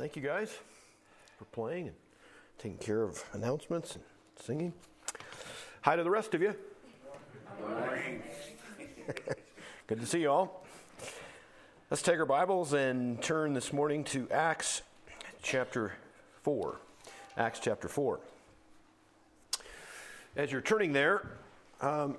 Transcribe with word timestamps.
Thank 0.00 0.16
you 0.16 0.22
guys 0.22 0.50
for 1.36 1.44
playing 1.52 1.88
and 1.88 1.96
taking 2.56 2.78
care 2.78 3.02
of 3.02 3.22
announcements 3.34 3.96
and 3.96 4.04
singing. 4.42 4.72
Hi 5.82 5.94
to 5.94 6.02
the 6.02 6.08
rest 6.08 6.32
of 6.32 6.40
you. 6.40 6.54
Good 9.86 10.00
to 10.00 10.06
see 10.06 10.22
you 10.22 10.30
all. 10.30 10.64
Let's 11.90 12.02
take 12.02 12.18
our 12.18 12.24
Bibles 12.24 12.72
and 12.72 13.22
turn 13.22 13.52
this 13.52 13.74
morning 13.74 14.04
to 14.04 14.26
Acts 14.30 14.80
chapter 15.42 15.92
4. 16.44 16.80
Acts 17.36 17.60
chapter 17.60 17.86
4. 17.86 18.20
As 20.34 20.50
you're 20.50 20.62
turning 20.62 20.94
there, 20.94 21.28
um, 21.82 22.16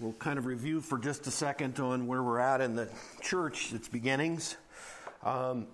we'll 0.00 0.12
kind 0.14 0.40
of 0.40 0.46
review 0.46 0.80
for 0.80 0.98
just 0.98 1.28
a 1.28 1.30
second 1.30 1.78
on 1.78 2.08
where 2.08 2.24
we're 2.24 2.40
at 2.40 2.60
in 2.60 2.74
the 2.74 2.88
church, 3.20 3.72
its 3.72 3.86
beginnings. 3.86 4.56
Um, 5.22 5.66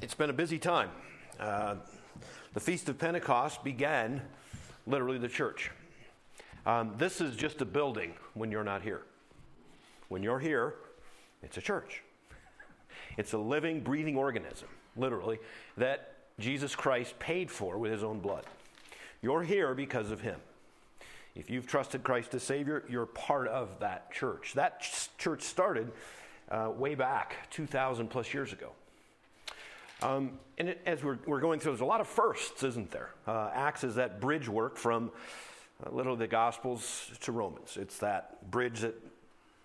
it's 0.00 0.14
been 0.14 0.30
a 0.30 0.32
busy 0.32 0.58
time. 0.58 0.90
Uh, 1.38 1.76
the 2.52 2.58
Feast 2.58 2.88
of 2.88 2.98
Pentecost 2.98 3.62
began 3.62 4.20
literally 4.88 5.18
the 5.18 5.28
church. 5.28 5.70
Um, 6.66 6.94
this 6.98 7.20
is 7.20 7.36
just 7.36 7.60
a 7.60 7.64
building 7.64 8.14
when 8.34 8.50
you're 8.50 8.64
not 8.64 8.82
here. 8.82 9.02
When 10.08 10.22
you're 10.22 10.40
here, 10.40 10.74
it's 11.44 11.56
a 11.56 11.60
church. 11.60 12.02
It's 13.16 13.32
a 13.34 13.38
living, 13.38 13.80
breathing 13.80 14.16
organism, 14.16 14.68
literally, 14.96 15.38
that 15.76 16.14
Jesus 16.40 16.74
Christ 16.74 17.16
paid 17.20 17.52
for 17.52 17.78
with 17.78 17.92
his 17.92 18.02
own 18.02 18.18
blood. 18.18 18.46
You're 19.22 19.44
here 19.44 19.74
because 19.74 20.10
of 20.10 20.20
him. 20.20 20.40
If 21.36 21.50
you've 21.50 21.68
trusted 21.68 22.02
Christ 22.02 22.34
as 22.34 22.42
Savior, 22.42 22.84
you're 22.88 23.06
part 23.06 23.46
of 23.46 23.78
that 23.78 24.12
church. 24.12 24.54
That 24.54 24.80
ch- 24.80 25.08
church 25.18 25.42
started 25.42 25.92
uh, 26.52 26.70
way 26.70 26.94
back 26.94 27.50
2,000 27.50 28.08
plus 28.08 28.32
years 28.32 28.52
ago. 28.52 28.70
Um, 30.02 30.32
and 30.58 30.68
it, 30.68 30.80
as 30.84 31.02
we're, 31.02 31.18
we're, 31.26 31.40
going 31.40 31.60
through, 31.60 31.72
there's 31.72 31.80
a 31.80 31.84
lot 31.84 32.00
of 32.00 32.08
firsts, 32.08 32.62
isn't 32.62 32.90
there? 32.90 33.10
Uh, 33.26 33.50
Acts 33.54 33.84
is 33.84 33.94
that 33.94 34.20
bridge 34.20 34.48
work 34.48 34.76
from 34.76 35.10
uh, 35.84 35.90
literally 35.90 36.18
the 36.18 36.26
Gospels 36.26 37.10
to 37.20 37.32
Romans. 37.32 37.78
It's 37.80 37.98
that 37.98 38.50
bridge 38.50 38.80
that 38.80 38.94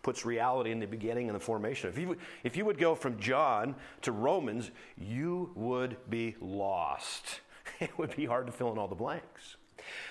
puts 0.04 0.26
reality 0.26 0.72
in 0.72 0.80
the 0.80 0.86
beginning 0.86 1.28
and 1.28 1.36
the 1.36 1.40
formation. 1.40 1.90
If 1.90 1.98
you, 1.98 2.16
if 2.44 2.56
you 2.56 2.64
would 2.66 2.78
go 2.78 2.96
from 2.96 3.20
John 3.20 3.76
to 4.04 4.12
Romans, 4.12 4.72
you 4.98 5.52
would 5.56 5.98
be 6.10 6.36
lost. 6.42 7.42
It 7.80 7.96
would 8.00 8.16
be 8.16 8.26
hard 8.26 8.48
to 8.48 8.52
fill 8.52 8.72
in 8.72 8.80
all 8.80 8.88
the 8.88 8.96
blanks. 8.96 9.58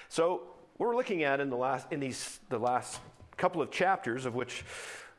So, 0.09 0.43
what 0.77 0.89
we're 0.89 0.95
looking 0.95 1.25
at 1.25 1.41
in 1.41 1.51
the 1.51 1.57
last 1.57 1.91
in 1.91 1.99
these 1.99 2.39
the 2.49 2.59
last 2.59 3.01
couple 3.37 3.61
of 3.61 3.73
chapters, 3.73 4.25
of 4.25 4.37
which 4.37 4.63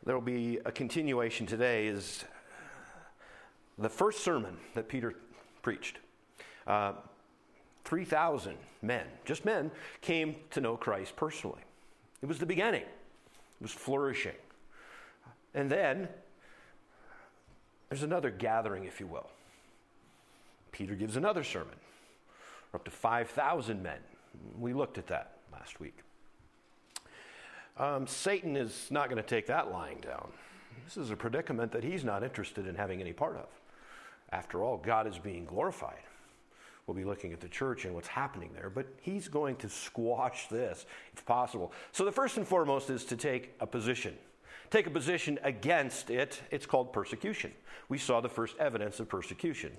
there 0.08 0.16
will 0.16 0.22
be 0.22 0.58
a 0.64 0.72
continuation 0.72 1.46
today, 1.46 1.88
is 1.88 2.24
the 3.78 3.90
first 3.90 4.24
sermon 4.24 4.56
that 4.74 4.88
Peter 4.88 5.14
preached. 5.62 5.98
Uh, 6.66 6.94
3,000 7.84 8.56
men, 8.82 9.06
just 9.26 9.44
men, 9.44 9.70
came 10.00 10.38
to 10.52 10.62
know 10.62 10.78
Christ 10.78 11.18
personally. 11.18 11.60
It 12.22 12.28
was 12.28 12.40
the 12.40 12.46
beginning, 12.46 12.84
it 12.84 13.62
was 13.62 13.74
flourishing. 13.74 14.36
And 15.54 15.70
then 15.70 16.08
there's 17.90 18.04
another 18.04 18.32
gathering, 18.32 18.86
if 18.86 19.02
you 19.02 19.08
will. 19.08 19.30
Peter 20.72 20.96
gives 20.96 21.18
another 21.18 21.44
sermon. 21.44 21.76
We're 22.72 22.78
up 22.78 22.86
to 22.86 22.92
5,000 22.92 23.84
men. 23.84 24.00
We 24.58 24.74
looked 24.74 24.98
at 24.98 25.08
that 25.08 25.34
last 25.52 25.82
week. 25.82 25.98
Um, 27.80 28.08
Satan 28.08 28.56
is 28.56 28.88
not 28.90 29.10
going 29.10 29.22
to 29.22 29.28
take 29.28 29.48
that 29.48 29.72
lying 29.72 30.00
down. 30.00 30.30
This 30.86 30.98
is 30.98 31.12
a 31.12 31.16
predicament 31.16 31.72
that 31.74 31.84
he's 31.84 32.04
not 32.04 32.24
interested 32.24 32.66
in 32.66 32.76
having 32.76 33.02
any 33.02 33.14
part 33.14 33.36
of. 33.36 33.48
After 34.32 34.64
all, 34.64 34.78
God 34.78 35.08
is 35.08 35.18
being 35.18 35.46
glorified. 35.46 36.00
We'll 36.86 36.96
be 36.96 37.04
looking 37.04 37.34
at 37.34 37.42
the 37.42 37.50
church 37.50 37.86
and 37.86 37.94
what's 37.94 38.08
happening 38.08 38.50
there, 38.54 38.70
but 38.70 38.88
he's 39.02 39.28
going 39.28 39.58
to 39.58 39.70
squash 39.70 40.48
this 40.48 40.86
if 41.14 41.26
possible. 41.26 41.74
So, 41.92 42.06
the 42.06 42.12
first 42.12 42.38
and 42.38 42.48
foremost 42.48 42.90
is 42.90 43.04
to 43.06 43.18
take 43.18 43.54
a 43.60 43.68
position. 43.68 44.16
Take 44.70 44.88
a 44.88 44.90
position 44.90 45.38
against 45.44 46.10
it. 46.10 46.42
It's 46.50 46.66
called 46.66 46.94
persecution. 46.94 47.52
We 47.90 47.98
saw 47.98 48.22
the 48.22 48.30
first 48.30 48.56
evidence 48.58 49.00
of 49.00 49.10
persecution 49.10 49.72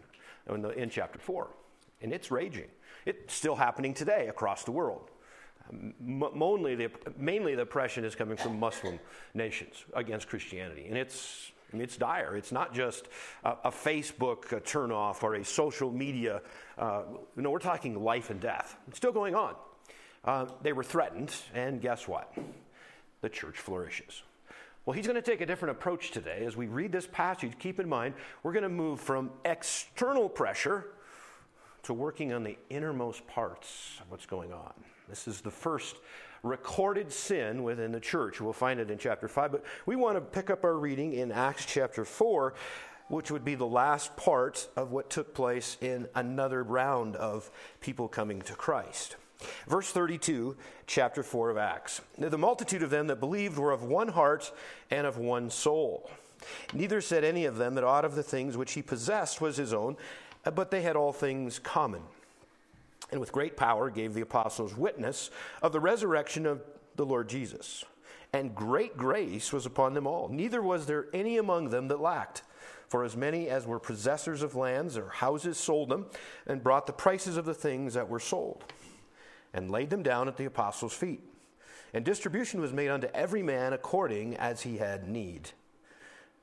in, 0.49 0.63
the, 0.63 0.71
in 0.71 0.91
chapter 0.91 1.19
4, 1.19 1.49
and 2.03 2.13
it's 2.13 2.31
raging. 2.31 2.69
It's 3.07 3.33
still 3.33 3.57
happening 3.57 3.95
today 3.95 4.29
across 4.29 4.65
the 4.65 4.73
world. 4.73 5.11
Mainly 6.01 6.75
the, 6.75 6.91
mainly 7.17 7.55
the 7.55 7.63
oppression 7.63 8.05
is 8.05 8.15
coming 8.15 8.37
from 8.37 8.59
Muslim 8.59 8.99
nations 9.35 9.85
against 9.95 10.29
Christianity, 10.29 10.87
and 10.89 10.97
it's 10.97 11.53
it's 11.73 11.99
dire. 11.99 12.37
It's 12.37 12.53
not 12.53 12.73
just 12.75 13.09
a, 13.45 13.51
a 13.65 13.71
Facebook 13.71 14.53
a 14.53 14.61
turnoff 14.61 15.23
or 15.23 15.35
a 15.35 15.45
social 15.45 15.91
media. 15.91 16.41
Uh, 16.79 17.03
no, 17.37 17.51
we're 17.51 17.59
talking 17.59 18.03
life 18.03 18.31
and 18.31 18.41
death. 18.41 18.77
It's 18.89 18.97
still 18.97 19.13
going 19.13 19.35
on. 19.35 19.55
Uh, 20.25 20.47
they 20.63 20.73
were 20.73 20.85
threatened, 20.85 21.35
and 21.55 21.81
guess 21.81 22.09
what? 22.09 22.33
The 23.21 23.29
church 23.29 23.59
flourishes. 23.59 24.23
Well, 24.85 24.95
he's 24.95 25.07
going 25.07 25.17
to 25.17 25.31
take 25.31 25.43
a 25.43 25.47
different 25.47 25.77
approach 25.77 26.13
today. 26.13 26.45
As 26.47 26.57
we 26.57 26.67
read 26.67 26.93
this 26.93 27.07
passage, 27.07 27.53
keep 27.59 27.79
in 27.79 27.89
mind, 27.89 28.15
we're 28.43 28.53
going 28.53 28.63
to 28.63 28.71
move 28.71 29.01
from 29.01 29.31
external 29.45 30.31
pressure 30.31 30.87
to 31.83 31.93
working 31.93 32.33
on 32.33 32.43
the 32.43 32.57
innermost 32.71 33.27
parts 33.27 33.99
of 34.01 34.11
what's 34.11 34.27
going 34.27 34.53
on. 34.53 34.73
This 35.09 35.27
is 35.27 35.41
the 35.41 35.51
first 35.51 35.97
recorded 36.43 37.11
sin 37.11 37.63
within 37.63 37.93
the 37.93 38.01
church. 38.01 38.41
We'll 38.41 38.53
find 38.53 38.79
it 38.79 38.91
in 38.91 38.99
chapter 38.99 39.27
5, 39.27 39.53
but 39.53 39.65
we 39.87 39.97
want 39.97 40.17
to 40.17 40.21
pick 40.21 40.51
up 40.51 40.65
our 40.65 40.77
reading 40.77 41.15
in 41.15 41.33
Acts 41.33 41.65
chapter 41.65 42.05
4, 42.05 42.55
which 43.09 43.31
would 43.31 43.45
be 43.45 43.55
the 43.55 43.67
last 43.67 44.17
part 44.17 44.69
of 44.77 44.93
what 44.93 45.09
took 45.09 45.35
place 45.35 45.79
in 45.81 46.09
another 46.15 46.63
round 46.63 47.17
of 47.17 47.51
people 47.81 48.07
coming 48.07 48.43
to 48.43 48.53
Christ. 48.53 49.17
Verse 49.67 49.91
32, 49.91 50.57
chapter 50.87 51.23
4 51.23 51.51
of 51.51 51.57
Acts. 51.57 52.03
Now, 52.19 52.29
The 52.29 52.37
multitude 52.37 52.83
of 52.83 52.91
them 52.91 53.07
that 53.07 53.21
believed 53.21 53.57
were 53.57 53.73
of 53.73 53.83
one 53.83 54.09
heart 54.09 54.53
and 54.91 55.07
of 55.07 55.17
one 55.17 55.49
soul. 55.49 56.11
Neither 56.75 57.01
said 57.01 57.25
any 57.25 57.47
of 57.47 57.57
them 57.57 57.75
that 57.77 57.85
aught 57.85 58.05
of 58.05 58.15
the 58.15 58.23
things 58.23 58.57
which 58.57 58.73
he 58.73 58.83
possessed 58.83 59.41
was 59.41 59.57
his 59.57 59.73
own, 59.73 59.97
but 60.55 60.71
they 60.71 60.83
had 60.83 60.97
all 60.97 61.13
things 61.13 61.59
common 61.59 62.03
and 63.11 63.21
with 63.21 63.33
great 63.33 63.57
power 63.57 63.91
gave 63.91 64.15
the 64.15 64.21
apostles 64.21 64.77
witness 64.77 65.31
of 65.63 65.73
the 65.73 65.81
resurrection 65.81 66.47
of 66.47 66.63
the 66.97 67.07
Lord 67.07 67.29
Jesus. 67.29 67.85
And 68.33 68.55
great 68.55 68.97
grace 68.97 69.53
was 69.53 69.65
upon 69.65 69.95
them 69.95 70.07
all. 70.07 70.29
Neither 70.29 70.61
was 70.61 70.87
there 70.87 71.07
any 71.15 71.39
among 71.39 71.71
them 71.71 71.89
that 71.89 72.01
lacked. 72.01 72.43
For 72.89 73.05
as 73.05 73.17
many 73.17 73.49
as 73.49 73.67
were 73.67 73.79
possessors 73.79 74.43
of 74.43 74.55
lands 74.55 74.97
or 74.97 75.09
houses 75.09 75.59
sold 75.59 75.91
them, 75.91 76.07
and 76.47 76.63
brought 76.63 76.87
the 76.87 76.93
prices 76.93 77.37
of 77.37 77.45
the 77.45 77.55
things 77.55 77.95
that 77.95 78.09
were 78.09 78.21
sold, 78.21 78.65
and 79.53 79.71
laid 79.71 79.91
them 79.91 80.03
down 80.03 80.27
at 80.29 80.37
the 80.37 80.47
apostles' 80.47 80.95
feet. 80.95 81.23
And 81.93 82.05
distribution 82.05 82.61
was 82.61 82.73
made 82.73 82.89
unto 82.89 83.09
every 83.09 83.43
man 83.43 83.73
according 83.73 84.37
as 84.37 84.63
he 84.63 84.79
had 84.79 85.09
need 85.09 85.51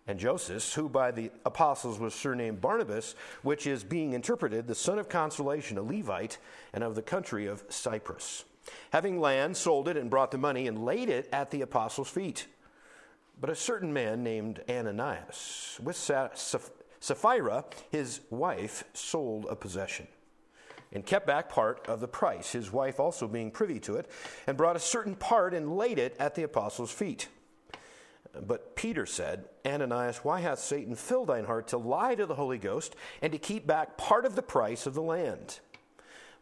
and 0.08 0.20
Joseph, 0.20 0.74
who 0.74 0.88
by 0.88 1.12
the 1.12 1.32
apostles 1.46 2.00
was 2.00 2.14
surnamed 2.14 2.62
Barnabas, 2.62 3.16
which 3.42 3.66
is 3.66 3.84
being 3.84 4.14
interpreted 4.14 4.68
the 4.68 4.76
son 4.76 5.00
of 5.00 5.10
consolation, 5.10 5.78
a 5.78 5.82
Levite, 5.82 6.38
and 6.74 6.84
of 6.84 6.96
the 6.96 7.02
country 7.02 7.48
of 7.48 7.64
Cyprus. 7.70 8.46
Having 8.92 9.20
land, 9.20 9.58
sold 9.58 9.88
it, 9.88 9.98
and 9.98 10.10
brought 10.10 10.32
the 10.32 10.38
money, 10.38 10.68
and 10.68 10.86
laid 10.86 11.10
it 11.10 11.28
at 11.32 11.52
the 11.52 11.62
apostles' 11.62 12.10
feet. 12.10 12.48
But 13.40 13.50
a 13.50 13.56
certain 13.56 13.92
man 13.92 14.24
named 14.24 14.64
Ananias, 14.70 15.80
with 15.84 15.96
Sapphira, 15.98 17.66
his 17.92 18.22
wife, 18.30 18.84
sold 18.94 19.46
a 19.50 19.56
possession 19.56 20.08
and 20.92 21.06
kept 21.06 21.28
back 21.28 21.50
part 21.50 21.86
of 21.90 22.00
the 22.00 22.08
price, 22.08 22.54
his 22.54 22.72
wife 22.72 23.00
also 23.00 23.28
being 23.28 23.52
privy 23.52 23.80
to 23.82 23.98
it, 23.98 24.10
and 24.48 24.56
brought 24.56 24.78
a 24.78 24.80
certain 24.80 25.16
part 25.16 25.54
and 25.54 25.76
laid 25.76 26.00
it 26.00 26.16
at 26.20 26.36
the 26.36 26.44
apostles' 26.44 26.92
feet. 26.92 27.28
But 28.42 28.76
Peter 28.76 29.06
said, 29.06 29.46
Ananias, 29.66 30.20
why 30.24 30.42
hath 30.42 30.60
Satan 30.60 30.96
filled 30.96 31.28
thine 31.28 31.46
heart 31.46 31.68
to 31.70 31.78
lie 31.78 32.16
to 32.16 32.26
the 32.26 32.36
Holy 32.36 32.58
Ghost 32.58 32.96
and 33.22 33.32
to 33.32 33.40
keep 33.40 33.66
back 33.66 33.98
part 33.98 34.26
of 34.26 34.36
the 34.36 34.42
price 34.42 34.86
of 34.86 34.94
the 34.94 35.02
land? 35.02 35.60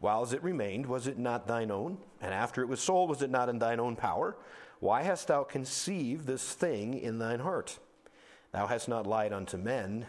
While 0.00 0.22
as 0.22 0.32
it 0.32 0.42
remained, 0.42 0.86
was 0.86 1.06
it 1.06 1.18
not 1.18 1.46
thine 1.46 1.70
own? 1.70 1.98
And 2.20 2.34
after 2.34 2.62
it 2.62 2.68
was 2.68 2.80
sold, 2.80 3.08
was 3.10 3.22
it 3.22 3.30
not 3.30 3.48
in 3.48 3.58
thine 3.58 3.80
own 3.80 3.96
power? 3.96 4.36
Why 4.80 5.02
hast 5.02 5.28
thou 5.28 5.44
conceived 5.44 6.26
this 6.26 6.52
thing 6.52 6.94
in 6.98 7.18
thine 7.18 7.40
heart? 7.40 7.78
Thou 8.52 8.66
hast 8.66 8.88
not 8.88 9.06
lied 9.06 9.32
unto 9.32 9.56
men, 9.56 10.06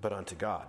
but 0.00 0.12
unto 0.12 0.34
God. 0.34 0.66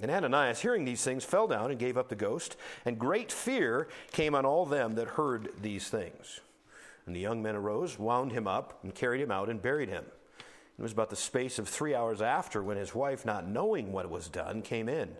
And 0.00 0.10
Ananias, 0.10 0.60
hearing 0.60 0.84
these 0.84 1.02
things, 1.02 1.24
fell 1.24 1.46
down 1.46 1.70
and 1.70 1.78
gave 1.78 1.96
up 1.96 2.08
the 2.08 2.16
ghost, 2.16 2.56
and 2.84 2.98
great 2.98 3.30
fear 3.30 3.88
came 4.10 4.34
on 4.34 4.44
all 4.44 4.66
them 4.66 4.94
that 4.94 5.08
heard 5.08 5.50
these 5.60 5.88
things. 5.88 6.40
And 7.06 7.16
the 7.16 7.20
young 7.20 7.42
men 7.42 7.56
arose, 7.56 7.98
wound 7.98 8.32
him 8.32 8.46
up, 8.46 8.78
and 8.82 8.94
carried 8.94 9.20
him 9.20 9.30
out 9.30 9.48
and 9.48 9.60
buried 9.60 9.88
him. 9.88 10.04
It 10.78 10.82
was 10.82 10.92
about 10.92 11.10
the 11.10 11.16
space 11.16 11.58
of 11.58 11.68
three 11.68 11.94
hours 11.94 12.22
after 12.22 12.62
when 12.62 12.76
his 12.76 12.94
wife, 12.94 13.24
not 13.24 13.46
knowing 13.46 13.92
what 13.92 14.10
was 14.10 14.28
done, 14.28 14.62
came 14.62 14.88
in. 14.88 15.16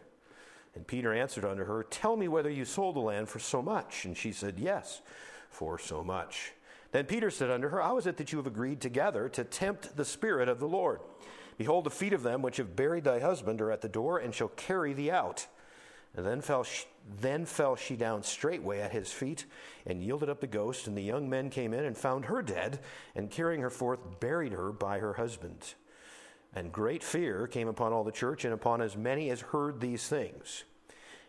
And 0.75 0.87
Peter 0.87 1.12
answered 1.12 1.44
unto 1.44 1.64
her, 1.64 1.84
Tell 1.84 2.17
me 2.17 2.29
whether 2.29 2.50
you 2.50 2.64
sold 2.64 2.96
the 2.96 3.00
land 3.00 3.29
for 3.29 3.38
so 3.38 3.61
much. 3.61 4.05
And 4.05 4.17
she 4.17 4.32
said, 4.32 4.58
Yes, 4.58 5.02
for 5.50 5.79
so 5.79 6.02
much. 6.02 6.52
Then 6.93 7.05
Peter 7.05 7.31
said 7.31 7.50
unto 7.50 7.69
her, 7.69 7.81
How 7.81 7.99
is 7.99 8.06
it 8.06 8.17
that 8.17 8.32
you 8.32 8.38
have 8.38 8.46
agreed 8.46 8.81
together 8.81 9.29
to 9.31 9.44
tempt 9.44 9.96
the 9.96 10.05
Spirit 10.05 10.49
of 10.49 10.61
the 10.61 10.69
Lord? 10.69 11.00
Behold, 11.58 11.84
the 11.84 11.90
feet 11.90 12.12
of 12.12 12.23
them 12.23 12.43
which 12.43 12.56
have 12.56 12.76
buried 12.76 13.05
thy 13.05 13.20
husband 13.20 13.61
are 13.61 13.70
at 13.70 13.82
the 13.82 13.88
door, 13.88 14.19
and 14.19 14.34
shall 14.34 14.49
carry 14.49 14.93
thee 14.94 15.11
out. 15.11 15.46
And 16.14 16.26
then 16.26 16.41
fell, 16.41 16.62
she, 16.64 16.85
then 17.20 17.47
fell 17.47 17.75
she 17.75 17.97
down 17.97 18.23
straightway 18.23 18.81
at 18.81 18.93
his 18.93 19.11
feet, 19.11 19.47
and 19.87 20.03
yielded 20.03 20.29
up 20.29 20.41
the 20.41 20.47
ghost. 20.47 20.87
And 20.87 20.97
the 20.97 21.03
young 21.03 21.29
men 21.29 21.49
came 21.49 21.73
in 21.73 21.85
and 21.85 21.97
found 21.97 22.26
her 22.26 22.43
dead, 22.43 22.81
and 23.14 23.31
carrying 23.31 23.62
her 23.62 23.70
forth, 23.70 24.20
buried 24.20 24.53
her 24.53 24.73
by 24.73 24.99
her 24.99 25.14
husband. 25.14 25.75
And 26.55 26.70
great 26.70 27.03
fear 27.03 27.47
came 27.47 27.69
upon 27.69 27.93
all 27.93 28.05
the 28.05 28.12
church, 28.12 28.44
and 28.44 28.53
upon 28.53 28.82
as 28.82 28.97
many 28.97 29.31
as 29.31 29.41
heard 29.41 29.81
these 29.81 30.06
things. 30.06 30.64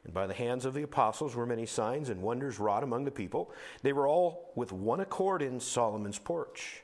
And 0.04 0.14
by 0.14 0.28
the 0.28 0.34
hands 0.34 0.66
of 0.66 0.74
the 0.74 0.84
apostles 0.84 1.36
were 1.36 1.46
many 1.46 1.66
signs 1.66 2.10
and 2.10 2.22
wonders 2.22 2.60
wrought 2.60 2.84
among 2.84 3.06
the 3.06 3.12
people. 3.12 3.54
They 3.82 3.94
were 3.94 4.08
all 4.08 4.52
with 4.56 4.72
one 4.72 5.00
accord 5.00 5.42
in 5.42 5.60
Solomon's 5.60 6.20
porch. 6.20 6.84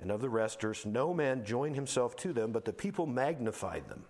And 0.00 0.10
of 0.10 0.20
the 0.20 0.28
rest 0.28 0.64
no 0.84 1.14
man 1.14 1.44
join 1.44 1.74
himself 1.74 2.16
to 2.16 2.32
them, 2.32 2.52
but 2.52 2.64
the 2.64 2.72
people 2.72 3.06
magnified 3.06 3.88
them. 3.88 4.04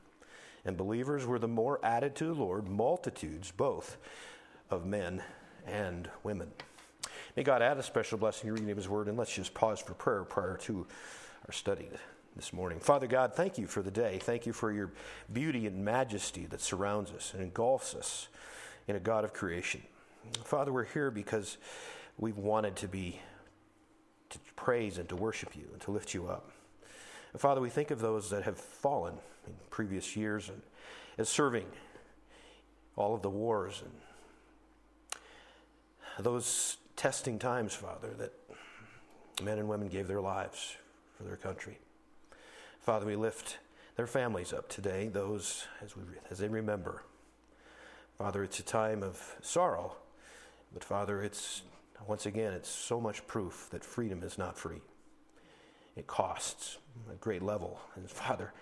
And 0.65 0.77
believers 0.77 1.27
were 1.27 1.39
the 1.39 1.49
more 1.49 1.81
added 1.83 2.15
to 2.17 2.27
the 2.27 2.35
Lord, 2.35 2.69
multitudes 2.69 3.51
both 3.51 3.97
of 4.71 4.87
men 4.87 5.23
and 5.67 6.09
women. 6.23 6.53
May 7.37 7.43
God 7.43 7.63
add 7.63 7.79
a 7.79 7.83
special 7.83 8.19
blessing 8.19 8.49
to 8.49 8.53
reading 8.53 8.71
of 8.71 8.77
His 8.77 8.89
Word, 8.89 9.09
and 9.09 9.17
let's 9.17 9.35
just 9.35 9.55
pause 9.55 9.81
for 9.81 9.95
prayer 9.95 10.23
prior 10.23 10.57
to 10.63 10.87
our 11.47 11.53
study 11.53 11.89
this 12.37 12.53
morning. 12.53 12.79
Father 12.79 13.07
God, 13.07 13.35
thank 13.35 13.59
you 13.59 13.67
for 13.67 13.83
the 13.83 13.91
day. 13.91 14.19
Thank 14.21 14.47
you 14.47 14.53
for 14.53 14.73
your 14.73 14.93
beauty 15.33 15.67
and 15.67 15.85
majesty 15.85 16.47
that 16.47 16.61
surrounds 16.61 17.11
us 17.11 17.33
and 17.35 17.43
engulfs 17.43 17.95
us 17.95 18.29
in 18.87 18.97
a 18.97 19.01
God 19.01 19.25
of 19.25 19.33
creation. 19.33 19.83
Father, 20.45 20.73
we're 20.73 20.85
here 20.85 21.11
because 21.11 21.59
we've 22.19 22.39
wanted 22.39 22.77
to 22.77 22.89
be 22.89 23.21
to 24.31 24.39
praise 24.57 24.99
and 24.99 25.09
to 25.09 25.17
worship 25.17 25.57
you 25.57 25.69
and 25.73 25.81
to 25.83 25.91
lift 25.91 26.15
you 26.15 26.27
up. 26.27 26.51
Father, 27.37 27.61
we 27.61 27.71
think 27.71 27.91
of 27.91 28.01
those 28.01 28.31
that 28.31 28.45
have 28.45 28.59
fallen 28.59 29.15
in 29.47 29.53
previous 29.71 30.17
years 30.17 30.49
and 30.49 30.63
as 31.19 31.29
serving 31.29 31.67
all 32.97 33.15
of 33.15 33.23
the 33.23 33.31
wars 33.31 33.83
and 33.85 33.93
those 36.25 36.77
testing 36.97 37.39
times, 37.39 37.75
Father, 37.75 38.11
that 38.19 38.33
men 39.43 39.59
and 39.59 39.69
women 39.69 39.89
gave 39.89 40.09
their 40.09 40.21
lives 40.21 40.77
for 41.17 41.25
their 41.25 41.37
country. 41.37 41.79
Father, 42.81 43.07
we 43.07 43.17
lift 43.17 43.59
their 43.97 44.07
families 44.07 44.53
up 44.53 44.69
today, 44.69 45.09
those 45.09 45.67
as, 45.83 45.97
we, 45.97 46.03
as 46.31 46.39
they 46.39 46.49
remember. 46.49 47.03
Father, 48.19 48.45
it's 48.45 48.59
a 48.59 48.63
time 48.63 49.03
of 49.03 49.37
sorrow, 49.41 49.97
but 50.73 50.85
Father, 50.85 51.23
it's 51.23 51.63
once 52.07 52.27
again, 52.27 52.53
it's 52.53 52.69
so 52.69 53.01
much 53.01 53.27
proof 53.27 53.69
that 53.71 53.85
freedom 53.85 54.23
is 54.23 54.37
not 54.37 54.59
free. 54.59 54.81
It 55.97 56.07
costs 56.07 56.79
a 57.11 57.15
great 57.17 57.43
level. 57.43 57.81
And 57.95 58.11
Father, 58.11 58.53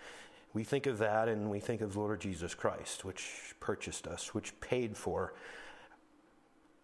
we 0.52 0.64
think 0.64 0.86
of 0.86 0.98
that 0.98 1.28
and 1.28 1.50
we 1.50 1.60
think 1.60 1.80
of 1.80 1.92
the 1.92 2.00
Lord 2.00 2.20
Jesus 2.20 2.54
Christ, 2.54 3.04
which 3.04 3.54
purchased 3.60 4.06
us, 4.06 4.34
which 4.34 4.58
paid 4.60 4.96
for 4.96 5.34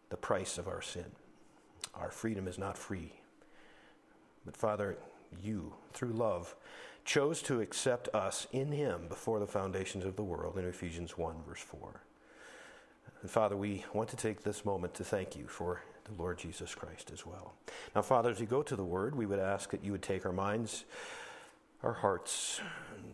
the 0.08 0.16
price 0.16 0.58
of 0.58 0.68
our 0.68 0.82
sin. 0.82 1.06
Our 1.94 2.10
freedom 2.10 2.46
is 2.46 2.58
not 2.58 2.78
free. 2.78 3.12
But 4.44 4.56
Father, 4.56 4.96
you, 5.42 5.74
through 5.92 6.12
love, 6.12 6.54
chose 7.04 7.42
to 7.42 7.60
accept 7.60 8.08
us 8.14 8.46
in 8.52 8.72
Him 8.72 9.08
before 9.08 9.40
the 9.40 9.46
foundations 9.46 10.04
of 10.04 10.16
the 10.16 10.24
world 10.24 10.58
in 10.58 10.64
Ephesians 10.64 11.18
1, 11.18 11.36
verse 11.48 11.60
4. 11.60 12.02
And 13.22 13.30
Father, 13.30 13.56
we 13.56 13.84
want 13.92 14.08
to 14.10 14.16
take 14.16 14.42
this 14.42 14.64
moment 14.64 14.94
to 14.94 15.04
thank 15.04 15.36
you 15.36 15.48
for 15.48 15.82
the 16.04 16.20
Lord 16.20 16.38
Jesus 16.38 16.74
Christ 16.74 17.10
as 17.12 17.26
well. 17.26 17.54
Now, 17.94 18.02
Father, 18.02 18.30
as 18.30 18.38
we 18.38 18.46
go 18.46 18.62
to 18.62 18.76
the 18.76 18.84
Word, 18.84 19.14
we 19.16 19.26
would 19.26 19.38
ask 19.38 19.70
that 19.70 19.84
you 19.84 19.92
would 19.92 20.02
take 20.02 20.24
our 20.24 20.32
minds, 20.32 20.84
our 21.82 21.92
hearts, 21.92 22.60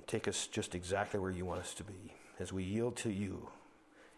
take 0.06 0.29
us 0.29 0.47
just 0.47 0.75
exactly 0.75 1.19
where 1.20 1.31
you 1.31 1.44
want 1.44 1.61
us 1.61 1.75
to 1.75 1.85
be 1.85 2.14
as 2.38 2.53
we 2.53 2.62
yield 2.62 2.97
to 2.97 3.11
you 3.11 3.49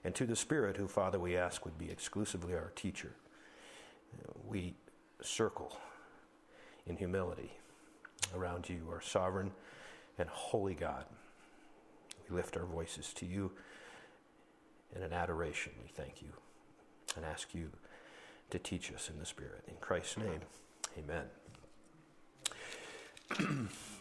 and 0.04 0.14
to 0.14 0.26
the 0.26 0.36
Spirit, 0.36 0.76
who, 0.76 0.86
Father, 0.86 1.18
we 1.18 1.36
ask 1.36 1.64
would 1.64 1.78
be 1.78 1.90
exclusively 1.90 2.54
our 2.54 2.72
teacher. 2.76 3.12
We 4.46 4.74
circle 5.22 5.78
in 6.86 6.96
humility 6.96 7.52
around 8.34 8.68
you, 8.68 8.86
our 8.90 9.00
sovereign 9.00 9.52
and 10.18 10.28
holy 10.28 10.74
God. 10.74 11.06
We 12.28 12.36
lift 12.36 12.56
our 12.56 12.66
voices 12.66 13.12
to 13.14 13.26
you 13.26 13.52
in 14.94 15.02
an 15.02 15.12
adoration. 15.12 15.72
We 15.82 15.88
thank 15.88 16.22
you 16.22 16.28
and 17.16 17.24
ask 17.24 17.54
you 17.54 17.70
to 18.50 18.58
teach 18.58 18.92
us 18.92 19.08
in 19.08 19.18
the 19.18 19.26
Spirit. 19.26 19.64
In 19.68 19.74
Christ's 19.80 20.18
name, 20.18 20.40
amen. 20.98 21.24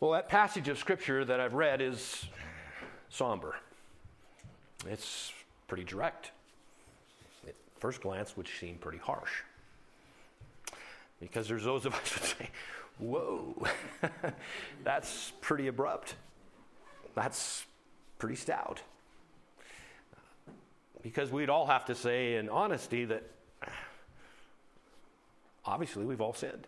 well, 0.00 0.12
that 0.12 0.28
passage 0.28 0.68
of 0.68 0.78
Scripture 0.78 1.24
that 1.24 1.40
I've 1.40 1.54
read 1.54 1.80
is 1.80 2.26
somber. 3.08 3.56
It's 4.88 5.32
pretty 5.68 5.84
direct. 5.84 6.32
At 7.46 7.54
first 7.78 8.00
glance, 8.00 8.36
would 8.36 8.48
seem 8.48 8.76
pretty 8.76 8.98
harsh. 8.98 9.42
Because 11.20 11.48
there's 11.48 11.64
those 11.64 11.86
of 11.86 11.94
us 11.94 12.12
that 12.12 12.24
say, 12.24 12.50
whoa, 12.98 13.66
that's 14.84 15.32
pretty 15.40 15.66
abrupt. 15.66 16.14
That's 17.14 17.64
pretty 18.18 18.36
stout 18.36 18.82
because 21.06 21.30
we'd 21.30 21.48
all 21.48 21.66
have 21.66 21.84
to 21.84 21.94
say 21.94 22.34
in 22.34 22.48
honesty 22.48 23.04
that 23.04 23.22
obviously 25.64 26.04
we've 26.04 26.20
all 26.20 26.34
sinned? 26.34 26.66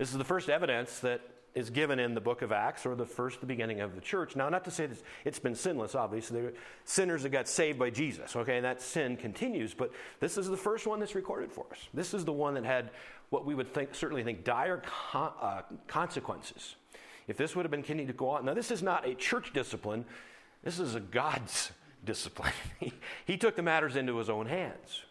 This 0.00 0.12
is 0.12 0.16
the 0.16 0.24
first 0.24 0.48
evidence 0.48 1.00
that 1.00 1.20
is 1.54 1.68
given 1.68 1.98
in 1.98 2.14
the 2.14 2.22
book 2.22 2.40
of 2.40 2.52
Acts 2.52 2.86
or 2.86 2.94
the 2.94 3.04
first, 3.04 3.40
the 3.40 3.46
beginning 3.46 3.82
of 3.82 3.94
the 3.94 4.00
church. 4.00 4.34
Now, 4.34 4.48
not 4.48 4.64
to 4.64 4.70
say 4.70 4.86
that 4.86 4.96
it's 5.26 5.38
been 5.38 5.54
sinless, 5.54 5.94
obviously. 5.94 6.40
There 6.40 6.48
are 6.48 6.54
sinners 6.86 7.22
that 7.24 7.28
got 7.28 7.46
saved 7.46 7.78
by 7.78 7.90
Jesus, 7.90 8.34
okay, 8.34 8.56
and 8.56 8.64
that 8.64 8.80
sin 8.80 9.18
continues, 9.18 9.74
but 9.74 9.92
this 10.18 10.38
is 10.38 10.48
the 10.48 10.56
first 10.56 10.86
one 10.86 11.00
that's 11.00 11.14
recorded 11.14 11.52
for 11.52 11.66
us. 11.70 11.86
This 11.92 12.14
is 12.14 12.24
the 12.24 12.32
one 12.32 12.54
that 12.54 12.64
had 12.64 12.92
what 13.28 13.44
we 13.44 13.54
would 13.54 13.74
think, 13.74 13.94
certainly 13.94 14.24
think, 14.24 14.42
dire 14.42 14.82
con- 14.86 15.34
uh, 15.38 15.62
consequences. 15.86 16.76
If 17.28 17.36
this 17.36 17.54
would 17.54 17.66
have 17.66 17.70
been 17.70 17.82
continued 17.82 18.08
to 18.08 18.14
go 18.14 18.30
on. 18.30 18.46
Now, 18.46 18.54
this 18.54 18.70
is 18.70 18.82
not 18.82 19.06
a 19.06 19.14
church 19.14 19.52
discipline, 19.52 20.06
this 20.64 20.78
is 20.78 20.94
a 20.94 21.00
God's 21.00 21.72
discipline. 22.06 22.54
he, 22.78 22.94
he 23.26 23.36
took 23.36 23.54
the 23.54 23.62
matters 23.62 23.96
into 23.96 24.16
his 24.16 24.30
own 24.30 24.46
hands. 24.46 25.02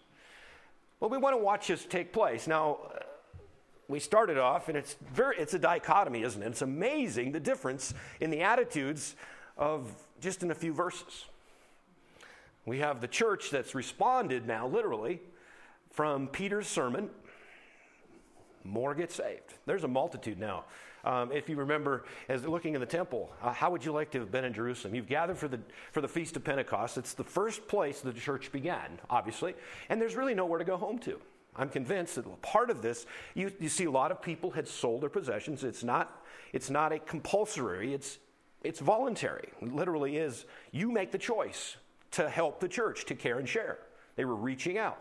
Well, 0.99 1.11
we 1.11 1.19
want 1.19 1.35
to 1.35 1.43
watch 1.43 1.67
this 1.67 1.85
take 1.85 2.11
place. 2.11 2.47
Now, 2.47 2.79
we 3.89 3.99
started 3.99 4.37
off, 4.37 4.69
and 4.69 4.77
it's, 4.77 4.95
very, 5.13 5.35
it's 5.37 5.53
a 5.53 5.59
dichotomy, 5.59 6.21
isn't 6.21 6.41
it? 6.41 6.45
It's 6.45 6.61
amazing 6.61 7.33
the 7.33 7.39
difference 7.41 7.93
in 8.21 8.29
the 8.29 8.41
attitudes 8.41 9.15
of 9.57 9.91
just 10.21 10.43
in 10.43 10.51
a 10.51 10.55
few 10.55 10.73
verses. 10.73 11.25
We 12.65 12.79
have 12.79 13.01
the 13.01 13.07
church 13.07 13.49
that's 13.49 13.75
responded 13.75 14.47
now, 14.47 14.67
literally, 14.67 15.19
from 15.91 16.27
Peter's 16.27 16.67
sermon. 16.67 17.09
More 18.63 18.95
get 18.95 19.11
saved. 19.11 19.55
There's 19.65 19.83
a 19.83 19.87
multitude 19.87 20.39
now 20.39 20.63
um, 21.03 21.31
if 21.31 21.49
you 21.49 21.55
remember, 21.55 22.05
as 22.27 22.45
looking 22.45 22.75
in 22.75 22.81
the 22.81 22.87
temple, 22.87 23.31
uh, 23.41 23.53
how 23.53 23.71
would 23.71 23.83
you 23.83 23.91
like 23.91 24.11
to 24.11 24.19
have 24.19 24.31
been 24.31 24.45
in 24.45 24.53
Jerusalem? 24.53 24.95
You've 24.95 25.07
gathered 25.07 25.37
for 25.37 25.47
the, 25.47 25.59
for 25.91 26.01
the 26.01 26.07
Feast 26.07 26.35
of 26.35 26.43
Pentecost. 26.43 26.97
It's 26.97 27.13
the 27.13 27.23
first 27.23 27.67
place 27.67 28.01
the 28.01 28.13
church 28.13 28.51
began, 28.51 28.99
obviously, 29.09 29.55
and 29.89 30.01
there's 30.01 30.15
really 30.15 30.33
nowhere 30.33 30.59
to 30.59 30.65
go 30.65 30.77
home 30.77 30.99
to. 30.99 31.19
I'm 31.55 31.69
convinced 31.69 32.15
that 32.15 32.41
part 32.41 32.69
of 32.69 32.81
this, 32.81 33.05
you, 33.33 33.51
you 33.59 33.69
see 33.69 33.85
a 33.85 33.91
lot 33.91 34.11
of 34.11 34.21
people 34.21 34.51
had 34.51 34.67
sold 34.67 35.01
their 35.01 35.09
possessions. 35.09 35.63
It's 35.63 35.83
not, 35.83 36.23
it's 36.53 36.69
not 36.69 36.91
a 36.91 36.99
compulsory, 36.99 37.93
it's, 37.93 38.19
it's 38.63 38.79
voluntary. 38.79 39.49
It 39.61 39.73
literally 39.73 40.17
is, 40.17 40.45
you 40.71 40.91
make 40.91 41.11
the 41.11 41.17
choice 41.17 41.77
to 42.11 42.29
help 42.29 42.59
the 42.59 42.67
church, 42.67 43.05
to 43.05 43.15
care 43.15 43.39
and 43.39 43.47
share. 43.47 43.79
They 44.15 44.25
were 44.25 44.35
reaching 44.35 44.77
out. 44.77 44.99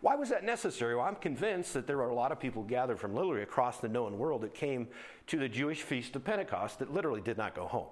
Why 0.00 0.14
was 0.14 0.28
that 0.28 0.44
necessary? 0.44 0.94
Well, 0.94 1.04
I'm 1.04 1.16
convinced 1.16 1.74
that 1.74 1.86
there 1.86 1.98
are 1.98 2.10
a 2.10 2.14
lot 2.14 2.30
of 2.30 2.38
people 2.38 2.62
gathered 2.62 3.00
from 3.00 3.14
literally 3.14 3.42
across 3.42 3.78
the 3.78 3.88
known 3.88 4.16
world 4.16 4.42
that 4.42 4.54
came 4.54 4.88
to 5.26 5.38
the 5.38 5.48
Jewish 5.48 5.82
feast 5.82 6.14
of 6.14 6.24
Pentecost 6.24 6.78
that 6.78 6.92
literally 6.92 7.20
did 7.20 7.36
not 7.36 7.54
go 7.54 7.66
home. 7.66 7.88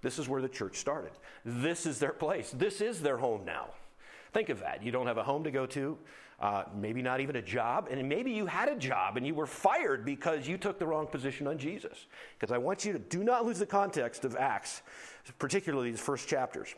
This 0.00 0.18
is 0.18 0.28
where 0.28 0.40
the 0.40 0.48
church 0.48 0.76
started. 0.76 1.12
This 1.44 1.84
is 1.84 1.98
their 1.98 2.12
place. 2.12 2.52
This 2.56 2.80
is 2.80 3.02
their 3.02 3.18
home 3.18 3.44
now. 3.44 3.68
Think 4.32 4.48
of 4.48 4.60
that. 4.60 4.82
You 4.82 4.92
don't 4.92 5.06
have 5.06 5.18
a 5.18 5.24
home 5.24 5.44
to 5.44 5.50
go 5.50 5.66
to, 5.66 5.98
uh, 6.40 6.64
maybe 6.74 7.02
not 7.02 7.20
even 7.20 7.36
a 7.36 7.42
job, 7.42 7.88
and 7.90 8.08
maybe 8.08 8.30
you 8.30 8.46
had 8.46 8.68
a 8.68 8.76
job 8.76 9.16
and 9.18 9.26
you 9.26 9.34
were 9.34 9.46
fired 9.46 10.04
because 10.04 10.48
you 10.48 10.56
took 10.56 10.78
the 10.78 10.86
wrong 10.86 11.06
position 11.06 11.46
on 11.46 11.58
Jesus. 11.58 12.06
Because 12.38 12.50
I 12.50 12.58
want 12.58 12.84
you 12.84 12.92
to 12.94 12.98
do 12.98 13.22
not 13.22 13.44
lose 13.44 13.58
the 13.58 13.66
context 13.66 14.24
of 14.24 14.34
Acts, 14.36 14.80
particularly 15.38 15.90
these 15.90 16.00
first 16.00 16.28
chapters. 16.28 16.74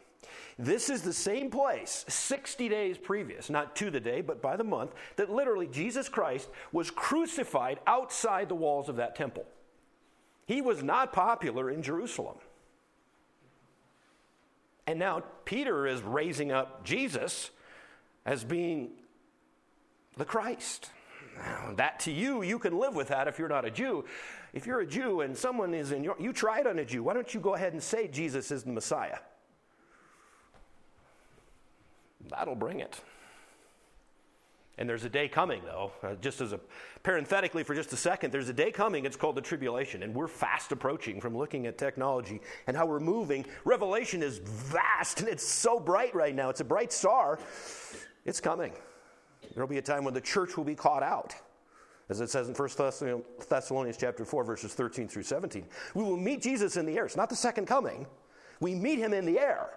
This 0.58 0.90
is 0.90 1.02
the 1.02 1.12
same 1.12 1.48
place 1.48 2.04
60 2.08 2.68
days 2.68 2.98
previous, 2.98 3.50
not 3.50 3.76
to 3.76 3.90
the 3.90 4.00
day, 4.00 4.20
but 4.20 4.42
by 4.42 4.56
the 4.56 4.64
month, 4.64 4.94
that 5.16 5.30
literally 5.30 5.68
Jesus 5.68 6.08
Christ 6.08 6.48
was 6.72 6.90
crucified 6.90 7.78
outside 7.86 8.48
the 8.48 8.54
walls 8.54 8.88
of 8.88 8.96
that 8.96 9.14
temple. 9.14 9.44
He 10.46 10.60
was 10.60 10.82
not 10.82 11.12
popular 11.12 11.70
in 11.70 11.82
Jerusalem. 11.82 12.36
And 14.86 14.98
now 14.98 15.22
Peter 15.44 15.86
is 15.86 16.02
raising 16.02 16.50
up 16.50 16.84
Jesus 16.84 17.50
as 18.26 18.42
being 18.42 18.90
the 20.16 20.24
Christ. 20.24 20.90
That 21.76 22.00
to 22.00 22.12
you, 22.12 22.42
you 22.42 22.58
can 22.58 22.78
live 22.78 22.94
with 22.94 23.08
that 23.08 23.26
if 23.26 23.38
you're 23.38 23.48
not 23.48 23.64
a 23.64 23.70
Jew. 23.70 24.04
If 24.52 24.66
you're 24.66 24.80
a 24.80 24.86
Jew 24.86 25.22
and 25.22 25.36
someone 25.36 25.72
is 25.74 25.92
in 25.92 26.04
your, 26.04 26.16
you 26.18 26.32
tried 26.32 26.66
on 26.66 26.78
a 26.78 26.84
Jew, 26.84 27.02
why 27.02 27.14
don't 27.14 27.32
you 27.32 27.40
go 27.40 27.54
ahead 27.54 27.72
and 27.72 27.82
say 27.82 28.06
Jesus 28.06 28.50
is 28.50 28.64
the 28.64 28.72
Messiah? 28.72 29.18
That'll 32.28 32.54
bring 32.54 32.80
it. 32.80 33.00
And 34.78 34.88
there's 34.88 35.04
a 35.04 35.08
day 35.08 35.28
coming, 35.28 35.62
though, 35.64 35.92
uh, 36.02 36.14
just 36.20 36.40
as 36.40 36.52
a 36.52 36.60
parenthetically 37.02 37.62
for 37.62 37.74
just 37.74 37.92
a 37.92 37.96
second, 37.96 38.32
there's 38.32 38.48
a 38.48 38.54
day 38.54 38.70
coming, 38.70 39.04
it's 39.04 39.16
called 39.16 39.36
the 39.36 39.42
tribulation. 39.42 40.02
And 40.02 40.14
we're 40.14 40.28
fast 40.28 40.72
approaching 40.72 41.20
from 41.20 41.36
looking 41.36 41.66
at 41.66 41.76
technology 41.76 42.40
and 42.66 42.76
how 42.76 42.86
we're 42.86 43.00
moving. 43.00 43.44
Revelation 43.64 44.22
is 44.22 44.38
vast 44.38 45.20
and 45.20 45.28
it's 45.28 45.46
so 45.46 45.78
bright 45.78 46.14
right 46.14 46.34
now. 46.34 46.48
It's 46.48 46.60
a 46.60 46.64
bright 46.64 46.92
star. 46.92 47.38
It's 48.24 48.40
coming. 48.40 48.72
There'll 49.54 49.68
be 49.68 49.78
a 49.78 49.82
time 49.82 50.04
when 50.04 50.14
the 50.14 50.20
church 50.20 50.56
will 50.56 50.64
be 50.64 50.74
caught 50.74 51.02
out. 51.02 51.34
As 52.08 52.20
it 52.20 52.30
says 52.30 52.48
in 52.48 52.54
1 52.54 52.68
Thessalonians 53.48 53.96
chapter 53.96 54.24
4, 54.24 54.44
verses 54.44 54.74
13 54.74 55.08
through 55.08 55.22
17. 55.22 55.64
We 55.94 56.02
will 56.02 56.16
meet 56.16 56.42
Jesus 56.42 56.76
in 56.76 56.84
the 56.84 56.96
air. 56.96 57.06
It's 57.06 57.16
not 57.16 57.30
the 57.30 57.36
second 57.36 57.66
coming. 57.66 58.06
We 58.60 58.74
meet 58.74 58.98
him 58.98 59.12
in 59.12 59.24
the 59.24 59.38
air, 59.38 59.70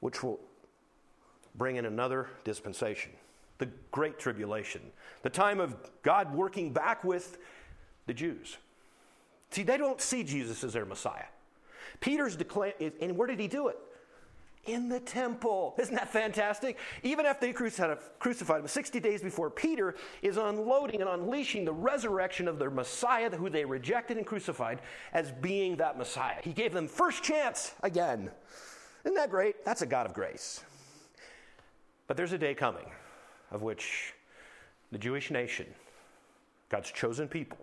which 0.00 0.22
will 0.22 0.40
bring 1.54 1.76
in 1.76 1.86
another 1.86 2.28
dispensation 2.44 3.12
the 3.58 3.68
Great 3.92 4.18
Tribulation, 4.18 4.80
the 5.22 5.30
time 5.30 5.60
of 5.60 5.76
God 6.02 6.34
working 6.34 6.72
back 6.72 7.04
with 7.04 7.38
the 8.06 8.12
Jews. 8.12 8.56
See, 9.50 9.62
they 9.62 9.76
don't 9.76 10.00
see 10.00 10.24
Jesus 10.24 10.64
as 10.64 10.72
their 10.72 10.84
Messiah. 10.84 11.26
Peter's 12.00 12.34
declaring, 12.34 12.74
and 13.00 13.16
where 13.16 13.28
did 13.28 13.38
he 13.38 13.46
do 13.46 13.68
it? 13.68 13.78
In 14.66 14.88
the 14.88 15.00
temple. 15.00 15.74
Isn't 15.78 15.94
that 15.94 16.10
fantastic? 16.12 16.78
Even 17.02 17.26
after 17.26 17.46
they 17.46 17.52
crucified 17.52 18.60
him, 18.60 18.66
60 18.66 19.00
days 19.00 19.22
before, 19.22 19.50
Peter 19.50 19.94
is 20.22 20.36
unloading 20.36 21.00
and 21.00 21.10
unleashing 21.10 21.64
the 21.64 21.72
resurrection 21.72 22.48
of 22.48 22.58
their 22.58 22.70
Messiah, 22.70 23.30
who 23.30 23.50
they 23.50 23.64
rejected 23.64 24.16
and 24.16 24.26
crucified, 24.26 24.80
as 25.12 25.32
being 25.32 25.76
that 25.76 25.98
Messiah. 25.98 26.38
He 26.42 26.52
gave 26.52 26.72
them 26.72 26.88
first 26.88 27.22
chance 27.22 27.74
again. 27.82 28.30
Isn't 29.04 29.16
that 29.16 29.30
great? 29.30 29.64
That's 29.64 29.82
a 29.82 29.86
God 29.86 30.06
of 30.06 30.14
grace. 30.14 30.64
But 32.06 32.16
there's 32.16 32.32
a 32.32 32.38
day 32.38 32.54
coming 32.54 32.86
of 33.50 33.62
which 33.62 34.14
the 34.92 34.98
Jewish 34.98 35.30
nation, 35.30 35.66
God's 36.70 36.90
chosen 36.90 37.28
people, 37.28 37.58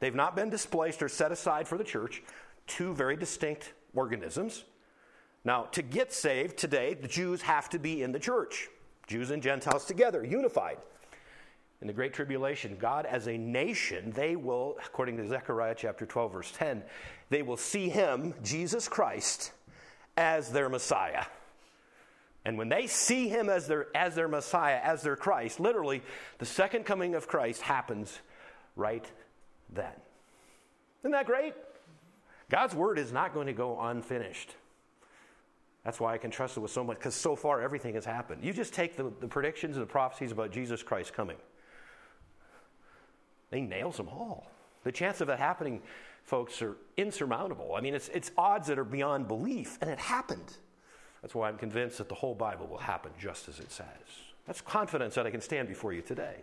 they've 0.00 0.14
not 0.14 0.36
been 0.36 0.50
displaced 0.50 1.02
or 1.02 1.08
set 1.08 1.32
aside 1.32 1.66
for 1.66 1.78
the 1.78 1.84
church, 1.84 2.22
two 2.66 2.94
very 2.94 3.16
distinct 3.16 3.72
organisms. 3.94 4.64
Now, 5.44 5.64
to 5.72 5.82
get 5.82 6.12
saved 6.12 6.56
today, 6.56 6.94
the 6.94 7.08
Jews 7.08 7.42
have 7.42 7.68
to 7.70 7.78
be 7.78 8.02
in 8.02 8.12
the 8.12 8.18
church. 8.18 8.68
Jews 9.06 9.30
and 9.30 9.42
Gentiles 9.42 9.84
together, 9.84 10.24
unified. 10.24 10.78
In 11.80 11.86
the 11.86 11.92
Great 11.92 12.14
Tribulation, 12.14 12.76
God 12.80 13.04
as 13.04 13.28
a 13.28 13.36
nation, 13.36 14.10
they 14.12 14.36
will, 14.36 14.76
according 14.86 15.18
to 15.18 15.28
Zechariah 15.28 15.74
chapter 15.76 16.06
12, 16.06 16.32
verse 16.32 16.52
10, 16.56 16.82
they 17.28 17.42
will 17.42 17.58
see 17.58 17.90
him, 17.90 18.32
Jesus 18.42 18.88
Christ, 18.88 19.52
as 20.16 20.50
their 20.50 20.70
Messiah. 20.70 21.26
And 22.46 22.56
when 22.56 22.70
they 22.70 22.86
see 22.86 23.28
him 23.28 23.50
as 23.50 23.66
their, 23.66 23.86
as 23.94 24.14
their 24.14 24.28
Messiah, 24.28 24.80
as 24.82 25.02
their 25.02 25.16
Christ, 25.16 25.60
literally, 25.60 26.02
the 26.38 26.46
second 26.46 26.84
coming 26.84 27.14
of 27.14 27.28
Christ 27.28 27.60
happens 27.60 28.18
right 28.76 29.04
then. 29.70 29.92
Isn't 31.02 31.12
that 31.12 31.26
great? 31.26 31.54
God's 32.50 32.74
word 32.74 32.98
is 32.98 33.12
not 33.12 33.34
going 33.34 33.46
to 33.46 33.52
go 33.52 33.78
unfinished. 33.78 34.54
That's 35.84 36.00
why 36.00 36.14
I 36.14 36.18
can 36.18 36.30
trust 36.30 36.56
it 36.56 36.60
with 36.60 36.70
so 36.70 36.82
much, 36.82 36.98
because 36.98 37.14
so 37.14 37.36
far 37.36 37.60
everything 37.60 37.94
has 37.94 38.04
happened. 38.04 38.42
You 38.42 38.52
just 38.52 38.72
take 38.72 38.96
the, 38.96 39.12
the 39.20 39.28
predictions 39.28 39.76
and 39.76 39.82
the 39.82 39.90
prophecies 39.90 40.32
about 40.32 40.50
Jesus 40.50 40.82
Christ 40.82 41.12
coming, 41.12 41.36
they 43.50 43.60
nails 43.60 43.98
them 43.98 44.08
all. 44.08 44.50
The 44.82 44.92
chance 44.92 45.20
of 45.20 45.28
it 45.28 45.38
happening, 45.38 45.80
folks, 46.24 46.60
are 46.62 46.76
insurmountable. 46.96 47.74
I 47.76 47.80
mean, 47.80 47.94
it's, 47.94 48.08
it's 48.08 48.30
odds 48.36 48.68
that 48.68 48.78
are 48.78 48.84
beyond 48.84 49.28
belief, 49.28 49.78
and 49.80 49.90
it 49.90 49.98
happened. 49.98 50.56
That's 51.22 51.34
why 51.34 51.48
I'm 51.48 51.58
convinced 51.58 51.98
that 51.98 52.08
the 52.08 52.14
whole 52.14 52.34
Bible 52.34 52.66
will 52.66 52.78
happen 52.78 53.12
just 53.18 53.48
as 53.48 53.58
it 53.60 53.70
says. 53.70 53.86
That's 54.46 54.60
confidence 54.60 55.14
that 55.14 55.26
I 55.26 55.30
can 55.30 55.40
stand 55.40 55.68
before 55.68 55.92
you 55.92 56.02
today. 56.02 56.36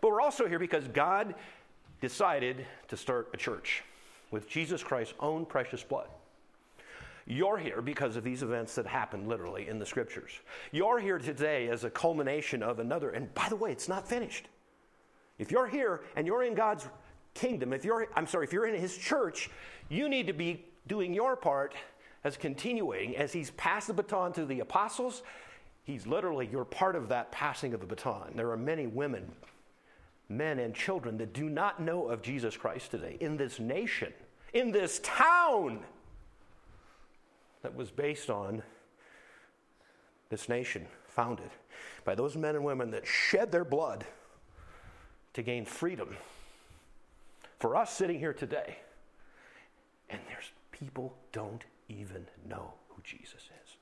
But 0.00 0.10
we're 0.10 0.20
also 0.20 0.46
here 0.46 0.58
because 0.58 0.88
God 0.88 1.34
decided 2.00 2.66
to 2.88 2.96
start 2.96 3.28
a 3.32 3.36
church 3.36 3.82
with 4.30 4.48
Jesus 4.48 4.82
Christ's 4.82 5.14
own 5.20 5.46
precious 5.46 5.82
blood. 5.82 6.08
You're 7.30 7.58
here 7.58 7.80
because 7.80 8.16
of 8.16 8.24
these 8.24 8.42
events 8.42 8.74
that 8.74 8.86
happened 8.86 9.28
literally 9.28 9.68
in 9.68 9.78
the 9.78 9.86
scriptures. 9.86 10.32
You're 10.72 10.98
here 10.98 11.18
today 11.18 11.68
as 11.68 11.84
a 11.84 11.90
culmination 11.90 12.60
of 12.60 12.80
another. 12.80 13.10
And 13.10 13.32
by 13.34 13.48
the 13.48 13.54
way, 13.54 13.70
it's 13.70 13.88
not 13.88 14.08
finished. 14.08 14.48
If 15.38 15.52
you're 15.52 15.68
here 15.68 16.00
and 16.16 16.26
you're 16.26 16.42
in 16.42 16.54
God's 16.54 16.88
kingdom, 17.34 17.72
if 17.72 17.84
you're, 17.84 18.08
I'm 18.16 18.26
sorry, 18.26 18.46
if 18.46 18.52
you're 18.52 18.66
in 18.66 18.74
His 18.74 18.96
church, 18.96 19.48
you 19.88 20.08
need 20.08 20.26
to 20.26 20.32
be 20.32 20.64
doing 20.88 21.14
your 21.14 21.36
part 21.36 21.74
as 22.24 22.36
continuing, 22.36 23.16
as 23.16 23.32
he's 23.32 23.50
passed 23.52 23.86
the 23.86 23.94
baton 23.94 24.32
to 24.32 24.44
the 24.44 24.58
apostles, 24.58 25.22
he's 25.84 26.08
literally, 26.08 26.48
you're 26.50 26.64
part 26.64 26.96
of 26.96 27.08
that 27.10 27.30
passing 27.30 27.74
of 27.74 27.80
the 27.80 27.86
baton. 27.86 28.32
There 28.34 28.50
are 28.50 28.56
many 28.56 28.88
women, 28.88 29.30
men, 30.28 30.58
and 30.58 30.74
children 30.74 31.16
that 31.18 31.32
do 31.32 31.48
not 31.48 31.80
know 31.80 32.08
of 32.08 32.22
Jesus 32.22 32.56
Christ 32.56 32.90
today 32.90 33.16
in 33.20 33.36
this 33.36 33.60
nation, 33.60 34.12
in 34.52 34.72
this 34.72 35.00
town 35.04 35.80
that 37.62 37.74
was 37.74 37.90
based 37.90 38.30
on 38.30 38.62
this 40.28 40.48
nation 40.48 40.86
founded 41.08 41.50
by 42.04 42.14
those 42.14 42.36
men 42.36 42.54
and 42.54 42.64
women 42.64 42.90
that 42.92 43.06
shed 43.06 43.52
their 43.52 43.64
blood 43.64 44.04
to 45.34 45.42
gain 45.42 45.64
freedom. 45.64 46.16
For 47.58 47.76
us 47.76 47.94
sitting 47.94 48.18
here 48.18 48.32
today, 48.32 48.78
and 50.08 50.20
there's 50.28 50.50
people 50.72 51.14
don't 51.32 51.64
even 51.88 52.26
know 52.48 52.72
who 52.88 53.02
Jesus 53.02 53.34
is. 53.34 53.76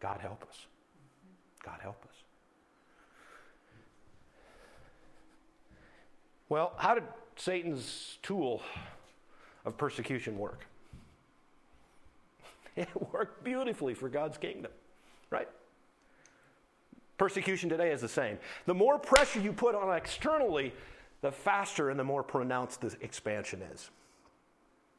God 0.00 0.20
help 0.20 0.44
us. 0.48 0.66
God 1.64 1.78
help 1.80 2.02
us. 2.04 2.16
Well, 6.48 6.72
how 6.76 6.94
did 6.94 7.04
Satan's 7.36 8.18
tool 8.22 8.62
of 9.64 9.76
persecution 9.78 10.38
work? 10.38 10.66
It 12.76 12.88
worked 13.12 13.44
beautifully 13.44 13.94
for 13.94 14.08
God's 14.08 14.38
kingdom, 14.38 14.72
right? 15.30 15.48
Persecution 17.18 17.68
today 17.68 17.92
is 17.92 18.00
the 18.00 18.08
same. 18.08 18.38
The 18.66 18.74
more 18.74 18.98
pressure 18.98 19.40
you 19.40 19.52
put 19.52 19.74
on 19.74 19.94
externally, 19.94 20.72
the 21.20 21.30
faster 21.30 21.90
and 21.90 22.00
the 22.00 22.04
more 22.04 22.22
pronounced 22.22 22.80
the 22.80 22.96
expansion 23.00 23.62
is. 23.72 23.90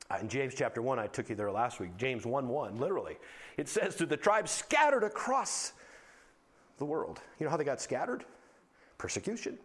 Uh, 0.10 0.18
in 0.22 0.30
James 0.30 0.54
chapter 0.56 0.82
1, 0.82 1.00
I 1.00 1.08
took 1.08 1.30
you 1.30 1.36
there 1.36 1.52
last 1.52 1.80
week, 1.80 1.98
James 1.98 2.26
1 2.26 2.48
1, 2.48 2.78
literally. 2.78 3.18
It 3.58 3.68
says, 3.68 3.96
To 3.96 4.06
the 4.06 4.18
tribes 4.18 4.52
scattered 4.52 5.04
across 5.04 5.74
the 6.78 6.86
world. 6.86 7.20
You 7.40 7.46
know 7.46 7.50
how 7.50 7.58
they 7.58 7.64
got 7.64 7.82
scattered? 7.82 8.26
Persecution. 8.98 9.58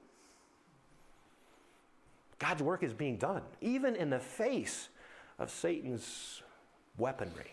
God's 2.39 2.63
work 2.63 2.83
is 2.83 2.93
being 2.93 3.17
done, 3.17 3.43
even 3.61 3.97
in 3.97 4.11
the 4.11 4.21
face 4.21 4.89
of 5.39 5.51
Satan's 5.51 6.43
weaponry. 6.97 7.53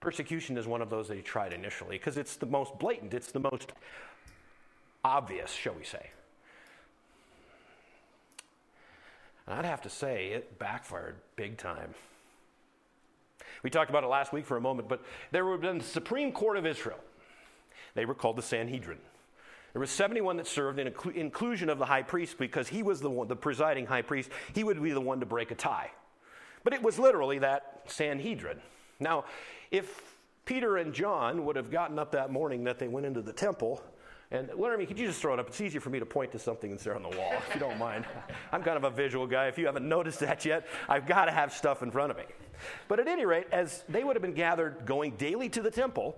Persecution 0.00 0.56
is 0.56 0.66
one 0.66 0.80
of 0.80 0.90
those 0.90 1.08
that 1.08 1.16
he 1.16 1.22
tried 1.22 1.52
initially 1.52 1.98
because 1.98 2.16
it's 2.16 2.36
the 2.36 2.46
most 2.46 2.78
blatant, 2.78 3.14
it's 3.14 3.32
the 3.32 3.40
most 3.40 3.72
obvious, 5.04 5.52
shall 5.52 5.74
we 5.74 5.84
say. 5.84 6.10
And 9.46 9.58
I'd 9.58 9.64
have 9.64 9.82
to 9.82 9.90
say 9.90 10.28
it 10.28 10.58
backfired 10.58 11.16
big 11.36 11.56
time. 11.56 11.94
We 13.62 13.70
talked 13.70 13.90
about 13.90 14.04
it 14.04 14.08
last 14.08 14.32
week 14.32 14.44
for 14.44 14.56
a 14.56 14.60
moment, 14.60 14.88
but 14.88 15.02
there 15.32 15.44
would 15.44 15.52
have 15.52 15.60
been 15.60 15.78
the 15.78 15.84
Supreme 15.84 16.32
Court 16.32 16.56
of 16.56 16.66
Israel. 16.66 16.98
They 17.94 18.04
were 18.04 18.14
called 18.14 18.36
the 18.36 18.42
Sanhedrin. 18.42 18.98
There 19.72 19.80
was 19.80 19.90
71 19.90 20.36
that 20.36 20.46
served 20.46 20.78
in 20.78 20.92
inclusion 21.14 21.68
of 21.68 21.78
the 21.78 21.86
high 21.86 22.02
priest 22.02 22.38
because 22.38 22.68
he 22.68 22.82
was 22.82 23.00
the 23.00 23.10
one, 23.10 23.28
the 23.28 23.36
presiding 23.36 23.86
high 23.86 24.02
priest. 24.02 24.30
He 24.54 24.64
would 24.64 24.82
be 24.82 24.92
the 24.92 25.00
one 25.00 25.20
to 25.20 25.26
break 25.26 25.50
a 25.50 25.54
tie. 25.54 25.90
But 26.64 26.72
it 26.72 26.82
was 26.82 26.98
literally 26.98 27.38
that 27.40 27.82
Sanhedrin. 27.86 28.60
Now, 29.00 29.24
if 29.70 30.16
Peter 30.44 30.76
and 30.76 30.92
John 30.94 31.44
would 31.44 31.56
have 31.56 31.70
gotten 31.70 31.98
up 31.98 32.12
that 32.12 32.30
morning 32.30 32.64
that 32.64 32.78
they 32.78 32.88
went 32.88 33.06
into 33.06 33.22
the 33.22 33.32
temple 33.32 33.82
and 34.30 34.50
Laramie, 34.54 34.84
could 34.84 34.98
you 34.98 35.06
just 35.06 35.22
throw 35.22 35.32
it 35.32 35.40
up? 35.40 35.48
It's 35.48 35.60
easier 35.60 35.80
for 35.80 35.88
me 35.88 35.98
to 36.00 36.06
point 36.06 36.32
to 36.32 36.38
something 36.38 36.70
that's 36.70 36.84
there 36.84 36.94
on 36.94 37.02
the 37.02 37.08
wall, 37.08 37.32
if 37.48 37.54
you 37.54 37.60
don't 37.60 37.78
mind. 37.88 38.04
I'm 38.52 38.62
kind 38.62 38.76
of 38.76 38.84
a 38.84 38.90
visual 38.90 39.26
guy. 39.26 39.46
If 39.46 39.56
you 39.56 39.66
haven't 39.66 39.88
noticed 39.88 40.20
that 40.20 40.44
yet, 40.44 40.66
I've 40.88 41.06
got 41.06 41.26
to 41.26 41.30
have 41.30 41.52
stuff 41.52 41.82
in 41.82 41.90
front 41.90 42.10
of 42.10 42.18
me. 42.18 42.24
But 42.88 43.00
at 43.00 43.08
any 43.08 43.24
rate, 43.24 43.46
as 43.52 43.84
they 43.88 44.04
would 44.04 44.16
have 44.16 44.22
been 44.22 44.34
gathered 44.34 44.84
going 44.84 45.12
daily 45.12 45.48
to 45.50 45.62
the 45.62 45.70
temple, 45.70 46.14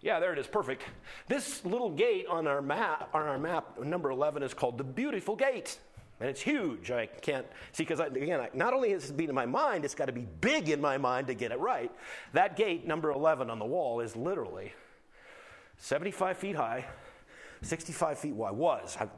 yeah, 0.00 0.20
there 0.20 0.32
it 0.32 0.38
is, 0.38 0.46
perfect. 0.46 0.82
This 1.26 1.64
little 1.64 1.90
gate 1.90 2.26
on 2.28 2.46
our 2.46 2.62
map, 2.62 3.10
on 3.12 3.22
our 3.22 3.38
map, 3.38 3.80
number 3.80 4.10
11, 4.10 4.42
is 4.44 4.54
called 4.54 4.78
the 4.78 4.84
Beautiful 4.84 5.34
Gate. 5.34 5.76
And 6.20 6.28
it's 6.28 6.42
huge. 6.42 6.90
I 6.90 7.06
can't 7.06 7.46
see 7.72 7.82
because 7.82 7.98
again, 8.00 8.40
I, 8.40 8.50
not 8.52 8.74
only 8.74 8.90
has 8.90 9.08
it 9.08 9.16
been 9.16 9.30
in 9.30 9.34
my 9.34 9.46
mind, 9.46 9.86
it's 9.86 9.94
got 9.94 10.06
to 10.06 10.12
be 10.12 10.26
big 10.40 10.68
in 10.68 10.80
my 10.80 10.98
mind 10.98 11.26
to 11.28 11.34
get 11.34 11.50
it 11.50 11.58
right. 11.58 11.90
That 12.34 12.56
gate, 12.56 12.86
number 12.86 13.10
11 13.10 13.48
on 13.48 13.58
the 13.58 13.64
wall, 13.64 14.00
is 14.00 14.14
literally 14.14 14.74
75 15.78 16.36
feet 16.36 16.56
high, 16.56 16.84
65 17.62 18.18
feet 18.18 18.34
wide. 18.34 18.52
Was, 18.52 18.98
I, 19.00 19.08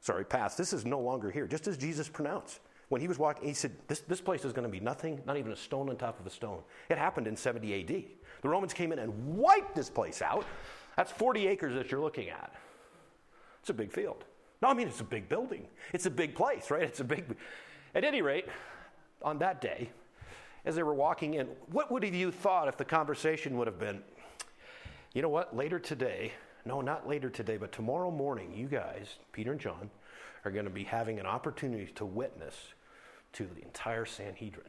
sorry, 0.00 0.24
past. 0.24 0.58
This 0.58 0.72
is 0.72 0.84
no 0.84 0.98
longer 0.98 1.30
here, 1.30 1.46
just 1.46 1.68
as 1.68 1.78
Jesus 1.78 2.08
pronounced. 2.08 2.58
When 2.88 3.00
he 3.00 3.08
was 3.08 3.18
walking, 3.18 3.46
he 3.46 3.54
said, 3.54 3.72
This, 3.86 4.00
this 4.00 4.20
place 4.20 4.44
is 4.44 4.52
going 4.52 4.66
to 4.66 4.70
be 4.70 4.80
nothing, 4.80 5.22
not 5.24 5.36
even 5.36 5.52
a 5.52 5.56
stone 5.56 5.88
on 5.88 5.96
top 5.96 6.18
of 6.18 6.26
a 6.26 6.30
stone. 6.30 6.60
It 6.90 6.98
happened 6.98 7.28
in 7.28 7.36
70 7.36 7.80
AD. 7.80 8.04
The 8.42 8.48
Romans 8.48 8.74
came 8.74 8.92
in 8.92 8.98
and 8.98 9.36
wiped 9.36 9.76
this 9.76 9.88
place 9.88 10.20
out. 10.20 10.44
That's 10.96 11.12
40 11.12 11.46
acres 11.46 11.74
that 11.74 11.90
you're 11.90 12.00
looking 12.00 12.28
at. 12.28 12.52
It's 13.60 13.70
a 13.70 13.74
big 13.74 13.92
field. 13.92 14.24
No, 14.62 14.68
I 14.68 14.74
mean, 14.74 14.86
it's 14.86 15.00
a 15.00 15.04
big 15.04 15.28
building. 15.28 15.66
It's 15.92 16.06
a 16.06 16.10
big 16.10 16.36
place, 16.36 16.70
right? 16.70 16.82
It's 16.82 17.00
a 17.00 17.04
big. 17.04 17.24
At 17.96 18.04
any 18.04 18.22
rate, 18.22 18.46
on 19.20 19.38
that 19.38 19.60
day, 19.60 19.90
as 20.64 20.76
they 20.76 20.84
were 20.84 20.94
walking 20.94 21.34
in, 21.34 21.48
what 21.72 21.90
would 21.90 22.04
have 22.04 22.14
you 22.14 22.30
thought 22.30 22.68
if 22.68 22.76
the 22.76 22.84
conversation 22.84 23.58
would 23.58 23.66
have 23.66 23.80
been, 23.80 24.00
you 25.12 25.20
know 25.20 25.28
what, 25.28 25.54
later 25.54 25.80
today, 25.80 26.32
no, 26.64 26.80
not 26.80 27.08
later 27.08 27.28
today, 27.28 27.56
but 27.56 27.72
tomorrow 27.72 28.10
morning, 28.10 28.52
you 28.54 28.68
guys, 28.68 29.16
Peter 29.32 29.50
and 29.50 29.60
John, 29.60 29.90
are 30.44 30.52
going 30.52 30.64
to 30.64 30.70
be 30.70 30.84
having 30.84 31.18
an 31.18 31.26
opportunity 31.26 31.92
to 31.96 32.04
witness 32.04 32.54
to 33.32 33.48
the 33.54 33.62
entire 33.62 34.04
Sanhedrin. 34.04 34.66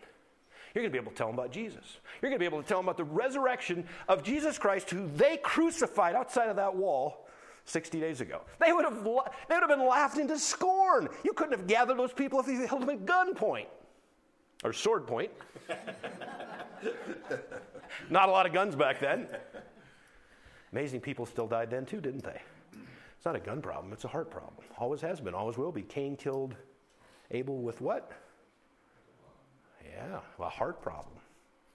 You're 0.73 0.81
going 0.81 0.91
to 0.91 0.97
be 0.97 1.01
able 1.01 1.11
to 1.11 1.17
tell 1.17 1.27
them 1.27 1.37
about 1.37 1.51
Jesus. 1.51 1.97
You're 2.19 2.31
going 2.31 2.39
to 2.39 2.43
be 2.43 2.47
able 2.47 2.63
to 2.63 2.67
tell 2.67 2.79
them 2.79 2.87
about 2.87 2.97
the 2.97 3.03
resurrection 3.03 3.85
of 4.07 4.23
Jesus 4.23 4.57
Christ, 4.57 4.89
who 4.89 5.07
they 5.15 5.37
crucified 5.37 6.15
outside 6.15 6.49
of 6.49 6.55
that 6.55 6.75
wall 6.75 7.27
60 7.65 7.99
days 7.99 8.21
ago. 8.21 8.41
They 8.59 8.73
would 8.73 8.85
have, 8.85 9.03
they 9.03 9.09
would 9.55 9.61
have 9.61 9.69
been 9.69 9.87
laughed 9.87 10.17
into 10.17 10.37
scorn. 10.37 11.09
You 11.23 11.33
couldn't 11.33 11.57
have 11.57 11.67
gathered 11.67 11.97
those 11.97 12.13
people 12.13 12.39
if 12.39 12.47
you 12.47 12.65
held 12.67 12.81
them 12.81 12.89
at 12.89 13.05
gunpoint 13.05 13.67
or 14.63 14.73
sword 14.73 15.07
point. 15.07 15.31
Not 18.09 18.29
a 18.29 18.31
lot 18.31 18.45
of 18.45 18.53
guns 18.53 18.75
back 18.75 18.99
then. 18.99 19.27
Amazing 20.71 21.01
people 21.01 21.25
still 21.25 21.47
died 21.47 21.69
then 21.69 21.85
too, 21.85 22.01
didn't 22.01 22.23
they? 22.23 22.41
It's 23.15 23.25
not 23.25 23.35
a 23.35 23.39
gun 23.39 23.61
problem, 23.61 23.93
it's 23.93 24.03
a 24.03 24.09
heart 24.09 24.29
problem. 24.29 24.65
Always 24.77 24.99
has 25.01 25.21
been, 25.21 25.33
always 25.33 25.57
will 25.57 25.71
be. 25.71 25.83
Cain 25.83 26.17
killed 26.17 26.55
Abel 27.31 27.61
with 27.61 27.79
what? 27.79 28.11
Yeah, 29.85 30.19
a 30.39 30.49
heart 30.49 30.81
problem. 30.81 31.12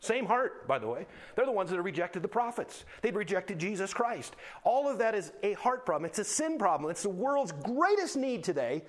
Same 0.00 0.26
heart, 0.26 0.68
by 0.68 0.78
the 0.78 0.86
way. 0.86 1.06
They're 1.34 1.46
the 1.46 1.52
ones 1.52 1.70
that 1.70 1.76
have 1.76 1.84
rejected 1.84 2.22
the 2.22 2.28
prophets. 2.28 2.84
They've 3.02 3.14
rejected 3.14 3.58
Jesus 3.58 3.92
Christ. 3.92 4.36
All 4.62 4.88
of 4.88 4.98
that 4.98 5.14
is 5.14 5.32
a 5.42 5.54
heart 5.54 5.84
problem. 5.84 6.08
It's 6.08 6.20
a 6.20 6.24
sin 6.24 6.56
problem. 6.56 6.90
It's 6.90 7.02
the 7.02 7.08
world's 7.08 7.52
greatest 7.52 8.16
need 8.16 8.44
today 8.44 8.84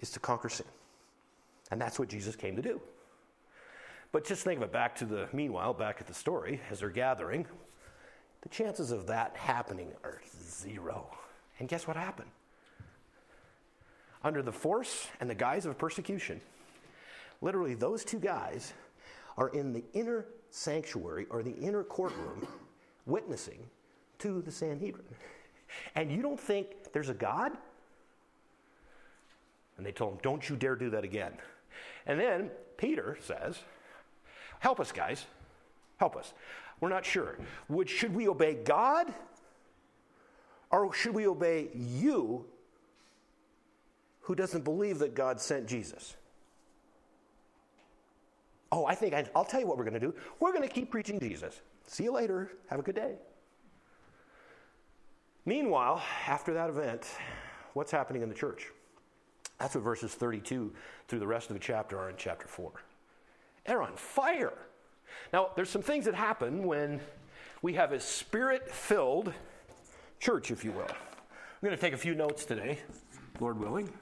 is 0.00 0.10
to 0.12 0.20
conquer 0.20 0.48
sin. 0.48 0.66
And 1.70 1.80
that's 1.80 1.98
what 1.98 2.08
Jesus 2.08 2.34
came 2.34 2.56
to 2.56 2.62
do. 2.62 2.80
But 4.10 4.26
just 4.26 4.42
think 4.44 4.58
of 4.58 4.64
it 4.64 4.72
back 4.72 4.96
to 4.96 5.04
the 5.04 5.28
meanwhile, 5.32 5.72
back 5.74 5.98
at 6.00 6.06
the 6.06 6.14
story, 6.14 6.60
as 6.70 6.80
they're 6.80 6.90
gathering, 6.90 7.46
the 8.42 8.48
chances 8.48 8.90
of 8.90 9.06
that 9.06 9.36
happening 9.36 9.92
are 10.02 10.20
zero. 10.46 11.06
And 11.58 11.68
guess 11.68 11.86
what 11.86 11.96
happened? 11.96 12.30
Under 14.24 14.42
the 14.42 14.52
force 14.52 15.08
and 15.20 15.28
the 15.28 15.34
guise 15.34 15.66
of 15.66 15.78
persecution, 15.78 16.40
literally 17.40 17.74
those 17.74 18.04
two 18.04 18.18
guys 18.18 18.72
are 19.36 19.48
in 19.48 19.72
the 19.72 19.84
inner 19.92 20.26
sanctuary 20.50 21.26
or 21.30 21.42
the 21.42 21.54
inner 21.54 21.82
courtroom 21.82 22.46
witnessing 23.06 23.66
to 24.18 24.42
the 24.42 24.52
Sanhedrin. 24.52 25.06
And 25.94 26.10
you 26.10 26.22
don't 26.22 26.38
think 26.38 26.92
there's 26.92 27.08
a 27.08 27.14
God? 27.14 27.52
And 29.76 29.86
they 29.86 29.92
told 29.92 30.12
him, 30.12 30.18
Don't 30.22 30.48
you 30.48 30.56
dare 30.56 30.76
do 30.76 30.90
that 30.90 31.04
again. 31.04 31.32
And 32.06 32.20
then 32.20 32.50
Peter 32.76 33.18
says, 33.22 33.58
Help 34.60 34.78
us, 34.78 34.92
guys. 34.92 35.26
Help 35.96 36.16
us. 36.16 36.34
We're 36.80 36.88
not 36.88 37.04
sure. 37.04 37.38
Would, 37.68 37.88
should 37.88 38.14
we 38.14 38.28
obey 38.28 38.54
God 38.54 39.12
or 40.70 40.92
should 40.92 41.14
we 41.14 41.26
obey 41.26 41.68
you 41.74 42.46
who 44.22 44.34
doesn't 44.34 44.64
believe 44.64 44.98
that 44.98 45.14
God 45.14 45.40
sent 45.40 45.66
Jesus? 45.66 46.16
Oh, 48.72 48.86
I 48.86 48.94
think 48.94 49.12
I, 49.12 49.26
will 49.34 49.44
tell 49.44 49.60
you 49.60 49.66
what 49.66 49.76
we're 49.76 49.84
going 49.84 50.00
to 50.00 50.00
do. 50.00 50.14
We're 50.40 50.52
going 50.52 50.66
to 50.66 50.74
keep 50.74 50.90
preaching 50.90 51.20
Jesus. 51.20 51.60
See 51.86 52.04
you 52.04 52.12
later. 52.12 52.50
Have 52.70 52.78
a 52.80 52.82
good 52.82 52.94
day. 52.94 53.16
Meanwhile, 55.44 56.02
after 56.26 56.54
that 56.54 56.70
event, 56.70 57.06
what's 57.74 57.90
happening 57.90 58.22
in 58.22 58.30
the 58.30 58.34
church? 58.34 58.68
That's 59.58 59.74
what 59.74 59.84
verses 59.84 60.14
32 60.14 60.72
through 61.06 61.18
the 61.18 61.26
rest 61.26 61.50
of 61.50 61.54
the 61.54 61.60
chapter 61.60 61.98
are 61.98 62.08
in 62.08 62.16
chapter 62.16 62.48
4. 62.48 62.72
They're 63.66 63.82
on 63.82 63.94
fire. 63.94 64.54
Now, 65.34 65.50
there's 65.54 65.68
some 65.68 65.82
things 65.82 66.06
that 66.06 66.14
happen 66.14 66.64
when 66.64 67.00
we 67.60 67.74
have 67.74 67.92
a 67.92 68.00
spirit 68.00 68.70
filled 68.70 69.34
church, 70.18 70.50
if 70.50 70.64
you 70.64 70.72
will. 70.72 70.88
I'm 70.88 71.66
going 71.66 71.76
to 71.76 71.80
take 71.80 71.92
a 71.92 71.98
few 71.98 72.14
notes 72.14 72.46
today, 72.46 72.78
Lord 73.38 73.60
willing. 73.60 73.92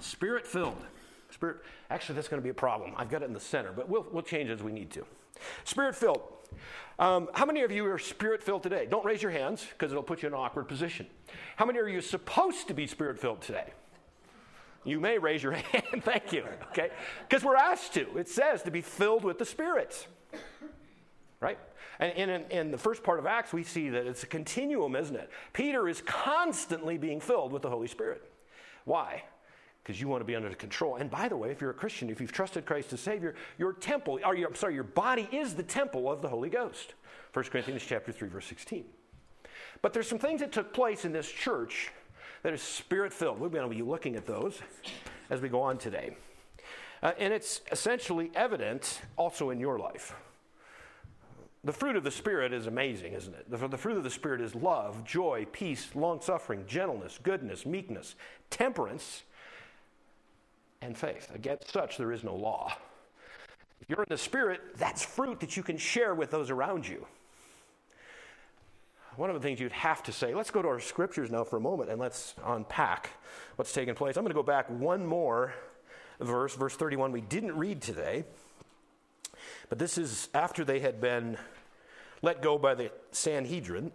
Spirit 0.00 0.46
filled. 0.46 0.84
Spirit, 1.36 1.58
actually, 1.90 2.14
that's 2.14 2.28
going 2.28 2.40
to 2.40 2.44
be 2.44 2.50
a 2.50 2.54
problem. 2.54 2.94
I've 2.96 3.10
got 3.10 3.22
it 3.22 3.26
in 3.26 3.34
the 3.34 3.40
center, 3.40 3.70
but 3.70 3.90
we'll, 3.90 4.06
we'll 4.10 4.22
change 4.22 4.48
as 4.48 4.62
we 4.62 4.72
need 4.72 4.90
to. 4.92 5.04
Spirit 5.64 5.94
filled. 5.94 6.22
Um, 6.98 7.28
how 7.34 7.44
many 7.44 7.60
of 7.60 7.70
you 7.70 7.84
are 7.86 7.98
spirit 7.98 8.42
filled 8.42 8.62
today? 8.62 8.86
Don't 8.90 9.04
raise 9.04 9.22
your 9.22 9.32
hands 9.32 9.66
because 9.70 9.92
it'll 9.92 10.02
put 10.02 10.22
you 10.22 10.28
in 10.28 10.32
an 10.32 10.40
awkward 10.40 10.66
position. 10.66 11.06
How 11.56 11.66
many 11.66 11.78
are 11.78 11.88
you 11.88 12.00
supposed 12.00 12.68
to 12.68 12.74
be 12.74 12.86
spirit 12.86 13.18
filled 13.18 13.42
today? 13.42 13.74
You 14.82 14.98
may 14.98 15.18
raise 15.18 15.42
your 15.42 15.52
hand. 15.72 16.02
Thank 16.02 16.32
you. 16.32 16.44
Okay? 16.70 16.88
Because 17.28 17.44
we're 17.44 17.56
asked 17.56 17.92
to. 17.94 18.16
It 18.16 18.30
says 18.30 18.62
to 18.62 18.70
be 18.70 18.80
filled 18.80 19.24
with 19.24 19.38
the 19.38 19.44
Spirit. 19.44 20.06
Right? 21.38 21.58
And 21.98 22.30
in, 22.30 22.30
in, 22.50 22.70
the 22.70 22.78
first 22.78 23.02
part 23.02 23.18
of 23.18 23.26
Acts, 23.26 23.52
we 23.52 23.62
see 23.62 23.90
that 23.90 24.06
it's 24.06 24.22
a 24.22 24.26
continuum, 24.26 24.96
isn't 24.96 25.16
it? 25.16 25.28
Peter 25.52 25.86
is 25.86 26.00
constantly 26.00 26.96
being 26.96 27.20
filled 27.20 27.52
with 27.52 27.60
the 27.60 27.68
Holy 27.68 27.88
Spirit. 27.88 28.22
Why? 28.84 29.24
Because 29.86 30.00
you 30.00 30.08
want 30.08 30.20
to 30.20 30.24
be 30.24 30.34
under 30.34 30.52
control. 30.52 30.96
And 30.96 31.08
by 31.08 31.28
the 31.28 31.36
way, 31.36 31.52
if 31.52 31.60
you're 31.60 31.70
a 31.70 31.74
Christian, 31.74 32.10
if 32.10 32.20
you've 32.20 32.32
trusted 32.32 32.66
Christ 32.66 32.92
as 32.92 32.98
Savior, 32.98 33.36
your 33.56 33.72
temple, 33.72 34.18
or 34.24 34.34
your, 34.34 34.48
I'm 34.48 34.56
sorry, 34.56 34.74
your 34.74 34.82
body 34.82 35.28
is 35.30 35.54
the 35.54 35.62
temple 35.62 36.10
of 36.10 36.22
the 36.22 36.28
Holy 36.28 36.48
Ghost. 36.48 36.94
1 37.32 37.44
Corinthians 37.44 37.84
chapter 37.86 38.10
3, 38.10 38.26
verse 38.26 38.46
16. 38.46 38.84
But 39.82 39.92
there's 39.92 40.08
some 40.08 40.18
things 40.18 40.40
that 40.40 40.50
took 40.50 40.72
place 40.72 41.04
in 41.04 41.12
this 41.12 41.30
church 41.30 41.92
that 42.42 42.52
is 42.52 42.60
spirit 42.62 43.12
filled. 43.12 43.38
We're 43.38 43.48
going 43.48 43.70
to 43.70 43.72
be 43.72 43.80
looking 43.80 44.16
at 44.16 44.26
those 44.26 44.58
as 45.30 45.40
we 45.40 45.48
go 45.48 45.60
on 45.60 45.78
today. 45.78 46.16
Uh, 47.00 47.12
and 47.16 47.32
it's 47.32 47.60
essentially 47.70 48.32
evident 48.34 49.02
also 49.16 49.50
in 49.50 49.60
your 49.60 49.78
life. 49.78 50.16
The 51.62 51.72
fruit 51.72 51.94
of 51.94 52.02
the 52.02 52.10
Spirit 52.10 52.52
is 52.52 52.66
amazing, 52.66 53.12
isn't 53.12 53.34
it? 53.36 53.48
The, 53.48 53.68
the 53.68 53.78
fruit 53.78 53.98
of 53.98 54.02
the 54.02 54.10
Spirit 54.10 54.40
is 54.40 54.56
love, 54.56 55.04
joy, 55.04 55.46
peace, 55.52 55.94
long 55.94 56.20
suffering, 56.20 56.64
gentleness, 56.66 57.20
goodness, 57.22 57.64
meekness, 57.64 58.16
temperance, 58.50 59.22
and 60.86 60.96
faith. 60.96 61.30
Against 61.34 61.70
such 61.70 61.98
there 61.98 62.12
is 62.12 62.24
no 62.24 62.34
law. 62.34 62.72
If 63.80 63.90
you're 63.90 64.02
in 64.02 64.06
the 64.08 64.18
Spirit, 64.18 64.60
that's 64.76 65.04
fruit 65.04 65.40
that 65.40 65.56
you 65.56 65.62
can 65.62 65.76
share 65.76 66.14
with 66.14 66.30
those 66.30 66.50
around 66.50 66.88
you 66.88 67.06
one 69.16 69.30
of 69.30 69.34
the 69.34 69.40
things 69.40 69.58
you'd 69.58 69.72
have 69.72 70.02
to 70.04 70.12
say, 70.12 70.34
let's 70.34 70.50
go 70.50 70.62
to 70.62 70.68
our 70.68 70.80
scriptures 70.80 71.30
now 71.30 71.42
for 71.42 71.56
a 71.56 71.60
moment 71.60 71.90
and 71.90 71.98
let's 71.98 72.34
unpack 72.44 73.10
what's 73.56 73.72
taking 73.72 73.94
place. 73.94 74.16
I'm 74.16 74.22
going 74.22 74.30
to 74.30 74.34
go 74.34 74.42
back 74.42 74.68
one 74.68 75.06
more 75.06 75.54
verse, 76.20 76.54
verse 76.54 76.76
31, 76.76 77.12
we 77.12 77.22
didn't 77.22 77.56
read 77.56 77.80
today. 77.80 78.24
But 79.68 79.78
this 79.78 79.98
is 79.98 80.28
after 80.34 80.64
they 80.64 80.80
had 80.80 81.00
been 81.00 81.36
let 82.22 82.42
go 82.42 82.58
by 82.58 82.74
the 82.74 82.90
Sanhedrin. 83.12 83.90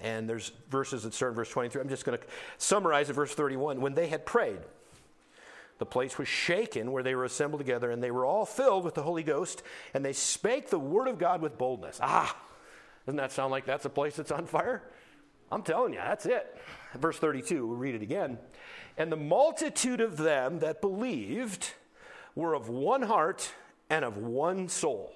And 0.00 0.28
there's 0.28 0.52
verses 0.70 1.02
that 1.02 1.12
start 1.12 1.32
in 1.32 1.36
verse 1.36 1.50
23. 1.50 1.82
I'm 1.82 1.88
just 1.88 2.04
going 2.04 2.16
to 2.16 2.24
summarize 2.56 3.10
it, 3.10 3.12
verse 3.12 3.34
31. 3.34 3.80
When 3.80 3.94
they 3.94 4.08
had 4.08 4.24
prayed, 4.24 4.60
the 5.80 5.86
place 5.86 6.18
was 6.18 6.28
shaken 6.28 6.92
where 6.92 7.02
they 7.02 7.14
were 7.14 7.24
assembled 7.24 7.58
together, 7.58 7.90
and 7.90 8.02
they 8.02 8.10
were 8.10 8.26
all 8.26 8.44
filled 8.44 8.84
with 8.84 8.94
the 8.94 9.02
Holy 9.02 9.22
Ghost, 9.22 9.62
and 9.94 10.04
they 10.04 10.12
spake 10.12 10.68
the 10.68 10.78
word 10.78 11.08
of 11.08 11.18
God 11.18 11.40
with 11.40 11.56
boldness. 11.56 11.98
Ah, 12.02 12.36
doesn't 13.06 13.16
that 13.16 13.32
sound 13.32 13.50
like 13.50 13.64
that's 13.64 13.86
a 13.86 13.90
place 13.90 14.14
that's 14.14 14.30
on 14.30 14.44
fire? 14.44 14.82
I'm 15.50 15.62
telling 15.62 15.94
you, 15.94 15.98
that's 15.98 16.26
it. 16.26 16.54
Verse 16.94 17.18
32, 17.18 17.66
we'll 17.66 17.78
read 17.78 17.94
it 17.94 18.02
again. 18.02 18.38
And 18.98 19.10
the 19.10 19.16
multitude 19.16 20.02
of 20.02 20.18
them 20.18 20.58
that 20.58 20.82
believed 20.82 21.72
were 22.34 22.52
of 22.52 22.68
one 22.68 23.00
heart 23.00 23.50
and 23.88 24.04
of 24.04 24.18
one 24.18 24.68
soul. 24.68 25.14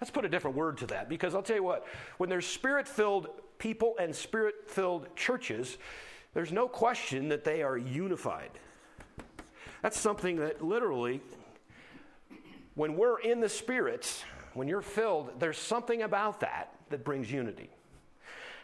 Let's 0.00 0.10
put 0.10 0.24
a 0.24 0.28
different 0.28 0.56
word 0.56 0.78
to 0.78 0.86
that 0.88 1.08
because 1.08 1.36
I'll 1.36 1.42
tell 1.42 1.56
you 1.56 1.62
what, 1.62 1.86
when 2.16 2.28
there's 2.28 2.46
spirit 2.46 2.88
filled 2.88 3.28
people 3.58 3.94
and 4.00 4.14
spirit 4.14 4.54
filled 4.66 5.14
churches, 5.14 5.78
there's 6.34 6.50
no 6.50 6.66
question 6.66 7.28
that 7.28 7.44
they 7.44 7.62
are 7.62 7.78
unified. 7.78 8.50
That's 9.82 9.98
something 9.98 10.36
that 10.36 10.62
literally, 10.62 11.20
when 12.74 12.96
we're 12.96 13.20
in 13.20 13.40
the 13.40 13.48
Spirit, 13.48 14.24
when 14.54 14.68
you're 14.68 14.82
filled, 14.82 15.38
there's 15.38 15.58
something 15.58 16.02
about 16.02 16.40
that 16.40 16.74
that 16.90 17.04
brings 17.04 17.30
unity. 17.30 17.70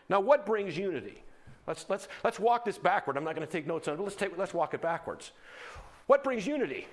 Now, 0.09 0.21
what 0.21 0.45
brings 0.45 0.77
unity? 0.77 1.23
Let's, 1.67 1.87
let's, 1.89 2.09
let's 2.23 2.39
walk 2.39 2.65
this 2.65 2.77
backward. 2.77 3.17
I'm 3.17 3.25
not 3.25 3.35
going 3.35 3.47
to 3.47 3.53
take 3.53 3.67
notes 3.67 3.89
on 3.89 3.95
it, 3.95 3.97
but 3.97 4.05
let's, 4.05 4.17
take, 4.17 4.37
let's 4.37 4.53
walk 4.53 4.75
it 4.75 4.83
backwards. 4.83 5.33
What 6.07 6.23
brings 6.23 6.47
unity? 6.47 6.87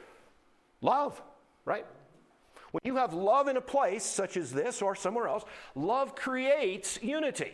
Love, 0.81 1.21
right? 1.65 1.85
When 2.71 2.81
you 2.85 2.95
have 2.95 3.13
love 3.13 3.49
in 3.49 3.57
a 3.57 3.61
place 3.61 4.03
such 4.03 4.37
as 4.37 4.51
this 4.51 4.81
or 4.81 4.95
somewhere 4.95 5.27
else, 5.27 5.43
love 5.75 6.15
creates 6.15 7.01
unity. 7.01 7.53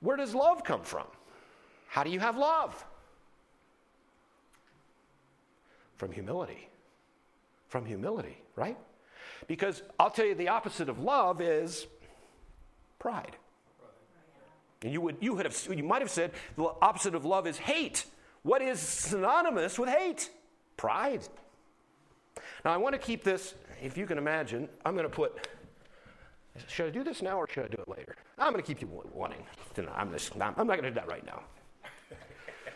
Where 0.00 0.16
does 0.16 0.34
love 0.34 0.64
come 0.64 0.82
from? 0.82 1.06
How 1.88 2.04
do 2.04 2.10
you 2.10 2.20
have 2.20 2.38
love? 2.38 2.84
From 6.00 6.12
humility. 6.12 6.66
From 7.68 7.84
humility, 7.84 8.38
right? 8.56 8.78
Because 9.46 9.82
I'll 9.98 10.08
tell 10.08 10.24
you 10.24 10.34
the 10.34 10.48
opposite 10.48 10.88
of 10.88 10.98
love 10.98 11.42
is 11.42 11.86
pride. 12.98 13.36
And 14.80 14.94
you 14.94 15.02
would 15.02 15.18
you 15.20 15.34
would 15.34 15.44
have 15.44 15.68
you 15.70 15.84
might 15.84 16.00
have 16.00 16.10
said 16.10 16.30
the 16.56 16.72
opposite 16.80 17.14
of 17.14 17.26
love 17.26 17.46
is 17.46 17.58
hate. 17.58 18.06
What 18.44 18.62
is 18.62 18.80
synonymous 18.80 19.78
with 19.78 19.90
hate? 19.90 20.30
Pride. 20.78 21.20
Now 22.64 22.72
I 22.72 22.78
want 22.78 22.94
to 22.94 22.98
keep 22.98 23.22
this, 23.22 23.54
if 23.82 23.98
you 23.98 24.06
can 24.06 24.16
imagine, 24.16 24.70
I'm 24.86 24.94
going 24.94 25.06
to 25.06 25.14
put 25.14 25.48
should 26.66 26.86
I 26.86 26.90
do 26.90 27.04
this 27.04 27.20
now 27.20 27.36
or 27.36 27.46
should 27.46 27.66
I 27.66 27.68
do 27.68 27.76
it 27.76 27.88
later? 27.90 28.16
I'm 28.38 28.54
going 28.54 28.64
to 28.64 28.66
keep 28.66 28.80
you 28.80 28.88
wanting. 29.12 29.44
I'm, 29.94 30.12
just, 30.12 30.32
I'm 30.40 30.66
not 30.66 30.66
going 30.66 30.82
to 30.82 30.90
do 30.90 30.94
that 30.94 31.08
right 31.08 31.26
now. 31.26 31.42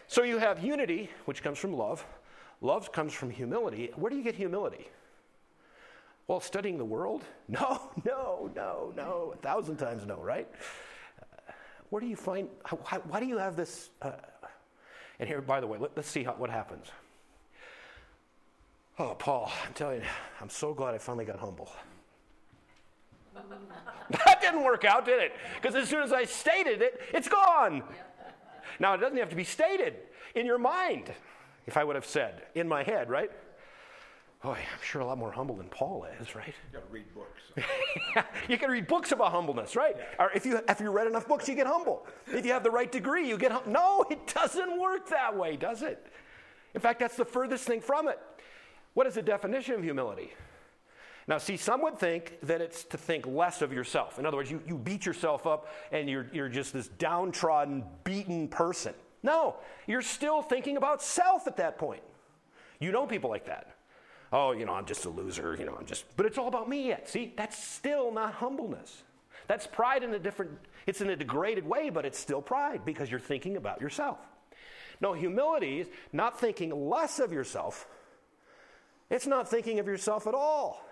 so 0.08 0.24
you 0.24 0.36
have 0.36 0.62
unity, 0.62 1.08
which 1.24 1.42
comes 1.42 1.58
from 1.58 1.72
love. 1.72 2.04
Love 2.64 2.92
comes 2.92 3.12
from 3.12 3.28
humility. 3.28 3.90
Where 3.94 4.08
do 4.08 4.16
you 4.16 4.22
get 4.22 4.34
humility? 4.34 4.88
Well, 6.26 6.40
studying 6.40 6.78
the 6.78 6.84
world? 6.84 7.22
No, 7.46 7.90
no, 8.06 8.50
no, 8.56 8.92
no. 8.96 9.34
A 9.34 9.36
thousand 9.36 9.76
times 9.76 10.06
no, 10.06 10.16
right? 10.16 10.48
Uh, 11.20 11.52
where 11.90 12.00
do 12.00 12.06
you 12.06 12.16
find, 12.16 12.48
how, 12.64 12.78
why 12.78 13.20
do 13.20 13.26
you 13.26 13.36
have 13.36 13.54
this? 13.54 13.90
Uh, 14.00 14.12
and 15.20 15.28
here, 15.28 15.42
by 15.42 15.60
the 15.60 15.66
way, 15.66 15.76
let, 15.76 15.96
us 15.98 16.06
see 16.06 16.24
how, 16.24 16.32
what 16.32 16.48
happens. 16.48 16.86
Oh, 18.98 19.14
Paul, 19.14 19.52
I'm 19.66 19.74
telling 19.74 20.00
you, 20.00 20.06
I'm 20.40 20.48
so 20.48 20.72
glad 20.72 20.94
I 20.94 20.98
finally 20.98 21.26
got 21.26 21.38
humble. 21.38 21.70
that 23.34 24.40
didn't 24.40 24.64
work 24.64 24.86
out, 24.86 25.04
did 25.04 25.20
it? 25.22 25.32
Because 25.60 25.74
as 25.74 25.86
soon 25.86 26.02
as 26.02 26.14
I 26.14 26.24
stated 26.24 26.80
it, 26.80 26.98
it's 27.12 27.28
gone. 27.28 27.82
Now, 28.80 28.94
it 28.94 29.02
doesn't 29.02 29.18
have 29.18 29.28
to 29.28 29.36
be 29.36 29.44
stated 29.44 29.96
in 30.34 30.46
your 30.46 30.58
mind, 30.58 31.12
if 31.66 31.76
I 31.76 31.84
would 31.84 31.96
have 31.96 32.06
said, 32.06 32.42
in 32.54 32.68
my 32.68 32.82
head, 32.82 33.08
right? 33.08 33.30
Boy, 34.42 34.58
I'm 34.58 34.82
sure 34.82 35.00
a 35.00 35.06
lot 35.06 35.16
more 35.16 35.32
humble 35.32 35.56
than 35.56 35.68
Paul 35.68 36.06
is, 36.20 36.34
right? 36.34 36.54
You 36.70 36.78
got 36.78 36.86
to 36.86 36.92
read 36.92 37.06
books. 37.14 38.26
you 38.48 38.58
can 38.58 38.70
read 38.70 38.86
books 38.86 39.12
about 39.12 39.32
humbleness, 39.32 39.74
right? 39.74 39.96
Or 40.18 40.30
if 40.32 40.44
you 40.44 40.60
if 40.68 40.80
you 40.80 40.90
read 40.90 41.06
enough 41.06 41.26
books, 41.26 41.48
you 41.48 41.54
get 41.54 41.66
humble. 41.66 42.06
If 42.26 42.44
you 42.44 42.52
have 42.52 42.62
the 42.62 42.70
right 42.70 42.92
degree, 42.92 43.26
you 43.26 43.38
get 43.38 43.52
hum- 43.52 43.72
no. 43.72 44.04
It 44.10 44.34
doesn't 44.34 44.78
work 44.78 45.08
that 45.08 45.34
way, 45.34 45.56
does 45.56 45.80
it? 45.80 46.06
In 46.74 46.80
fact, 46.82 47.00
that's 47.00 47.16
the 47.16 47.24
furthest 47.24 47.64
thing 47.64 47.80
from 47.80 48.06
it. 48.06 48.18
What 48.92 49.06
is 49.06 49.14
the 49.14 49.22
definition 49.22 49.76
of 49.76 49.82
humility? 49.82 50.32
Now, 51.26 51.38
see, 51.38 51.56
some 51.56 51.80
would 51.82 51.98
think 51.98 52.38
that 52.42 52.60
it's 52.60 52.84
to 52.84 52.98
think 52.98 53.26
less 53.26 53.62
of 53.62 53.72
yourself. 53.72 54.18
In 54.18 54.26
other 54.26 54.36
words, 54.36 54.50
you, 54.50 54.62
you 54.66 54.76
beat 54.76 55.06
yourself 55.06 55.46
up 55.46 55.68
and 55.90 56.08
you're, 56.08 56.26
you're 56.34 56.50
just 56.50 56.74
this 56.74 56.88
downtrodden, 56.88 57.84
beaten 58.04 58.46
person. 58.48 58.92
No, 59.24 59.56
you're 59.88 60.02
still 60.02 60.40
thinking 60.40 60.76
about 60.76 61.02
self 61.02 61.48
at 61.48 61.56
that 61.56 61.78
point. 61.78 62.02
You 62.78 62.92
know 62.92 63.06
people 63.06 63.30
like 63.30 63.46
that 63.46 63.74
oh, 64.34 64.50
you 64.50 64.66
know, 64.66 64.72
I'm 64.72 64.84
just 64.84 65.04
a 65.04 65.08
loser, 65.08 65.56
you 65.56 65.64
know, 65.64 65.76
I'm 65.78 65.86
just, 65.86 66.04
but 66.16 66.26
it's 66.26 66.38
all 66.38 66.48
about 66.48 66.68
me 66.68 66.88
yet. 66.88 67.08
See, 67.08 67.32
that's 67.36 67.56
still 67.56 68.10
not 68.10 68.34
humbleness. 68.34 69.04
That's 69.46 69.66
pride 69.66 70.02
in 70.02 70.12
a 70.12 70.18
different, 70.18 70.58
it's 70.86 71.00
in 71.00 71.08
a 71.08 71.16
degraded 71.16 71.64
way, 71.64 71.88
but 71.88 72.04
it's 72.04 72.18
still 72.18 72.42
pride 72.42 72.84
because 72.84 73.10
you're 73.10 73.20
thinking 73.20 73.56
about 73.56 73.80
yourself. 73.80 74.18
No, 75.00 75.12
humility 75.12 75.80
is 75.80 75.88
not 76.12 76.40
thinking 76.40 76.88
less 76.88 77.20
of 77.20 77.32
yourself, 77.32 77.86
it's 79.08 79.26
not 79.26 79.48
thinking 79.48 79.78
of 79.78 79.86
yourself 79.86 80.26
at 80.26 80.34
all. 80.34 80.82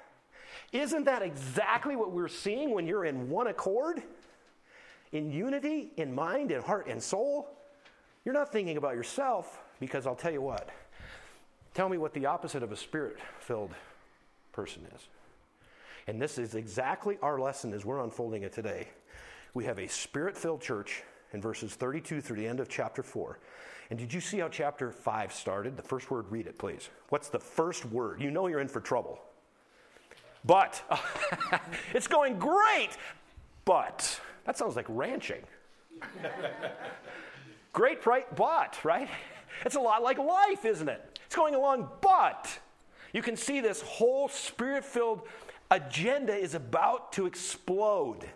Isn't 0.71 1.05
that 1.05 1.23
exactly 1.23 1.97
what 1.97 2.12
we're 2.12 2.29
seeing 2.29 2.71
when 2.71 2.87
you're 2.87 3.05
in 3.05 3.29
one 3.29 3.49
accord? 3.49 4.03
In 5.11 5.31
unity, 5.31 5.90
in 5.97 6.14
mind, 6.14 6.53
in 6.53 6.62
heart, 6.62 6.87
and 6.87 7.03
soul? 7.03 7.49
You're 8.25 8.35
not 8.35 8.53
thinking 8.53 8.77
about 8.77 8.95
yourself 8.95 9.61
because 9.81 10.07
I'll 10.07 10.15
tell 10.15 10.33
you 10.33 10.43
what, 10.43 10.71
Tell 11.75 11.89
me 11.89 11.97
what 11.97 12.13
the 12.13 12.27
opposite 12.27 12.63
of 12.63 12.71
a 12.71 12.77
spirit 12.77 13.17
filled 13.41 13.71
person 14.53 14.87
is. 14.95 15.09
And 16.07 16.21
this 16.21 16.37
is 16.37 16.55
exactly 16.55 17.17
our 17.23 17.39
lesson 17.41 17.73
as 17.73 17.85
we're 17.85 18.03
unfolding 18.03 18.43
it 18.43 18.53
today. 18.53 18.89
We 19.55 19.65
have 19.65 19.79
a 19.79 19.89
spirit 19.89 20.37
filled 20.37 20.61
church 20.61 21.03
in 21.33 21.41
verses 21.41 21.75
32 21.75 22.21
through 22.21 22.37
the 22.37 22.47
end 22.47 22.61
of 22.61 22.69
chapter 22.69 23.03
4. 23.03 23.39
And 23.89 23.99
did 23.99 24.13
you 24.13 24.21
see 24.21 24.39
how 24.39 24.49
chapter 24.49 24.91
5 24.91 25.33
started? 25.33 25.77
The 25.77 25.83
first 25.83 26.11
word, 26.11 26.27
read 26.31 26.47
it, 26.47 26.59
please. 26.59 26.91
What's 27.09 27.29
the 27.29 27.39
first 27.39 27.87
word? 27.87 28.21
You 28.21 28.31
know 28.31 28.47
you're 28.47 28.61
in 28.61 28.69
for 28.69 28.81
trouble. 28.81 29.21
But. 30.45 30.83
it's 31.95 32.09
going 32.09 32.39
great, 32.39 32.91
but. 33.65 34.21
That 34.45 34.59
sounds 34.59 34.77
like 34.77 34.87
ranching. 34.89 35.43
great, 37.73 38.05
right? 38.07 38.35
But, 38.35 38.79
right? 38.85 39.09
It's 39.67 39.77
a 39.77 39.81
lot 39.81 40.03
like 40.03 40.19
life, 40.19 40.65
isn't 40.65 40.89
it? 40.89 41.21
It's 41.27 41.37
going 41.37 41.55
along, 41.55 41.89
but 42.01 42.49
you 43.13 43.21
can 43.21 43.37
see 43.37 43.61
this 43.61 43.83
whole 43.83 44.29
spirit 44.29 44.83
filled 44.83 45.29
agenda 45.71 46.35
is 46.35 46.55
about 46.55 47.13
to 47.13 47.27
explode. 47.27 48.27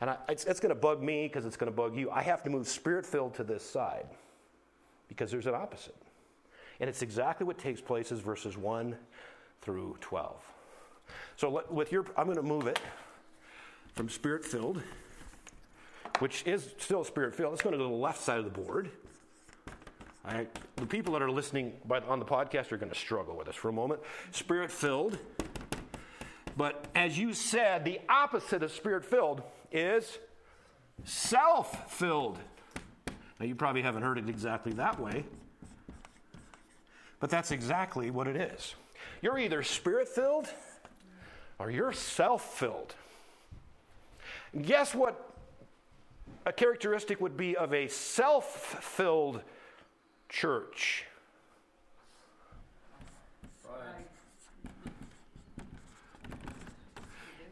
And 0.00 0.10
I, 0.10 0.16
it's, 0.28 0.44
it's 0.44 0.60
going 0.60 0.74
to 0.74 0.80
bug 0.80 1.02
me 1.02 1.26
because 1.28 1.46
it's 1.46 1.56
going 1.56 1.70
to 1.70 1.76
bug 1.76 1.96
you. 1.96 2.10
I 2.10 2.22
have 2.22 2.42
to 2.44 2.50
move 2.50 2.66
spirit 2.66 3.04
filled 3.04 3.34
to 3.34 3.44
this 3.44 3.62
side 3.62 4.06
because 5.08 5.30
there's 5.30 5.46
an 5.46 5.54
opposite. 5.54 5.96
And 6.80 6.88
it's 6.88 7.02
exactly 7.02 7.46
what 7.46 7.58
takes 7.58 7.80
place 7.80 8.10
as 8.10 8.20
verses 8.20 8.56
1 8.56 8.96
through 9.60 9.98
12. 10.00 10.42
So 11.36 11.50
let, 11.50 11.70
with 11.72 11.92
your, 11.92 12.06
I'm 12.16 12.24
going 12.24 12.36
to 12.36 12.42
move 12.42 12.66
it 12.66 12.80
from 13.94 14.08
spirit 14.08 14.44
filled, 14.44 14.82
which 16.20 16.46
is 16.46 16.74
still 16.78 17.02
spirit 17.04 17.34
filled. 17.34 17.52
Let's 17.52 17.62
go 17.62 17.70
to 17.70 17.76
the 17.76 17.84
left 17.88 18.20
side 18.20 18.38
of 18.38 18.44
the 18.44 18.50
board. 18.50 18.90
The 20.76 20.86
people 20.86 21.14
that 21.14 21.22
are 21.22 21.30
listening 21.30 21.72
on 22.08 22.18
the 22.18 22.24
podcast 22.24 22.72
are 22.72 22.76
going 22.76 22.92
to 22.92 22.98
struggle 22.98 23.36
with 23.36 23.46
this 23.46 23.56
for 23.56 23.68
a 23.68 23.72
moment. 23.72 24.00
Spirit 24.30 24.70
filled. 24.70 25.18
But 26.56 26.84
as 26.94 27.18
you 27.18 27.32
said, 27.32 27.84
the 27.84 28.00
opposite 28.08 28.62
of 28.62 28.70
spirit 28.70 29.04
filled 29.04 29.42
is 29.72 30.18
self 31.04 31.90
filled. 31.92 32.38
Now, 33.38 33.46
you 33.46 33.54
probably 33.54 33.82
haven't 33.82 34.02
heard 34.02 34.18
it 34.18 34.28
exactly 34.28 34.72
that 34.72 35.00
way, 35.00 35.24
but 37.18 37.30
that's 37.30 37.50
exactly 37.50 38.10
what 38.10 38.26
it 38.26 38.36
is. 38.36 38.74
You're 39.22 39.38
either 39.38 39.62
spirit 39.62 40.08
filled 40.08 40.48
or 41.58 41.70
you're 41.70 41.92
self 41.92 42.58
filled. 42.58 42.94
Guess 44.60 44.94
what 44.94 45.29
a 46.46 46.52
characteristic 46.52 47.20
would 47.20 47.36
be 47.36 47.56
of 47.56 47.72
a 47.72 47.88
self 47.88 48.82
filled 48.82 49.42
church. 50.28 51.04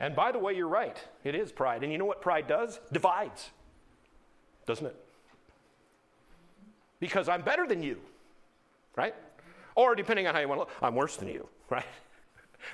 And 0.00 0.14
by 0.14 0.32
the 0.32 0.38
way, 0.38 0.54
you're 0.54 0.68
right. 0.68 0.96
It 1.24 1.34
is 1.34 1.50
pride. 1.50 1.82
And 1.82 1.90
you 1.90 1.98
know 1.98 2.04
what 2.04 2.20
pride 2.20 2.46
does? 2.46 2.78
Divides, 2.92 3.50
doesn't 4.66 4.86
it? 4.86 4.96
Because 7.00 7.28
I'm 7.28 7.42
better 7.42 7.66
than 7.66 7.82
you, 7.82 7.98
right? 8.96 9.14
Or 9.74 9.94
depending 9.94 10.26
on 10.26 10.34
how 10.34 10.40
you 10.40 10.48
want 10.48 10.58
to 10.58 10.62
look, 10.62 10.70
I'm 10.82 10.94
worse 10.94 11.16
than 11.16 11.28
you, 11.28 11.48
right? 11.70 11.84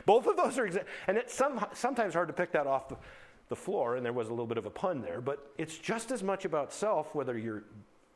Both 0.07 0.27
of 0.27 0.37
those 0.37 0.59
are, 0.59 0.69
exa- 0.69 0.85
and 1.07 1.17
it's 1.17 1.35
some, 1.35 1.65
sometimes 1.73 2.15
hard 2.15 2.29
to 2.29 2.35
pick 2.35 2.53
that 2.53 2.67
off 2.67 2.89
the, 2.89 2.97
the 3.49 3.57
floor, 3.57 3.97
and 3.97 4.05
there 4.05 4.13
was 4.13 4.29
a 4.29 4.31
little 4.31 4.47
bit 4.47 4.59
of 4.59 4.67
a 4.67 4.71
pun 4.71 5.03
there, 5.03 5.21
but 5.21 5.53
it's 5.59 5.77
just 5.77 6.11
as 6.11 6.23
much 6.23 6.45
about 6.45 6.73
self, 6.73 7.15
whether 7.15 7.37
you're 7.37 7.65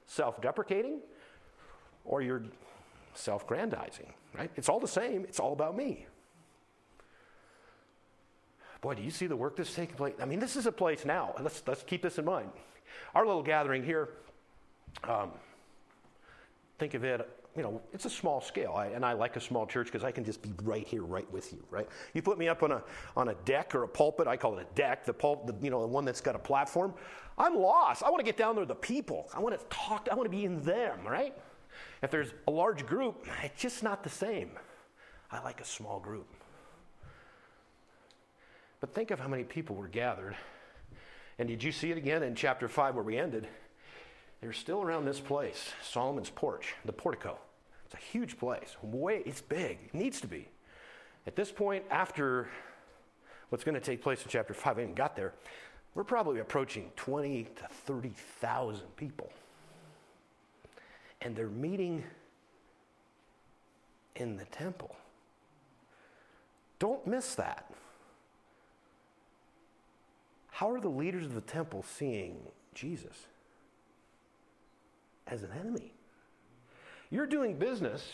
self 0.07 0.41
deprecating 0.41 1.01
or 2.05 2.23
you're 2.23 2.43
self 3.14 3.47
grandizing, 3.47 4.12
right? 4.37 4.51
It's 4.57 4.69
all 4.69 4.81
the 4.81 4.88
same, 4.88 5.25
it's 5.25 5.38
all 5.38 5.53
about 5.53 5.77
me. 5.77 6.07
Boy, 8.81 8.95
do 8.95 9.03
you 9.03 9.11
see 9.11 9.27
the 9.27 9.37
work 9.37 9.57
that's 9.57 9.75
taking 9.75 9.97
place? 9.97 10.14
I 10.21 10.25
mean, 10.25 10.38
this 10.38 10.57
is 10.57 10.67
a 10.67 10.73
place 10.73 11.05
now. 11.05 11.35
Let's, 11.41 11.62
let's 11.67 11.83
keep 11.83 12.01
this 12.01 12.19
in 12.19 12.25
mind. 12.25 12.51
Our 13.14 13.27
little 13.27 13.43
gathering 13.43 13.83
here, 13.83 14.11
um, 15.05 15.33
think 16.79 16.95
of 16.95 17.05
it, 17.05 17.29
you 17.57 17.63
know, 17.63 17.81
it's 17.93 18.05
a 18.05 18.11
small 18.11 18.41
scale. 18.41 18.75
I, 18.77 18.87
and 18.87 19.05
I 19.05 19.15
like 19.15 19.37
a 19.37 19.41
small 19.41 19.67
church 19.67 19.87
because 19.87 20.05
I 20.05 20.13
can 20.13 20.25
just 20.25 20.43
be 20.43 20.53
right 20.63 20.87
here, 20.87 21.03
right 21.03 21.31
with 21.33 21.53
you, 21.53 21.63
right? 21.71 21.89
You 22.15 22.23
put 22.23 22.39
me 22.39 22.49
up 22.49 22.63
on 22.63 22.73
a, 22.73 22.83
on 23.17 23.29
a 23.29 23.35
deck 23.45 23.75
or 23.75 23.83
a 23.83 23.89
pulpit, 23.89 24.27
I 24.27 24.37
call 24.37 24.59
it 24.59 24.67
a 24.71 24.75
deck, 24.75 25.05
the 25.05 25.13
pulp, 25.13 25.47
the, 25.47 25.55
you 25.65 25.71
know, 25.71 25.81
the 25.81 25.87
one 25.87 26.05
that's 26.05 26.21
got 26.21 26.37
a 26.37 26.39
platform. 26.39 26.95
I'm 27.37 27.57
lost. 27.57 28.03
I 28.03 28.11
want 28.11 28.21
to 28.21 28.25
get 28.25 28.37
down 28.37 28.55
there 28.55 28.65
to 28.65 28.69
the 28.69 28.75
people. 28.75 29.29
I 29.35 29.41
want 29.41 29.59
to 29.59 29.65
talk, 29.67 30.09
I 30.11 30.15
want 30.15 30.31
to 30.31 30.37
be 30.37 30.45
in 30.45 30.63
them, 30.63 31.01
right? 31.07 31.35
If 32.03 32.11
there's 32.11 32.33
a 32.47 32.51
large 32.51 32.87
group, 32.87 33.27
it's 33.43 33.61
just 33.61 33.83
not 33.83 34.03
the 34.03 34.11
same. 34.11 34.51
I 35.31 35.43
like 35.43 35.61
a 35.61 35.65
small 35.65 36.01
group. 36.01 36.27
But 38.81 38.95
think 38.95 39.11
of 39.11 39.19
how 39.19 39.29
many 39.29 39.45
people 39.45 39.77
were 39.77 39.89
gathered. 39.89 40.37
And 41.39 41.49
did 41.49 41.63
you 41.63 41.73
see 41.73 41.91
it 41.91 41.99
again 41.99 42.23
in 42.23 42.35
chapter 42.35 42.69
5 42.69 42.95
where 42.95 43.05
we 43.05 43.19
ended? 43.19 43.49
They're 44.40 44.53
still 44.53 44.83
around 44.83 45.05
this 45.05 45.20
place, 45.20 45.72
Solomon's 45.83 46.31
porch, 46.31 46.74
the 46.85 46.92
portico. 46.92 47.38
It's 47.85 47.94
a 47.94 48.07
huge 48.12 48.38
place. 48.38 48.77
Way, 48.83 49.22
it's 49.24 49.40
big. 49.40 49.79
It 49.87 49.94
needs 49.94 50.20
to 50.20 50.27
be. 50.27 50.48
At 51.27 51.35
this 51.37 51.51
point, 51.51 51.85
after 51.90 52.48
what's 53.48 53.64
going 53.64 53.74
to 53.74 53.81
take 53.81 54.03
place 54.03 54.22
in 54.22 54.29
chapter 54.29 54.55
5, 54.55 54.77
I 54.77 54.81
haven't 54.81 54.94
got 54.94 55.16
there, 55.16 55.35
we're 55.94 56.05
probably 56.05 56.40
approaching 56.40 56.90
20 56.96 57.44
to 57.44 57.68
30,000 57.87 58.96
people. 58.96 59.33
And 61.20 61.35
they're 61.35 61.48
meeting 61.48 62.05
in 64.14 64.37
the 64.37 64.44
temple. 64.46 64.94
Don't 66.79 67.05
miss 67.07 67.35
that. 67.35 67.70
How 70.51 70.70
are 70.70 70.81
the 70.81 70.88
leaders 70.88 71.27
of 71.27 71.35
the 71.35 71.40
temple 71.40 71.85
seeing 71.88 72.37
Jesus? 72.74 73.27
As 75.29 75.43
an 75.43 75.51
enemy. 75.61 75.93
You're 77.11 77.27
doing 77.27 77.59
business 77.59 78.05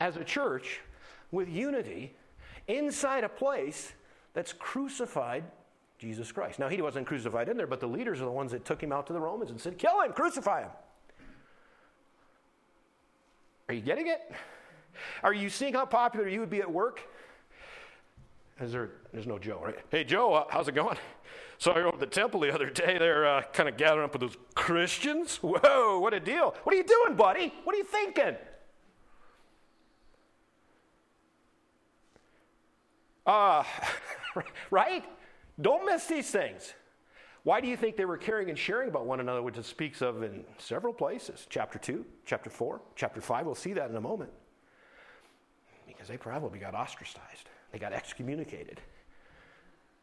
as 0.00 0.16
a 0.16 0.24
church 0.24 0.80
with 1.30 1.48
unity 1.48 2.14
inside 2.68 3.24
a 3.24 3.28
place 3.28 3.92
that's 4.34 4.52
crucified 4.52 5.44
Jesus 5.98 6.32
Christ. 6.32 6.58
Now, 6.58 6.68
he 6.68 6.80
wasn't 6.80 7.06
crucified 7.06 7.48
in 7.48 7.56
there, 7.56 7.66
but 7.66 7.78
the 7.78 7.86
leaders 7.86 8.20
are 8.20 8.24
the 8.24 8.30
ones 8.30 8.52
that 8.52 8.64
took 8.64 8.82
him 8.82 8.90
out 8.90 9.06
to 9.08 9.12
the 9.12 9.20
Romans 9.20 9.50
and 9.50 9.60
said, 9.60 9.76
Kill 9.76 10.00
him, 10.00 10.12
crucify 10.12 10.62
him. 10.62 10.70
Are 13.68 13.74
you 13.74 13.82
getting 13.82 14.08
it? 14.08 14.20
Are 15.22 15.34
you 15.34 15.50
seeing 15.50 15.74
how 15.74 15.84
popular 15.84 16.26
you 16.26 16.40
would 16.40 16.50
be 16.50 16.60
at 16.60 16.70
work? 16.70 17.02
Is 18.60 18.72
there, 18.72 18.90
there's 19.12 19.26
no 19.26 19.38
Joe, 19.38 19.60
right? 19.62 19.78
Hey, 19.90 20.04
Joe, 20.04 20.34
uh, 20.34 20.44
how's 20.48 20.68
it 20.68 20.74
going? 20.74 20.96
Saw 21.60 21.72
I 21.72 21.80
over 21.80 21.88
at 21.88 22.00
the 22.00 22.06
temple 22.06 22.40
the 22.40 22.54
other 22.54 22.70
day. 22.70 22.96
They're 22.96 23.26
uh, 23.26 23.42
kind 23.52 23.68
of 23.68 23.76
gathering 23.76 24.06
up 24.06 24.14
with 24.14 24.22
those 24.22 24.36
Christians. 24.54 25.36
Whoa, 25.42 25.98
what 25.98 26.14
a 26.14 26.18
deal. 26.18 26.54
What 26.64 26.74
are 26.74 26.78
you 26.78 26.84
doing, 26.84 27.16
buddy? 27.16 27.52
What 27.64 27.74
are 27.74 27.78
you 27.78 27.84
thinking? 27.84 28.34
Uh, 33.26 33.62
right? 34.70 35.04
Don't 35.60 35.84
miss 35.84 36.06
these 36.06 36.30
things. 36.30 36.72
Why 37.42 37.60
do 37.60 37.68
you 37.68 37.76
think 37.76 37.98
they 37.98 38.06
were 38.06 38.16
caring 38.16 38.48
and 38.48 38.58
sharing 38.58 38.88
about 38.88 39.04
one 39.04 39.20
another, 39.20 39.42
which 39.42 39.58
it 39.58 39.66
speaks 39.66 40.00
of 40.00 40.22
in 40.22 40.44
several 40.56 40.94
places? 40.94 41.46
Chapter 41.50 41.78
2, 41.78 42.06
chapter 42.24 42.48
4, 42.48 42.80
chapter 42.96 43.20
5. 43.20 43.44
We'll 43.44 43.54
see 43.54 43.74
that 43.74 43.90
in 43.90 43.96
a 43.96 44.00
moment. 44.00 44.30
Because 45.86 46.08
they 46.08 46.16
probably 46.16 46.58
got 46.58 46.74
ostracized. 46.74 47.50
They 47.70 47.78
got 47.78 47.92
excommunicated. 47.92 48.80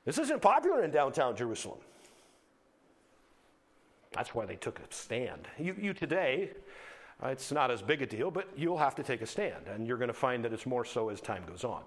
This 0.08 0.20
isn't 0.20 0.42
popular 0.42 0.86
in 0.86 0.92
downtown 0.92 1.36
Jerusalem. 1.36 1.80
That's 4.14 4.34
why 4.34 4.46
they 4.46 4.56
took 4.56 4.80
a 4.80 4.84
stand. 4.90 5.50
You, 5.60 5.76
you 5.78 5.94
today, 5.94 6.52
uh, 7.22 7.28
it's 7.28 7.52
not 7.52 7.72
as 7.72 7.82
big 7.82 8.02
a 8.02 8.06
deal, 8.06 8.32
but 8.32 8.48
you'll 8.56 8.78
have 8.78 8.96
to 8.96 9.04
take 9.04 9.22
a 9.22 9.26
stand, 9.26 9.68
and 9.68 9.86
you're 9.86 9.98
going 9.98 10.08
to 10.08 10.14
find 10.14 10.46
that 10.46 10.54
it's 10.54 10.66
more 10.66 10.86
so 10.86 11.10
as 11.10 11.20
time 11.20 11.44
goes 11.46 11.66
on. 11.66 11.82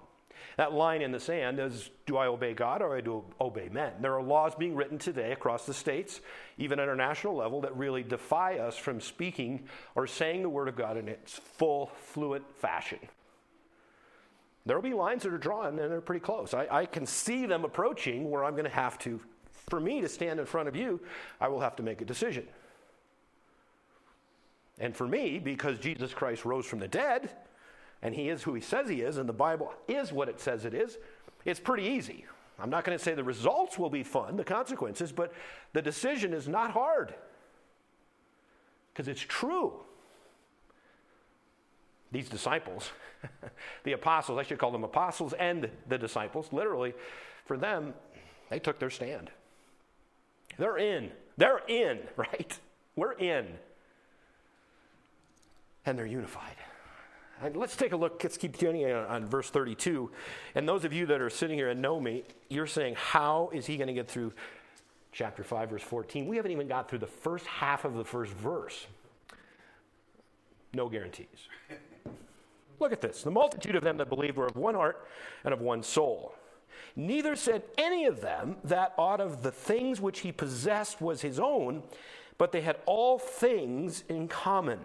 That 0.57 0.71
line 0.71 1.01
in 1.01 1.11
the 1.11 1.19
sand 1.19 1.57
is 1.57 1.89
do 2.05 2.15
I 2.15 2.27
obey 2.27 2.53
God 2.53 2.83
or 2.83 3.01
do 3.01 3.23
I 3.39 3.43
obey 3.43 3.69
men? 3.69 3.93
There 4.01 4.13
are 4.13 4.21
laws 4.21 4.53
being 4.53 4.75
written 4.75 4.99
today 4.99 5.31
across 5.31 5.65
the 5.65 5.73
states, 5.73 6.21
even 6.59 6.79
at 6.79 6.87
our 6.87 6.95
national 6.95 7.35
level, 7.35 7.59
that 7.61 7.75
really 7.75 8.03
defy 8.03 8.59
us 8.59 8.77
from 8.77 9.01
speaking 9.01 9.67
or 9.95 10.05
saying 10.05 10.43
the 10.43 10.49
Word 10.49 10.67
of 10.67 10.75
God 10.75 10.95
in 10.95 11.07
its 11.07 11.33
full, 11.33 11.87
fluent 12.03 12.43
fashion. 12.59 12.99
There 14.65 14.75
will 14.75 14.83
be 14.83 14.93
lines 14.93 15.23
that 15.23 15.33
are 15.33 15.37
drawn, 15.37 15.79
and 15.79 15.91
they're 15.91 16.01
pretty 16.01 16.23
close. 16.23 16.53
I, 16.53 16.67
I 16.69 16.85
can 16.85 17.05
see 17.05 17.45
them 17.45 17.65
approaching 17.65 18.29
where 18.29 18.43
I'm 18.43 18.53
going 18.53 18.65
to 18.65 18.69
have 18.69 18.99
to, 18.99 19.19
for 19.51 19.79
me 19.79 20.01
to 20.01 20.09
stand 20.09 20.39
in 20.39 20.45
front 20.45 20.67
of 20.67 20.75
you, 20.75 20.99
I 21.39 21.47
will 21.47 21.61
have 21.61 21.75
to 21.77 21.83
make 21.83 22.01
a 22.01 22.05
decision. 22.05 22.47
And 24.79 24.95
for 24.95 25.07
me, 25.07 25.39
because 25.39 25.79
Jesus 25.79 26.13
Christ 26.13 26.45
rose 26.45 26.65
from 26.65 26.79
the 26.79 26.87
dead, 26.87 27.31
and 28.01 28.13
he 28.13 28.29
is 28.29 28.43
who 28.43 28.53
he 28.53 28.61
says 28.61 28.89
he 28.89 29.01
is, 29.01 29.17
and 29.17 29.27
the 29.27 29.33
Bible 29.33 29.73
is 29.87 30.11
what 30.11 30.29
it 30.29 30.39
says 30.39 30.65
it 30.65 30.73
is, 30.73 30.97
it's 31.45 31.59
pretty 31.59 31.83
easy. 31.83 32.25
I'm 32.59 32.69
not 32.69 32.83
going 32.83 32.97
to 32.97 33.03
say 33.03 33.15
the 33.15 33.23
results 33.23 33.79
will 33.79 33.89
be 33.89 34.03
fun, 34.03 34.37
the 34.37 34.43
consequences, 34.43 35.11
but 35.11 35.33
the 35.73 35.81
decision 35.81 36.33
is 36.33 36.47
not 36.47 36.71
hard 36.71 37.15
because 38.93 39.07
it's 39.07 39.21
true. 39.21 39.73
These 42.11 42.29
disciples, 42.29 42.89
the 43.83 43.93
apostles, 43.93 44.37
I 44.37 44.43
should 44.43 44.57
call 44.57 44.71
them 44.71 44.83
apostles 44.83 45.33
and 45.33 45.69
the 45.87 45.97
disciples, 45.97 46.49
literally, 46.51 46.93
for 47.45 47.57
them, 47.57 47.93
they 48.49 48.59
took 48.59 48.79
their 48.79 48.89
stand. 48.89 49.31
They're 50.57 50.77
in. 50.77 51.11
They're 51.37 51.61
in, 51.67 51.99
right? 52.15 52.59
We're 52.95 53.13
in. 53.13 53.47
And 55.85 55.97
they're 55.97 56.05
unified. 56.05 56.55
And 57.43 57.55
let's 57.55 57.75
take 57.75 57.91
a 57.91 57.97
look. 57.97 58.23
Let's 58.23 58.37
keep 58.37 58.59
going 58.59 58.85
on, 58.85 59.05
on 59.05 59.25
verse 59.25 59.49
32. 59.49 60.11
And 60.53 60.69
those 60.69 60.85
of 60.85 60.93
you 60.93 61.07
that 61.07 61.21
are 61.21 61.29
sitting 61.29 61.57
here 61.57 61.69
and 61.69 61.81
know 61.81 61.99
me, 61.99 62.23
you're 62.49 62.67
saying, 62.67 62.95
How 62.97 63.49
is 63.51 63.65
he 63.65 63.77
going 63.77 63.87
to 63.87 63.93
get 63.93 64.07
through 64.07 64.33
chapter 65.11 65.43
5, 65.43 65.69
verse 65.71 65.81
14? 65.81 66.27
We 66.27 66.35
haven't 66.35 66.51
even 66.51 66.67
got 66.67 66.87
through 66.87 66.99
the 66.99 67.07
first 67.07 67.47
half 67.47 67.83
of 67.83 67.95
the 67.95 68.05
first 68.05 68.31
verse. 68.33 68.85
No 70.73 70.87
guarantees. 70.87 71.27
Look 72.81 72.91
at 72.91 72.99
this. 72.99 73.23
The 73.23 73.31
multitude 73.31 73.75
of 73.75 73.83
them 73.83 73.97
that 73.97 74.09
believed 74.09 74.35
were 74.35 74.47
of 74.47 74.57
one 74.57 74.75
heart 74.75 75.07
and 75.45 75.53
of 75.53 75.61
one 75.61 75.83
soul. 75.83 76.35
Neither 76.95 77.37
said 77.37 77.63
any 77.77 78.05
of 78.05 78.19
them 78.19 78.57
that 78.65 78.93
out 78.99 79.21
of 79.21 79.43
the 79.43 79.51
things 79.51 80.01
which 80.01 80.19
he 80.19 80.33
possessed 80.33 80.99
was 80.99 81.21
his 81.21 81.39
own, 81.39 81.83
but 82.37 82.51
they 82.51 82.61
had 82.61 82.77
all 82.85 83.17
things 83.17 84.03
in 84.09 84.27
common 84.27 84.79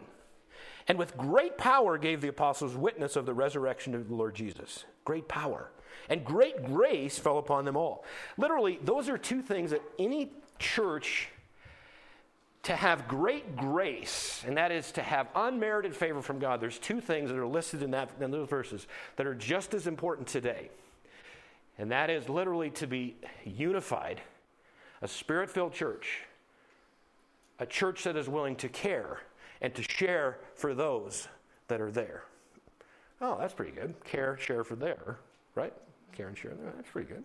and 0.88 0.98
with 0.98 1.16
great 1.16 1.58
power 1.58 1.98
gave 1.98 2.20
the 2.20 2.28
apostles 2.28 2.76
witness 2.76 3.16
of 3.16 3.26
the 3.26 3.34
resurrection 3.34 3.94
of 3.94 4.08
the 4.08 4.14
Lord 4.14 4.34
Jesus. 4.34 4.84
Great 5.04 5.28
power. 5.28 5.70
And 6.08 6.24
great 6.24 6.64
grace 6.64 7.18
fell 7.18 7.38
upon 7.38 7.64
them 7.64 7.76
all. 7.76 8.04
Literally, 8.36 8.78
those 8.82 9.08
are 9.08 9.18
two 9.18 9.42
things 9.42 9.70
that 9.72 9.82
any 9.98 10.30
church 10.58 11.28
to 12.66 12.74
have 12.74 13.06
great 13.06 13.56
grace, 13.56 14.42
and 14.44 14.56
that 14.56 14.72
is 14.72 14.90
to 14.90 15.00
have 15.00 15.28
unmerited 15.36 15.94
favor 15.94 16.20
from 16.20 16.40
God, 16.40 16.60
there's 16.60 16.80
two 16.80 17.00
things 17.00 17.30
that 17.30 17.38
are 17.38 17.46
listed 17.46 17.80
in, 17.80 17.92
that, 17.92 18.10
in 18.20 18.32
those 18.32 18.48
verses 18.48 18.88
that 19.14 19.24
are 19.24 19.36
just 19.36 19.72
as 19.72 19.86
important 19.86 20.26
today. 20.26 20.68
And 21.78 21.92
that 21.92 22.10
is 22.10 22.28
literally 22.28 22.70
to 22.70 22.88
be 22.88 23.14
unified, 23.44 24.20
a 25.00 25.06
spirit 25.06 25.48
filled 25.48 25.74
church, 25.74 26.22
a 27.60 27.66
church 27.66 28.02
that 28.02 28.16
is 28.16 28.28
willing 28.28 28.56
to 28.56 28.68
care 28.68 29.20
and 29.60 29.72
to 29.76 29.84
share 29.84 30.38
for 30.56 30.74
those 30.74 31.28
that 31.68 31.80
are 31.80 31.92
there. 31.92 32.24
Oh, 33.20 33.38
that's 33.38 33.54
pretty 33.54 33.72
good. 33.72 33.94
Care, 34.04 34.36
share 34.38 34.64
for 34.64 34.74
there, 34.74 35.18
right? 35.54 35.72
Care 36.16 36.26
and 36.26 36.36
share. 36.36 36.54
That's 36.74 36.90
pretty 36.90 37.08
good. 37.08 37.22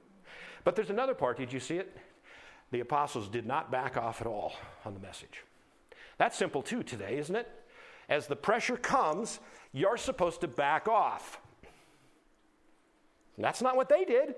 But 0.63 0.75
there's 0.75 0.91
another 0.91 1.15
part. 1.15 1.37
Did 1.37 1.51
you 1.51 1.59
see 1.59 1.77
it? 1.77 1.97
The 2.71 2.79
apostles 2.79 3.27
did 3.27 3.45
not 3.45 3.71
back 3.71 3.97
off 3.97 4.21
at 4.21 4.27
all 4.27 4.53
on 4.85 4.93
the 4.93 4.99
message. 4.99 5.43
That's 6.17 6.37
simple 6.37 6.61
too 6.61 6.83
today, 6.83 7.17
isn't 7.17 7.35
it? 7.35 7.49
As 8.09 8.27
the 8.27 8.35
pressure 8.35 8.77
comes, 8.77 9.39
you're 9.73 9.97
supposed 9.97 10.41
to 10.41 10.47
back 10.47 10.87
off. 10.87 11.39
That's 13.37 13.61
not 13.61 13.75
what 13.75 13.89
they 13.89 14.05
did. 14.05 14.35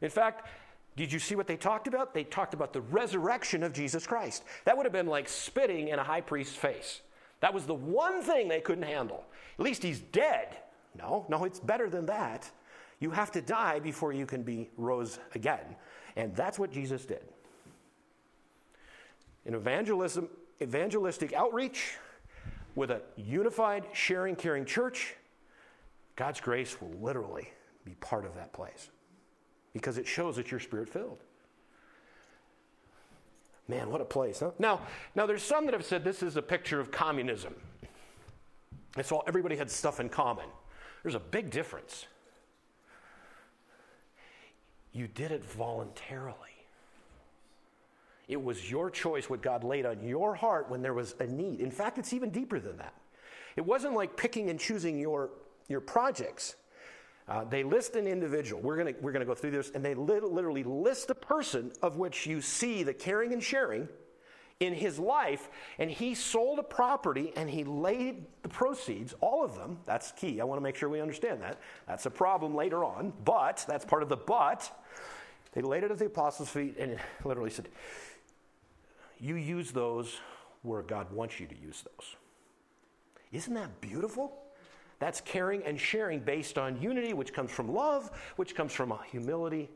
In 0.00 0.10
fact, 0.10 0.48
did 0.96 1.12
you 1.12 1.18
see 1.18 1.34
what 1.34 1.46
they 1.46 1.56
talked 1.56 1.86
about? 1.86 2.12
They 2.12 2.24
talked 2.24 2.54
about 2.54 2.72
the 2.72 2.82
resurrection 2.82 3.62
of 3.62 3.72
Jesus 3.72 4.06
Christ. 4.06 4.44
That 4.64 4.76
would 4.76 4.84
have 4.84 4.92
been 4.92 5.06
like 5.06 5.28
spitting 5.28 5.88
in 5.88 5.98
a 5.98 6.04
high 6.04 6.20
priest's 6.20 6.56
face. 6.56 7.00
That 7.40 7.54
was 7.54 7.66
the 7.66 7.74
one 7.74 8.22
thing 8.22 8.48
they 8.48 8.60
couldn't 8.60 8.84
handle. 8.84 9.24
At 9.58 9.64
least 9.64 9.82
he's 9.82 10.00
dead. 10.00 10.58
No, 10.98 11.24
no, 11.28 11.44
it's 11.44 11.58
better 11.58 11.88
than 11.88 12.06
that. 12.06 12.50
You 13.00 13.10
have 13.10 13.32
to 13.32 13.40
die 13.40 13.80
before 13.80 14.12
you 14.12 14.26
can 14.26 14.42
be 14.42 14.68
rose 14.76 15.18
again. 15.34 15.76
And 16.16 16.36
that's 16.36 16.58
what 16.58 16.70
Jesus 16.70 17.06
did. 17.06 17.22
In 19.44 19.54
evangelism, 19.54 20.28
evangelistic 20.60 21.32
outreach, 21.32 21.96
with 22.74 22.90
a 22.90 23.02
unified, 23.16 23.84
sharing, 23.92 24.36
caring 24.36 24.64
church, 24.64 25.14
God's 26.16 26.40
grace 26.40 26.80
will 26.80 26.92
literally 27.00 27.50
be 27.84 27.92
part 27.96 28.24
of 28.24 28.34
that 28.34 28.52
place 28.52 28.90
because 29.72 29.98
it 29.98 30.06
shows 30.06 30.36
that 30.36 30.50
you're 30.50 30.60
spirit 30.60 30.88
filled. 30.88 31.18
Man, 33.68 33.90
what 33.90 34.00
a 34.00 34.04
place, 34.04 34.40
huh? 34.40 34.50
Now, 34.58 34.80
now 35.14 35.26
there's 35.26 35.42
some 35.42 35.64
that 35.66 35.74
have 35.74 35.84
said 35.84 36.04
this 36.04 36.22
is 36.22 36.36
a 36.36 36.42
picture 36.42 36.80
of 36.80 36.90
communism. 36.90 37.54
And 38.96 39.06
so 39.06 39.22
everybody 39.26 39.56
had 39.56 39.70
stuff 39.70 40.00
in 40.00 40.08
common. 40.08 40.46
There's 41.02 41.14
a 41.14 41.20
big 41.20 41.50
difference. 41.50 42.06
You 44.92 45.08
did 45.08 45.32
it 45.32 45.42
voluntarily. 45.44 46.36
It 48.32 48.42
was 48.42 48.70
your 48.70 48.90
choice 48.90 49.28
what 49.28 49.42
God 49.42 49.62
laid 49.62 49.86
on 49.86 50.02
your 50.02 50.34
heart 50.34 50.70
when 50.70 50.82
there 50.82 50.94
was 50.94 51.14
a 51.20 51.26
need. 51.26 51.60
In 51.60 51.70
fact, 51.70 51.98
it's 51.98 52.12
even 52.12 52.30
deeper 52.30 52.58
than 52.58 52.78
that. 52.78 52.94
It 53.56 53.66
wasn't 53.66 53.94
like 53.94 54.16
picking 54.16 54.48
and 54.48 54.58
choosing 54.58 54.98
your, 54.98 55.30
your 55.68 55.80
projects. 55.80 56.56
Uh, 57.28 57.44
they 57.44 57.62
list 57.62 57.94
an 57.94 58.06
individual. 58.06 58.60
We're 58.62 58.76
going 58.76 58.94
we're 59.00 59.12
gonna 59.12 59.26
go 59.26 59.34
through 59.34 59.52
this, 59.52 59.70
and 59.74 59.84
they 59.84 59.94
li- 59.94 60.20
literally 60.20 60.64
list 60.64 61.10
a 61.10 61.14
person 61.14 61.72
of 61.82 61.96
which 61.96 62.26
you 62.26 62.40
see 62.40 62.82
the 62.82 62.94
caring 62.94 63.32
and 63.32 63.42
sharing, 63.42 63.88
in 64.60 64.74
his 64.74 64.98
life, 64.98 65.48
and 65.78 65.90
he 65.90 66.14
sold 66.14 66.58
a 66.58 66.62
property 66.62 67.32
and 67.36 67.50
he 67.50 67.64
laid 67.64 68.24
the 68.42 68.48
proceeds, 68.48 69.12
all 69.20 69.44
of 69.44 69.56
them. 69.56 69.78
That's 69.84 70.12
key. 70.12 70.40
I 70.40 70.44
want 70.44 70.58
to 70.58 70.62
make 70.62 70.76
sure 70.76 70.88
we 70.88 71.00
understand 71.00 71.42
that. 71.42 71.60
That's 71.86 72.06
a 72.06 72.10
problem 72.10 72.54
later 72.54 72.84
on, 72.84 73.12
but 73.24 73.64
that's 73.66 73.84
part 73.84 74.02
of 74.02 74.08
the 74.08 74.16
but. 74.16 74.70
They 75.52 75.60
laid 75.60 75.82
it 75.82 75.90
at 75.90 75.98
the 75.98 76.06
apostles' 76.06 76.48
feet 76.48 76.76
and 76.78 76.98
literally 77.24 77.50
said, 77.50 77.68
You 79.22 79.36
use 79.36 79.70
those 79.70 80.18
where 80.62 80.82
God 80.82 81.12
wants 81.12 81.38
you 81.38 81.46
to 81.46 81.54
use 81.56 81.82
those. 81.82 82.16
Isn't 83.30 83.54
that 83.54 83.80
beautiful? 83.80 84.36
That's 84.98 85.20
caring 85.20 85.62
and 85.62 85.80
sharing 85.80 86.20
based 86.20 86.58
on 86.58 86.80
unity, 86.82 87.12
which 87.12 87.32
comes 87.32 87.52
from 87.52 87.72
love, 87.72 88.10
which 88.34 88.56
comes 88.56 88.72
from 88.72 88.92
humility. 89.10 89.70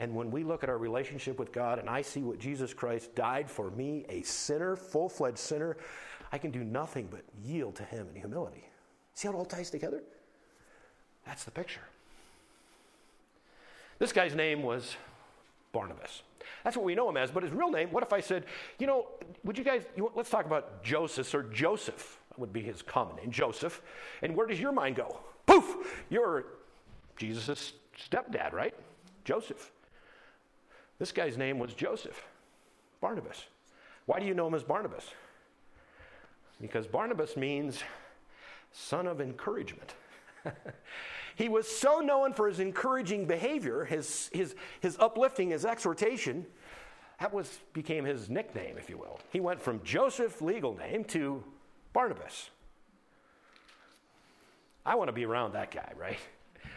And 0.00 0.14
when 0.14 0.32
we 0.32 0.42
look 0.42 0.64
at 0.64 0.68
our 0.68 0.78
relationship 0.78 1.38
with 1.38 1.52
God 1.52 1.78
and 1.78 1.88
I 1.88 2.02
see 2.02 2.20
what 2.20 2.40
Jesus 2.40 2.74
Christ 2.74 3.14
died 3.14 3.48
for 3.48 3.70
me, 3.70 4.04
a 4.08 4.22
sinner, 4.22 4.74
full 4.74 5.08
fledged 5.08 5.38
sinner, 5.38 5.76
I 6.32 6.38
can 6.38 6.50
do 6.50 6.64
nothing 6.64 7.08
but 7.08 7.22
yield 7.40 7.76
to 7.76 7.84
Him 7.84 8.08
in 8.12 8.16
humility. 8.16 8.68
See 9.14 9.28
how 9.28 9.34
it 9.34 9.36
all 9.36 9.44
ties 9.44 9.70
together? 9.70 10.02
That's 11.24 11.44
the 11.44 11.50
picture. 11.52 11.82
This 14.00 14.12
guy's 14.12 14.34
name 14.34 14.62
was 14.62 14.96
Barnabas. 15.72 16.22
That's 16.64 16.76
what 16.76 16.84
we 16.84 16.94
know 16.94 17.08
him 17.08 17.16
as, 17.16 17.30
but 17.30 17.42
his 17.42 17.52
real 17.52 17.70
name, 17.70 17.90
what 17.90 18.02
if 18.02 18.12
I 18.12 18.20
said, 18.20 18.44
you 18.78 18.86
know, 18.86 19.06
would 19.44 19.56
you 19.56 19.64
guys, 19.64 19.82
you, 19.96 20.10
let's 20.14 20.30
talk 20.30 20.46
about 20.46 20.82
Joseph 20.82 21.32
or 21.34 21.42
Joseph 21.44 22.20
that 22.30 22.38
would 22.38 22.52
be 22.52 22.62
his 22.62 22.82
common 22.82 23.16
name, 23.16 23.30
Joseph. 23.30 23.82
And 24.22 24.36
where 24.36 24.46
does 24.46 24.60
your 24.60 24.72
mind 24.72 24.96
go? 24.96 25.20
Poof! 25.46 26.04
You're 26.08 26.44
Jesus' 27.16 27.72
stepdad, 27.98 28.52
right? 28.52 28.74
Joseph. 29.24 29.72
This 30.98 31.12
guy's 31.12 31.36
name 31.36 31.58
was 31.58 31.74
Joseph, 31.74 32.26
Barnabas. 33.00 33.44
Why 34.06 34.20
do 34.20 34.26
you 34.26 34.34
know 34.34 34.46
him 34.46 34.54
as 34.54 34.62
Barnabas? 34.62 35.10
Because 36.60 36.86
Barnabas 36.86 37.36
means 37.36 37.82
son 38.72 39.06
of 39.06 39.20
encouragement. 39.20 39.94
he 41.38 41.48
was 41.48 41.68
so 41.68 42.00
known 42.00 42.32
for 42.32 42.48
his 42.48 42.58
encouraging 42.58 43.24
behavior, 43.24 43.84
his, 43.84 44.28
his, 44.32 44.56
his 44.80 44.96
uplifting, 44.98 45.50
his 45.50 45.64
exhortation. 45.64 46.44
That 47.20 47.32
was, 47.32 47.60
became 47.72 48.04
his 48.04 48.28
nickname, 48.28 48.76
if 48.76 48.90
you 48.90 48.98
will. 48.98 49.20
He 49.32 49.38
went 49.38 49.60
from 49.60 49.80
Joseph, 49.84 50.42
legal 50.42 50.76
name, 50.76 51.04
to 51.04 51.44
Barnabas. 51.92 52.50
I 54.84 54.96
want 54.96 55.06
to 55.10 55.12
be 55.12 55.24
around 55.24 55.52
that 55.52 55.70
guy, 55.70 55.92
right? 55.96 56.18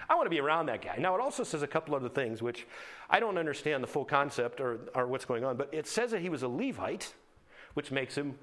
I 0.08 0.14
want 0.14 0.28
to 0.28 0.30
be 0.30 0.40
around 0.40 0.68
that 0.68 0.84
guy. 0.84 0.96
Now, 1.00 1.16
it 1.16 1.22
also 1.22 1.44
says 1.44 1.64
a 1.64 1.68
couple 1.68 1.96
other 1.96 2.10
things, 2.10 2.44
which 2.44 2.68
I 3.10 3.20
don't 3.20 3.40
understand 3.40 3.82
the 3.82 3.88
full 3.88 4.06
concept 4.06 4.62
or, 4.62 4.82
or 4.94 5.08
what's 5.08 5.26
going 5.26 5.44
on, 5.44 5.58
but 5.58 5.70
it 5.72 5.88
says 5.88 6.12
that 6.12 6.22
he 6.22 6.30
was 6.30 6.44
a 6.44 6.48
Levite, 6.48 7.16
which 7.74 7.90
makes 7.90 8.16
him 8.16 8.38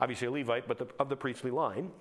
obviously 0.00 0.26
a 0.26 0.32
Levite, 0.32 0.66
but 0.66 0.78
the, 0.78 0.88
of 0.98 1.08
the 1.08 1.16
priestly 1.16 1.52
line. 1.52 1.92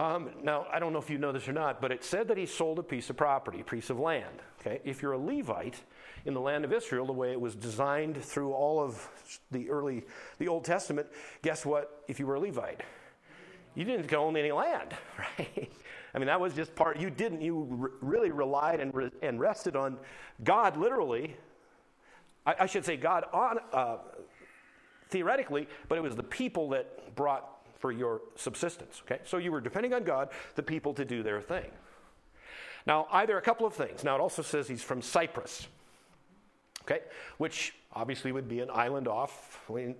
Um, 0.00 0.30
now, 0.42 0.66
I 0.72 0.78
don't 0.78 0.94
know 0.94 0.98
if 0.98 1.10
you 1.10 1.18
know 1.18 1.30
this 1.30 1.46
or 1.46 1.52
not, 1.52 1.82
but 1.82 1.92
it 1.92 2.02
said 2.02 2.28
that 2.28 2.38
he 2.38 2.46
sold 2.46 2.78
a 2.78 2.82
piece 2.82 3.10
of 3.10 3.18
property, 3.18 3.60
a 3.60 3.64
piece 3.64 3.90
of 3.90 3.98
land. 3.98 4.40
Okay? 4.58 4.80
If 4.82 5.02
you're 5.02 5.12
a 5.12 5.18
Levite 5.18 5.78
in 6.24 6.32
the 6.32 6.40
land 6.40 6.64
of 6.64 6.72
Israel, 6.72 7.04
the 7.04 7.12
way 7.12 7.32
it 7.32 7.40
was 7.40 7.54
designed 7.54 8.16
through 8.16 8.54
all 8.54 8.80
of 8.80 9.06
the 9.50 9.68
early, 9.68 10.04
the 10.38 10.48
Old 10.48 10.64
Testament, 10.64 11.06
guess 11.42 11.66
what? 11.66 12.02
If 12.08 12.18
you 12.18 12.26
were 12.26 12.36
a 12.36 12.40
Levite, 12.40 12.80
you 13.74 13.84
didn't 13.84 14.10
own 14.14 14.38
any 14.38 14.52
land, 14.52 14.94
right? 15.18 15.70
I 16.14 16.18
mean, 16.18 16.28
that 16.28 16.40
was 16.40 16.54
just 16.54 16.74
part. 16.74 16.98
You 16.98 17.10
didn't. 17.10 17.42
You 17.42 17.66
re- 17.68 17.90
really 18.00 18.30
relied 18.30 18.80
and, 18.80 18.94
re- 18.94 19.10
and 19.20 19.38
rested 19.38 19.76
on 19.76 19.98
God, 20.42 20.78
literally. 20.78 21.36
I, 22.46 22.54
I 22.60 22.66
should 22.66 22.86
say 22.86 22.96
God 22.96 23.26
on 23.34 23.58
uh, 23.74 23.98
theoretically, 25.10 25.68
but 25.88 25.98
it 25.98 26.00
was 26.00 26.16
the 26.16 26.22
people 26.22 26.70
that 26.70 27.14
brought 27.14 27.59
for 27.80 27.90
your 27.90 28.20
subsistence. 28.36 29.02
Okay? 29.04 29.20
So 29.24 29.38
you 29.38 29.50
were 29.50 29.60
depending 29.60 29.92
on 29.92 30.04
God, 30.04 30.28
the 30.54 30.62
people, 30.62 30.94
to 30.94 31.04
do 31.04 31.22
their 31.22 31.40
thing. 31.40 31.70
Now, 32.86 33.08
either 33.10 33.36
a 33.36 33.42
couple 33.42 33.66
of 33.66 33.74
things. 33.74 34.04
Now, 34.04 34.14
it 34.14 34.20
also 34.20 34.42
says 34.42 34.68
he's 34.68 34.82
from 34.82 35.02
Cyprus, 35.02 35.66
okay? 36.82 37.00
Which 37.38 37.74
obviously 37.92 38.32
would 38.32 38.48
be 38.48 38.60
an 38.60 38.70
island 38.72 39.06
off. 39.08 39.60
I 39.68 39.74
mean, 39.74 39.96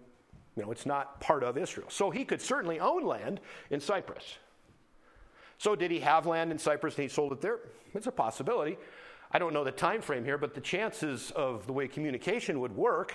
you 0.56 0.62
know, 0.62 0.70
it's 0.70 0.86
not 0.86 1.20
part 1.20 1.42
of 1.44 1.58
Israel. 1.58 1.88
So 1.90 2.10
he 2.10 2.24
could 2.24 2.40
certainly 2.40 2.80
own 2.80 3.04
land 3.04 3.40
in 3.70 3.80
Cyprus. 3.80 4.38
So 5.58 5.76
did 5.76 5.90
he 5.90 6.00
have 6.00 6.26
land 6.26 6.50
in 6.50 6.58
Cyprus 6.58 6.96
and 6.96 7.02
he 7.02 7.08
sold 7.08 7.32
it 7.32 7.40
there? 7.40 7.58
It's 7.94 8.06
a 8.06 8.12
possibility. 8.12 8.78
I 9.30 9.38
don't 9.38 9.52
know 9.52 9.62
the 9.62 9.72
time 9.72 10.00
frame 10.00 10.24
here, 10.24 10.38
but 10.38 10.54
the 10.54 10.60
chances 10.60 11.30
of 11.32 11.66
the 11.66 11.72
way 11.72 11.86
communication 11.86 12.60
would 12.60 12.74
work, 12.74 13.14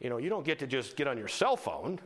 you 0.00 0.10
know, 0.10 0.16
you 0.16 0.28
don't 0.28 0.44
get 0.44 0.58
to 0.60 0.66
just 0.66 0.96
get 0.96 1.06
on 1.06 1.18
your 1.18 1.28
cell 1.28 1.56
phone 1.56 2.00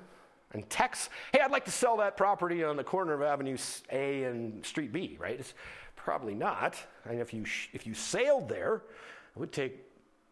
and 0.53 0.69
text, 0.71 1.11
hey, 1.33 1.41
I'd 1.41 1.51
like 1.51 1.65
to 1.67 1.71
sell 1.71 1.97
that 1.99 2.17
property 2.17 2.65
on 2.65 2.77
the 2.77 2.85
corner 2.85 3.13
of 3.13 3.23
Avenue 3.23 3.57
A 3.93 4.25
and 4.25 4.65
Street 4.65 4.93
B, 4.93 5.17
right? 5.21 5.39
It's 5.39 5.55
probably 5.97 6.35
not. 6.35 6.77
And 7.05 7.21
if 7.21 7.35
you, 7.35 7.45
if 7.73 7.87
you 7.87 7.95
sailed 7.95 8.49
there, 8.49 8.83
it 9.37 9.39
would 9.39 9.53
take 9.53 9.85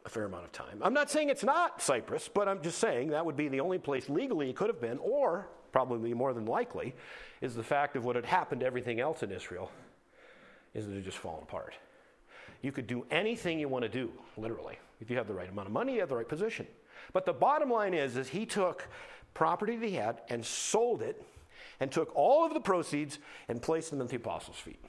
a 0.04 0.08
fair 0.08 0.24
amount 0.24 0.44
of 0.44 0.52
time. 0.52 0.78
I'm 0.80 0.94
not 0.94 1.10
saying 1.10 1.28
it's 1.28 1.44
not 1.44 1.82
Cyprus, 1.82 2.28
but 2.32 2.48
I'm 2.48 2.62
just 2.62 2.78
saying 2.78 3.10
that 3.10 3.26
would 3.26 3.36
be 3.36 3.48
the 3.48 3.60
only 3.60 3.78
place 3.78 4.08
legally 4.08 4.48
it 4.48 4.56
could 4.56 4.68
have 4.68 4.80
been, 4.80 4.98
or 4.98 5.48
probably 5.72 6.14
more 6.14 6.32
than 6.32 6.46
likely, 6.46 6.94
is 7.40 7.54
the 7.54 7.62
fact 7.62 7.96
of 7.96 8.04
what 8.04 8.16
had 8.16 8.24
happened 8.24 8.60
to 8.60 8.66
everything 8.66 9.00
else 9.00 9.22
in 9.22 9.30
Israel 9.30 9.70
is 10.74 10.86
that 10.86 10.96
it 10.96 11.04
just 11.04 11.18
fallen 11.18 11.42
apart. 11.42 11.74
You 12.62 12.72
could 12.72 12.86
do 12.86 13.04
anything 13.10 13.58
you 13.58 13.68
want 13.68 13.82
to 13.82 13.88
do, 13.88 14.10
literally. 14.36 14.78
If 15.00 15.10
you 15.10 15.16
have 15.16 15.26
the 15.26 15.34
right 15.34 15.48
amount 15.48 15.66
of 15.66 15.72
money, 15.72 15.94
you 15.94 16.00
have 16.00 16.08
the 16.08 16.16
right 16.16 16.28
position. 16.28 16.66
But 17.12 17.26
the 17.26 17.32
bottom 17.32 17.70
line 17.70 17.94
is, 17.94 18.16
is 18.16 18.28
he 18.28 18.46
took 18.46 18.88
property 19.36 19.76
that 19.76 19.86
he 19.86 19.94
had 19.96 20.22
and 20.30 20.44
sold 20.44 21.02
it 21.02 21.22
and 21.78 21.92
took 21.92 22.10
all 22.16 22.46
of 22.46 22.54
the 22.54 22.60
proceeds 22.60 23.18
and 23.48 23.60
placed 23.60 23.90
them 23.90 24.00
at 24.00 24.08
the 24.08 24.16
apostles' 24.16 24.56
feet. 24.56 24.82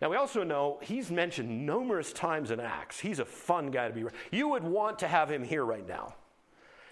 Now, 0.00 0.08
we 0.08 0.16
also 0.16 0.42
know 0.42 0.78
he's 0.80 1.10
mentioned 1.10 1.66
numerous 1.66 2.14
times 2.14 2.50
in 2.50 2.60
Acts. 2.60 2.98
He's 2.98 3.18
a 3.18 3.26
fun 3.26 3.70
guy 3.70 3.88
to 3.88 3.94
be. 3.94 4.04
around. 4.04 4.14
You 4.30 4.48
would 4.48 4.64
want 4.64 4.98
to 5.00 5.06
have 5.06 5.30
him 5.30 5.44
here 5.44 5.66
right 5.66 5.86
now. 5.86 6.14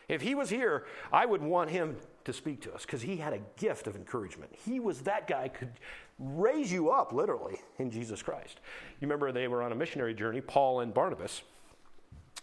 If 0.06 0.20
he 0.20 0.34
was 0.34 0.50
here, 0.50 0.84
I 1.10 1.24
would 1.24 1.40
want 1.40 1.70
him 1.70 1.96
to 2.24 2.32
speak 2.34 2.60
to 2.62 2.74
us 2.74 2.84
because 2.84 3.00
he 3.00 3.16
had 3.16 3.32
a 3.32 3.40
gift 3.56 3.86
of 3.86 3.96
encouragement. 3.96 4.52
He 4.66 4.80
was 4.80 5.00
that 5.02 5.26
guy 5.26 5.48
could 5.48 5.72
raise 6.18 6.70
you 6.70 6.90
up 6.90 7.14
literally 7.14 7.58
in 7.78 7.90
Jesus 7.90 8.22
Christ. 8.22 8.60
You 9.00 9.06
remember 9.06 9.32
they 9.32 9.48
were 9.48 9.62
on 9.62 9.72
a 9.72 9.76
missionary 9.76 10.12
journey, 10.12 10.42
Paul 10.42 10.80
and 10.80 10.92
Barnabas, 10.92 11.40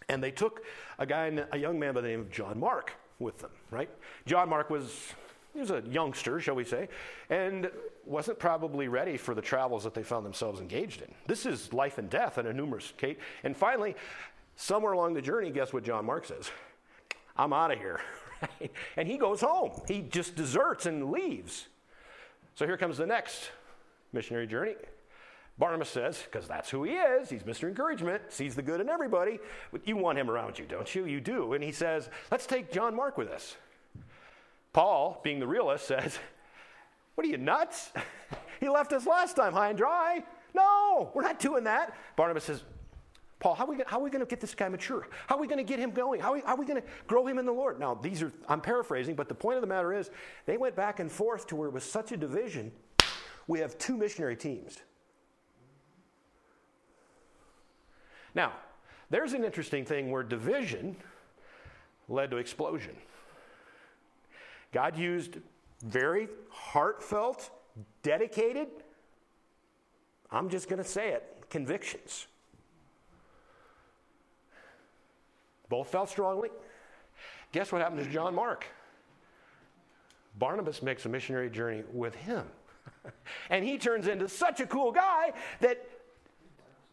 and 0.09 0.23
they 0.23 0.31
took 0.31 0.63
a 0.97 1.05
guy, 1.05 1.31
a 1.51 1.57
young 1.57 1.77
man 1.77 1.93
by 1.93 2.01
the 2.01 2.07
name 2.07 2.21
of 2.21 2.31
John 2.31 2.59
Mark 2.59 2.93
with 3.19 3.39
them, 3.39 3.51
right? 3.71 3.89
John 4.25 4.49
Mark 4.49 4.69
was 4.69 5.13
he 5.53 5.61
was 5.61 5.71
a 5.71 5.81
youngster, 5.89 6.39
shall 6.39 6.53
we 6.53 6.63
say, 6.63 6.87
and 7.31 7.71
wasn't 8.05 8.37
probably 8.37 8.87
ready 8.87 9.17
for 9.17 9.33
the 9.33 9.41
travels 9.41 9.83
that 9.85 9.95
they 9.95 10.03
found 10.03 10.23
themselves 10.23 10.61
engaged 10.61 11.01
in. 11.01 11.11
This 11.25 11.47
is 11.47 11.73
life 11.73 11.97
and 11.97 12.11
death 12.11 12.37
in 12.37 12.45
a 12.45 12.53
numerous 12.53 12.93
case. 12.95 13.17
And 13.43 13.57
finally, 13.57 13.95
somewhere 14.55 14.91
along 14.91 15.15
the 15.15 15.21
journey, 15.21 15.49
guess 15.49 15.73
what 15.73 15.83
John 15.83 16.05
Mark 16.05 16.25
says? 16.25 16.51
I'm 17.35 17.53
out 17.53 17.71
of 17.71 17.79
here. 17.79 18.01
Right? 18.39 18.71
And 18.95 19.07
he 19.07 19.17
goes 19.17 19.41
home. 19.41 19.71
He 19.87 20.03
just 20.03 20.35
deserts 20.35 20.85
and 20.85 21.09
leaves. 21.09 21.69
So 22.53 22.67
here 22.67 22.77
comes 22.77 22.99
the 22.99 23.07
next 23.07 23.49
missionary 24.13 24.45
journey. 24.45 24.75
Barnabas 25.59 25.89
says, 25.89 26.21
because 26.23 26.47
that's 26.47 26.69
who 26.69 26.83
he 26.83 26.93
is, 26.93 27.29
he's 27.29 27.43
Mr. 27.43 27.67
Encouragement, 27.67 28.21
sees 28.29 28.55
the 28.55 28.61
good 28.61 28.79
in 28.79 28.89
everybody. 28.89 29.39
You 29.85 29.97
want 29.97 30.19
him 30.19 30.29
around 30.29 30.59
you, 30.59 30.65
don't 30.65 30.93
you? 30.93 31.05
You 31.05 31.19
do. 31.19 31.53
And 31.53 31.63
he 31.63 31.71
says, 31.71 32.09
let's 32.29 32.45
take 32.45 32.71
John 32.71 32.95
Mark 32.95 33.17
with 33.17 33.29
us. 33.29 33.55
Paul, 34.71 35.19
being 35.23 35.39
the 35.39 35.47
realist, 35.47 35.87
says, 35.87 36.19
What 37.15 37.25
are 37.25 37.29
you, 37.29 37.37
nuts? 37.37 37.91
he 38.59 38.69
left 38.69 38.93
us 38.93 39.07
last 39.07 39.35
time 39.35 39.53
high 39.53 39.69
and 39.69 39.77
dry. 39.77 40.23
No, 40.53 41.09
we're 41.15 41.23
not 41.23 41.39
doing 41.39 41.63
that. 41.63 41.95
Barnabas 42.15 42.43
says, 42.43 42.63
Paul, 43.39 43.55
how 43.55 43.65
are, 43.65 43.71
we, 43.71 43.81
how 43.87 43.99
are 43.99 44.03
we 44.03 44.11
going 44.11 44.23
to 44.23 44.29
get 44.29 44.39
this 44.39 44.53
guy 44.53 44.69
mature? 44.69 45.07
How 45.25 45.35
are 45.35 45.41
we 45.41 45.47
going 45.47 45.57
to 45.57 45.63
get 45.63 45.79
him 45.79 45.89
going? 45.89 46.21
How 46.21 46.29
are 46.29 46.35
we, 46.35 46.41
how 46.41 46.53
are 46.53 46.57
we 46.57 46.65
going 46.65 46.81
to 46.81 46.87
grow 47.07 47.25
him 47.25 47.39
in 47.39 47.47
the 47.47 47.51
Lord? 47.51 47.79
Now, 47.79 47.95
these 47.95 48.21
are, 48.21 48.31
I'm 48.47 48.61
paraphrasing, 48.61 49.15
but 49.15 49.29
the 49.29 49.35
point 49.35 49.57
of 49.57 49.61
the 49.61 49.67
matter 49.67 49.93
is, 49.93 50.11
they 50.45 50.57
went 50.57 50.75
back 50.75 50.99
and 50.99 51.11
forth 51.11 51.47
to 51.47 51.55
where 51.55 51.67
it 51.67 51.73
was 51.73 51.83
such 51.83 52.11
a 52.11 52.17
division. 52.17 52.71
We 53.47 53.59
have 53.59 53.77
two 53.79 53.97
missionary 53.97 54.35
teams. 54.35 54.77
Now, 58.37 58.51
there's 59.09 59.33
an 59.33 59.43
interesting 59.43 59.83
thing 59.83 60.11
where 60.11 60.21
division 60.21 60.95
led 62.07 62.29
to 62.29 62.37
explosion. 62.37 62.95
God 64.71 64.95
used 64.95 65.37
very 65.83 66.27
heartfelt, 66.51 67.49
dedicated, 68.03 68.67
I'm 70.29 70.49
just 70.49 70.69
going 70.69 70.81
to 70.81 70.87
say 70.87 71.13
it, 71.13 71.45
convictions. 71.49 72.27
Both 75.67 75.89
felt 75.89 76.09
strongly. 76.09 76.49
Guess 77.53 77.71
what 77.71 77.81
happened 77.81 78.03
to 78.03 78.11
John 78.11 78.35
Mark? 78.35 78.67
Barnabas 80.37 80.83
makes 80.83 81.05
a 81.07 81.09
missionary 81.09 81.49
journey 81.49 81.83
with 81.91 82.13
him. 82.13 82.45
and 83.49 83.65
he 83.65 83.79
turns 83.79 84.07
into 84.07 84.29
such 84.29 84.59
a 84.59 84.67
cool 84.67 84.91
guy 84.91 85.33
that 85.59 85.83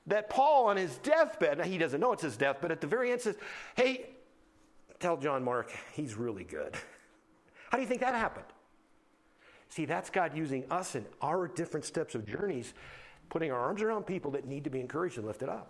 that 0.06 0.28
Paul 0.28 0.66
on 0.66 0.76
his 0.76 0.96
deathbed, 0.98 1.58
now 1.58 1.64
he 1.64 1.78
doesn't 1.78 2.00
know 2.00 2.12
it's 2.12 2.22
his 2.22 2.36
death, 2.36 2.58
but 2.60 2.70
at 2.70 2.80
the 2.80 2.86
very 2.86 3.12
end 3.12 3.20
says, 3.20 3.36
Hey, 3.74 4.10
tell 5.00 5.16
John 5.16 5.42
Mark 5.44 5.72
he's 5.92 6.14
really 6.14 6.44
good. 6.44 6.74
How 7.70 7.78
do 7.78 7.82
you 7.82 7.88
think 7.88 8.00
that 8.00 8.14
happened? 8.14 8.46
See, 9.68 9.86
that's 9.86 10.10
God 10.10 10.36
using 10.36 10.64
us 10.70 10.94
in 10.94 11.04
our 11.20 11.48
different 11.48 11.84
steps 11.84 12.14
of 12.14 12.26
journeys, 12.26 12.74
putting 13.28 13.50
our 13.50 13.58
arms 13.58 13.82
around 13.82 14.06
people 14.06 14.30
that 14.32 14.46
need 14.46 14.64
to 14.64 14.70
be 14.70 14.78
encouraged 14.78 15.18
and 15.18 15.26
lifted 15.26 15.48
up. 15.48 15.68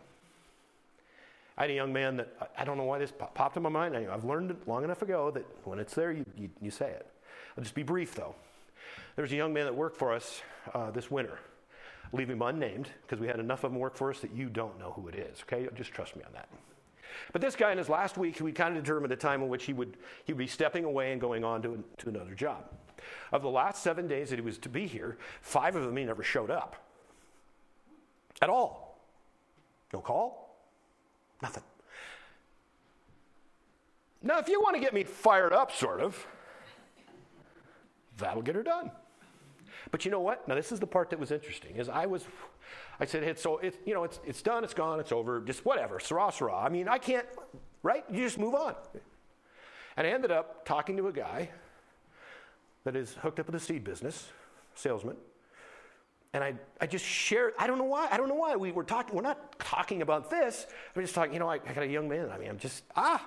I 1.57 1.63
had 1.63 1.71
a 1.71 1.75
young 1.75 1.93
man 1.93 2.17
that 2.17 2.51
I 2.59 2.65
don't 2.65 2.77
know 2.77 2.85
why 2.85 2.99
this 2.99 3.13
popped 3.13 3.57
in 3.57 3.63
my 3.63 3.69
mind. 3.69 3.97
I've 3.97 4.25
learned 4.25 4.51
it 4.51 4.69
long 4.69 4.83
enough 4.83 5.03
ago 5.03 5.31
that 5.31 5.47
when 5.65 5.79
it's 5.79 5.95
there, 5.95 6.11
you, 6.11 6.27
you, 6.37 6.51
you 6.61 6.71
say 6.71 6.91
it. 6.91 7.07
I'll 7.57 7.63
just 7.63 7.75
be 7.75 7.85
brief 7.85 8.15
though. 8.15 8.35
There 9.15 9.23
was 9.23 9.33
a 9.33 9.37
young 9.37 9.53
man 9.53 9.65
that 9.67 9.75
worked 9.75 9.97
for 9.97 10.13
us 10.13 10.43
uh, 10.75 10.91
this 10.91 11.11
winter. 11.11 11.39
Leave 12.13 12.31
him 12.31 12.43
unnamed 12.43 12.91
because 13.03 13.21
we 13.21 13.27
had 13.27 13.41
enough 13.41 13.65
of 13.65 13.73
them 13.73 13.81
work 13.81 13.97
for 13.97 14.11
us 14.11 14.21
that 14.21 14.33
you 14.33 14.49
don't 14.49 14.79
know 14.79 14.93
who 14.93 15.09
it 15.09 15.15
is. 15.15 15.43
Okay, 15.43 15.69
just 15.75 15.93
trust 15.93 16.17
me 16.17 16.23
on 16.25 16.33
that. 16.33 16.49
But 17.33 17.41
this 17.41 17.57
guy 17.57 17.73
in 17.73 17.79
his 17.79 17.89
last 17.89 18.17
week, 18.19 18.41
we 18.41 18.53
kind 18.53 18.77
of 18.77 18.85
determined 18.85 19.13
a 19.13 19.17
time 19.17 19.43
in 19.43 19.49
which 19.49 19.65
he 19.65 19.73
would 19.73 19.97
he 20.25 20.33
would 20.33 20.39
be 20.39 20.47
stepping 20.47 20.85
away 20.85 21.13
and 21.13 21.21
going 21.21 21.45
on 21.45 21.63
to, 21.63 21.83
to 21.99 22.09
another 22.09 22.35
job. 22.35 22.65
Of 23.33 23.43
the 23.43 23.51
last 23.51 23.83
seven 23.83 24.07
days 24.07 24.31
that 24.31 24.37
he 24.37 24.43
was 24.43 24.59
to 24.59 24.69
be 24.69 24.87
here, 24.87 25.19
five 25.41 25.77
of 25.77 25.85
them 25.85 25.97
he 25.97 26.05
never 26.05 26.23
showed 26.23 26.51
up 26.51 26.77
at 28.41 28.49
all. 28.49 28.99
No 29.93 30.01
call, 30.01 30.57
nothing. 31.43 31.63
Now, 34.23 34.39
if 34.39 34.49
you 34.49 34.61
want 34.61 34.75
to 34.75 34.81
get 34.81 34.95
me 34.95 35.05
fired 35.05 35.53
up, 35.53 35.71
sort 35.71 36.01
of, 36.01 36.27
that'll 38.17 38.43
get 38.43 38.55
her 38.55 38.63
done. 38.63 38.91
But 39.91 40.05
you 40.05 40.11
know 40.11 40.21
what? 40.21 40.47
Now, 40.49 40.55
this 40.55 40.73
is 40.73 40.81
the 40.81 40.87
part 40.87 41.11
that 41.11 41.19
was 41.19 41.31
interesting. 41.31 41.77
Is 41.77 41.89
I 41.89 42.07
was, 42.07 42.25
I 43.01 43.05
said, 43.05 43.23
it's 43.23 43.43
so 43.43 43.59
it's 43.59 43.77
you 43.85 43.95
know 43.95 44.05
it's 44.05 44.21
it's 44.25 44.43
done, 44.43 44.65
it's 44.65 44.75
gone, 44.75 45.01
it's 45.01 45.13
over, 45.13 45.41
just 45.41 45.65
whatever, 45.65 46.01
sarah 46.01 46.33
sarah. 46.33 46.57
I 46.57 46.69
mean, 46.69 46.89
I 46.89 46.99
can't, 46.99 47.27
right? 47.83 48.05
You 48.11 48.25
just 48.25 48.39
move 48.39 48.55
on. 48.55 48.75
And 49.97 50.07
I 50.07 50.11
ended 50.11 50.31
up 50.31 50.65
talking 50.65 50.97
to 50.97 51.09
a 51.09 51.13
guy 51.13 51.51
that 52.85 52.97
is 52.97 53.15
hooked 53.15 53.39
up 53.41 53.47
with 53.47 53.55
the 53.55 53.61
seed 53.61 53.85
business, 53.85 54.29
salesman. 54.75 55.17
And 56.33 56.43
I, 56.43 56.55
I 56.81 56.87
just 56.87 57.05
shared, 57.05 57.55
I 57.59 57.69
don't 57.69 57.79
know 57.79 57.85
why, 57.85 58.09
I 58.11 58.17
don't 58.17 58.29
know 58.29 58.35
why. 58.35 58.57
We 58.57 58.73
were 58.73 58.83
talking, 58.83 59.15
we're 59.15 59.23
not 59.23 59.57
talking 59.61 60.03
about 60.03 60.31
this. 60.31 60.67
I'm 60.95 61.03
just 61.03 61.15
talking, 61.15 61.33
you 61.33 61.39
know, 61.39 61.49
I, 61.49 61.55
I 61.55 61.73
got 61.73 61.85
a 61.85 61.87
young 61.87 62.09
man. 62.09 62.29
I 62.31 62.39
mean, 62.39 62.51
I'm 62.51 62.59
just, 62.59 62.83
ah. 62.97 63.25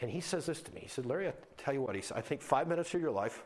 And 0.00 0.10
he 0.10 0.20
says 0.20 0.46
this 0.46 0.62
to 0.62 0.72
me. 0.72 0.80
He 0.80 0.88
said, 0.88 1.04
Larry, 1.04 1.28
I 1.28 1.34
tell 1.58 1.74
you 1.74 1.82
what, 1.82 1.94
he 1.94 2.00
said, 2.00 2.16
I 2.16 2.22
think 2.22 2.40
five 2.40 2.66
minutes 2.66 2.94
of 2.94 3.00
your 3.00 3.10
life 3.10 3.44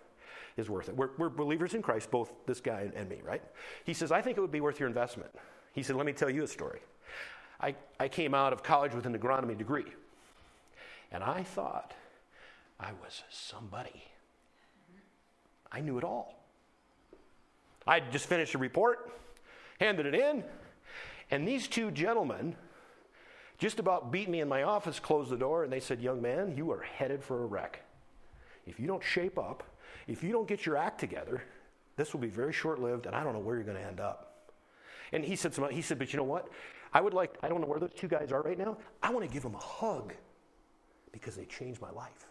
is 0.57 0.71
worth 0.71 0.89
it. 0.89 0.97
We're, 0.97 1.11
we're 1.19 1.29
believers 1.29 1.75
in 1.75 1.83
Christ, 1.83 2.11
both 2.11 2.33
this 2.47 2.61
guy 2.61 2.91
and, 2.95 3.09
me, 3.09 3.21
right? 3.23 3.43
He 3.85 3.95
says, 3.95 4.11
I 4.11 4.23
think 4.23 4.39
it 4.39 4.41
would 4.41 4.53
be 4.53 4.61
worth 4.61 4.81
your 4.81 4.89
investment. 4.89 5.31
He 5.73 5.83
said, 5.83 5.97
let 5.97 6.07
me 6.07 6.13
tell 6.13 6.31
you 6.31 6.43
a 6.45 6.49
story. 6.49 6.81
I, 7.61 7.75
I 8.01 8.09
came 8.09 8.35
out 8.35 8.53
of 8.53 8.63
college 8.63 8.95
with 8.95 9.07
an 9.07 9.19
agronomy 9.19 9.57
degree. 9.57 9.87
And 11.13 11.23
I 11.23 11.43
thought 11.43 11.95
I 12.81 12.93
was 13.03 13.23
somebody. 13.31 14.05
I 15.71 15.81
knew 15.81 15.99
it 15.99 16.05
all. 16.05 16.43
I 17.87 18.01
just 18.01 18.27
finished 18.27 18.55
a 18.55 18.59
report, 18.59 19.13
handed 19.79 20.07
it 20.07 20.15
in, 20.15 20.43
and 21.31 21.47
these 21.47 21.69
two 21.69 21.91
gentlemen 21.91 22.57
just 23.59 23.79
about 23.79 24.11
beat 24.11 24.29
me 24.29 24.41
in 24.41 24.49
my 24.49 24.65
office, 24.65 25.01
closed 25.01 25.31
the 25.31 25.37
door, 25.37 25.65
and 25.65 25.73
they 25.73 25.81
said, 25.81 26.01
Young 26.01 26.21
man, 26.21 26.55
you 26.57 26.71
are 26.73 26.83
headed 26.83 27.23
for 27.23 27.43
a 27.43 27.47
wreck. 27.47 27.83
If 28.67 28.79
you 28.81 28.87
don't 28.87 29.03
shape 29.03 29.39
up, 29.39 29.63
if 30.07 30.23
you 30.23 30.33
don't 30.33 30.47
get 30.47 30.67
your 30.67 30.77
act 30.77 31.01
together, 31.01 31.43
this 31.97 32.13
will 32.13 32.21
be 32.21 32.29
very 32.29 32.53
short 32.53 32.79
lived, 32.79 33.07
and 33.07 33.15
I 33.15 33.25
don't 33.25 33.33
know 33.33 33.41
where 33.41 33.57
you're 33.57 33.65
going 33.65 33.79
to 33.79 33.83
end 33.83 34.01
up. 34.01 34.53
And 35.13 35.25
he 35.25 35.37
said, 35.37 35.55
some, 35.55 35.69
he 35.71 35.83
said, 35.83 35.99
But 35.99 36.13
you 36.13 36.19
know 36.19 36.25
what? 36.25 36.49
I 36.93 37.01
would 37.01 37.15
like, 37.15 37.37
I 37.43 37.49
don't 37.49 37.61
know 37.61 37.67
where 37.67 37.81
those 37.81 37.95
two 37.95 38.09
guys 38.09 38.33
are 38.33 38.43
right 38.43 38.59
now. 38.59 38.79
I 39.03 39.11
want 39.11 39.27
to 39.27 39.33
give 39.33 39.43
them 39.43 39.55
a 39.55 39.59
hug 39.59 40.15
because 41.13 41.37
they 41.37 41.45
changed 41.45 41.81
my 41.81 41.91
life. 41.91 42.27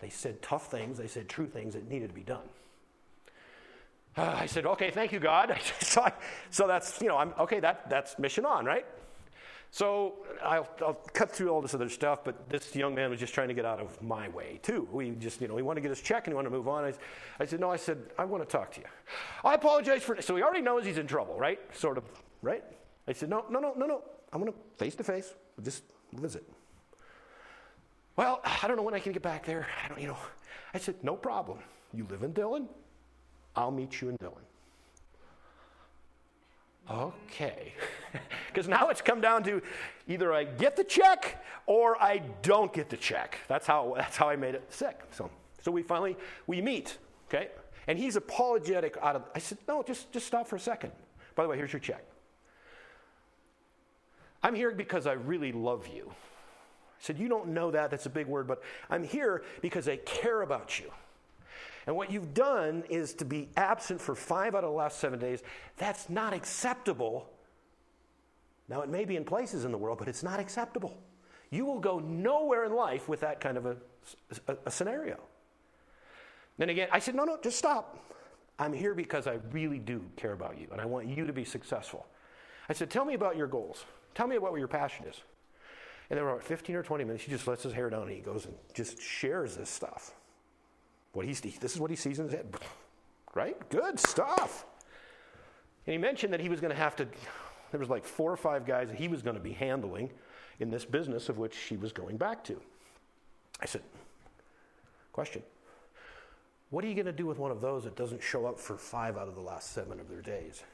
They 0.00 0.10
said 0.10 0.42
tough 0.42 0.70
things, 0.70 0.98
they 0.98 1.06
said 1.06 1.28
true 1.28 1.46
things 1.46 1.74
that 1.74 1.88
needed 1.88 2.08
to 2.08 2.14
be 2.14 2.22
done. 2.22 2.48
Uh, 4.16 4.22
I 4.38 4.46
said, 4.46 4.66
okay, 4.66 4.90
thank 4.90 5.12
you, 5.12 5.20
God. 5.20 5.58
so, 5.80 6.02
I, 6.02 6.12
so, 6.50 6.66
that's, 6.66 7.00
you 7.00 7.08
know, 7.08 7.16
I'm, 7.16 7.32
okay, 7.38 7.60
that, 7.60 7.88
that's 7.88 8.18
mission 8.18 8.44
on, 8.44 8.64
right? 8.64 8.86
So 9.76 10.14
I'll, 10.42 10.66
I'll, 10.80 10.94
cut 11.12 11.30
through 11.30 11.50
all 11.50 11.60
this 11.60 11.74
other 11.74 11.90
stuff, 11.90 12.24
but 12.24 12.48
this 12.48 12.74
young 12.74 12.94
man 12.94 13.10
was 13.10 13.20
just 13.20 13.34
trying 13.34 13.48
to 13.48 13.52
get 13.52 13.66
out 13.66 13.78
of 13.78 14.00
my 14.00 14.26
way, 14.30 14.58
too. 14.62 14.88
We 14.90 15.10
just, 15.10 15.38
you 15.38 15.48
know, 15.48 15.56
he 15.58 15.62
wanted 15.62 15.82
to 15.82 15.88
get 15.88 15.90
his 15.90 16.00
check 16.00 16.26
and 16.26 16.32
he 16.32 16.34
wanted 16.34 16.48
to 16.48 16.56
move 16.56 16.66
on. 16.66 16.84
I, 16.84 16.94
I 17.38 17.44
said, 17.44 17.60
no, 17.60 17.70
I 17.70 17.76
said, 17.76 17.98
I 18.18 18.24
want 18.24 18.42
to 18.42 18.48
talk 18.50 18.72
to 18.72 18.80
you. 18.80 18.86
I 19.44 19.52
apologize 19.52 20.02
for, 20.02 20.18
so 20.22 20.34
he 20.34 20.42
already 20.42 20.62
knows 20.62 20.86
he's 20.86 20.96
in 20.96 21.06
trouble, 21.06 21.38
right? 21.38 21.60
Sort 21.76 21.98
of, 21.98 22.04
right? 22.40 22.64
I 23.06 23.12
said, 23.12 23.28
no, 23.28 23.44
no, 23.50 23.60
no, 23.60 23.74
no, 23.76 23.84
no. 23.84 24.02
I 24.32 24.38
want 24.38 24.50
to 24.50 24.82
face 24.82 24.94
to 24.94 25.04
face, 25.04 25.34
just 25.62 25.82
visit. 26.14 26.50
Well, 28.16 28.40
I 28.62 28.66
don't 28.68 28.78
know 28.78 28.82
when 28.82 28.94
I 28.94 28.98
can 28.98 29.12
get 29.12 29.20
back 29.20 29.44
there. 29.44 29.66
I 29.84 29.88
don't, 29.88 30.00
you 30.00 30.06
know. 30.06 30.16
I 30.72 30.78
said, 30.78 30.94
no 31.02 31.16
problem. 31.16 31.58
You 31.92 32.06
live 32.08 32.22
in 32.22 32.32
Dillon? 32.32 32.66
I'll 33.54 33.72
meet 33.72 34.00
you 34.00 34.08
in 34.08 34.16
Dillon. 34.16 34.42
Okay. 36.90 37.72
Because 38.48 38.68
now 38.68 38.88
it's 38.88 39.02
come 39.02 39.20
down 39.20 39.42
to 39.44 39.60
either 40.08 40.32
I 40.32 40.44
get 40.44 40.76
the 40.76 40.84
check 40.84 41.44
or 41.66 42.02
I 42.02 42.22
don't 42.40 42.72
get 42.72 42.88
the 42.88 42.96
check. 42.96 43.38
That's 43.48 43.66
how, 43.66 43.92
that's 43.94 44.16
how 44.16 44.30
I 44.30 44.36
made 44.36 44.54
it 44.54 44.64
sick. 44.72 44.98
So, 45.10 45.28
so 45.62 45.70
we 45.70 45.82
finally, 45.82 46.16
we 46.46 46.62
meet, 46.62 46.96
okay? 47.28 47.48
And 47.86 47.98
he's 47.98 48.16
apologetic 48.16 48.96
out 49.02 49.14
of, 49.14 49.24
I 49.34 49.40
said, 49.40 49.58
no, 49.68 49.82
just, 49.82 50.10
just 50.10 50.26
stop 50.26 50.46
for 50.46 50.56
a 50.56 50.60
second. 50.60 50.92
By 51.34 51.42
the 51.42 51.50
way, 51.50 51.58
here's 51.58 51.74
your 51.74 51.80
check. 51.80 52.02
I'm 54.42 54.54
here 54.54 54.70
because 54.70 55.06
I 55.06 55.12
really 55.12 55.52
love 55.52 55.88
you. 55.88 56.08
I 56.08 56.12
said, 57.00 57.18
You 57.18 57.28
don't 57.28 57.48
know 57.48 57.70
that. 57.72 57.90
That's 57.90 58.06
a 58.06 58.10
big 58.10 58.26
word, 58.26 58.46
but 58.46 58.62
I'm 58.88 59.04
here 59.04 59.44
because 59.60 59.88
I 59.88 59.96
care 59.96 60.42
about 60.42 60.78
you. 60.78 60.90
And 61.86 61.94
what 61.94 62.10
you've 62.10 62.34
done 62.34 62.82
is 62.88 63.14
to 63.14 63.24
be 63.24 63.48
absent 63.56 64.00
for 64.00 64.14
five 64.14 64.54
out 64.54 64.64
of 64.64 64.70
the 64.70 64.76
last 64.76 64.98
seven 64.98 65.18
days. 65.18 65.42
That's 65.76 66.10
not 66.10 66.34
acceptable. 66.34 67.30
Now, 68.68 68.82
it 68.82 68.88
may 68.88 69.04
be 69.04 69.16
in 69.16 69.24
places 69.24 69.64
in 69.64 69.70
the 69.70 69.78
world, 69.78 69.98
but 69.98 70.08
it's 70.08 70.24
not 70.24 70.40
acceptable. 70.40 70.96
You 71.50 71.64
will 71.64 71.78
go 71.78 72.00
nowhere 72.00 72.64
in 72.64 72.74
life 72.74 73.08
with 73.08 73.20
that 73.20 73.40
kind 73.40 73.56
of 73.56 73.66
a, 73.66 73.76
a, 74.48 74.56
a 74.66 74.70
scenario. 74.70 75.20
Then 76.58 76.70
again, 76.70 76.88
I 76.90 76.98
said, 76.98 77.14
No, 77.14 77.24
no, 77.24 77.38
just 77.40 77.58
stop. 77.58 77.98
I'm 78.58 78.72
here 78.72 78.94
because 78.94 79.26
I 79.26 79.38
really 79.52 79.78
do 79.78 80.02
care 80.16 80.32
about 80.32 80.58
you, 80.58 80.66
and 80.72 80.80
I 80.80 80.86
want 80.86 81.06
you 81.06 81.26
to 81.26 81.32
be 81.32 81.44
successful. 81.44 82.06
I 82.68 82.72
said, 82.72 82.90
Tell 82.90 83.04
me 83.04 83.14
about 83.14 83.36
your 83.36 83.46
goals. 83.46 83.84
Tell 84.14 84.26
me 84.26 84.36
about 84.36 84.50
what 84.50 84.58
your 84.58 84.68
passion 84.68 85.06
is. 85.06 85.20
And 86.10 86.18
then 86.18 86.26
about 86.26 86.42
15 86.42 86.74
or 86.74 86.82
20 86.82 87.04
minutes, 87.04 87.24
he 87.24 87.30
just 87.30 87.46
lets 87.46 87.62
his 87.62 87.72
hair 87.72 87.90
down 87.90 88.02
and 88.02 88.12
he 88.12 88.20
goes 88.20 88.46
and 88.46 88.54
just 88.74 89.00
shares 89.00 89.56
this 89.56 89.68
stuff. 89.68 90.12
What 91.16 91.24
this 91.24 91.74
is 91.74 91.80
what 91.80 91.88
he 91.88 91.96
sees 91.96 92.18
in 92.18 92.26
his 92.26 92.34
head. 92.34 92.54
Right? 93.34 93.70
Good 93.70 93.98
stuff. 93.98 94.66
And 95.86 95.92
he 95.92 95.98
mentioned 95.98 96.30
that 96.34 96.40
he 96.40 96.50
was 96.50 96.60
going 96.60 96.72
to 96.72 96.78
have 96.78 96.94
to, 96.96 97.06
there 97.70 97.80
was 97.80 97.88
like 97.88 98.04
four 98.04 98.30
or 98.30 98.36
five 98.36 98.66
guys 98.66 98.88
that 98.88 98.98
he 98.98 99.08
was 99.08 99.22
going 99.22 99.34
to 99.34 99.42
be 99.42 99.52
handling 99.52 100.10
in 100.60 100.70
this 100.70 100.84
business 100.84 101.30
of 101.30 101.38
which 101.38 101.56
he 101.56 101.78
was 101.78 101.90
going 101.90 102.18
back 102.18 102.44
to. 102.44 102.60
I 103.62 103.64
said, 103.64 103.80
question. 105.12 105.42
What 106.68 106.84
are 106.84 106.88
you 106.88 106.94
going 106.94 107.06
to 107.06 107.12
do 107.12 107.24
with 107.24 107.38
one 107.38 107.50
of 107.50 107.62
those 107.62 107.84
that 107.84 107.96
doesn't 107.96 108.22
show 108.22 108.44
up 108.44 108.58
for 108.58 108.76
five 108.76 109.16
out 109.16 109.26
of 109.26 109.36
the 109.36 109.40
last 109.40 109.72
seven 109.72 109.98
of 109.98 110.10
their 110.10 110.20
days? 110.20 110.64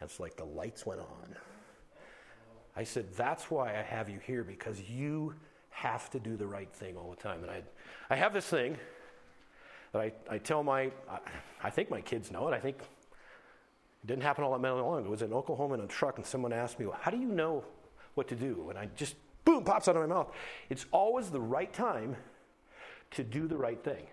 And 0.00 0.08
it's 0.08 0.20
like 0.20 0.36
the 0.36 0.44
lights 0.44 0.86
went 0.86 1.00
on. 1.00 1.36
I 2.74 2.84
said, 2.84 3.12
That's 3.14 3.50
why 3.50 3.78
I 3.78 3.82
have 3.82 4.08
you 4.08 4.20
here 4.26 4.42
because 4.42 4.80
you 4.88 5.34
have 5.68 6.08
to 6.10 6.18
do 6.18 6.36
the 6.36 6.46
right 6.46 6.72
thing 6.72 6.96
all 6.96 7.10
the 7.10 7.22
time. 7.22 7.42
And 7.42 7.50
I, 7.50 7.62
I 8.08 8.16
have 8.16 8.32
this 8.32 8.46
thing 8.46 8.78
that 9.92 10.00
I, 10.00 10.12
I 10.28 10.38
tell 10.38 10.62
my, 10.62 10.90
I, 11.08 11.18
I 11.62 11.70
think 11.70 11.90
my 11.90 12.00
kids 12.00 12.30
know 12.30 12.48
it. 12.48 12.54
I 12.54 12.60
think 12.60 12.78
it 12.78 14.06
didn't 14.06 14.22
happen 14.22 14.44
all 14.44 14.52
that 14.52 14.60
many 14.60 14.74
long 14.74 14.98
ago. 14.98 15.06
I 15.06 15.10
was 15.10 15.22
in 15.22 15.32
Oklahoma 15.32 15.74
in 15.74 15.80
a 15.80 15.86
truck, 15.86 16.16
and 16.16 16.26
someone 16.26 16.52
asked 16.52 16.78
me, 16.78 16.86
well, 16.86 16.98
How 17.00 17.10
do 17.10 17.18
you 17.18 17.28
know 17.28 17.64
what 18.14 18.28
to 18.28 18.34
do? 18.34 18.66
And 18.70 18.78
I 18.78 18.88
just, 18.96 19.14
boom, 19.44 19.64
pops 19.64 19.88
out 19.88 19.96
of 19.96 20.02
my 20.02 20.14
mouth. 20.14 20.32
It's 20.70 20.86
always 20.90 21.30
the 21.30 21.40
right 21.40 21.72
time 21.72 22.16
to 23.12 23.22
do 23.22 23.46
the 23.46 23.56
right 23.56 23.82
thing. 23.82 24.06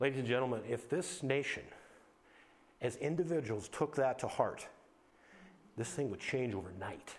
Ladies 0.00 0.18
and 0.18 0.28
gentlemen, 0.28 0.62
if 0.68 0.88
this 0.88 1.22
nation, 1.22 1.64
as 2.80 2.96
individuals, 2.96 3.68
took 3.68 3.96
that 3.96 4.18
to 4.20 4.28
heart, 4.28 4.66
this 5.76 5.90
thing 5.90 6.10
would 6.10 6.20
change 6.20 6.54
overnight. 6.54 7.14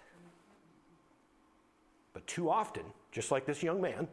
But 2.13 2.25
too 2.25 2.49
often, 2.49 2.83
just 3.11 3.31
like 3.31 3.45
this 3.45 3.61
young 3.61 3.81
man, 3.81 4.07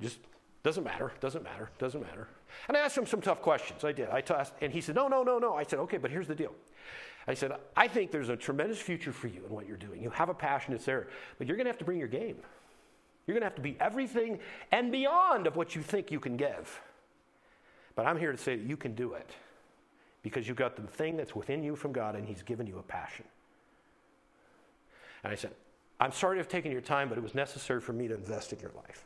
just 0.00 0.18
doesn't 0.62 0.84
matter, 0.84 1.12
doesn't 1.20 1.42
matter, 1.42 1.70
doesn't 1.78 2.00
matter. 2.00 2.28
And 2.68 2.76
I 2.76 2.80
asked 2.80 2.96
him 2.96 3.06
some 3.06 3.20
tough 3.20 3.42
questions. 3.42 3.84
I 3.84 3.92
did. 3.92 4.08
I 4.10 4.22
asked, 4.30 4.54
and 4.60 4.72
he 4.72 4.80
said, 4.80 4.94
No, 4.94 5.08
no, 5.08 5.22
no, 5.22 5.38
no. 5.38 5.54
I 5.54 5.64
said, 5.64 5.80
Okay, 5.80 5.98
but 5.98 6.10
here's 6.10 6.28
the 6.28 6.34
deal. 6.34 6.54
I 7.26 7.34
said, 7.34 7.52
I 7.76 7.88
think 7.88 8.10
there's 8.10 8.28
a 8.28 8.36
tremendous 8.36 8.80
future 8.80 9.12
for 9.12 9.28
you 9.28 9.44
in 9.46 9.52
what 9.52 9.66
you're 9.66 9.76
doing. 9.76 10.02
You 10.02 10.10
have 10.10 10.28
a 10.28 10.34
passion, 10.34 10.74
it's 10.74 10.84
there, 10.84 11.08
but 11.38 11.46
you're 11.46 11.56
going 11.56 11.66
to 11.66 11.70
have 11.70 11.78
to 11.78 11.84
bring 11.84 11.98
your 11.98 12.08
game. 12.08 12.36
You're 13.26 13.34
going 13.34 13.42
to 13.42 13.46
have 13.46 13.54
to 13.54 13.62
be 13.62 13.76
everything 13.78 14.40
and 14.72 14.90
beyond 14.90 15.46
of 15.46 15.54
what 15.54 15.76
you 15.76 15.82
think 15.82 16.10
you 16.10 16.18
can 16.18 16.36
give. 16.36 16.80
But 17.94 18.06
I'm 18.06 18.18
here 18.18 18.32
to 18.32 18.38
say 18.38 18.56
that 18.56 18.66
you 18.66 18.76
can 18.76 18.94
do 18.94 19.12
it 19.14 19.30
because 20.22 20.48
you've 20.48 20.56
got 20.56 20.76
the 20.76 20.82
thing 20.82 21.16
that's 21.16 21.34
within 21.34 21.62
you 21.62 21.76
from 21.76 21.92
God 21.92 22.16
and 22.16 22.26
He's 22.26 22.42
given 22.42 22.66
you 22.66 22.78
a 22.78 22.82
passion. 22.82 23.24
And 25.22 25.32
I 25.32 25.36
said, 25.36 25.52
I'm 26.00 26.10
sorry 26.10 26.36
to 26.36 26.40
have 26.40 26.48
taken 26.48 26.72
your 26.72 26.80
time, 26.80 27.08
but 27.08 27.18
it 27.18 27.20
was 27.20 27.34
necessary 27.34 27.80
for 27.80 27.92
me 27.92 28.08
to 28.08 28.14
invest 28.14 28.52
in 28.52 28.58
your 28.58 28.72
life. 28.76 29.04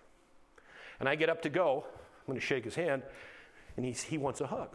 And 1.00 1.08
I 1.08 1.14
get 1.14 1.28
up 1.28 1.42
to 1.42 1.48
go. 1.48 1.84
I'm 1.86 2.26
going 2.26 2.40
to 2.40 2.44
shake 2.44 2.64
his 2.64 2.74
hand, 2.74 3.02
and 3.76 3.86
he's, 3.86 4.02
he 4.02 4.18
wants 4.18 4.40
a 4.40 4.46
hug. 4.46 4.70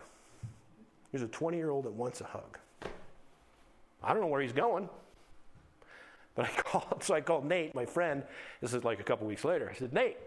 There's 1.12 1.24
a 1.24 1.28
20 1.28 1.58
year 1.58 1.70
old 1.70 1.86
that 1.86 1.92
wants 1.92 2.22
a 2.22 2.26
hug. 2.26 2.58
I 4.04 4.14
don't 4.14 4.22
know 4.22 4.28
where 4.28 4.42
he's 4.42 4.54
going. 4.54 4.90
But 6.36 6.46
I 6.46 6.50
called, 6.62 7.04
so 7.04 7.14
I 7.14 7.22
called 7.22 7.46
Nate, 7.46 7.76
my 7.76 7.86
friend. 7.86 8.24
This 8.62 8.74
is 8.74 8.84
like 8.84 9.00
a 9.00 9.04
couple 9.04 9.28
weeks 9.28 9.44
later. 9.44 9.70
I 9.70 9.78
said, 9.78 9.94
Nate, 9.94 10.18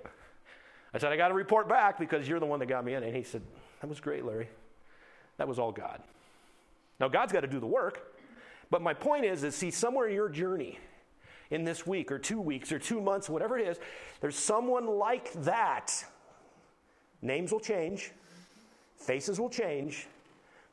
I 0.93 0.99
said, 0.99 1.13
I 1.13 1.17
got 1.17 1.29
to 1.29 1.35
report 1.35 1.69
back 1.69 1.99
because 1.99 2.29
you're 2.29 2.41
the 2.41 2.47
one 2.47 2.61
that 2.61 2.67
got 2.67 2.85
me 2.85 2.95
in. 2.95 3.03
And 3.03 3.15
he 3.17 3.23
said, 3.23 3.43
That 3.81 3.89
was 3.89 4.01
great, 4.01 4.25
Larry. 4.25 4.49
That 5.39 5.49
was 5.49 5.59
all 5.59 5.73
God. 5.73 6.01
Now, 7.01 7.09
God's 7.09 7.33
got 7.33 7.41
to 7.41 7.49
do 7.49 7.59
the 7.59 7.67
work. 7.67 8.13
But 8.71 8.83
my 8.83 8.95
point 8.95 9.25
is, 9.25 9.43
is 9.43 9.55
see, 9.55 9.71
somewhere 9.71 10.09
in 10.09 10.15
your 10.15 10.29
journey, 10.29 10.79
in 11.55 11.65
this 11.65 11.87
week 11.87 12.11
or 12.11 12.19
two 12.19 12.41
weeks 12.41 12.73
or 12.73 12.79
two 12.81 13.01
months, 13.01 13.31
whatever 13.31 13.57
it 13.57 13.67
is, 13.69 13.79
there's 14.21 14.37
someone 14.37 14.87
like 14.87 15.33
that. 15.45 16.05
Names 17.23 17.53
will 17.53 17.61
change, 17.61 18.11
faces 18.97 19.39
will 19.39 19.49
change, 19.49 20.09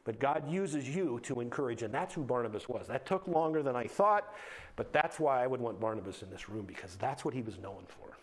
but 0.04 0.20
God 0.20 0.52
uses 0.52 0.94
you 0.94 1.20
to 1.24 1.40
encourage, 1.40 1.84
and 1.84 1.94
that's 1.94 2.16
who 2.16 2.24
Barnabas 2.24 2.68
was. 2.68 2.88
That 2.88 3.06
took 3.06 3.28
longer 3.28 3.62
than 3.62 3.76
I 3.76 3.86
thought, 3.86 4.34
but 4.76 4.92
that's 4.92 5.20
why 5.20 5.44
I 5.44 5.48
would 5.48 5.62
want 5.62 5.80
Barnabas 5.80 6.24
in 6.24 6.32
this 6.32 6.50
room, 6.50 6.66
because 6.66 6.96
that's 6.96 7.24
what 7.24 7.36
he 7.36 7.44
was 7.44 7.60
known 7.60 7.84
for. 7.88 8.18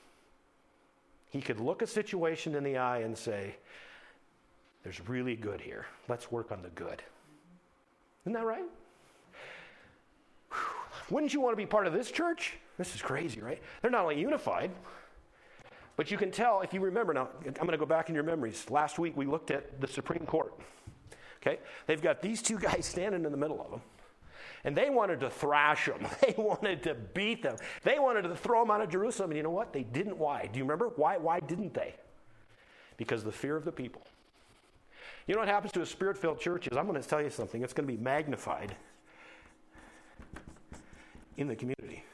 He 1.31 1.41
could 1.41 1.61
look 1.61 1.81
a 1.83 1.87
situation 1.87 2.57
in 2.57 2.65
the 2.65 2.77
eye 2.77 2.99
and 2.99 3.17
say, 3.17 3.55
There's 4.83 5.01
really 5.09 5.37
good 5.37 5.61
here. 5.61 5.87
Let's 6.09 6.33
work 6.33 6.51
on 6.51 6.63
the 6.63 6.71
good. 6.71 7.03
Isn't 8.25 8.33
that 8.33 8.45
right? 8.45 8.65
Wouldn't 11.11 11.33
you 11.33 11.41
want 11.41 11.53
to 11.53 11.57
be 11.57 11.67
part 11.67 11.87
of 11.87 11.93
this 11.93 12.11
church? 12.11 12.55
This 12.77 12.95
is 12.95 13.03
crazy, 13.03 13.41
right? 13.41 13.61
They're 13.83 13.91
not 13.91 14.03
only 14.03 14.21
unified, 14.21 14.71
but 15.97 16.11
you 16.11 16.17
can 16.17 16.31
tell 16.31 16.61
if 16.61 16.73
you 16.73 16.81
remember 16.81 17.13
now, 17.13 17.29
I'm 17.45 17.53
going 17.53 17.71
to 17.71 17.77
go 17.79 17.87
back 17.87 18.09
in 18.09 18.15
your 18.15 18.25
memories. 18.25 18.67
Last 18.71 18.99
week 18.99 19.17
we 19.17 19.27
looked 19.27 19.51
at 19.51 19.81
the 19.81 19.87
Supreme 19.87 20.27
Court. 20.27 20.55
Okay? 21.43 21.59
They've 21.87 22.01
got 22.01 22.23
these 22.23 22.43
two 22.43 22.59
guys 22.61 22.87
standing 22.87 23.25
in 23.25 23.33
the 23.33 23.39
middle 23.39 23.61
of 23.61 23.71
them. 23.71 23.81
And 24.65 24.77
they 24.77 24.91
wanted 24.91 25.21
to 25.21 25.31
thrash 25.31 25.87
them. 25.87 26.07
They 26.21 26.35
wanted 26.37 26.83
to 26.85 26.95
beat 26.95 27.43
them. 27.43 27.57
They 27.85 27.99
wanted 27.99 28.23
to 28.23 28.35
throw 28.35 28.61
them 28.63 28.71
out 28.71 28.81
of 28.81 28.91
Jerusalem. 28.91 29.31
And 29.31 29.37
you 29.37 29.43
know 29.43 29.51
what? 29.51 29.73
They 29.73 29.85
didn't. 29.85 30.19
Why? 30.19 30.49
Do 30.53 30.59
you 30.59 30.65
remember? 30.65 30.91
Why, 30.97 31.17
why 31.17 31.41
didn't 31.41 31.75
they? 31.75 31.95
Because 32.97 33.23
the 33.25 33.33
fear 33.33 33.57
of 33.57 33.65
the 33.65 33.73
people. 33.73 34.03
You 35.27 35.35
know 35.35 35.41
what 35.41 35.49
happens 35.49 35.73
to 35.73 35.83
a 35.83 35.87
spirit 35.87 36.19
filled 36.19 36.41
church 36.41 36.67
is 36.69 36.77
I'm 36.77 36.87
going 36.87 37.01
to 37.01 37.09
tell 37.09 37.23
you 37.23 37.31
something. 37.31 37.63
It's 37.63 37.73
going 37.73 37.87
to 37.87 37.93
be 37.93 38.03
magnified 38.03 38.75
in 41.39 41.47
the 41.47 41.57
community. 41.57 42.05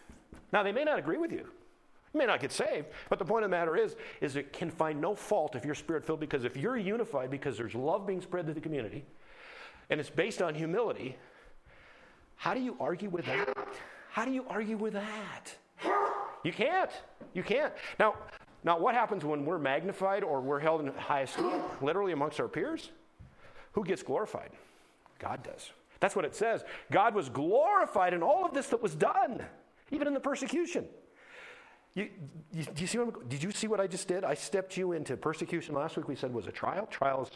Now, 0.53 0.63
they 0.63 0.71
may 0.71 0.85
not 0.85 0.99
agree 0.99 1.17
with 1.17 1.33
you. 1.33 1.49
You 2.13 2.19
may 2.19 2.27
not 2.27 2.41
get 2.41 2.53
saved, 2.53 2.87
but 3.09 3.19
the 3.19 3.25
point 3.25 3.45
of 3.45 3.51
the 3.51 3.57
matter 3.57 3.77
is, 3.77 3.97
is 4.21 4.37
it 4.37 4.53
can 4.53 4.71
find 4.71 5.01
no 5.01 5.17
fault 5.17 5.57
if 5.57 5.65
you're 5.65 5.75
spirit 5.75 6.05
filled 6.05 6.21
because 6.21 6.45
if 6.45 6.57
you're 6.57 6.77
unified 6.77 7.29
because 7.29 7.57
there's 7.57 7.75
love 7.75 8.07
being 8.07 8.21
spread 8.21 8.47
to 8.47 8.55
the 8.55 8.61
community 8.61 9.05
and 9.91 9.99
it's 9.99 10.11
based 10.11 10.41
on 10.41 10.55
humility, 10.55 11.17
how 12.37 12.55
do 12.55 12.61
you 12.61 12.77
argue 12.79 13.09
with 13.09 13.27
that? 13.27 13.49
How 14.11 14.25
do 14.25 14.31
you 14.31 14.45
argue 14.49 14.77
with 14.77 14.93
that? 14.93 15.57
You 16.45 16.53
can't. 16.53 16.91
You 17.33 17.43
can't. 17.43 17.73
Now, 17.99 18.15
now 18.63 18.79
what 18.79 18.95
happens 18.95 19.25
when 19.25 19.45
we're 19.45 19.59
magnified 19.59 20.23
or 20.23 20.41
we're 20.41 20.61
held 20.61 20.83
in 20.83 20.95
high 20.95 21.23
esteem, 21.23 21.63
literally 21.83 22.13
amongst 22.13 22.39
our 22.39 22.49
peers? 22.49 22.91
Who 23.73 23.85
gets 23.85 24.05
glorified? 24.05 24.51
God 25.19 25.43
does. 25.43 25.71
That's 26.05 26.15
what 26.15 26.27
it 26.27 26.37
says. 26.37 26.63
God 26.93 27.15
was 27.15 27.31
glorified 27.31 28.13
in 28.13 28.23
all 28.23 28.45
of 28.45 28.53
this 28.53 28.67
that 28.67 28.83
was 28.83 28.95
done, 28.95 29.43
even 29.91 30.07
in 30.07 30.13
the 30.13 30.21
persecution. 30.21 30.85
You, 31.95 32.11
you, 32.53 32.67
you 32.77 32.87
see 32.87 32.99
what, 32.99 33.27
did 33.31 33.43
you 33.43 33.51
see 33.53 33.69
what 33.69 33.81
I 33.81 33.87
just 33.87 34.07
did? 34.07 34.23
I 34.23 34.35
stepped 34.35 34.77
you 34.77 34.93
into 34.93 35.17
persecution 35.17 35.75
last 35.75 35.97
week. 35.97 36.07
We 36.07 36.15
said 36.15 36.35
was 36.35 36.47
a 36.47 36.53
trial. 36.53 36.87
Trials 36.91 37.31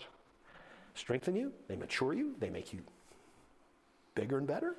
strengthen 0.95 1.35
you, 1.35 1.51
they 1.67 1.77
mature 1.77 2.13
you, 2.13 2.35
they 2.41 2.51
make 2.51 2.75
you 2.75 2.81
bigger 4.15 4.37
and 4.37 4.47
better. 4.47 4.75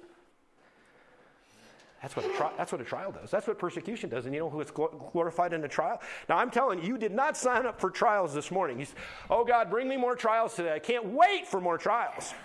That's 2.04 2.16
what, 2.16 2.26
a 2.28 2.30
tri- 2.30 2.54
that's 2.58 2.72
what 2.72 2.82
a 2.82 2.86
trial 2.86 3.12
does. 3.12 3.32
That's 3.32 3.48
what 3.48 3.58
persecution 3.58 4.12
does. 4.12 4.28
And 4.28 4.36
you 4.36 4.42
know 4.42 4.52
who 4.52 4.62
is 4.62 4.70
glorified 4.70 5.52
in 5.52 5.64
a 5.64 5.68
trial? 5.68 6.00
Now, 6.30 6.38
I'm 6.38 6.52
telling 6.52 6.84
you, 6.84 6.90
you 6.90 6.98
did 7.00 7.12
not 7.12 7.36
sign 7.36 7.66
up 7.66 7.82
for 7.82 7.90
trials 7.90 8.36
this 8.36 8.52
morning. 8.52 8.80
You 8.80 8.86
oh, 9.32 9.44
God, 9.44 9.72
bring 9.72 9.90
me 9.90 9.98
more 9.98 10.16
trials 10.16 10.56
today. 10.56 10.76
I 10.76 10.80
can't 10.80 11.08
wait 11.08 11.48
for 11.48 11.60
more 11.60 11.80
trials. 11.80 12.36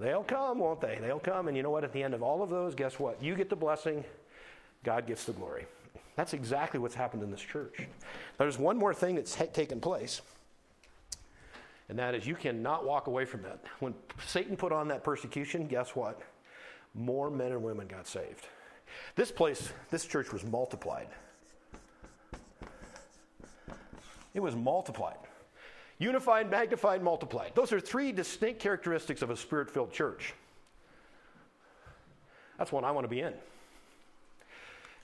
They'll 0.00 0.24
come, 0.24 0.58
won't 0.58 0.80
they? 0.80 0.98
They'll 1.00 1.18
come. 1.18 1.48
And 1.48 1.56
you 1.56 1.62
know 1.62 1.70
what? 1.70 1.84
At 1.84 1.92
the 1.92 2.02
end 2.02 2.14
of 2.14 2.22
all 2.22 2.42
of 2.42 2.50
those, 2.50 2.74
guess 2.74 2.98
what? 2.98 3.22
You 3.22 3.34
get 3.34 3.48
the 3.48 3.56
blessing, 3.56 4.04
God 4.84 5.06
gets 5.06 5.24
the 5.24 5.32
glory. 5.32 5.66
That's 6.16 6.32
exactly 6.32 6.80
what's 6.80 6.94
happened 6.94 7.22
in 7.22 7.30
this 7.30 7.40
church. 7.40 7.86
There's 8.38 8.58
one 8.58 8.78
more 8.78 8.94
thing 8.94 9.16
that's 9.16 9.34
ha- 9.34 9.46
taken 9.52 9.80
place, 9.80 10.22
and 11.88 11.98
that 11.98 12.14
is 12.14 12.26
you 12.26 12.34
cannot 12.34 12.86
walk 12.86 13.06
away 13.06 13.26
from 13.26 13.42
that. 13.42 13.60
When 13.80 13.94
Satan 14.26 14.56
put 14.56 14.72
on 14.72 14.88
that 14.88 15.04
persecution, 15.04 15.66
guess 15.66 15.94
what? 15.94 16.20
More 16.94 17.30
men 17.30 17.52
and 17.52 17.62
women 17.62 17.86
got 17.86 18.06
saved. 18.06 18.46
This 19.14 19.30
place, 19.30 19.70
this 19.90 20.06
church 20.06 20.32
was 20.32 20.44
multiplied. 20.44 21.08
It 24.32 24.40
was 24.40 24.54
multiplied. 24.54 25.16
Unified, 25.98 26.50
magnified, 26.50 27.02
multiplied. 27.02 27.52
Those 27.54 27.72
are 27.72 27.80
three 27.80 28.12
distinct 28.12 28.60
characteristics 28.60 29.22
of 29.22 29.30
a 29.30 29.36
spirit 29.36 29.70
filled 29.70 29.92
church. 29.92 30.34
That's 32.58 32.70
one 32.70 32.84
I 32.84 32.90
want 32.90 33.04
to 33.04 33.08
be 33.08 33.20
in. 33.20 33.32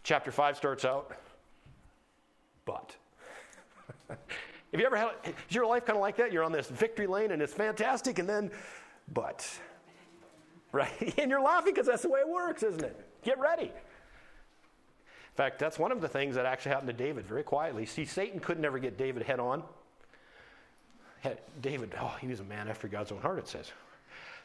Chapter 0.05 0.30
5 0.30 0.57
starts 0.57 0.84
out, 0.84 1.16
but. 2.64 2.97
Have 4.09 4.80
you 4.80 4.86
ever 4.86 4.97
had, 4.97 5.11
is 5.24 5.55
your 5.55 5.66
life 5.66 5.84
kind 5.84 5.97
of 5.97 6.01
like 6.01 6.16
that? 6.16 6.32
You're 6.32 6.45
on 6.45 6.53
this 6.53 6.68
victory 6.68 7.07
lane 7.07 7.30
and 7.30 7.40
it's 7.40 7.53
fantastic, 7.55 8.18
and 8.18 8.28
then, 8.28 8.51
but. 9.12 9.49
Right? 10.72 11.14
And 11.18 11.30
you're 11.30 11.43
laughing 11.43 11.74
because 11.74 11.86
that's 11.86 12.03
the 12.03 12.09
way 12.09 12.20
it 12.20 12.28
works, 12.28 12.62
isn't 12.62 12.82
it? 12.82 12.99
Get 13.22 13.38
ready. 13.38 13.64
In 13.64 15.36
fact, 15.36 15.59
that's 15.59 15.78
one 15.78 15.93
of 15.93 16.01
the 16.01 16.09
things 16.09 16.34
that 16.34 16.45
actually 16.45 16.72
happened 16.72 16.88
to 16.88 17.05
David 17.05 17.26
very 17.26 17.43
quietly. 17.43 17.86
See, 17.86 18.05
Satan 18.05 18.40
could 18.40 18.59
never 18.59 18.78
get 18.78 18.99
David 18.99 19.22
head 19.22 19.40
on. 19.40 19.62
David, 21.61 21.95
oh, 22.01 22.16
he 22.20 22.27
was 22.27 22.41
a 22.41 22.45
man 22.45 22.68
after 22.68 22.89
God's 22.89 23.12
own 23.12 23.20
heart, 23.20 23.39
it 23.39 23.49
says. 23.49 23.70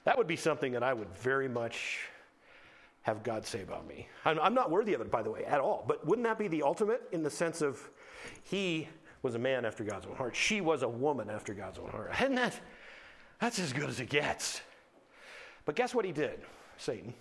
That 0.03 0.17
would 0.17 0.27
be 0.27 0.35
something 0.35 0.71
that 0.73 0.83
I 0.83 0.93
would 0.93 1.09
very 1.15 1.47
much 1.47 1.99
have 3.07 3.23
God 3.23 3.45
say 3.45 3.61
about 3.61 3.87
me? 3.87 4.05
I'm, 4.25 4.37
I'm 4.39 4.53
not 4.53 4.69
worthy 4.69 4.93
of 4.93 4.99
it, 4.99 5.09
by 5.09 5.23
the 5.23 5.31
way, 5.31 5.45
at 5.45 5.61
all. 5.61 5.85
But 5.87 6.05
wouldn't 6.05 6.27
that 6.27 6.37
be 6.37 6.49
the 6.49 6.61
ultimate 6.63 7.01
in 7.13 7.23
the 7.23 7.29
sense 7.29 7.61
of 7.61 7.79
he 8.43 8.89
was 9.21 9.35
a 9.35 9.39
man 9.39 9.63
after 9.63 9.85
God's 9.85 10.05
own 10.05 10.15
heart? 10.17 10.35
She 10.35 10.59
was 10.59 10.83
a 10.83 10.89
woman 10.89 11.29
after 11.29 11.53
God's 11.53 11.79
own 11.79 11.89
heart. 11.89 12.11
Isn't 12.21 12.35
that? 12.35 12.59
That's 13.39 13.59
as 13.59 13.71
good 13.71 13.89
as 13.89 14.01
it 14.01 14.09
gets. 14.09 14.59
But 15.63 15.75
guess 15.75 15.95
what 15.95 16.03
he 16.03 16.11
did, 16.11 16.41
Satan? 16.77 17.13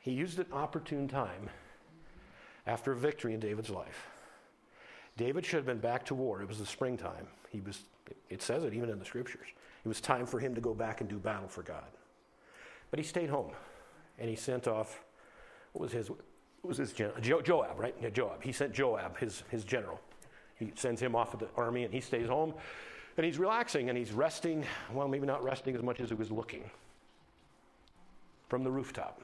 He 0.00 0.12
used 0.12 0.38
an 0.38 0.46
opportune 0.52 1.08
time 1.08 1.48
after 2.66 2.92
a 2.92 2.96
victory 2.96 3.32
in 3.32 3.40
David's 3.40 3.70
life. 3.70 4.08
David 5.16 5.44
should 5.46 5.56
have 5.56 5.66
been 5.66 5.78
back 5.78 6.04
to 6.06 6.14
war. 6.14 6.42
It 6.42 6.48
was 6.48 6.58
the 6.58 6.66
springtime. 6.66 7.26
He 7.50 7.60
was, 7.60 7.80
it 8.28 8.42
says 8.42 8.64
it 8.64 8.74
even 8.74 8.90
in 8.90 8.98
the 8.98 9.04
scriptures. 9.04 9.48
It 9.84 9.88
was 9.88 10.00
time 10.00 10.26
for 10.26 10.38
him 10.38 10.54
to 10.54 10.60
go 10.60 10.74
back 10.74 11.00
and 11.00 11.08
do 11.08 11.18
battle 11.18 11.48
for 11.48 11.62
God. 11.62 11.84
But 12.90 12.98
he 12.98 13.04
stayed 13.04 13.30
home 13.30 13.52
and 14.18 14.28
he 14.28 14.36
sent 14.36 14.68
off, 14.68 15.02
what 15.72 15.82
was 15.82 15.92
his, 15.92 16.10
what 16.10 16.18
was 16.62 16.76
his 16.76 16.92
general? 16.92 17.20
Jo- 17.20 17.40
Joab, 17.40 17.78
right? 17.78 17.94
Yeah, 18.00 18.10
Joab. 18.10 18.42
He 18.42 18.52
sent 18.52 18.74
Joab, 18.74 19.16
his, 19.18 19.42
his 19.50 19.64
general. 19.64 20.00
He 20.58 20.72
sends 20.74 21.00
him 21.00 21.14
off 21.14 21.32
with 21.32 21.40
the 21.40 21.48
army 21.56 21.84
and 21.84 21.92
he 21.92 22.00
stays 22.00 22.28
home 22.28 22.54
and 23.16 23.24
he's 23.24 23.38
relaxing 23.38 23.88
and 23.88 23.96
he's 23.96 24.12
resting. 24.12 24.64
Well, 24.92 25.08
maybe 25.08 25.26
not 25.26 25.42
resting 25.42 25.74
as 25.74 25.82
much 25.82 26.00
as 26.00 26.08
he 26.08 26.14
was 26.14 26.30
looking 26.30 26.68
from 28.48 28.64
the 28.64 28.70
rooftop. 28.70 29.20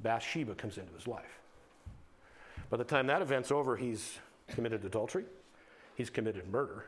Bathsheba 0.00 0.54
comes 0.54 0.76
into 0.76 0.92
his 0.94 1.06
life. 1.06 1.40
By 2.70 2.76
the 2.76 2.84
time 2.84 3.06
that 3.06 3.22
event's 3.22 3.50
over, 3.50 3.76
he's 3.76 4.18
committed 4.48 4.84
adultery, 4.84 5.24
he's 5.94 6.10
committed 6.10 6.48
murder, 6.50 6.84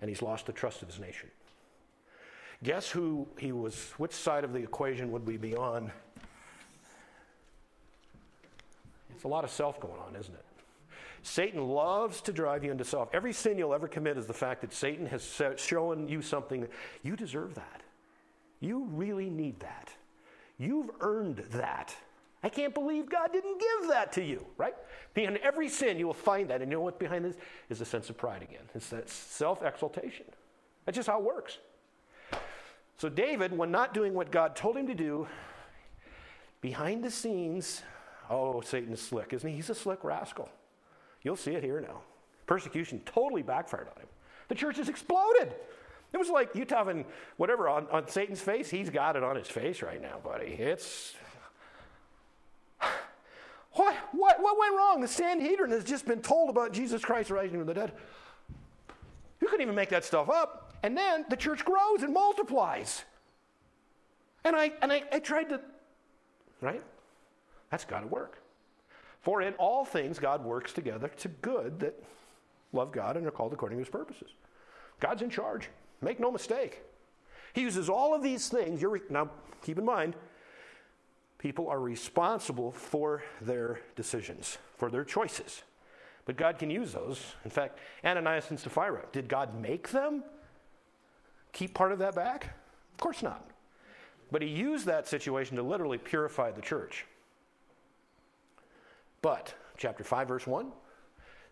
and 0.00 0.08
he's 0.08 0.22
lost 0.22 0.46
the 0.46 0.52
trust 0.52 0.82
of 0.82 0.88
his 0.88 0.98
nation. 0.98 1.30
Guess 2.62 2.90
who 2.90 3.28
he 3.38 3.52
was, 3.52 3.92
which 3.98 4.12
side 4.12 4.44
of 4.44 4.52
the 4.52 4.60
equation 4.60 5.12
would 5.12 5.26
we 5.26 5.36
be 5.36 5.54
on? 5.54 5.90
It's 9.14 9.24
a 9.24 9.28
lot 9.28 9.44
of 9.44 9.50
self 9.50 9.80
going 9.80 10.00
on, 10.06 10.16
isn't 10.16 10.34
it? 10.34 10.44
Satan 11.22 11.66
loves 11.68 12.20
to 12.22 12.32
drive 12.32 12.62
you 12.62 12.70
into 12.70 12.84
self. 12.84 13.08
Every 13.12 13.32
sin 13.32 13.58
you'll 13.58 13.74
ever 13.74 13.88
commit 13.88 14.16
is 14.16 14.26
the 14.26 14.32
fact 14.32 14.60
that 14.60 14.72
Satan 14.72 15.06
has 15.06 15.36
shown 15.56 16.08
you 16.08 16.22
something 16.22 16.68
you 17.02 17.16
deserve 17.16 17.54
that. 17.54 17.82
You 18.60 18.84
really 18.92 19.28
need 19.28 19.60
that. 19.60 19.90
You've 20.56 20.90
earned 21.00 21.38
that. 21.50 21.94
I 22.46 22.48
can't 22.48 22.72
believe 22.72 23.10
God 23.10 23.32
didn't 23.32 23.58
give 23.58 23.88
that 23.88 24.12
to 24.12 24.22
you, 24.22 24.46
right? 24.56 24.76
Behind 25.14 25.36
every 25.38 25.68
sin, 25.68 25.98
you 25.98 26.06
will 26.06 26.14
find 26.14 26.48
that. 26.50 26.62
And 26.62 26.70
you 26.70 26.76
know 26.76 26.80
what 26.80 26.96
behind 26.96 27.24
this 27.24 27.34
is 27.70 27.80
a 27.80 27.84
sense 27.84 28.08
of 28.08 28.16
pride 28.16 28.40
again. 28.40 28.62
It's 28.72 28.88
that 28.90 29.10
self 29.10 29.64
exaltation. 29.64 30.26
That's 30.84 30.94
just 30.94 31.08
how 31.08 31.18
it 31.18 31.24
works. 31.24 31.58
So, 32.98 33.08
David, 33.08 33.50
when 33.50 33.72
not 33.72 33.92
doing 33.94 34.14
what 34.14 34.30
God 34.30 34.54
told 34.54 34.76
him 34.76 34.86
to 34.86 34.94
do, 34.94 35.26
behind 36.60 37.02
the 37.02 37.10
scenes, 37.10 37.82
Oh, 38.30 38.60
Satan 38.60 38.92
is 38.92 39.02
slick, 39.02 39.32
isn't 39.32 39.48
he? 39.48 39.56
He's 39.56 39.70
a 39.70 39.74
slick 39.74 40.04
rascal. 40.04 40.48
You'll 41.22 41.34
see 41.34 41.56
it 41.56 41.64
here 41.64 41.80
now. 41.80 42.02
Persecution 42.46 43.00
totally 43.04 43.42
backfired 43.42 43.88
on 43.88 44.02
him. 44.02 44.08
The 44.46 44.54
church 44.54 44.76
has 44.76 44.88
exploded. 44.88 45.52
It 46.12 46.16
was 46.16 46.28
like 46.28 46.54
you 46.54 46.64
having 46.68 47.06
whatever 47.38 47.68
on, 47.68 47.88
on 47.90 48.06
Satan's 48.06 48.40
face. 48.40 48.70
He's 48.70 48.88
got 48.88 49.16
it 49.16 49.24
on 49.24 49.34
his 49.34 49.48
face 49.48 49.82
right 49.82 50.00
now, 50.00 50.20
buddy. 50.22 50.52
It's. 50.52 51.16
What, 53.76 53.94
what, 54.12 54.42
what 54.42 54.58
went 54.58 54.74
wrong? 54.74 55.00
The 55.00 55.08
Sanhedrin 55.08 55.70
has 55.70 55.84
just 55.84 56.06
been 56.06 56.20
told 56.20 56.48
about 56.48 56.72
Jesus 56.72 57.04
Christ 57.04 57.30
rising 57.30 57.58
from 57.58 57.66
the 57.66 57.74
dead. 57.74 57.92
You 59.40 59.48
couldn't 59.48 59.62
even 59.62 59.74
make 59.74 59.90
that 59.90 60.04
stuff 60.04 60.30
up. 60.30 60.74
And 60.82 60.96
then 60.96 61.26
the 61.28 61.36
church 61.36 61.64
grows 61.64 62.02
and 62.02 62.12
multiplies. 62.12 63.04
And 64.44 64.56
I, 64.56 64.72
and 64.80 64.92
I, 64.92 65.02
I 65.12 65.18
tried 65.18 65.50
to, 65.50 65.60
right? 66.60 66.82
That's 67.70 67.84
got 67.84 68.00
to 68.00 68.06
work. 68.06 68.42
For 69.20 69.42
in 69.42 69.54
all 69.54 69.84
things, 69.84 70.18
God 70.18 70.44
works 70.44 70.72
together 70.72 71.08
to 71.18 71.28
good 71.28 71.80
that 71.80 72.02
love 72.72 72.92
God 72.92 73.16
and 73.16 73.26
are 73.26 73.30
called 73.30 73.52
according 73.52 73.78
to 73.78 73.84
his 73.84 73.90
purposes. 73.90 74.30
God's 75.00 75.20
in 75.20 75.30
charge. 75.30 75.68
Make 76.00 76.20
no 76.20 76.30
mistake. 76.30 76.82
He 77.52 77.62
uses 77.62 77.88
all 77.90 78.14
of 78.14 78.22
these 78.22 78.48
things. 78.48 78.80
You're, 78.80 79.00
now, 79.10 79.30
keep 79.62 79.78
in 79.78 79.84
mind, 79.84 80.14
people 81.46 81.68
are 81.68 81.78
responsible 81.78 82.72
for 82.72 83.22
their 83.40 83.78
decisions, 83.94 84.58
for 84.78 84.90
their 84.90 85.04
choices. 85.04 85.62
But 86.24 86.36
God 86.36 86.58
can 86.58 86.70
use 86.70 86.92
those. 86.92 87.24
In 87.44 87.52
fact, 87.52 87.78
Ananias 88.04 88.50
and 88.50 88.58
Sapphira, 88.58 89.04
did 89.12 89.28
God 89.28 89.54
make 89.62 89.90
them 89.90 90.24
keep 91.52 91.72
part 91.72 91.92
of 91.92 92.00
that 92.00 92.16
back? 92.16 92.46
Of 92.94 92.98
course 92.98 93.22
not. 93.22 93.48
But 94.32 94.42
he 94.42 94.48
used 94.48 94.86
that 94.86 95.06
situation 95.06 95.56
to 95.56 95.62
literally 95.62 95.98
purify 95.98 96.50
the 96.50 96.60
church. 96.60 97.06
But, 99.22 99.54
chapter 99.76 100.02
5, 100.02 100.26
verse 100.26 100.48
1, 100.48 100.72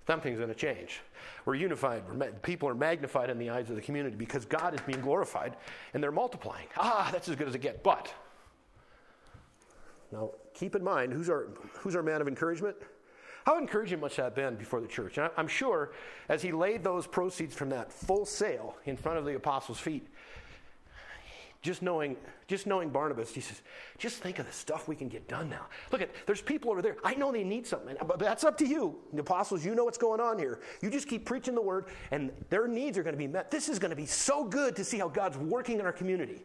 something's 0.09 0.39
going 0.39 0.49
to 0.49 0.57
change. 0.57 1.03
We're 1.45 1.55
unified. 1.55 2.03
We're 2.13 2.33
people 2.43 2.69
are 2.69 2.75
magnified 2.75 3.31
in 3.31 3.39
the 3.39 3.51
eyes 3.51 3.71
of 3.71 3.77
the 3.77 3.83
community 3.83 4.17
because 4.17 4.45
God 4.45 4.75
is 4.75 4.81
being 4.81 5.03
glorified 5.03 5.55
and 5.93 6.03
they're 6.03 6.11
multiplying. 6.11 6.67
Ah, 6.77 7.11
that's 7.13 7.29
as 7.29 7.37
good 7.37 7.47
as 7.47 7.55
it 7.55 7.61
gets. 7.61 7.79
But, 7.85 8.13
now 10.15 10.31
keep 10.55 10.75
in 10.75 10.85
mind, 10.85 11.13
who's 11.13 11.29
our, 11.29 11.49
who's 11.81 11.97
our 11.97 12.03
man 12.03 12.21
of 12.21 12.29
encouragement? 12.29 12.77
How 13.45 13.59
encouraging 13.59 14.01
must 14.01 14.17
that 14.17 14.23
have 14.23 14.35
been 14.35 14.55
before 14.57 14.81
the 14.81 14.87
church? 14.87 15.19
And 15.19 15.31
I'm 15.37 15.49
sure 15.49 15.93
as 16.29 16.41
he 16.41 16.53
laid 16.53 16.83
those 16.83 17.07
proceeds 17.07 17.55
from 17.55 17.69
that 17.71 17.93
full 17.93 18.25
sale 18.25 18.77
in 18.87 18.97
front 18.97 19.19
of 19.19 19.25
the 19.25 19.35
apostles' 19.35 19.79
feet, 19.79 20.09
just 21.61 21.83
knowing, 21.83 22.17
just 22.47 22.67
knowing 22.67 22.91
Barnabas, 22.91 23.35
he 23.35 23.41
says, 23.41 23.61
just 23.99 24.19
think 24.19 24.39
of 24.39 24.47
the 24.47 24.53
stuff 24.53 24.87
we 24.87 24.95
can 24.95 25.09
get 25.09 25.27
done 25.29 25.49
now. 25.49 25.67
Look 25.93 26.01
at, 26.01 26.11
there's 26.27 26.43
people 26.43 26.71
over 26.71 26.81
there. 26.81 26.97
I 27.03 27.15
know 27.15 27.33
they 27.33 27.43
need 27.43 27.67
something, 27.67 27.97
but 28.07 28.19
that's 28.19 28.45
up 28.45 28.57
to 28.59 28.67
you. 28.67 28.97
The 29.13 29.21
apostles, 29.21 29.65
you 29.65 29.75
know 29.75 29.85
what's 29.85 29.99
going 29.99 30.21
on 30.21 30.39
here. 30.39 30.61
You 30.81 30.91
just 30.91 31.09
keep 31.09 31.25
preaching 31.25 31.55
the 31.55 31.63
word, 31.63 31.87
and 32.13 32.31
their 32.51 32.69
needs 32.69 32.97
are 32.99 33.03
going 33.03 33.15
to 33.15 33.19
be 33.19 33.27
met. 33.27 33.51
This 33.51 33.69
is 33.69 33.79
going 33.79 33.91
to 33.91 33.97
be 33.97 34.07
so 34.07 34.45
good 34.45 34.77
to 34.77 34.85
see 34.85 34.99
how 34.99 35.09
God's 35.09 35.39
working 35.39 35.81
in 35.81 35.87
our 35.87 35.93
community. 35.93 36.45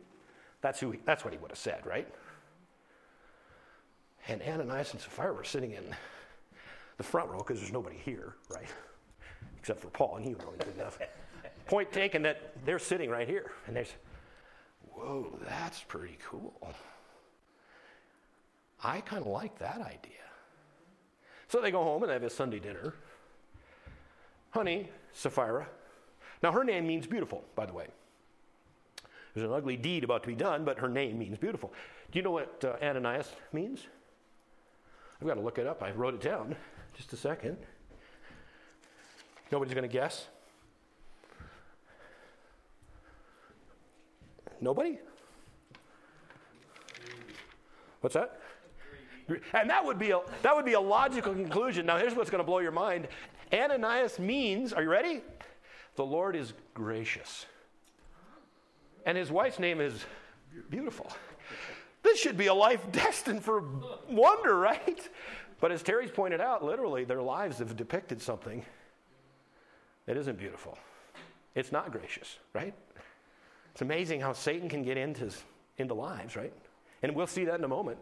That's, 0.61 0.79
who 0.79 0.91
he, 0.91 0.99
that's 1.05 1.23
what 1.23 1.33
he 1.33 1.39
would 1.39 1.51
have 1.51 1.57
said, 1.57 1.85
right? 1.85 2.07
And 4.29 4.43
Ananias 4.43 4.91
and 4.93 5.01
Sapphira 5.01 5.33
were 5.33 5.43
sitting 5.43 5.71
in 5.71 5.83
the 6.97 7.03
front 7.03 7.31
row 7.31 7.39
because 7.39 7.59
there's 7.59 7.73
nobody 7.73 7.97
here, 7.97 8.35
right? 8.49 8.67
Except 9.57 9.81
for 9.81 9.87
Paul, 9.87 10.17
and 10.17 10.25
he 10.25 10.35
was 10.35 10.43
only 10.45 10.59
good 10.59 10.75
enough. 10.75 10.99
Point 11.65 11.91
taken 11.91 12.21
that 12.21 12.53
they're 12.63 12.79
sitting 12.79 13.09
right 13.09 13.27
here, 13.27 13.51
and 13.65 13.75
there's 13.75 13.91
whoa, 14.93 15.35
that's 15.47 15.81
pretty 15.81 16.17
cool. 16.23 16.53
I 18.83 19.01
kind 19.01 19.23
of 19.23 19.27
like 19.27 19.57
that 19.59 19.81
idea. 19.81 20.11
So 21.47 21.59
they 21.59 21.71
go 21.71 21.83
home 21.83 22.03
and 22.03 22.11
have 22.11 22.21
a 22.21 22.29
Sunday 22.29 22.59
dinner. 22.59 22.93
Honey, 24.51 24.89
Sapphira. 25.11 25.67
Now, 26.43 26.51
her 26.51 26.63
name 26.63 26.85
means 26.85 27.07
beautiful, 27.07 27.43
by 27.55 27.65
the 27.65 27.73
way. 27.73 27.87
There's 29.33 29.47
an 29.47 29.53
ugly 29.53 29.75
deed 29.75 30.03
about 30.03 30.21
to 30.23 30.27
be 30.27 30.35
done, 30.35 30.63
but 30.63 30.79
her 30.79 30.87
name 30.87 31.17
means 31.17 31.37
beautiful. 31.37 31.73
Do 32.11 32.19
you 32.19 32.23
know 32.23 32.31
what 32.31 32.63
uh, 32.63 32.83
Ananias 32.83 33.31
means? 33.51 33.87
I've 35.21 35.27
got 35.27 35.35
to 35.35 35.41
look 35.41 35.57
it 35.57 35.67
up. 35.67 35.83
I 35.83 35.91
wrote 35.91 36.13
it 36.13 36.21
down. 36.21 36.55
Just 36.95 37.13
a 37.13 37.17
second. 37.17 37.57
Nobody's 39.51 39.73
going 39.73 39.87
to 39.87 39.91
guess? 39.91 40.27
Nobody? 44.61 44.99
What's 48.01 48.15
that? 48.15 48.39
And 49.53 49.69
that 49.69 49.85
would 49.85 49.99
be 49.99 50.11
a, 50.11 50.21
that 50.41 50.55
would 50.55 50.65
be 50.65 50.73
a 50.73 50.79
logical 50.79 51.33
conclusion. 51.33 51.85
Now, 51.85 51.97
here's 51.97 52.15
what's 52.15 52.29
going 52.29 52.43
to 52.43 52.45
blow 52.45 52.59
your 52.59 52.71
mind 52.71 53.07
Ananias 53.53 54.19
means, 54.19 54.73
are 54.73 54.81
you 54.81 54.89
ready? 54.89 55.21
The 55.95 56.05
Lord 56.05 56.35
is 56.35 56.53
gracious. 56.73 57.45
And 59.05 59.17
his 59.17 59.31
wife's 59.31 59.59
name 59.59 59.81
is 59.81 60.05
beautiful. 60.69 61.11
This 62.09 62.19
should 62.19 62.37
be 62.37 62.47
a 62.47 62.53
life 62.53 62.81
destined 62.91 63.43
for 63.43 63.63
wonder, 64.09 64.57
right? 64.57 65.07
But 65.61 65.71
as 65.71 65.83
Terry's 65.83 66.09
pointed 66.09 66.41
out, 66.41 66.63
literally, 66.63 67.03
their 67.03 67.21
lives 67.21 67.59
have 67.59 67.75
depicted 67.75 68.19
something 68.19 68.65
that 70.07 70.17
isn't 70.17 70.39
beautiful. 70.39 70.77
It's 71.53 71.71
not 71.71 71.91
gracious, 71.91 72.37
right? 72.53 72.73
It's 73.71 73.81
amazing 73.81 74.21
how 74.21 74.33
Satan 74.33 74.69
can 74.69 74.81
get 74.81 74.97
into, 74.97 75.29
into 75.77 75.93
lives, 75.93 76.35
right? 76.35 76.53
And 77.03 77.13
we'll 77.13 77.27
see 77.27 77.45
that 77.45 77.59
in 77.59 77.63
a 77.63 77.67
moment. 77.67 77.99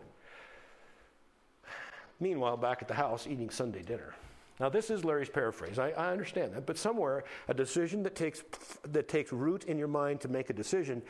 Meanwhile, 2.22 2.58
back 2.58 2.82
at 2.82 2.88
the 2.88 2.94
house 2.94 3.28
eating 3.28 3.50
Sunday 3.50 3.82
dinner. 3.82 4.16
Now, 4.60 4.70
this 4.70 4.90
is 4.90 5.06
Larry's 5.06 5.30
paraphrase. 5.30 5.78
I, 5.78 5.92
I, 5.92 6.12
understand 6.12 6.54
that. 6.54 6.66
But 6.66 6.80
somewhere, 6.80 7.26
a 7.48 7.54
decision 7.54 8.02
that 8.04 8.16
takes, 8.16 8.44
that 8.92 9.08
takes 9.08 9.32
root 9.32 9.66
in 9.66 9.78
your 9.78 9.88
mind 9.88 10.20
to 10.22 10.30
make 10.30 10.50
a 10.50 10.54
decision 10.54 11.04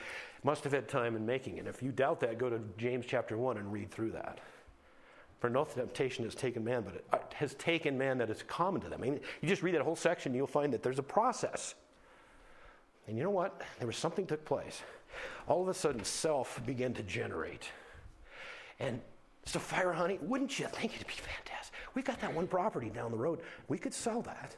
must 0.44 0.66
have 0.66 0.74
had 0.74 0.90
time 0.90 1.16
in 1.16 1.26
making 1.26 1.58
it. 1.58 1.66
If 1.66 1.82
you 1.82 1.92
doubt 1.92 2.20
that, 2.22 2.38
go 2.38 2.50
to 2.50 2.60
James 2.78 3.06
chapter 3.08 3.38
1 3.38 3.58
and 3.58 3.72
read 3.72 3.90
through 3.90 4.12
that. 4.12 4.40
For 5.40 5.50
no 5.50 5.64
temptation 5.64 6.26
has 6.26 6.36
taken 6.36 6.64
man, 6.64 6.82
but 6.82 6.96
it 6.96 7.06
uh, 7.14 7.20
has 7.36 7.54
taken 7.54 7.98
man 7.98 8.18
that 8.18 8.30
is 8.30 8.44
common 8.44 8.82
to 8.82 8.90
them. 8.90 9.02
I 9.02 9.06
mean, 9.06 9.20
you 9.42 9.48
just 9.48 9.62
read 9.62 9.76
that 9.76 9.82
whole 9.82 9.96
section, 9.96 10.34
you'll 10.34 10.48
find 10.48 10.74
that 10.74 10.84
there's 10.84 11.00
a 11.00 11.04
process. 11.04 11.76
And 13.08 13.18
you 13.18 13.24
know 13.24 13.30
what? 13.30 13.62
There 13.78 13.88
was 13.88 13.98
something 13.98 14.26
took 14.26 14.44
place. 14.44 14.82
All 15.48 15.62
of 15.62 15.70
a 15.70 15.74
sudden, 15.74 16.04
self 16.04 16.60
began 16.66 16.94
to 16.96 17.04
generate. 17.04 17.70
And 18.80 19.00
Sapphira, 19.46 19.96
honey, 19.96 20.20
wouldn't 20.22 20.60
you 20.60 20.66
think 20.68 20.96
it'd 20.96 21.08
be 21.08 21.14
fantastic? 21.14 21.57
We've 21.94 22.06
got 22.06 22.20
that 22.22 22.34
one 22.34 22.48
property 22.48 22.90
down 22.90 23.12
the 23.12 23.18
road. 23.18 23.40
We 23.68 23.78
could 23.78 23.94
sell 23.94 24.22
that. 24.24 24.56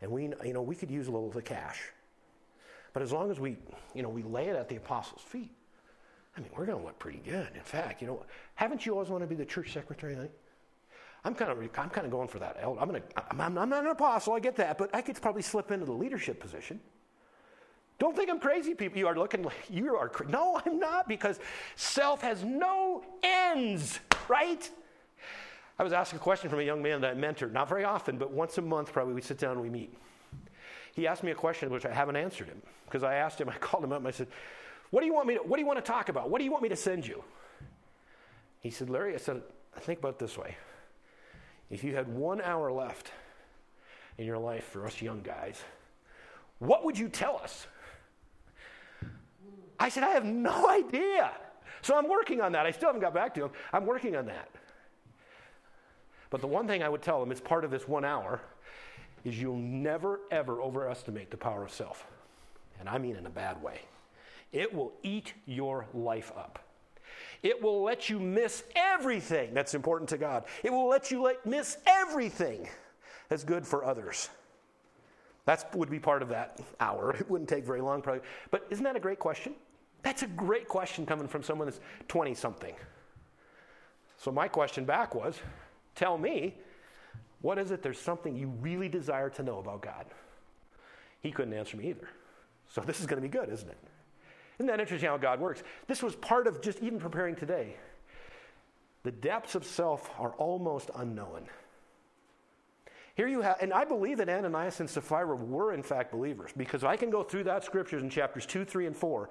And 0.00 0.10
we, 0.10 0.30
you 0.44 0.52
know, 0.52 0.62
we 0.62 0.74
could 0.74 0.90
use 0.90 1.06
a 1.06 1.10
little 1.10 1.28
of 1.28 1.34
the 1.34 1.42
cash. 1.42 1.80
But 2.92 3.02
as 3.02 3.12
long 3.12 3.30
as 3.30 3.38
we, 3.38 3.56
you 3.94 4.02
know, 4.02 4.08
we 4.08 4.22
lay 4.22 4.48
it 4.48 4.56
at 4.56 4.68
the 4.68 4.76
apostles' 4.76 5.22
feet, 5.22 5.50
I 6.36 6.40
mean, 6.40 6.50
we're 6.56 6.66
going 6.66 6.78
to 6.78 6.84
look 6.84 6.98
pretty 6.98 7.20
good. 7.24 7.48
In 7.54 7.62
fact, 7.62 8.00
you 8.00 8.06
know, 8.06 8.24
haven't 8.54 8.84
you 8.84 8.92
always 8.92 9.08
wanted 9.08 9.26
to 9.26 9.28
be 9.28 9.36
the 9.36 9.44
church 9.44 9.72
secretary? 9.72 10.16
I'm 11.24 11.34
kind 11.34 11.50
of, 11.50 11.58
I'm 11.58 11.90
kind 11.90 12.04
of 12.04 12.10
going 12.10 12.28
for 12.28 12.40
that. 12.40 12.58
I'm, 12.64 12.74
gonna, 12.74 13.02
I'm, 13.30 13.58
I'm 13.58 13.68
not 13.68 13.84
an 13.84 13.90
apostle, 13.90 14.34
I 14.34 14.40
get 14.40 14.56
that, 14.56 14.76
but 14.76 14.94
I 14.94 15.02
could 15.02 15.20
probably 15.20 15.42
slip 15.42 15.70
into 15.70 15.86
the 15.86 15.92
leadership 15.92 16.40
position. 16.40 16.80
Don't 17.98 18.16
think 18.16 18.28
I'm 18.28 18.40
crazy, 18.40 18.74
people. 18.74 18.98
You 18.98 19.06
are 19.06 19.14
looking 19.14 19.44
like 19.44 19.54
you 19.70 19.94
are. 19.94 20.10
No, 20.28 20.60
I'm 20.66 20.80
not, 20.80 21.06
because 21.06 21.38
self 21.76 22.22
has 22.22 22.42
no 22.42 23.04
ends, 23.22 24.00
right? 24.28 24.68
I 25.82 25.84
was 25.84 25.92
asked 25.92 26.12
a 26.12 26.18
question 26.18 26.48
from 26.48 26.60
a 26.60 26.62
young 26.62 26.80
man 26.80 27.00
that 27.00 27.16
I 27.16 27.18
mentored, 27.18 27.50
not 27.50 27.68
very 27.68 27.82
often, 27.82 28.16
but 28.16 28.30
once 28.30 28.56
a 28.56 28.62
month 28.62 28.92
probably 28.92 29.14
we 29.14 29.20
sit 29.20 29.36
down 29.36 29.54
and 29.54 29.60
we 29.60 29.68
meet. 29.68 29.92
He 30.94 31.08
asked 31.08 31.24
me 31.24 31.32
a 31.32 31.34
question 31.34 31.70
which 31.70 31.84
I 31.84 31.92
haven't 31.92 32.14
answered 32.14 32.46
him 32.46 32.62
because 32.84 33.02
I 33.02 33.16
asked 33.16 33.40
him, 33.40 33.48
I 33.52 33.58
called 33.58 33.82
him 33.82 33.90
up 33.90 33.98
and 33.98 34.06
I 34.06 34.12
said, 34.12 34.28
what 34.90 35.00
do 35.00 35.06
you 35.06 35.12
want 35.12 35.26
me 35.26 35.34
to, 35.34 35.40
what 35.40 35.56
do 35.56 35.60
you 35.60 35.66
want 35.66 35.84
to 35.84 35.90
talk 35.90 36.08
about? 36.08 36.30
What 36.30 36.38
do 36.38 36.44
you 36.44 36.52
want 36.52 36.62
me 36.62 36.68
to 36.68 36.76
send 36.76 37.04
you? 37.04 37.24
He 38.60 38.70
said, 38.70 38.90
Larry, 38.90 39.12
I 39.12 39.16
said, 39.16 39.42
think 39.80 39.98
about 39.98 40.20
this 40.20 40.38
way. 40.38 40.56
If 41.68 41.82
you 41.82 41.96
had 41.96 42.06
one 42.06 42.40
hour 42.40 42.70
left 42.70 43.10
in 44.18 44.24
your 44.24 44.38
life 44.38 44.62
for 44.62 44.86
us 44.86 45.02
young 45.02 45.20
guys, 45.20 45.60
what 46.60 46.84
would 46.84 46.96
you 46.96 47.08
tell 47.08 47.38
us? 47.38 47.66
I 49.80 49.88
said, 49.88 50.04
I 50.04 50.10
have 50.10 50.24
no 50.24 50.70
idea. 50.70 51.32
So 51.80 51.96
I'm 51.96 52.08
working 52.08 52.40
on 52.40 52.52
that. 52.52 52.66
I 52.66 52.70
still 52.70 52.90
haven't 52.90 53.02
got 53.02 53.14
back 53.14 53.34
to 53.34 53.46
him. 53.46 53.50
I'm 53.72 53.84
working 53.84 54.14
on 54.14 54.26
that. 54.26 54.48
But 56.32 56.40
the 56.40 56.46
one 56.46 56.66
thing 56.66 56.82
I 56.82 56.88
would 56.88 57.02
tell 57.02 57.20
them, 57.20 57.30
it's 57.30 57.42
part 57.42 57.62
of 57.62 57.70
this 57.70 57.86
one 57.86 58.06
hour, 58.06 58.40
is 59.22 59.38
you'll 59.38 59.58
never, 59.58 60.20
ever 60.30 60.62
overestimate 60.62 61.30
the 61.30 61.36
power 61.36 61.62
of 61.62 61.70
self. 61.70 62.06
And 62.80 62.88
I 62.88 62.96
mean 62.96 63.16
in 63.16 63.26
a 63.26 63.30
bad 63.30 63.62
way. 63.62 63.82
It 64.50 64.74
will 64.74 64.94
eat 65.02 65.34
your 65.44 65.86
life 65.92 66.32
up. 66.34 66.58
It 67.42 67.62
will 67.62 67.82
let 67.82 68.08
you 68.08 68.18
miss 68.18 68.64
everything 68.74 69.52
that's 69.52 69.74
important 69.74 70.08
to 70.08 70.16
God. 70.16 70.44
It 70.64 70.72
will 70.72 70.88
let 70.88 71.10
you 71.10 71.20
let, 71.20 71.44
miss 71.44 71.76
everything 71.86 72.66
that's 73.28 73.44
good 73.44 73.66
for 73.66 73.84
others. 73.84 74.30
That 75.44 75.74
would 75.76 75.90
be 75.90 75.98
part 75.98 76.22
of 76.22 76.30
that 76.30 76.58
hour. 76.80 77.14
It 77.14 77.28
wouldn't 77.28 77.50
take 77.50 77.66
very 77.66 77.82
long, 77.82 78.00
probably. 78.00 78.22
But 78.50 78.66
isn't 78.70 78.84
that 78.84 78.96
a 78.96 79.00
great 79.00 79.18
question? 79.18 79.52
That's 80.02 80.22
a 80.22 80.28
great 80.28 80.66
question 80.66 81.04
coming 81.04 81.28
from 81.28 81.42
someone 81.42 81.68
that's 81.68 81.80
20 82.08 82.34
something. 82.34 82.74
So 84.16 84.32
my 84.32 84.48
question 84.48 84.86
back 84.86 85.14
was 85.14 85.38
tell 85.94 86.18
me, 86.18 86.54
what 87.40 87.58
is 87.58 87.70
it 87.70 87.82
there's 87.82 88.00
something 88.00 88.36
you 88.36 88.48
really 88.60 88.88
desire 88.88 89.30
to 89.30 89.42
know 89.42 89.58
about 89.58 89.82
God? 89.82 90.06
He 91.20 91.30
couldn't 91.30 91.54
answer 91.54 91.76
me 91.76 91.90
either. 91.90 92.08
So 92.68 92.80
this 92.80 93.00
is 93.00 93.06
going 93.06 93.20
to 93.20 93.28
be 93.28 93.32
good, 93.32 93.48
isn't 93.48 93.68
it? 93.68 93.78
Isn't 94.58 94.68
that 94.68 94.80
interesting 94.80 95.08
how 95.08 95.16
God 95.16 95.40
works? 95.40 95.62
This 95.86 96.02
was 96.02 96.14
part 96.16 96.46
of 96.46 96.60
just 96.60 96.80
even 96.80 96.98
preparing 96.98 97.34
today. 97.34 97.76
The 99.02 99.10
depths 99.10 99.54
of 99.54 99.64
self 99.64 100.10
are 100.18 100.32
almost 100.32 100.90
unknown. 100.94 101.48
Here 103.14 103.28
you 103.28 103.42
have, 103.42 103.58
and 103.60 103.72
I 103.72 103.84
believe 103.84 104.18
that 104.18 104.28
Ananias 104.28 104.80
and 104.80 104.88
Sapphira 104.88 105.36
were 105.36 105.74
in 105.74 105.82
fact 105.82 106.12
believers 106.12 106.50
because 106.56 106.82
I 106.82 106.96
can 106.96 107.10
go 107.10 107.22
through 107.22 107.44
that 107.44 107.64
scriptures 107.64 108.02
in 108.02 108.08
chapters 108.08 108.46
2, 108.46 108.64
3, 108.64 108.86
and 108.86 108.96
4. 108.96 109.28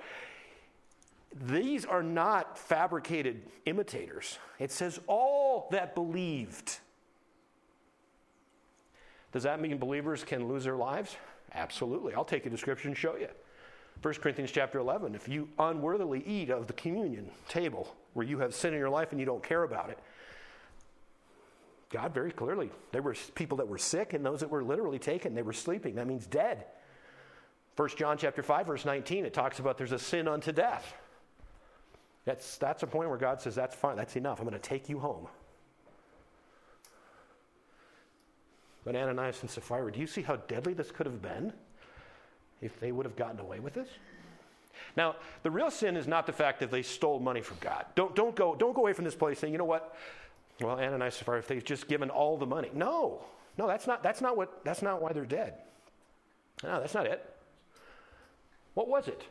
These 1.34 1.86
are 1.86 2.03
not 2.03 2.57
fabricated 2.57 3.43
imitators. 3.65 4.38
It 4.59 4.71
says 4.71 4.99
all 5.07 5.67
that 5.71 5.95
believed. 5.95 6.79
Does 9.32 9.43
that 9.43 9.61
mean 9.61 9.77
believers 9.77 10.23
can 10.23 10.47
lose 10.49 10.65
their 10.65 10.75
lives? 10.75 11.15
Absolutely. 11.53 12.13
I'll 12.13 12.25
take 12.25 12.45
a 12.45 12.49
description 12.49 12.89
and 12.89 12.97
show 12.97 13.15
you. 13.15 13.29
1 14.01 14.13
Corinthians 14.15 14.51
chapter 14.51 14.79
11, 14.79 15.15
if 15.15 15.29
you 15.29 15.47
unworthily 15.59 16.23
eat 16.25 16.49
of 16.49 16.67
the 16.67 16.73
communion 16.73 17.29
table 17.47 17.95
where 18.13 18.25
you 18.25 18.39
have 18.39 18.53
sin 18.53 18.73
in 18.73 18.79
your 18.79 18.89
life 18.89 19.11
and 19.11 19.19
you 19.19 19.25
don't 19.25 19.43
care 19.43 19.63
about 19.63 19.89
it, 19.89 19.99
God 21.89 22.13
very 22.13 22.32
clearly, 22.32 22.71
there 22.91 23.01
were 23.01 23.15
people 23.36 23.57
that 23.57 23.67
were 23.67 23.77
sick 23.77 24.13
and 24.13 24.25
those 24.25 24.39
that 24.39 24.49
were 24.49 24.63
literally 24.63 24.97
taken, 24.97 25.36
they 25.36 25.41
were 25.41 25.53
sleeping. 25.53 25.95
That 25.95 26.07
means 26.07 26.25
dead. 26.25 26.65
1 27.75 27.89
John 27.97 28.17
chapter 28.17 28.43
5 28.43 28.67
verse 28.67 28.86
19 28.86 29.25
it 29.25 29.34
talks 29.34 29.59
about 29.59 29.77
there's 29.77 29.91
a 29.91 29.99
sin 29.99 30.27
unto 30.27 30.51
death. 30.51 30.95
That's 32.26 32.57
that's 32.57 32.84
a 32.84 32.88
point 32.88 33.09
where 33.09 33.17
God 33.17 33.41
says 33.41 33.55
that's 33.55 33.76
fine, 33.76 33.97
that's 33.97 34.15
enough. 34.15 34.39
I'm 34.39 34.47
going 34.47 34.59
to 34.59 34.69
take 34.69 34.89
you 34.89 34.99
home. 34.99 35.28
But 38.84 38.95
Ananias 38.95 39.41
and 39.41 39.49
Sapphira, 39.49 39.91
do 39.91 39.99
you 39.99 40.07
see 40.07 40.22
how 40.22 40.38
deadly 40.38 40.74
this 40.74 40.91
could 40.91 41.05
have 41.05 41.22
been 41.22 41.53
if 42.61 42.80
they 42.80 42.91
would 42.91 43.05
have 43.05 43.15
gotten 43.15 43.39
away 43.39 43.59
with 43.59 43.74
this? 43.74 43.89
Now, 44.97 45.15
the 45.43 45.51
real 45.51 45.69
sin 45.69 45.95
is 45.95 46.07
not 46.07 46.26
the 46.26 46.34
fact 46.34 46.59
that 46.59 46.72
they 46.72 46.82
stole 46.82 47.19
money 47.19 47.41
from 47.41 47.57
God. 47.61 47.86
Don't, 47.95 48.15
don't, 48.15 48.36
go, 48.36 48.55
don't 48.55 48.74
go 48.74 48.82
away 48.82 48.93
from 48.93 49.05
this 49.05 49.15
place 49.15 49.39
saying, 49.39 49.53
you 49.53 49.59
know 49.59 49.65
what? 49.65 49.95
Well, 50.59 50.80
Ananias 50.80 50.99
and 51.01 51.13
Sapphira, 51.13 51.39
if 51.39 51.47
they've 51.47 51.63
just 51.63 51.88
given 51.88 52.09
all 52.09 52.38
the 52.38 52.45
money. 52.45 52.69
No, 52.74 53.22
no, 53.57 53.67
that's 53.67 53.88
not, 53.88 54.03
that's 54.03 54.22
not, 54.22 54.36
what, 54.36 54.63
that's 54.63 54.82
not 54.82 55.01
why 55.01 55.13
they're 55.13 55.26
dead. 55.26 55.53
No, 56.63 56.80
that's 56.80 56.93
not 56.93 57.05
it. 57.05 57.24
What 58.74 58.88
was 58.88 59.07
it? 59.07 59.24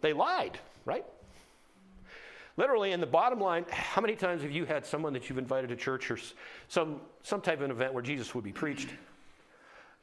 They 0.00 0.12
lied, 0.12 0.58
right? 0.84 1.04
Literally, 2.56 2.92
in 2.92 3.00
the 3.00 3.06
bottom 3.06 3.40
line, 3.40 3.64
how 3.68 4.00
many 4.00 4.14
times 4.14 4.42
have 4.42 4.52
you 4.52 4.64
had 4.64 4.86
someone 4.86 5.12
that 5.14 5.28
you've 5.28 5.38
invited 5.38 5.68
to 5.70 5.76
church 5.76 6.10
or 6.10 6.18
some, 6.68 7.00
some 7.22 7.40
type 7.40 7.58
of 7.58 7.64
an 7.64 7.70
event 7.70 7.92
where 7.92 8.02
Jesus 8.02 8.34
would 8.34 8.44
be 8.44 8.52
preached, 8.52 8.88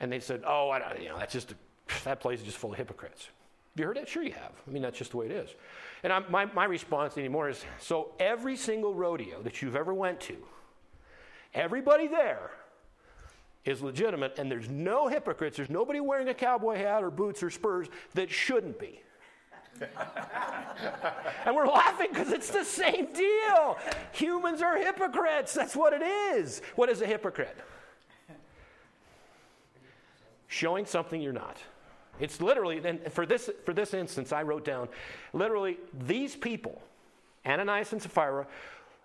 and 0.02 0.12
they 0.12 0.20
said, 0.20 0.44
"Oh, 0.46 0.70
I 0.70 0.98
you 1.00 1.10
know, 1.10 1.18
that's 1.18 1.32
just 1.32 1.52
a, 1.52 1.56
that 2.04 2.20
place 2.20 2.40
is 2.40 2.46
just 2.46 2.58
full 2.58 2.72
of 2.72 2.78
hypocrites." 2.78 3.30
Have 3.74 3.80
you 3.80 3.86
heard 3.86 3.98
that? 3.98 4.10
Sure, 4.10 4.24
you 4.24 4.34
have. 4.34 4.52
I 4.68 4.72
mean, 4.72 4.82
that's 4.82 4.98
just 4.98 5.12
the 5.12 5.18
way 5.18 5.28
it 5.28 5.32
is. 5.32 5.50
And 6.04 6.12
I'm, 6.12 6.26
my, 6.30 6.44
my 6.46 6.66
response 6.66 7.18
anymore 7.18 7.48
is 7.48 7.64
so 7.80 8.12
every 8.20 8.58
single 8.58 8.94
rodeo 8.94 9.42
that 9.44 9.62
you've 9.62 9.78
ever 9.78 9.94
went 9.94 10.20
to, 10.22 10.36
everybody 11.54 12.08
there 12.08 12.52
is 13.64 13.82
legitimate, 13.82 14.38
and 14.38 14.52
there's 14.52 14.68
no 14.68 15.08
hypocrites. 15.08 15.56
There's 15.56 15.70
nobody 15.70 16.02
wearing 16.02 16.28
a 16.28 16.34
cowboy 16.34 16.78
hat 16.78 17.02
or 17.04 17.12
boots 17.12 17.44
or 17.44 17.50
spurs 17.50 17.88
that 18.14 18.30
shouldn't 18.30 18.78
be. 18.78 19.02
and 21.46 21.56
we're 21.56 21.68
laughing 21.68 22.08
because 22.12 22.32
it's 22.32 22.50
the 22.50 22.64
same 22.64 23.12
deal. 23.14 23.78
Humans 24.14 24.62
are 24.62 24.78
hypocrites. 24.78 25.54
That's 25.54 25.76
what 25.76 25.94
it 25.94 26.02
is. 26.04 26.62
What 26.76 26.90
is 26.90 27.02
a 27.02 27.08
hypocrite? 27.08 27.58
Showing 30.48 30.86
something 30.86 31.22
you're 31.22 31.34
not. 31.34 31.58
It's 32.20 32.42
literally, 32.42 32.80
then 32.80 33.00
for 33.10 33.26
this, 33.26 33.50
for 33.66 33.74
this 33.74 33.94
instance, 33.94 34.32
I 34.32 34.44
wrote 34.44 34.66
down 34.66 34.90
literally 35.34 35.78
these 36.06 36.36
people, 36.36 36.82
Ananias 37.46 37.94
and 37.94 38.02
Sapphira, 38.02 38.46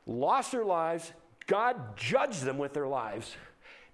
lost 0.07 0.53
their 0.53 0.65
lives. 0.65 1.13
God 1.47 1.97
judged 1.97 2.43
them 2.43 2.59
with 2.59 2.75
their 2.75 2.87
lives 2.87 3.35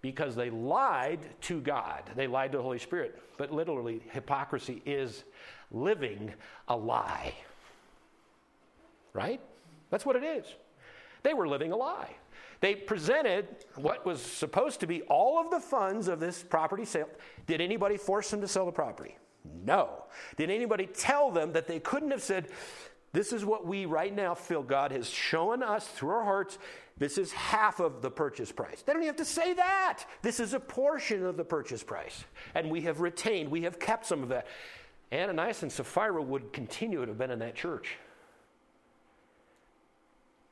because 0.00 0.34
they 0.34 0.50
lied 0.50 1.20
to 1.42 1.60
God. 1.60 2.02
They 2.16 2.26
lied 2.26 2.52
to 2.52 2.58
the 2.58 2.64
Holy 2.64 2.78
Spirit. 2.78 3.20
But 3.36 3.52
literally, 3.52 4.02
hypocrisy 4.10 4.82
is 4.84 5.22
living 5.72 6.32
a 6.68 6.76
lie. 6.76 7.34
Right? 9.12 9.40
That's 9.90 10.06
what 10.06 10.16
it 10.16 10.24
is. 10.24 10.46
They 11.22 11.34
were 11.34 11.48
living 11.48 11.72
a 11.72 11.76
lie. 11.76 12.14
They 12.60 12.76
presented 12.76 13.48
what 13.74 14.06
was 14.06 14.22
supposed 14.22 14.80
to 14.80 14.86
be 14.86 15.02
all 15.02 15.40
of 15.40 15.50
the 15.50 15.60
funds 15.60 16.06
of 16.06 16.20
this 16.20 16.42
property 16.42 16.84
sale. 16.84 17.08
Did 17.46 17.60
anybody 17.60 17.96
force 17.96 18.30
them 18.30 18.40
to 18.40 18.48
sell 18.48 18.66
the 18.66 18.72
property? 18.72 19.16
No. 19.64 20.04
Did 20.36 20.50
anybody 20.50 20.86
tell 20.86 21.30
them 21.30 21.52
that 21.52 21.66
they 21.66 21.80
couldn't 21.80 22.12
have 22.12 22.22
said, 22.22 22.48
This 23.12 23.32
is 23.32 23.44
what 23.44 23.66
we 23.66 23.86
right 23.86 24.14
now 24.14 24.34
feel 24.34 24.62
God 24.62 24.92
has 24.92 25.10
shown 25.10 25.62
us 25.62 25.88
through 25.88 26.10
our 26.10 26.24
hearts. 26.24 26.58
This 26.98 27.18
is 27.18 27.32
half 27.32 27.80
of 27.80 28.00
the 28.00 28.10
purchase 28.10 28.52
price. 28.52 28.82
They 28.82 28.92
don't 28.92 29.02
even 29.02 29.08
have 29.08 29.16
to 29.16 29.24
say 29.24 29.54
that. 29.54 30.04
This 30.22 30.38
is 30.38 30.54
a 30.54 30.60
portion 30.60 31.26
of 31.26 31.36
the 31.36 31.44
purchase 31.44 31.82
price. 31.82 32.24
And 32.54 32.70
we 32.70 32.82
have 32.82 33.00
retained, 33.00 33.50
we 33.50 33.62
have 33.62 33.80
kept 33.80 34.06
some 34.06 34.22
of 34.22 34.28
that. 34.28 34.46
Ananias 35.12 35.62
and 35.62 35.70
Sapphira 35.70 36.22
would 36.22 36.52
continue 36.52 37.02
to 37.02 37.08
have 37.08 37.18
been 37.18 37.30
in 37.30 37.38
that 37.40 37.54
church. 37.54 37.96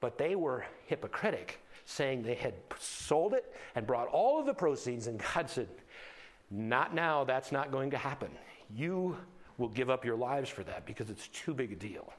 But 0.01 0.19
they 0.19 0.35
were 0.35 0.65
hypocritic, 0.87 1.61
saying 1.85 2.23
they 2.23 2.35
had 2.35 2.55
sold 2.79 3.33
it 3.35 3.55
and 3.75 3.87
brought 3.87 4.09
all 4.09 4.39
of 4.39 4.47
the 4.47 4.55
proceeds, 4.55 5.07
and 5.07 5.23
God 5.35 5.49
said, 5.49 5.69
Not 6.51 6.95
now, 6.95 7.25
that's 7.25 7.53
not 7.53 7.71
going 7.71 7.91
to 7.91 7.99
happen. 7.99 8.31
You 8.75 9.17
will 9.59 9.69
give 9.69 9.91
up 9.91 10.05
your 10.05 10.17
lives 10.17 10.49
for 10.49 10.63
that 10.65 10.87
because 10.87 11.11
it's 11.11 11.29
too 11.29 11.55
big 11.55 11.73
a 11.73 11.77
deal. 11.77 12.13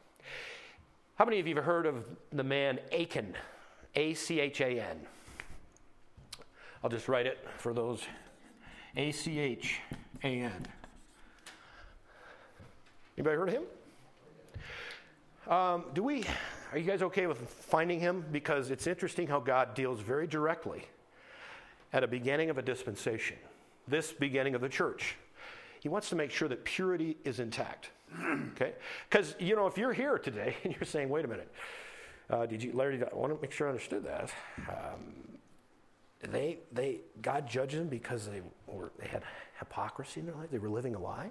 How 1.16 1.26
many 1.26 1.40
of 1.40 1.48
you 1.48 1.56
have 1.56 1.64
heard 1.64 1.86
of 1.86 2.04
the 2.32 2.44
man 2.44 2.80
Achan? 2.92 3.36
A 3.96 4.14
C 4.14 4.40
H 4.40 4.62
A 4.62 4.80
N. 4.80 5.02
I'll 6.84 6.90
just 6.90 7.08
write 7.08 7.28
it 7.28 7.46
for 7.58 7.74
those. 7.74 8.02
A 8.96 9.12
C 9.12 9.40
H 9.40 9.80
A 10.24 10.28
N. 10.28 10.68
Anybody 13.22 13.38
heard 13.38 13.50
of 13.50 13.54
him? 13.54 13.64
Um, 15.54 15.86
do 15.94 16.02
we? 16.02 16.24
Are 16.72 16.80
you 16.80 16.86
guys 16.86 17.04
okay 17.04 17.28
with 17.28 17.38
finding 17.38 18.00
him? 18.00 18.26
Because 18.32 18.72
it's 18.72 18.88
interesting 18.88 19.28
how 19.28 19.40
God 19.40 19.76
deals 19.76 20.00
very 20.00 20.26
directly 20.26 20.88
at 21.94 22.04
a 22.04 22.08
beginning 22.08 22.50
of 22.50 22.58
a 22.58 22.64
dispensation. 22.64 23.38
This 23.88 24.12
beginning 24.12 24.56
of 24.56 24.62
the 24.62 24.70
church, 24.70 25.18
He 25.82 25.88
wants 25.88 26.10
to 26.10 26.16
make 26.16 26.32
sure 26.32 26.48
that 26.48 26.64
purity 26.64 27.16
is 27.24 27.40
intact. 27.40 27.92
okay, 28.54 28.74
because 29.08 29.36
you 29.38 29.56
know 29.56 29.68
if 29.68 29.78
you're 29.78 29.94
here 29.94 30.18
today 30.18 30.56
and 30.64 30.74
you're 30.74 30.88
saying, 30.88 31.08
"Wait 31.08 31.24
a 31.24 31.28
minute, 31.28 31.54
uh, 32.32 32.48
did 32.48 32.64
you, 32.64 32.72
Larry? 32.74 33.04
I 33.04 33.16
want 33.16 33.36
to 33.36 33.40
make 33.40 33.52
sure 33.52 33.68
I 33.68 33.70
understood 33.70 34.04
that." 34.04 34.34
Um, 34.68 35.14
they, 36.32 36.58
they, 36.72 37.02
God 37.22 37.48
judged 37.48 37.78
them 37.78 37.88
because 37.88 38.28
they 38.28 38.42
were, 38.66 38.92
they 39.00 39.08
had 39.08 39.22
hypocrisy 39.60 40.22
in 40.22 40.26
their 40.26 40.36
life. 40.36 40.50
They 40.50 40.58
were 40.58 40.70
living 40.70 40.96
a 40.96 41.00
lie. 41.00 41.30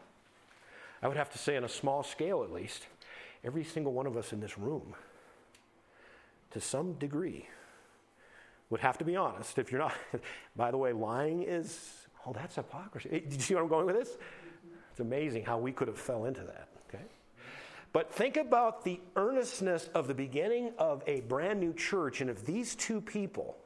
I 1.03 1.09
would 1.09 1.17
have 1.17 1.31
to 1.31 1.39
say, 1.39 1.57
on 1.57 1.65
a 1.65 1.69
small 1.69 2.03
scale 2.03 2.43
at 2.43 2.53
least, 2.53 2.87
every 3.45 3.65
single 3.65 3.93
one 3.93 4.07
of 4.07 4.17
us 4.17 4.33
in 4.33 4.41
this 4.41 4.59
room, 4.59 4.95
to 6.51 6.61
some 6.61 6.95
degree, 6.95 7.49
would 8.69 8.81
have 8.81 8.99
to 8.99 9.05
be 9.05 9.17
honest. 9.17 9.59
If 9.59 9.73
you're 9.73 9.81
not, 9.81 9.95
by 10.57 10.71
the 10.71 10.77
way, 10.77 10.93
lying 10.93 11.43
is, 11.43 12.07
oh, 12.27 12.33
that's 12.33 12.57
hypocrisy. 12.57 13.09
Did 13.09 13.33
you 13.33 13.41
see 13.41 13.55
where 13.55 13.63
I'm 13.63 13.69
going 13.69 13.87
with 13.87 13.97
this? 13.97 14.17
It's 14.91 15.01
amazing 15.01 15.45
how 15.45 15.59
we 15.59 15.73
could 15.73 15.89
have 15.89 15.99
fell 15.99 16.27
into 16.27 16.43
that. 16.43 16.69
Okay, 16.89 17.05
but 17.93 18.13
think 18.13 18.37
about 18.37 18.85
the 18.85 19.01
earnestness 19.17 19.89
of 19.95 20.07
the 20.07 20.15
beginning 20.15 20.73
of 20.79 21.03
a 21.07 21.21
brand 21.23 21.61
new 21.61 21.73
church, 21.73 22.21
and 22.21 22.29
if 22.29 22.45
these 22.45 22.75
two 22.75 23.01
people 23.01 23.57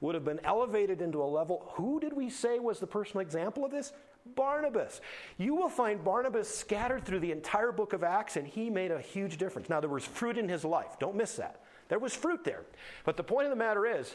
would 0.00 0.14
have 0.14 0.24
been 0.24 0.40
elevated 0.44 1.00
into 1.00 1.22
a 1.22 1.24
level, 1.24 1.70
who 1.74 2.00
did 2.00 2.12
we 2.12 2.30
say 2.30 2.58
was 2.58 2.80
the 2.80 2.86
personal 2.86 3.20
example 3.20 3.64
of 3.64 3.70
this? 3.70 3.92
Barnabas. 4.34 5.00
You 5.38 5.54
will 5.54 5.68
find 5.68 6.02
Barnabas 6.02 6.52
scattered 6.54 7.04
through 7.04 7.20
the 7.20 7.32
entire 7.32 7.72
book 7.72 7.92
of 7.92 8.04
Acts, 8.04 8.36
and 8.36 8.46
he 8.46 8.70
made 8.70 8.90
a 8.90 9.00
huge 9.00 9.36
difference. 9.36 9.68
Now, 9.68 9.80
there 9.80 9.90
was 9.90 10.04
fruit 10.04 10.38
in 10.38 10.48
his 10.48 10.64
life. 10.64 10.98
Don't 10.98 11.16
miss 11.16 11.36
that. 11.36 11.60
There 11.88 11.98
was 11.98 12.14
fruit 12.14 12.44
there. 12.44 12.62
But 13.04 13.16
the 13.16 13.22
point 13.22 13.46
of 13.46 13.50
the 13.50 13.56
matter 13.56 13.86
is, 13.86 14.14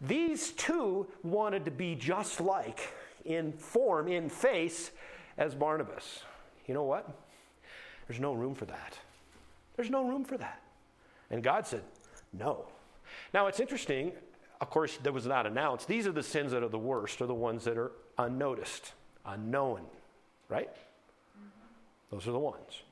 these 0.00 0.50
two 0.52 1.06
wanted 1.22 1.64
to 1.64 1.70
be 1.70 1.94
just 1.94 2.40
like, 2.40 2.92
in 3.24 3.52
form, 3.52 4.08
in 4.08 4.28
face, 4.28 4.90
as 5.38 5.54
Barnabas. 5.54 6.22
You 6.66 6.74
know 6.74 6.82
what? 6.82 7.08
There's 8.08 8.20
no 8.20 8.32
room 8.32 8.54
for 8.54 8.66
that. 8.66 8.98
There's 9.76 9.90
no 9.90 10.06
room 10.06 10.24
for 10.24 10.36
that. 10.38 10.60
And 11.30 11.42
God 11.42 11.66
said, 11.66 11.82
no. 12.32 12.66
Now, 13.32 13.46
it's 13.46 13.60
interesting. 13.60 14.12
Of 14.60 14.70
course, 14.70 14.98
that 15.02 15.12
was 15.12 15.26
not 15.26 15.46
announced. 15.46 15.88
These 15.88 16.06
are 16.06 16.12
the 16.12 16.22
sins 16.22 16.52
that 16.52 16.62
are 16.62 16.68
the 16.68 16.78
worst, 16.78 17.20
are 17.22 17.26
the 17.26 17.34
ones 17.34 17.64
that 17.64 17.78
are 17.78 17.92
unnoticed 18.18 18.92
unknown, 19.26 19.82
right? 20.48 20.70
Those 22.10 22.28
are 22.28 22.32
the 22.32 22.38
ones. 22.38 22.82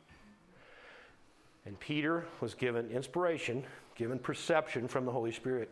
And 1.65 1.79
Peter 1.79 2.27
was 2.41 2.55
given 2.55 2.91
inspiration, 2.91 3.65
given 3.95 4.19
perception 4.19 4.89
from 4.89 5.05
the 5.05 5.13
Holy 5.13 5.33
Spirit. 5.33 5.71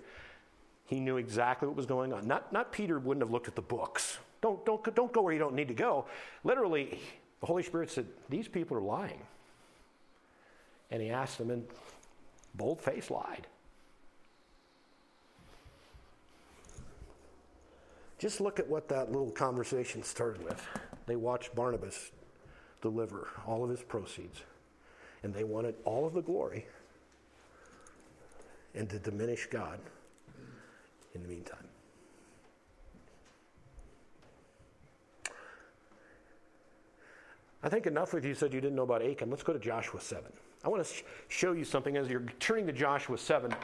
He 0.86 1.00
knew 1.00 1.16
exactly 1.16 1.66
what 1.68 1.76
was 1.76 1.86
going 1.86 2.12
on. 2.12 2.26
Not, 2.26 2.52
not 2.52 2.72
Peter 2.72 2.98
wouldn't 2.98 3.22
have 3.24 3.30
looked 3.30 3.48
at 3.48 3.56
the 3.56 3.62
books. 3.62 4.18
Don't, 4.40 4.64
don't, 4.64 4.94
don't 4.94 5.12
go 5.12 5.22
where 5.22 5.32
you 5.32 5.38
don't 5.38 5.54
need 5.54 5.68
to 5.68 5.74
go. 5.74 6.06
Literally, 6.44 7.00
the 7.40 7.46
Holy 7.46 7.62
Spirit 7.62 7.90
said, 7.90 8.06
These 8.28 8.48
people 8.48 8.76
are 8.76 8.82
lying. 8.82 9.20
And 10.90 11.02
he 11.02 11.10
asked 11.10 11.38
them, 11.38 11.50
and 11.50 11.66
bold 12.54 12.80
face 12.80 13.10
lied. 13.10 13.46
Just 18.20 18.38
look 18.38 18.60
at 18.60 18.68
what 18.68 18.86
that 18.88 19.10
little 19.10 19.30
conversation 19.30 20.02
started 20.02 20.44
with. 20.44 20.62
They 21.06 21.16
watched 21.16 21.54
Barnabas 21.54 22.12
deliver 22.82 23.28
all 23.46 23.64
of 23.64 23.70
his 23.70 23.80
proceeds, 23.80 24.42
and 25.22 25.32
they 25.32 25.42
wanted 25.42 25.74
all 25.86 26.06
of 26.06 26.12
the 26.12 26.20
glory 26.20 26.66
and 28.74 28.90
to 28.90 28.98
diminish 28.98 29.46
God 29.46 29.80
in 31.14 31.22
the 31.22 31.28
meantime. 31.28 31.66
I 37.62 37.70
think 37.70 37.86
enough 37.86 38.12
with 38.12 38.26
you 38.26 38.34
said 38.34 38.52
you 38.52 38.60
didn't 38.60 38.76
know 38.76 38.82
about 38.82 39.02
Achan. 39.02 39.30
Let's 39.30 39.42
go 39.42 39.54
to 39.54 39.58
Joshua 39.58 39.98
7. 39.98 40.30
I 40.62 40.68
want 40.68 40.84
to 40.84 40.94
sh- 40.94 41.04
show 41.28 41.52
you 41.52 41.64
something 41.64 41.96
as 41.96 42.08
you're 42.08 42.24
turning 42.38 42.66
to 42.66 42.72
Joshua 42.72 43.16
7. 43.16 43.54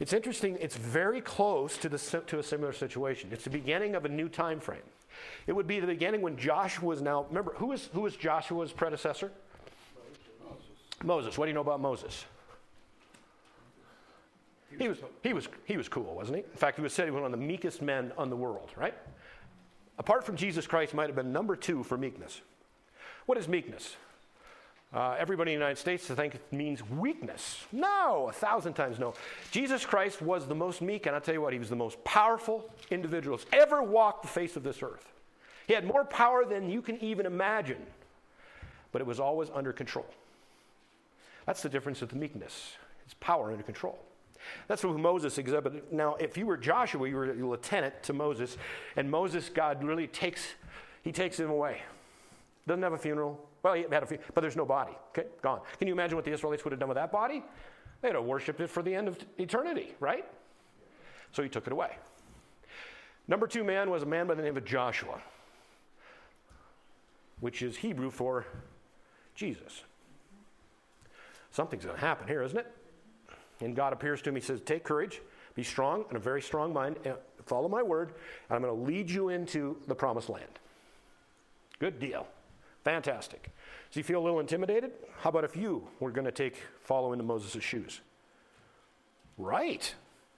It's 0.00 0.12
interesting, 0.12 0.56
it's 0.60 0.76
very 0.76 1.20
close 1.20 1.76
to, 1.78 1.88
the, 1.88 1.98
to 2.26 2.38
a 2.38 2.42
similar 2.42 2.72
situation. 2.72 3.30
It's 3.32 3.44
the 3.44 3.50
beginning 3.50 3.94
of 3.94 4.04
a 4.04 4.08
new 4.08 4.28
time 4.28 4.60
frame. 4.60 4.82
It 5.46 5.52
would 5.52 5.66
be 5.66 5.80
the 5.80 5.86
beginning 5.86 6.20
when 6.20 6.36
Joshua 6.36 6.86
was 6.86 7.02
now, 7.02 7.26
remember, 7.28 7.52
who 7.56 7.66
was, 7.66 7.88
who 7.92 8.02
was 8.02 8.16
Joshua's 8.16 8.72
predecessor? 8.72 9.32
Moses. 10.44 11.04
Moses. 11.04 11.38
What 11.38 11.46
do 11.46 11.50
you 11.50 11.54
know 11.54 11.60
about 11.60 11.80
Moses? 11.80 12.24
He 14.78 14.88
was, 14.88 14.98
he 15.22 15.32
was, 15.32 15.48
he 15.64 15.76
was 15.76 15.88
cool, 15.88 16.14
wasn't 16.14 16.38
he? 16.38 16.44
In 16.44 16.56
fact, 16.56 16.76
he 16.76 16.82
was 16.82 16.92
said 16.92 17.06
he 17.06 17.10
was 17.10 17.22
one 17.22 17.32
of 17.32 17.38
the 17.38 17.44
meekest 17.44 17.82
men 17.82 18.12
on 18.18 18.30
the 18.30 18.36
world, 18.36 18.70
right? 18.76 18.94
Apart 19.98 20.24
from 20.24 20.36
Jesus 20.36 20.66
Christ, 20.66 20.94
might 20.94 21.08
have 21.08 21.16
been 21.16 21.32
number 21.32 21.56
two 21.56 21.82
for 21.82 21.96
meekness. 21.96 22.42
What 23.26 23.38
is 23.38 23.48
meekness? 23.48 23.96
Uh, 24.92 25.14
everybody 25.18 25.52
in 25.52 25.58
the 25.58 25.64
United 25.64 25.78
States 25.78 26.06
to 26.06 26.16
think 26.16 26.34
it 26.34 26.42
means 26.50 26.82
weakness. 26.88 27.66
No, 27.72 28.28
a 28.30 28.32
thousand 28.32 28.72
times 28.72 28.98
no. 28.98 29.12
Jesus 29.50 29.84
Christ 29.84 30.22
was 30.22 30.46
the 30.46 30.54
most 30.54 30.80
meek, 30.80 31.04
and 31.04 31.14
I'll 31.14 31.20
tell 31.20 31.34
you 31.34 31.42
what, 31.42 31.52
he 31.52 31.58
was 31.58 31.68
the 31.68 31.76
most 31.76 32.02
powerful 32.04 32.70
individual 32.90 33.36
that's 33.36 33.48
ever 33.52 33.82
walked 33.82 34.22
the 34.22 34.28
face 34.28 34.56
of 34.56 34.62
this 34.62 34.82
earth. 34.82 35.12
He 35.66 35.74
had 35.74 35.84
more 35.84 36.06
power 36.06 36.46
than 36.46 36.70
you 36.70 36.80
can 36.80 36.96
even 37.02 37.26
imagine, 37.26 37.84
but 38.90 39.02
it 39.02 39.06
was 39.06 39.20
always 39.20 39.50
under 39.52 39.74
control. 39.74 40.06
That's 41.44 41.60
the 41.62 41.68
difference 41.68 42.00
with 42.00 42.14
meekness. 42.14 42.72
It's 43.04 43.14
power 43.20 43.52
under 43.52 43.62
control. 43.62 43.98
That's 44.68 44.82
what 44.84 44.96
Moses 44.98 45.36
exhibited. 45.36 45.82
Now, 45.92 46.14
if 46.14 46.38
you 46.38 46.46
were 46.46 46.56
Joshua, 46.56 47.06
you 47.06 47.16
were 47.16 47.30
a 47.30 47.34
lieutenant 47.34 48.02
to 48.04 48.14
Moses, 48.14 48.56
and 48.96 49.10
Moses, 49.10 49.50
God 49.50 49.84
really 49.84 50.06
takes, 50.06 50.46
he 51.02 51.12
takes 51.12 51.38
him 51.38 51.50
away. 51.50 51.82
Doesn't 52.66 52.82
have 52.82 52.94
a 52.94 52.98
funeral, 52.98 53.47
well, 53.62 53.74
he 53.74 53.82
had 53.90 54.02
a 54.02 54.06
few, 54.06 54.18
but 54.34 54.40
there's 54.40 54.56
no 54.56 54.64
body. 54.64 54.92
Okay, 55.08 55.28
gone. 55.42 55.60
Can 55.78 55.88
you 55.88 55.94
imagine 55.94 56.16
what 56.16 56.24
the 56.24 56.32
Israelites 56.32 56.64
would 56.64 56.72
have 56.72 56.80
done 56.80 56.88
with 56.88 56.96
that 56.96 57.10
body? 57.10 57.42
They'd 58.00 58.14
have 58.14 58.24
worshipped 58.24 58.60
it 58.60 58.70
for 58.70 58.82
the 58.82 58.94
end 58.94 59.08
of 59.08 59.18
eternity, 59.38 59.94
right? 60.00 60.24
So 61.32 61.42
he 61.42 61.48
took 61.48 61.66
it 61.66 61.72
away. 61.72 61.96
Number 63.26 63.46
two 63.46 63.64
man 63.64 63.90
was 63.90 64.02
a 64.02 64.06
man 64.06 64.26
by 64.26 64.34
the 64.34 64.42
name 64.42 64.56
of 64.56 64.64
Joshua, 64.64 65.20
which 67.40 67.62
is 67.62 67.76
Hebrew 67.76 68.10
for 68.10 68.46
Jesus. 69.34 69.82
Something's 71.50 71.84
going 71.84 71.96
to 71.96 72.00
happen 72.00 72.28
here, 72.28 72.42
isn't 72.42 72.58
it? 72.58 72.70
And 73.60 73.74
God 73.74 73.92
appears 73.92 74.22
to 74.22 74.28
him. 74.28 74.36
He 74.36 74.40
says, 74.40 74.60
Take 74.60 74.84
courage, 74.84 75.20
be 75.54 75.62
strong, 75.62 76.04
and 76.08 76.16
a 76.16 76.20
very 76.20 76.40
strong 76.40 76.72
mind, 76.72 76.96
follow 77.46 77.68
my 77.68 77.82
word, 77.82 78.14
and 78.48 78.56
I'm 78.56 78.62
going 78.62 78.74
to 78.74 78.82
lead 78.82 79.10
you 79.10 79.30
into 79.30 79.76
the 79.88 79.94
promised 79.94 80.28
land. 80.28 80.58
Good 81.80 81.98
deal. 81.98 82.26
Fantastic. 82.88 83.42
Does 83.90 83.96
he 83.96 84.00
feel 84.00 84.18
a 84.18 84.24
little 84.24 84.40
intimidated? 84.40 84.92
How 85.20 85.28
about 85.28 85.44
if 85.44 85.54
you 85.54 85.86
were 86.00 86.10
going 86.10 86.24
to 86.24 86.32
take 86.32 86.56
follow 86.80 87.12
into 87.12 87.22
Moses' 87.22 87.62
shoes? 87.62 88.00
Right, 89.36 89.94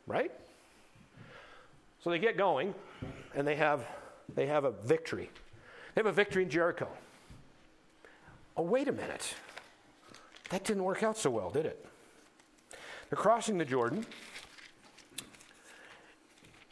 right? 0.08 0.32
So 2.02 2.10
they 2.10 2.18
get 2.18 2.36
going 2.36 2.74
and 3.36 3.46
they 3.46 3.54
have 3.54 3.86
they 4.34 4.48
have 4.48 4.64
a 4.64 4.72
victory. 4.72 5.30
They 5.94 6.00
have 6.00 6.06
a 6.06 6.12
victory 6.12 6.42
in 6.42 6.50
Jericho. 6.50 6.88
Oh, 8.56 8.64
wait 8.64 8.88
a 8.88 8.92
minute. 8.92 9.32
That 10.48 10.64
didn't 10.64 10.82
work 10.82 11.04
out 11.04 11.16
so 11.16 11.30
well, 11.30 11.50
did 11.50 11.66
it? 11.66 11.86
They're 13.10 13.16
crossing 13.16 13.58
the 13.58 13.64
Jordan. 13.64 14.04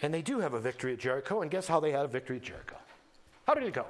And 0.03 0.12
they 0.12 0.22
do 0.22 0.41
have 0.41 0.55
a 0.55 0.61
victory 0.61 0.95
at 0.95 0.99
Jericho. 0.99 1.41
And 1.43 1.53
guess 1.53 1.68
how 1.68 1.79
they 1.79 1.93
had 1.93 2.05
a 2.05 2.09
victory 2.09 2.39
at 2.39 2.43
Jericho? 2.43 2.74
How 3.47 3.55
did 3.55 3.62
it 3.62 3.74
go? 3.74 3.87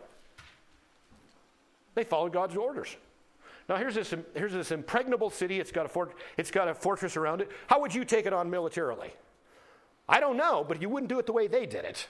They 1.98 2.04
followed 2.04 2.32
God's 2.32 2.56
orders. 2.56 2.96
Now 3.68 3.74
here's 3.74 3.96
this, 3.96 4.14
here's 4.32 4.52
this 4.52 4.70
impregnable 4.70 5.30
city. 5.30 5.58
It's 5.58 5.72
got, 5.72 5.84
a 5.84 5.88
fort, 5.88 6.14
it's 6.36 6.52
got 6.52 6.68
a 6.68 6.74
fortress 6.76 7.16
around 7.16 7.40
it. 7.40 7.50
How 7.66 7.80
would 7.80 7.92
you 7.92 8.04
take 8.04 8.24
it 8.24 8.32
on 8.32 8.48
militarily? 8.48 9.12
I 10.08 10.20
don't 10.20 10.36
know, 10.36 10.64
but 10.66 10.80
you 10.80 10.88
wouldn't 10.88 11.08
do 11.08 11.18
it 11.18 11.26
the 11.26 11.32
way 11.32 11.48
they 11.48 11.66
did 11.66 11.84
it. 11.84 12.06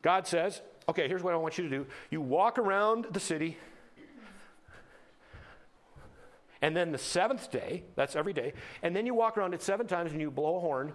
God 0.00 0.26
says, 0.26 0.62
okay, 0.88 1.06
here's 1.06 1.22
what 1.22 1.34
I 1.34 1.36
want 1.36 1.58
you 1.58 1.64
to 1.64 1.68
do. 1.68 1.86
You 2.10 2.22
walk 2.22 2.56
around 2.56 3.08
the 3.10 3.20
city, 3.20 3.58
and 6.62 6.74
then 6.74 6.92
the 6.92 6.98
seventh 6.98 7.50
day, 7.50 7.82
that's 7.94 8.16
every 8.16 8.32
day, 8.32 8.54
and 8.82 8.96
then 8.96 9.04
you 9.04 9.12
walk 9.12 9.36
around 9.36 9.52
it 9.52 9.60
seven 9.60 9.86
times 9.86 10.12
and 10.12 10.20
you 10.22 10.30
blow 10.30 10.56
a 10.56 10.60
horn, 10.60 10.94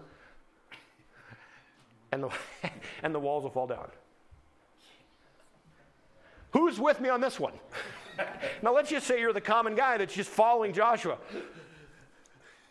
and 2.11 2.23
the, 2.23 2.31
and 3.03 3.13
the 3.13 3.19
walls 3.19 3.43
will 3.43 3.51
fall 3.51 3.67
down. 3.67 3.91
Who's 6.51 6.79
with 6.79 6.99
me 7.01 7.09
on 7.09 7.21
this 7.21 7.39
one? 7.39 7.53
now 8.61 8.73
let's 8.73 8.89
just 8.89 9.07
say 9.07 9.19
you're 9.19 9.33
the 9.33 9.41
common 9.41 9.75
guy 9.75 9.97
that's 9.97 10.13
just 10.13 10.29
following 10.29 10.73
Joshua. 10.73 11.17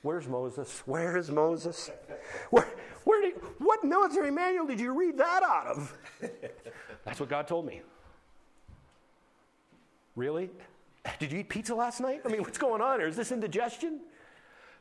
Where's 0.02 0.26
Moses? 0.28 0.82
Where 0.86 1.16
is 1.16 1.30
Moses? 1.30 1.90
Where, 2.50 2.68
where 3.04 3.22
did, 3.22 3.34
what 3.58 3.84
military 3.84 4.30
manual 4.30 4.66
did 4.66 4.80
you 4.80 4.92
read 4.92 5.18
that 5.18 5.42
out 5.42 5.66
of? 5.66 5.98
That's 7.04 7.20
what 7.20 7.28
God 7.28 7.46
told 7.46 7.66
me. 7.66 7.82
Really? 10.16 10.50
Did 11.18 11.32
you 11.32 11.40
eat 11.40 11.48
pizza 11.48 11.74
last 11.74 12.00
night? 12.00 12.22
I 12.24 12.28
mean, 12.28 12.42
what's 12.42 12.58
going 12.58 12.82
on 12.82 12.98
here? 12.98 13.08
Is 13.08 13.16
this 13.16 13.32
indigestion? 13.32 14.00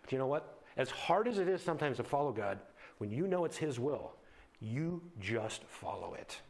But 0.02 0.12
you 0.12 0.18
know 0.18 0.28
what? 0.28 0.60
As 0.78 0.89
hard 0.89 1.28
as 1.28 1.38
it 1.38 1.47
is 1.47 1.62
sometimes 1.62 1.97
to 1.97 2.04
follow 2.04 2.32
God, 2.32 2.60
when 2.97 3.12
you 3.12 3.28
know 3.28 3.45
it's 3.45 3.58
His 3.58 3.80
will, 3.80 4.14
you 4.62 5.02
just 5.20 5.64
follow 5.64 6.14
it. 6.14 6.41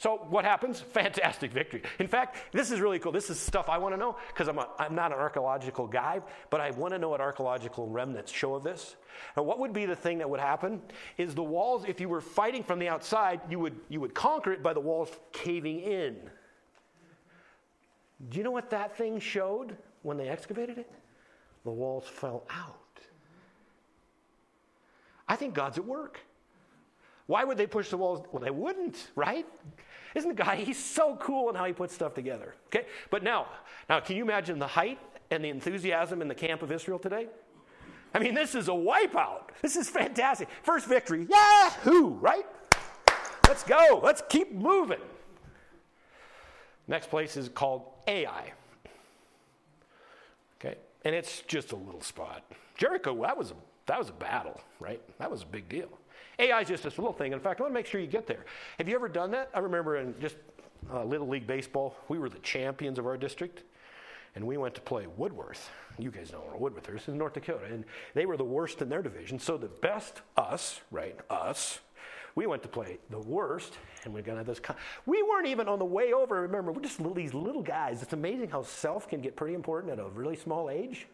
So 0.00 0.16
what 0.30 0.46
happens? 0.46 0.80
Fantastic 0.92 1.52
victory. 1.52 1.82
In 1.98 2.08
fact, 2.08 2.38
this 2.52 2.70
is 2.70 2.80
really 2.80 2.98
cool. 2.98 3.12
This 3.12 3.28
is 3.28 3.38
stuff 3.38 3.68
I 3.68 3.76
want 3.76 3.92
to 3.94 3.98
know 3.98 4.16
because 4.28 4.48
I'm, 4.48 4.58
I'm 4.78 4.94
not 4.94 5.12
an 5.12 5.18
archaeological 5.18 5.86
guy, 5.86 6.22
but 6.48 6.58
I 6.58 6.70
want 6.70 6.94
to 6.94 6.98
know 6.98 7.10
what 7.10 7.20
archaeological 7.20 7.86
remnants 7.86 8.32
show 8.32 8.54
of 8.54 8.62
this. 8.62 8.96
And 9.36 9.44
what 9.44 9.58
would 9.58 9.74
be 9.74 9.84
the 9.84 9.94
thing 9.94 10.16
that 10.18 10.30
would 10.30 10.40
happen 10.40 10.80
is 11.18 11.34
the 11.34 11.42
walls, 11.42 11.84
if 11.86 12.00
you 12.00 12.08
were 12.08 12.22
fighting 12.22 12.64
from 12.64 12.78
the 12.78 12.88
outside, 12.88 13.42
you 13.50 13.58
would, 13.58 13.76
you 13.90 14.00
would 14.00 14.14
conquer 14.14 14.52
it 14.52 14.62
by 14.62 14.72
the 14.72 14.80
walls 14.80 15.10
caving 15.32 15.80
in. 15.80 16.16
Do 18.30 18.38
you 18.38 18.44
know 18.44 18.52
what 18.52 18.70
that 18.70 18.96
thing 18.96 19.20
showed 19.20 19.76
when 20.00 20.16
they 20.16 20.30
excavated 20.30 20.78
it? 20.78 20.90
The 21.64 21.70
walls 21.70 22.06
fell 22.06 22.44
out. 22.48 22.76
I 25.28 25.36
think 25.36 25.52
God's 25.52 25.76
at 25.76 25.84
work. 25.84 26.20
Why 27.30 27.44
would 27.44 27.58
they 27.58 27.68
push 27.68 27.90
the 27.90 27.96
walls? 27.96 28.26
Well, 28.32 28.42
they 28.42 28.50
wouldn't, 28.50 29.10
right? 29.14 29.46
Isn't 30.14 30.36
the 30.36 30.42
guy, 30.42 30.56
he's 30.56 30.82
so 30.82 31.16
cool 31.16 31.48
in 31.50 31.54
how 31.54 31.64
he 31.64 31.72
puts 31.72 31.94
stuff 31.94 32.14
together. 32.14 32.54
Okay? 32.66 32.86
But 33.10 33.22
now, 33.22 33.46
now 33.88 34.00
can 34.00 34.16
you 34.16 34.22
imagine 34.22 34.58
the 34.58 34.66
height 34.66 34.98
and 35.30 35.44
the 35.44 35.48
enthusiasm 35.48 36.20
in 36.20 36.28
the 36.28 36.34
camp 36.34 36.62
of 36.62 36.72
Israel 36.72 36.98
today? 36.98 37.28
I 38.12 38.18
mean, 38.18 38.34
this 38.34 38.54
is 38.54 38.68
a 38.68 38.72
wipeout. 38.72 39.50
This 39.62 39.76
is 39.76 39.88
fantastic. 39.88 40.48
First 40.62 40.86
victory. 40.86 41.28
Yahoo, 41.30 42.08
right? 42.14 42.46
Let's 43.46 43.62
go. 43.62 44.00
Let's 44.02 44.22
keep 44.28 44.52
moving. 44.52 44.98
Next 46.88 47.08
place 47.08 47.36
is 47.36 47.48
called 47.48 47.84
Ai. 48.08 48.52
Okay? 50.58 50.76
And 51.04 51.14
it's 51.14 51.42
just 51.42 51.70
a 51.70 51.76
little 51.76 52.00
spot. 52.00 52.42
Jericho, 52.76 53.14
that 53.22 53.36
was 53.36 53.52
a, 53.52 53.54
that 53.86 53.98
was 53.98 54.08
a 54.08 54.14
battle, 54.14 54.60
right? 54.80 55.00
That 55.18 55.30
was 55.30 55.42
a 55.42 55.46
big 55.46 55.68
deal. 55.68 55.88
Ai 56.40 56.62
is 56.62 56.68
just 56.68 56.84
this 56.84 56.96
little 56.98 57.12
thing. 57.12 57.32
In 57.32 57.40
fact, 57.40 57.60
I 57.60 57.64
want 57.64 57.72
to 57.72 57.78
make 57.78 57.86
sure 57.86 58.00
you 58.00 58.06
get 58.06 58.26
there. 58.26 58.46
Have 58.78 58.88
you 58.88 58.94
ever 58.94 59.08
done 59.08 59.30
that? 59.32 59.50
I 59.54 59.58
remember 59.58 59.96
in 59.96 60.14
just 60.20 60.36
uh, 60.90 61.04
Little 61.04 61.28
League 61.28 61.46
Baseball, 61.46 61.94
we 62.08 62.18
were 62.18 62.30
the 62.30 62.38
champions 62.38 62.98
of 62.98 63.06
our 63.06 63.18
district, 63.18 63.62
and 64.34 64.46
we 64.46 64.56
went 64.56 64.74
to 64.76 64.80
play 64.80 65.06
Woodworth. 65.18 65.68
You 65.98 66.10
guys 66.10 66.32
know 66.32 66.38
where 66.40 66.56
Woodworth 66.56 66.88
is 66.88 67.08
in 67.08 67.18
North 67.18 67.34
Dakota, 67.34 67.66
and 67.66 67.84
they 68.14 68.24
were 68.24 68.38
the 68.38 68.44
worst 68.44 68.80
in 68.80 68.88
their 68.88 69.02
division. 69.02 69.38
So 69.38 69.58
the 69.58 69.68
best, 69.68 70.22
us, 70.36 70.80
right, 70.90 71.18
us, 71.28 71.80
we 72.34 72.46
went 72.46 72.62
to 72.62 72.68
play 72.68 72.98
the 73.10 73.18
worst, 73.18 73.74
and 74.04 74.14
we're 74.14 74.22
gonna 74.22 74.38
have 74.38 74.46
this. 74.46 74.60
Con- 74.60 74.76
we 75.04 75.22
weren't 75.22 75.46
even 75.46 75.68
on 75.68 75.78
the 75.78 75.84
way 75.84 76.14
over. 76.14 76.40
Remember, 76.40 76.72
we're 76.72 76.80
just 76.80 77.00
little, 77.00 77.14
these 77.14 77.34
little 77.34 77.62
guys. 77.62 78.02
It's 78.02 78.14
amazing 78.14 78.48
how 78.48 78.62
self 78.62 79.08
can 79.08 79.20
get 79.20 79.36
pretty 79.36 79.54
important 79.54 79.92
at 79.92 79.98
a 79.98 80.08
really 80.08 80.36
small 80.36 80.70
age. 80.70 81.06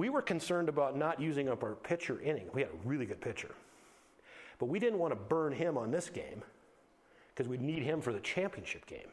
We 0.00 0.08
were 0.08 0.22
concerned 0.22 0.70
about 0.70 0.96
not 0.96 1.20
using 1.20 1.50
up 1.50 1.62
our 1.62 1.74
pitcher 1.74 2.22
inning. 2.22 2.48
We 2.54 2.62
had 2.62 2.70
a 2.70 2.88
really 2.88 3.04
good 3.04 3.20
pitcher. 3.20 3.50
But 4.58 4.70
we 4.70 4.78
didn't 4.78 4.98
want 4.98 5.12
to 5.12 5.14
burn 5.14 5.52
him 5.52 5.76
on 5.76 5.90
this 5.90 6.08
game 6.08 6.42
because 7.28 7.50
we'd 7.50 7.60
need 7.60 7.82
him 7.82 8.00
for 8.00 8.10
the 8.10 8.20
championship 8.20 8.86
game. 8.86 9.10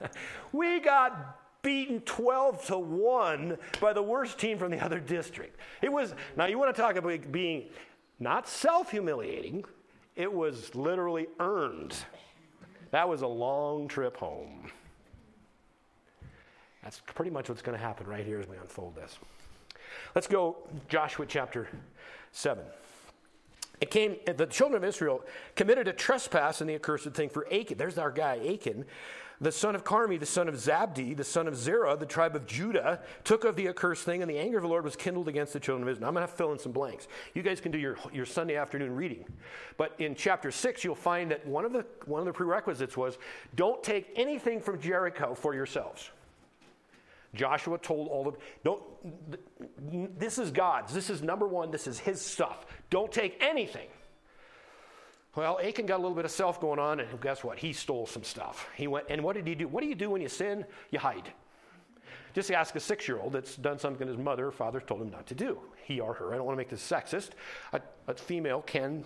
we 0.52 0.78
got 0.78 1.62
beaten 1.62 2.00
12 2.02 2.66
to 2.66 2.78
1 2.78 3.58
by 3.80 3.92
the 3.92 4.02
worst 4.02 4.38
team 4.38 4.56
from 4.56 4.70
the 4.70 4.78
other 4.78 5.00
district. 5.00 5.58
It 5.82 5.92
was, 5.92 6.14
now 6.36 6.46
you 6.46 6.60
want 6.60 6.72
to 6.72 6.80
talk 6.80 6.94
about 6.94 7.32
being 7.32 7.70
not 8.20 8.48
self 8.48 8.92
humiliating, 8.92 9.64
it 10.14 10.32
was 10.32 10.72
literally 10.76 11.26
earned. 11.40 11.96
That 12.92 13.08
was 13.08 13.22
a 13.22 13.26
long 13.26 13.88
trip 13.88 14.16
home. 14.16 14.70
That's 16.82 17.00
pretty 17.00 17.30
much 17.30 17.48
what's 17.48 17.62
going 17.62 17.76
to 17.76 17.84
happen 17.84 18.06
right 18.06 18.24
here 18.24 18.40
as 18.40 18.48
we 18.48 18.56
unfold 18.56 18.94
this. 18.94 19.18
Let's 20.14 20.26
go 20.26 20.56
Joshua 20.88 21.26
chapter 21.26 21.68
7. 22.32 22.64
It 23.80 23.90
came, 23.90 24.16
the 24.26 24.46
children 24.46 24.82
of 24.82 24.88
Israel 24.88 25.22
committed 25.54 25.86
a 25.86 25.92
trespass 25.92 26.60
in 26.60 26.66
the 26.66 26.74
accursed 26.74 27.10
thing 27.10 27.28
for 27.28 27.46
Achan. 27.52 27.78
There's 27.78 27.98
our 27.98 28.10
guy, 28.10 28.38
Achan, 28.54 28.84
the 29.40 29.52
son 29.52 29.76
of 29.76 29.84
Carmi, 29.84 30.18
the 30.18 30.26
son 30.26 30.48
of 30.48 30.56
Zabdi, 30.56 31.16
the 31.16 31.22
son 31.22 31.46
of 31.46 31.54
Zerah, 31.54 31.96
the 31.96 32.06
tribe 32.06 32.34
of 32.34 32.44
Judah, 32.44 33.00
took 33.22 33.44
of 33.44 33.54
the 33.54 33.68
accursed 33.68 34.02
thing, 34.02 34.20
and 34.20 34.28
the 34.28 34.38
anger 34.38 34.58
of 34.58 34.62
the 34.62 34.68
Lord 34.68 34.84
was 34.84 34.96
kindled 34.96 35.28
against 35.28 35.52
the 35.52 35.60
children 35.60 35.86
of 35.86 35.92
Israel. 35.92 36.08
I'm 36.08 36.14
going 36.14 36.26
to 36.26 36.32
fill 36.32 36.52
in 36.52 36.58
some 36.58 36.72
blanks. 36.72 37.06
You 37.34 37.42
guys 37.42 37.60
can 37.60 37.70
do 37.70 37.78
your, 37.78 37.96
your 38.12 38.26
Sunday 38.26 38.56
afternoon 38.56 38.96
reading. 38.96 39.24
But 39.76 39.94
in 40.00 40.16
chapter 40.16 40.50
6, 40.50 40.82
you'll 40.82 40.96
find 40.96 41.30
that 41.30 41.46
one 41.46 41.64
of, 41.64 41.72
the, 41.72 41.86
one 42.06 42.18
of 42.18 42.26
the 42.26 42.32
prerequisites 42.32 42.96
was 42.96 43.16
don't 43.54 43.80
take 43.80 44.10
anything 44.16 44.60
from 44.60 44.80
Jericho 44.80 45.34
for 45.34 45.54
yourselves. 45.54 46.10
Joshua 47.34 47.78
told 47.78 48.08
all 48.08 48.28
of 48.28 48.36
don't 48.64 48.82
this 50.18 50.38
is 50.38 50.50
God's. 50.50 50.92
This 50.92 51.10
is 51.10 51.22
number 51.22 51.46
1. 51.46 51.70
This 51.70 51.86
is 51.86 51.98
his 51.98 52.20
stuff. 52.20 52.66
Don't 52.90 53.12
take 53.12 53.36
anything. 53.40 53.88
Well, 55.36 55.60
Achan 55.62 55.86
got 55.86 55.96
a 55.96 56.02
little 56.02 56.16
bit 56.16 56.24
of 56.24 56.30
self 56.30 56.60
going 56.60 56.78
on, 56.78 57.00
and 57.00 57.20
guess 57.20 57.44
what? 57.44 57.58
He 57.58 57.72
stole 57.72 58.06
some 58.06 58.24
stuff. 58.24 58.68
He 58.74 58.86
went, 58.86 59.06
and 59.08 59.22
what 59.22 59.36
did 59.36 59.46
he 59.46 59.54
do? 59.54 59.68
What 59.68 59.82
do 59.82 59.88
you 59.88 59.94
do 59.94 60.10
when 60.10 60.20
you 60.20 60.28
sin? 60.28 60.64
You 60.90 60.98
hide. 60.98 61.32
Just 62.34 62.50
ask 62.50 62.74
a 62.76 62.80
six 62.80 63.06
year 63.06 63.18
old 63.18 63.32
that's 63.32 63.56
done 63.56 63.78
something 63.78 64.06
his 64.06 64.16
mother 64.16 64.46
or 64.48 64.52
father 64.52 64.80
told 64.80 65.02
him 65.02 65.10
not 65.10 65.26
to 65.26 65.34
do. 65.34 65.58
He 65.84 66.00
or 66.00 66.14
her. 66.14 66.32
I 66.32 66.36
don't 66.36 66.44
want 66.44 66.56
to 66.56 66.58
make 66.58 66.70
this 66.70 66.86
sexist. 66.86 67.30
A, 67.72 67.80
a 68.06 68.14
female 68.14 68.62
can 68.62 69.04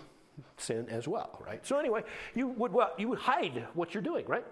sin 0.57 0.89
as 0.89 1.07
well, 1.07 1.39
right? 1.45 1.65
So, 1.67 1.79
anyway, 1.79 2.03
you 2.35 2.49
would, 2.49 2.73
well, 2.73 2.93
You 2.99 3.09
would 3.09 3.19
hide 3.19 3.67
what 3.75 3.95
you're 3.95 4.03
doing, 4.03 4.27
right? 4.27 4.45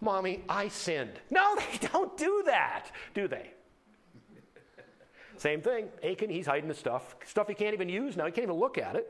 Mommy, 0.00 0.42
I 0.48 0.68
sinned. 0.68 1.20
No, 1.30 1.56
they 1.56 1.86
don't 1.88 2.16
do 2.16 2.42
that, 2.46 2.90
do 3.14 3.28
they? 3.28 3.50
Same 5.36 5.62
thing. 5.62 5.88
Achan, 6.04 6.28
he's 6.28 6.46
hiding 6.46 6.68
the 6.68 6.74
stuff. 6.74 7.16
Stuff 7.24 7.48
he 7.48 7.54
can't 7.54 7.72
even 7.72 7.88
use 7.88 8.16
now. 8.16 8.26
He 8.26 8.32
can't 8.32 8.44
even 8.44 8.56
look 8.56 8.76
at 8.76 8.94
it. 8.94 9.08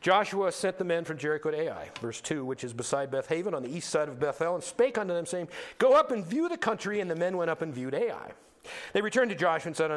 Joshua 0.00 0.52
sent 0.52 0.78
the 0.78 0.84
men 0.84 1.04
from 1.04 1.18
Jericho 1.18 1.50
to 1.50 1.60
Ai, 1.62 1.90
verse 2.00 2.20
2, 2.20 2.44
which 2.44 2.62
is 2.62 2.72
beside 2.72 3.10
Bethaven 3.10 3.54
on 3.54 3.64
the 3.64 3.68
east 3.68 3.90
side 3.90 4.08
of 4.08 4.20
Bethel, 4.20 4.54
and 4.54 4.62
spake 4.62 4.98
unto 4.98 5.12
them, 5.12 5.26
saying, 5.26 5.48
Go 5.78 5.94
up 5.94 6.12
and 6.12 6.24
view 6.24 6.48
the 6.48 6.56
country. 6.56 7.00
And 7.00 7.10
the 7.10 7.16
men 7.16 7.36
went 7.36 7.50
up 7.50 7.62
and 7.62 7.74
viewed 7.74 7.94
Ai. 7.94 8.32
They 8.92 9.00
returned 9.00 9.30
to 9.30 9.36
Joshua 9.36 9.68
and 9.70 9.76
said, 9.76 9.90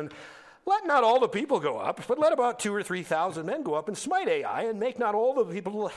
let 0.69 0.85
not 0.85 1.03
all 1.03 1.19
the 1.19 1.27
people 1.27 1.59
go 1.59 1.77
up, 1.77 2.01
but 2.07 2.19
let 2.19 2.31
about 2.31 2.59
two 2.59 2.73
or 2.73 2.83
three 2.83 3.03
thousand 3.03 3.45
men 3.45 3.63
go 3.63 3.73
up 3.73 3.87
and 3.87 3.97
smite 3.97 4.27
Ai, 4.27 4.63
and 4.63 4.79
make 4.79 4.99
not 4.99 5.15
all 5.15 5.33
the 5.33 5.43
people 5.43 5.91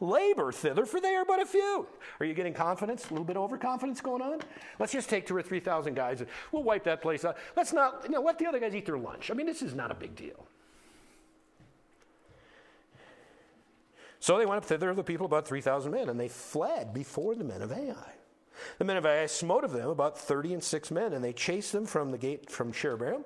labor 0.00 0.52
thither, 0.52 0.84
for 0.84 1.00
they 1.00 1.14
are 1.14 1.24
but 1.24 1.40
a 1.40 1.46
few. 1.46 1.86
Are 2.20 2.26
you 2.26 2.34
getting 2.34 2.54
confidence? 2.54 3.08
A 3.08 3.10
little 3.10 3.24
bit 3.24 3.36
overconfidence 3.36 4.00
going 4.00 4.22
on? 4.22 4.40
Let's 4.78 4.92
just 4.92 5.08
take 5.08 5.26
two 5.26 5.34
or 5.34 5.42
three 5.42 5.60
thousand 5.60 5.94
guys 5.94 6.20
and 6.20 6.28
we'll 6.52 6.62
wipe 6.62 6.84
that 6.84 7.00
place 7.00 7.24
out. 7.24 7.36
Let's 7.56 7.72
not, 7.72 8.02
you 8.04 8.10
know, 8.10 8.20
let 8.20 8.38
the 8.38 8.46
other 8.46 8.60
guys 8.60 8.74
eat 8.74 8.86
their 8.86 8.98
lunch. 8.98 9.30
I 9.30 9.34
mean, 9.34 9.46
this 9.46 9.62
is 9.62 9.74
not 9.74 9.90
a 9.90 9.94
big 9.94 10.14
deal. 10.14 10.46
So 14.20 14.36
they 14.36 14.46
went 14.46 14.58
up 14.58 14.64
thither 14.64 14.90
of 14.90 14.96
the 14.96 15.04
people 15.04 15.26
about 15.26 15.46
3,000 15.46 15.92
men, 15.92 16.08
and 16.08 16.18
they 16.18 16.28
fled 16.28 16.92
before 16.92 17.36
the 17.36 17.44
men 17.44 17.62
of 17.62 17.72
Ai. 17.72 18.12
The 18.78 18.84
men 18.84 18.96
of 18.96 19.06
Ai 19.06 19.26
smote 19.26 19.64
of 19.64 19.72
them 19.72 19.88
about 19.88 20.18
thirty 20.18 20.52
and 20.52 20.62
six 20.62 20.90
men, 20.90 21.12
and 21.12 21.24
they 21.24 21.32
chased 21.32 21.72
them 21.72 21.86
from 21.86 22.10
the 22.10 22.18
gate 22.18 22.50
from 22.50 22.72
Shebarim, 22.72 23.24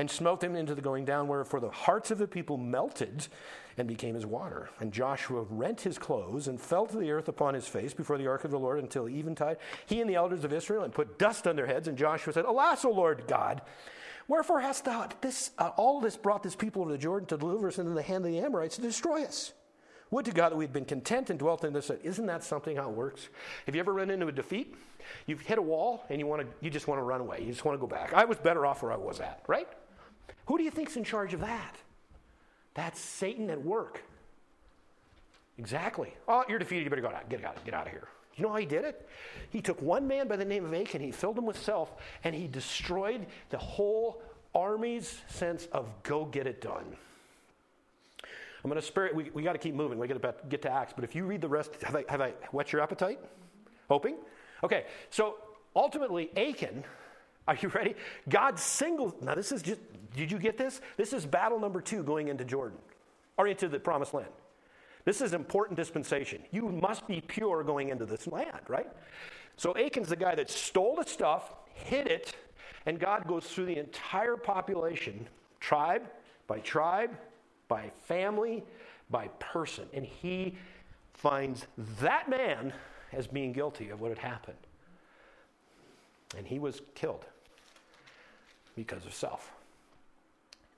and 0.00 0.10
smote 0.10 0.40
them 0.40 0.56
into 0.56 0.74
the 0.74 0.80
going 0.80 1.04
down, 1.04 1.28
wherefore 1.28 1.60
the 1.60 1.68
hearts 1.68 2.10
of 2.10 2.16
the 2.16 2.26
people 2.26 2.56
melted 2.56 3.28
and 3.76 3.86
became 3.86 4.16
as 4.16 4.24
water. 4.24 4.70
And 4.80 4.94
Joshua 4.94 5.42
rent 5.50 5.82
his 5.82 5.98
clothes 5.98 6.48
and 6.48 6.58
fell 6.58 6.86
to 6.86 6.96
the 6.96 7.10
earth 7.10 7.28
upon 7.28 7.52
his 7.52 7.68
face 7.68 7.92
before 7.92 8.16
the 8.16 8.26
ark 8.26 8.44
of 8.44 8.50
the 8.50 8.58
Lord 8.58 8.78
until 8.78 9.10
eventide, 9.10 9.58
he 9.84 10.00
and 10.00 10.08
the 10.08 10.14
elders 10.14 10.42
of 10.42 10.54
Israel, 10.54 10.84
and 10.84 10.94
put 10.94 11.18
dust 11.18 11.46
on 11.46 11.54
their 11.54 11.66
heads. 11.66 11.86
And 11.86 11.98
Joshua 11.98 12.32
said, 12.32 12.46
Alas, 12.46 12.82
O 12.86 12.90
Lord 12.90 13.24
God, 13.28 13.60
wherefore 14.26 14.60
hast 14.60 14.86
thou 14.86 15.06
this, 15.20 15.50
uh, 15.58 15.72
all 15.76 16.00
this 16.00 16.16
brought 16.16 16.42
this 16.42 16.56
people 16.56 16.80
over 16.80 16.92
the 16.92 16.96
Jordan 16.96 17.26
to 17.26 17.36
deliver 17.36 17.68
us 17.68 17.78
into 17.78 17.92
the 17.92 18.00
hand 18.00 18.24
of 18.24 18.32
the 18.32 18.38
Amorites 18.38 18.76
to 18.76 18.82
destroy 18.82 19.24
us? 19.24 19.52
Would 20.10 20.24
to 20.24 20.32
God 20.32 20.50
that 20.50 20.56
we'd 20.56 20.72
been 20.72 20.86
content 20.86 21.28
and 21.28 21.38
dwelt 21.38 21.62
in 21.62 21.74
this. 21.74 21.90
Isn't 22.02 22.24
that 22.24 22.42
something 22.42 22.74
how 22.74 22.88
it 22.88 22.96
works? 22.96 23.28
Have 23.66 23.74
you 23.74 23.80
ever 23.80 23.92
run 23.92 24.08
into 24.08 24.28
a 24.28 24.32
defeat? 24.32 24.74
You've 25.26 25.42
hit 25.42 25.58
a 25.58 25.62
wall 25.62 26.06
and 26.08 26.18
you 26.18 26.26
want 26.26 26.40
to, 26.40 26.48
you 26.62 26.70
just 26.70 26.88
want 26.88 27.00
to 27.00 27.02
run 27.02 27.20
away. 27.20 27.40
You 27.42 27.52
just 27.52 27.66
want 27.66 27.78
to 27.78 27.80
go 27.80 27.86
back. 27.86 28.14
I 28.14 28.24
was 28.24 28.38
better 28.38 28.64
off 28.64 28.82
where 28.82 28.92
I 28.92 28.96
was 28.96 29.20
at, 29.20 29.42
right? 29.46 29.68
Who 30.46 30.58
do 30.58 30.64
you 30.64 30.70
think's 30.70 30.96
in 30.96 31.04
charge 31.04 31.34
of 31.34 31.40
that? 31.40 31.76
That's 32.74 33.00
Satan 33.00 33.50
at 33.50 33.62
work. 33.62 34.02
Exactly. 35.58 36.14
Oh, 36.26 36.44
you're 36.48 36.58
defeated. 36.58 36.84
You 36.84 36.90
better 36.90 37.02
go 37.02 37.08
out. 37.08 37.28
Get 37.28 37.44
out. 37.44 37.64
Get 37.64 37.74
out 37.74 37.86
of 37.86 37.92
here. 37.92 38.08
You 38.36 38.44
know 38.44 38.50
how 38.52 38.56
he 38.56 38.66
did 38.66 38.84
it? 38.84 39.06
He 39.50 39.60
took 39.60 39.80
one 39.82 40.06
man 40.08 40.26
by 40.26 40.36
the 40.36 40.44
name 40.44 40.64
of 40.64 40.72
Achan, 40.72 41.02
he 41.02 41.12
filled 41.12 41.36
him 41.36 41.44
with 41.44 41.60
self, 41.60 41.92
and 42.24 42.34
he 42.34 42.46
destroyed 42.46 43.26
the 43.50 43.58
whole 43.58 44.22
army's 44.54 45.20
sense 45.28 45.66
of 45.72 45.86
go 46.02 46.24
get 46.24 46.46
it 46.46 46.62
done. 46.62 46.96
I'm 48.22 48.70
going 48.70 48.80
to 48.80 48.86
spare 48.86 49.06
it. 49.06 49.14
We, 49.14 49.30
we 49.34 49.42
got 49.42 49.52
to 49.52 49.58
keep 49.58 49.74
moving. 49.74 49.98
We 49.98 50.06
got 50.06 50.20
to 50.22 50.34
get 50.48 50.62
to 50.62 50.72
Acts. 50.72 50.92
But 50.94 51.04
if 51.04 51.14
you 51.14 51.24
read 51.24 51.40
the 51.40 51.48
rest, 51.48 51.70
have 51.82 51.96
I, 51.96 52.04
have 52.08 52.20
I 52.20 52.32
whet 52.52 52.72
your 52.72 52.82
appetite? 52.82 53.18
Hoping? 53.88 54.16
Okay, 54.62 54.84
so 55.08 55.36
ultimately, 55.74 56.30
Achan, 56.36 56.84
are 57.50 57.58
you 57.60 57.68
ready? 57.70 57.96
God 58.28 58.60
singles. 58.60 59.14
Now, 59.20 59.34
this 59.34 59.50
is 59.50 59.60
just, 59.60 59.80
did 60.14 60.30
you 60.30 60.38
get 60.38 60.56
this? 60.56 60.80
This 60.96 61.12
is 61.12 61.26
battle 61.26 61.58
number 61.58 61.80
two 61.80 62.04
going 62.04 62.28
into 62.28 62.44
Jordan 62.44 62.78
or 63.36 63.48
into 63.48 63.68
the 63.68 63.80
promised 63.80 64.14
land. 64.14 64.30
This 65.04 65.20
is 65.20 65.32
important 65.32 65.76
dispensation. 65.76 66.42
You 66.52 66.68
must 66.68 67.08
be 67.08 67.20
pure 67.20 67.64
going 67.64 67.88
into 67.88 68.06
this 68.06 68.28
land, 68.28 68.60
right? 68.68 68.86
So 69.56 69.74
Achan's 69.74 70.10
the 70.10 70.16
guy 70.16 70.36
that 70.36 70.48
stole 70.48 70.94
the 70.94 71.02
stuff, 71.02 71.52
hid 71.74 72.06
it, 72.06 72.36
and 72.86 73.00
God 73.00 73.26
goes 73.26 73.44
through 73.46 73.66
the 73.66 73.78
entire 73.78 74.36
population, 74.36 75.26
tribe 75.58 76.02
by 76.46 76.60
tribe, 76.60 77.10
by 77.66 77.90
family, 78.02 78.62
by 79.10 79.26
person. 79.40 79.86
And 79.92 80.04
he 80.04 80.56
finds 81.14 81.66
that 82.00 82.30
man 82.30 82.72
as 83.12 83.26
being 83.26 83.50
guilty 83.50 83.90
of 83.90 84.00
what 84.00 84.10
had 84.10 84.18
happened. 84.18 84.56
And 86.38 86.46
he 86.46 86.60
was 86.60 86.80
killed 86.94 87.26
because 88.84 89.04
of 89.04 89.12
self. 89.12 89.52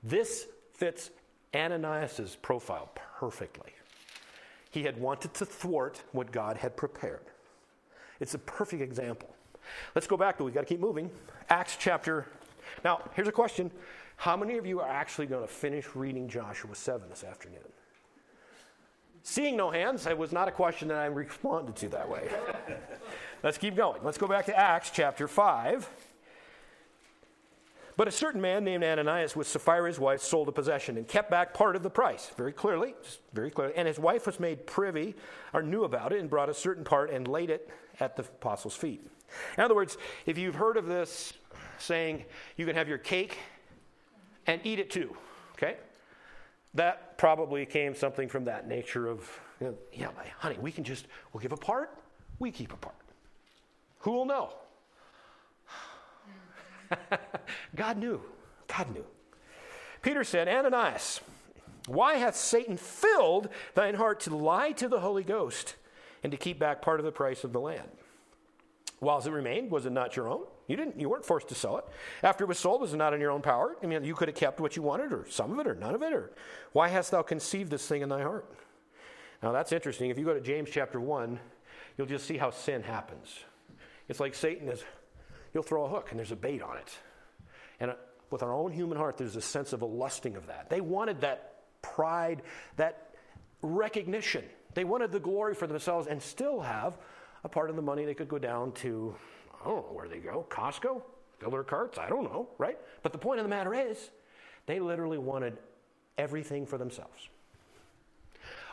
This 0.02 0.48
fits 0.74 1.10
Ananias' 1.54 2.36
profile 2.42 2.90
perfectly. 3.20 3.70
He 4.72 4.82
had 4.82 4.98
wanted 4.98 5.34
to 5.34 5.46
thwart 5.46 6.02
what 6.10 6.32
God 6.32 6.56
had 6.56 6.76
prepared. 6.76 7.22
It's 8.18 8.34
a 8.34 8.38
perfect 8.38 8.82
example. 8.82 9.32
Let's 9.94 10.08
go 10.08 10.16
back, 10.16 10.36
though. 10.36 10.44
We've 10.44 10.54
got 10.54 10.62
to 10.62 10.66
keep 10.66 10.80
moving. 10.80 11.10
Acts 11.48 11.76
chapter. 11.78 12.26
Now, 12.84 13.02
here's 13.14 13.28
a 13.28 13.32
question 13.32 13.70
how 14.16 14.36
many 14.36 14.56
of 14.58 14.66
you 14.66 14.80
are 14.80 14.88
actually 14.88 15.26
going 15.26 15.42
to 15.42 15.52
finish 15.52 15.94
reading 15.94 16.28
Joshua 16.28 16.74
7 16.74 17.08
this 17.08 17.22
afternoon? 17.22 17.60
Seeing 19.22 19.56
no 19.56 19.70
hands, 19.70 20.06
it 20.06 20.18
was 20.18 20.32
not 20.32 20.48
a 20.48 20.50
question 20.50 20.88
that 20.88 20.98
I 20.98 21.06
responded 21.06 21.76
to 21.76 21.88
that 21.90 22.08
way. 22.08 22.28
Let's 23.44 23.58
keep 23.58 23.76
going. 23.76 24.02
Let's 24.02 24.18
go 24.18 24.26
back 24.26 24.46
to 24.46 24.58
Acts 24.58 24.90
chapter 24.90 25.28
5. 25.28 25.88
But 27.96 28.08
a 28.08 28.10
certain 28.10 28.40
man 28.40 28.64
named 28.64 28.84
Ananias 28.84 29.36
with 29.36 29.46
Sapphira 29.46 29.86
his 29.86 29.98
wife 29.98 30.22
sold 30.22 30.48
a 30.48 30.52
possession 30.52 30.96
and 30.96 31.06
kept 31.06 31.30
back 31.30 31.52
part 31.52 31.76
of 31.76 31.82
the 31.82 31.90
price, 31.90 32.30
very 32.36 32.52
clearly, 32.52 32.94
very 33.34 33.50
clearly. 33.50 33.74
And 33.76 33.86
his 33.86 33.98
wife 33.98 34.26
was 34.26 34.40
made 34.40 34.66
privy 34.66 35.14
or 35.52 35.62
knew 35.62 35.84
about 35.84 36.12
it 36.12 36.20
and 36.20 36.30
brought 36.30 36.48
a 36.48 36.54
certain 36.54 36.84
part 36.84 37.10
and 37.10 37.28
laid 37.28 37.50
it 37.50 37.70
at 38.00 38.16
the 38.16 38.22
apostles' 38.22 38.74
feet. 38.74 39.06
In 39.56 39.64
other 39.64 39.74
words, 39.74 39.98
if 40.26 40.38
you've 40.38 40.54
heard 40.54 40.76
of 40.76 40.86
this 40.86 41.34
saying, 41.78 42.24
you 42.56 42.64
can 42.66 42.76
have 42.76 42.88
your 42.88 42.98
cake 42.98 43.38
and 44.46 44.60
eat 44.64 44.78
it 44.78 44.90
too. 44.90 45.14
Okay? 45.54 45.76
That 46.74 47.18
probably 47.18 47.66
came 47.66 47.94
something 47.94 48.28
from 48.28 48.46
that 48.46 48.66
nature 48.66 49.06
of, 49.06 49.28
you 49.60 49.68
know, 49.68 49.74
yeah, 49.92 50.08
honey, 50.38 50.56
we 50.60 50.72
can 50.72 50.84
just, 50.84 51.06
we'll 51.32 51.42
give 51.42 51.52
a 51.52 51.56
part, 51.56 51.98
we 52.38 52.50
keep 52.50 52.72
a 52.72 52.76
part. 52.76 52.96
Who 54.00 54.12
will 54.12 54.24
know? 54.24 54.54
God 57.76 57.98
knew. 57.98 58.20
God 58.68 58.92
knew. 58.94 59.04
Peter 60.02 60.24
said, 60.24 60.48
Ananias, 60.48 61.20
why 61.86 62.14
hath 62.14 62.36
Satan 62.36 62.76
filled 62.76 63.48
thine 63.74 63.94
heart 63.94 64.20
to 64.20 64.36
lie 64.36 64.72
to 64.72 64.88
the 64.88 65.00
Holy 65.00 65.24
Ghost 65.24 65.76
and 66.22 66.30
to 66.30 66.38
keep 66.38 66.58
back 66.58 66.82
part 66.82 67.00
of 67.00 67.06
the 67.06 67.12
price 67.12 67.44
of 67.44 67.52
the 67.52 67.60
land? 67.60 67.88
Whilst 69.00 69.26
it 69.26 69.32
remained, 69.32 69.70
was 69.70 69.84
it 69.86 69.92
not 69.92 70.16
your 70.16 70.28
own? 70.28 70.44
You 70.68 70.76
didn't. 70.76 70.98
You 70.98 71.08
weren't 71.08 71.24
forced 71.24 71.48
to 71.48 71.56
sell 71.56 71.78
it. 71.78 71.84
After 72.22 72.44
it 72.44 72.46
was 72.46 72.58
sold, 72.58 72.80
was 72.80 72.94
it 72.94 72.96
not 72.96 73.12
in 73.12 73.20
your 73.20 73.32
own 73.32 73.42
power? 73.42 73.76
I 73.82 73.86
mean, 73.86 74.04
you 74.04 74.14
could 74.14 74.28
have 74.28 74.36
kept 74.36 74.60
what 74.60 74.76
you 74.76 74.82
wanted, 74.82 75.12
or 75.12 75.26
some 75.28 75.52
of 75.52 75.58
it, 75.58 75.66
or 75.66 75.74
none 75.74 75.94
of 75.94 76.02
it. 76.02 76.12
Or 76.12 76.30
why 76.72 76.88
hast 76.88 77.10
thou 77.10 77.22
conceived 77.22 77.70
this 77.70 77.86
thing 77.86 78.02
in 78.02 78.08
thy 78.08 78.22
heart? 78.22 78.48
Now 79.42 79.50
that's 79.50 79.72
interesting. 79.72 80.10
If 80.10 80.18
you 80.18 80.24
go 80.24 80.34
to 80.34 80.40
James 80.40 80.70
chapter 80.70 81.00
one, 81.00 81.40
you'll 81.98 82.06
just 82.06 82.26
see 82.26 82.36
how 82.36 82.50
sin 82.50 82.82
happens. 82.82 83.40
It's 84.08 84.20
like 84.20 84.34
Satan 84.34 84.68
is. 84.68 84.84
You'll 85.54 85.62
throw 85.62 85.84
a 85.84 85.88
hook, 85.88 86.08
and 86.10 86.18
there's 86.18 86.32
a 86.32 86.36
bait 86.36 86.62
on 86.62 86.76
it. 86.78 86.98
And 87.80 87.90
uh, 87.90 87.94
with 88.30 88.42
our 88.42 88.52
own 88.52 88.72
human 88.72 88.96
heart, 88.96 89.18
there's 89.18 89.36
a 89.36 89.42
sense 89.42 89.72
of 89.72 89.82
a 89.82 89.86
lusting 89.86 90.36
of 90.36 90.46
that. 90.46 90.70
They 90.70 90.80
wanted 90.80 91.20
that 91.20 91.54
pride, 91.82 92.42
that 92.76 93.14
recognition. 93.60 94.44
They 94.74 94.84
wanted 94.84 95.12
the 95.12 95.20
glory 95.20 95.54
for 95.54 95.66
themselves, 95.66 96.06
and 96.06 96.22
still 96.22 96.60
have 96.60 96.96
a 97.44 97.48
part 97.48 97.70
of 97.70 97.76
the 97.76 97.82
money 97.82 98.04
they 98.04 98.14
could 98.14 98.28
go 98.28 98.38
down 98.38 98.72
to, 98.72 99.14
I 99.60 99.68
don't 99.68 99.76
know 99.88 99.92
where 99.92 100.08
they 100.08 100.18
go, 100.18 100.46
Costco, 100.48 101.02
fill 101.38 101.50
their 101.50 101.64
carts, 101.64 101.98
I 101.98 102.08
don't 102.08 102.24
know, 102.24 102.48
right? 102.58 102.78
But 103.02 103.12
the 103.12 103.18
point 103.18 103.40
of 103.40 103.44
the 103.44 103.50
matter 103.50 103.74
is, 103.74 104.10
they 104.66 104.78
literally 104.78 105.18
wanted 105.18 105.58
everything 106.16 106.66
for 106.66 106.78
themselves. 106.78 107.28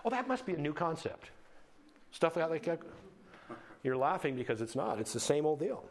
Oh, 0.06 0.10
that 0.12 0.28
must 0.28 0.46
be 0.46 0.54
a 0.54 0.58
new 0.58 0.74
concept. 0.74 1.32
Stuff 2.12 2.38
like 2.38 2.64
that. 2.66 2.80
You're 3.84 3.98
laughing 3.98 4.36
because 4.36 4.62
it's 4.62 4.76
not. 4.76 5.00
It's 5.00 5.14
the 5.14 5.20
same 5.20 5.46
old 5.46 5.60
deal. 5.60 5.84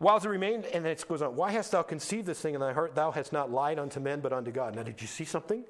Whilst 0.00 0.26
it 0.26 0.28
remained, 0.28 0.64
and 0.66 0.84
it 0.86 1.04
goes 1.08 1.22
on, 1.22 1.36
why 1.36 1.52
hast 1.52 1.70
thou 1.70 1.82
conceived 1.82 2.26
this 2.26 2.40
thing 2.40 2.54
in 2.54 2.60
thy 2.60 2.72
heart? 2.72 2.94
Thou 2.94 3.12
hast 3.12 3.32
not 3.32 3.52
lied 3.52 3.78
unto 3.78 4.00
men, 4.00 4.20
but 4.20 4.32
unto 4.32 4.50
God. 4.50 4.74
Now, 4.74 4.82
did 4.82 5.00
you 5.00 5.06
see 5.06 5.24
something? 5.24 5.64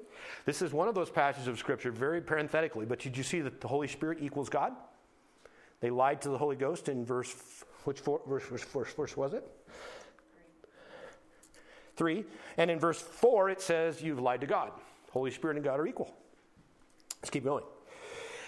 This 0.45 0.61
is 0.61 0.73
one 0.73 0.87
of 0.87 0.95
those 0.95 1.11
passages 1.11 1.47
of 1.47 1.59
Scripture, 1.59 1.91
very 1.91 2.21
parenthetically, 2.21 2.85
but 2.85 2.99
did 2.99 3.15
you 3.15 3.23
see 3.23 3.41
that 3.41 3.61
the 3.61 3.67
Holy 3.67 3.87
Spirit 3.87 4.17
equals 4.21 4.49
God? 4.49 4.73
They 5.79 5.91
lied 5.91 6.21
to 6.23 6.29
the 6.29 6.37
Holy 6.37 6.55
Ghost 6.55 6.89
in 6.89 7.05
verse, 7.05 7.35
which 7.83 7.99
four, 7.99 8.21
verse, 8.27 8.43
verse, 8.45 8.63
verse, 8.63 8.93
verse 8.93 9.17
was 9.17 9.33
it? 9.33 9.47
Three. 11.95 12.25
And 12.57 12.71
in 12.71 12.79
verse 12.79 12.99
four, 12.99 13.49
it 13.49 13.61
says, 13.61 14.01
You've 14.01 14.19
lied 14.19 14.41
to 14.41 14.47
God. 14.47 14.71
Holy 15.11 15.31
Spirit 15.31 15.57
and 15.57 15.63
God 15.63 15.79
are 15.79 15.87
equal. 15.87 16.13
Let's 17.21 17.29
keep 17.29 17.43
going. 17.43 17.63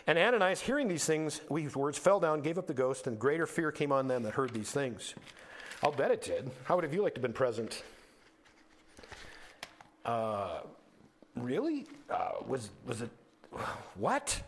And 0.06 0.18
Ananias, 0.18 0.62
hearing 0.62 0.88
these 0.88 1.06
things, 1.06 1.42
these 1.54 1.76
words, 1.76 1.98
fell 1.98 2.20
down, 2.20 2.42
gave 2.42 2.58
up 2.58 2.68
the 2.68 2.74
ghost, 2.74 3.08
and 3.08 3.20
greater 3.20 3.46
fear 3.46 3.72
came 3.72 3.92
on 3.92 4.08
them 4.08 4.24
that 4.24 4.34
heard 4.34 4.54
these 4.54 4.72
things. 4.72 5.14
I'll 5.84 5.92
bet 5.92 6.12
it 6.12 6.22
did. 6.22 6.50
How 6.64 6.76
would 6.76 6.84
have 6.84 6.94
you 6.94 7.04
liked 7.04 7.16
to 7.16 7.20
have 7.20 7.24
been 7.24 7.34
present? 7.34 7.84
Uh, 10.04 10.62
really? 11.36 11.86
Uh, 12.10 12.32
was, 12.48 12.70
was 12.86 13.02
it, 13.02 13.10
what? 13.96 14.42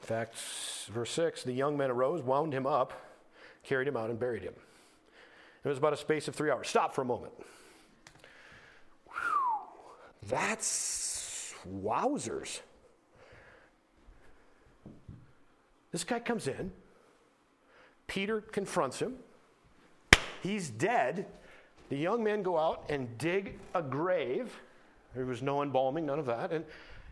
In 0.00 0.06
fact, 0.06 0.36
verse 0.92 1.10
6 1.10 1.42
the 1.42 1.52
young 1.52 1.76
men 1.76 1.90
arose, 1.90 2.22
wound 2.22 2.52
him 2.52 2.66
up, 2.66 2.92
carried 3.64 3.88
him 3.88 3.96
out, 3.96 4.10
and 4.10 4.18
buried 4.18 4.42
him. 4.42 4.54
It 5.64 5.68
was 5.68 5.78
about 5.78 5.92
a 5.92 5.96
space 5.96 6.28
of 6.28 6.34
three 6.34 6.50
hours. 6.50 6.68
Stop 6.68 6.94
for 6.94 7.02
a 7.02 7.04
moment. 7.04 7.32
That's 10.28 11.54
wowzers. 11.68 12.60
This 15.90 16.04
guy 16.04 16.20
comes 16.20 16.46
in. 16.48 16.72
Peter 18.06 18.40
confronts 18.40 18.98
him. 18.98 19.16
He's 20.42 20.70
dead. 20.70 21.26
The 21.88 21.96
young 21.96 22.24
men 22.24 22.42
go 22.42 22.58
out 22.58 22.84
and 22.88 23.16
dig 23.18 23.58
a 23.74 23.82
grave. 23.82 24.52
There 25.14 25.24
was 25.24 25.42
no 25.42 25.62
embalming, 25.62 26.06
none 26.06 26.18
of 26.18 26.26
that. 26.26 26.52
And 26.52 26.64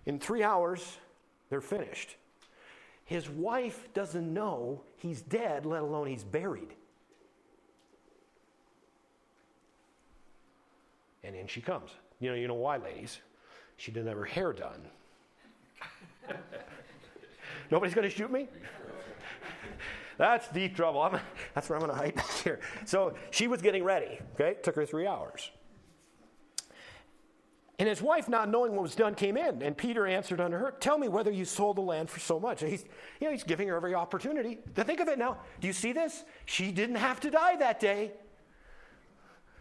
in 0.06 0.18
three 0.18 0.42
hours, 0.42 0.98
they're 1.48 1.60
finished. 1.60 2.16
His 3.04 3.28
wife 3.28 3.88
doesn't 3.94 4.32
know 4.32 4.82
he's 4.96 5.22
dead, 5.22 5.66
let 5.66 5.82
alone 5.82 6.06
he's 6.06 6.24
buried. 6.24 6.74
And 11.22 11.36
in 11.36 11.46
she 11.46 11.60
comes. 11.60 11.90
You 12.18 12.30
know, 12.30 12.36
you 12.36 12.48
know 12.48 12.54
why, 12.54 12.78
ladies? 12.78 13.20
She 13.76 13.92
didn't 13.92 14.08
have 14.08 14.16
her 14.16 14.24
hair 14.24 14.52
done. 14.52 14.82
Nobody's 17.70 17.94
going 17.94 18.08
to 18.08 18.14
shoot 18.14 18.30
me? 18.30 18.48
That's 20.20 20.48
deep 20.48 20.76
trouble. 20.76 21.00
I'm, 21.00 21.18
that's 21.54 21.70
where 21.70 21.78
I'm 21.78 21.86
going 21.86 21.96
to 21.96 21.98
hide 21.98 22.22
here. 22.44 22.60
So 22.84 23.14
she 23.30 23.46
was 23.46 23.62
getting 23.62 23.82
ready. 23.82 24.18
Okay, 24.34 24.50
it 24.50 24.62
took 24.62 24.76
her 24.76 24.84
three 24.84 25.06
hours. 25.06 25.50
And 27.78 27.88
his 27.88 28.02
wife, 28.02 28.28
not 28.28 28.50
knowing 28.50 28.72
what 28.72 28.82
was 28.82 28.94
done, 28.94 29.14
came 29.14 29.38
in, 29.38 29.62
and 29.62 29.74
Peter 29.74 30.06
answered 30.06 30.38
unto 30.38 30.58
her, 30.58 30.74
Tell 30.78 30.98
me 30.98 31.08
whether 31.08 31.30
you 31.30 31.46
sold 31.46 31.78
the 31.78 31.80
land 31.80 32.10
for 32.10 32.20
so 32.20 32.38
much. 32.38 32.60
He's, 32.60 32.84
you 33.18 33.28
know, 33.28 33.30
he's 33.30 33.44
giving 33.44 33.66
her 33.68 33.76
every 33.76 33.94
opportunity. 33.94 34.58
To 34.74 34.84
think 34.84 35.00
of 35.00 35.08
it 35.08 35.18
now. 35.18 35.38
Do 35.58 35.66
you 35.66 35.72
see 35.72 35.92
this? 35.92 36.22
She 36.44 36.70
didn't 36.70 36.96
have 36.96 37.18
to 37.20 37.30
die 37.30 37.56
that 37.56 37.80
day. 37.80 38.12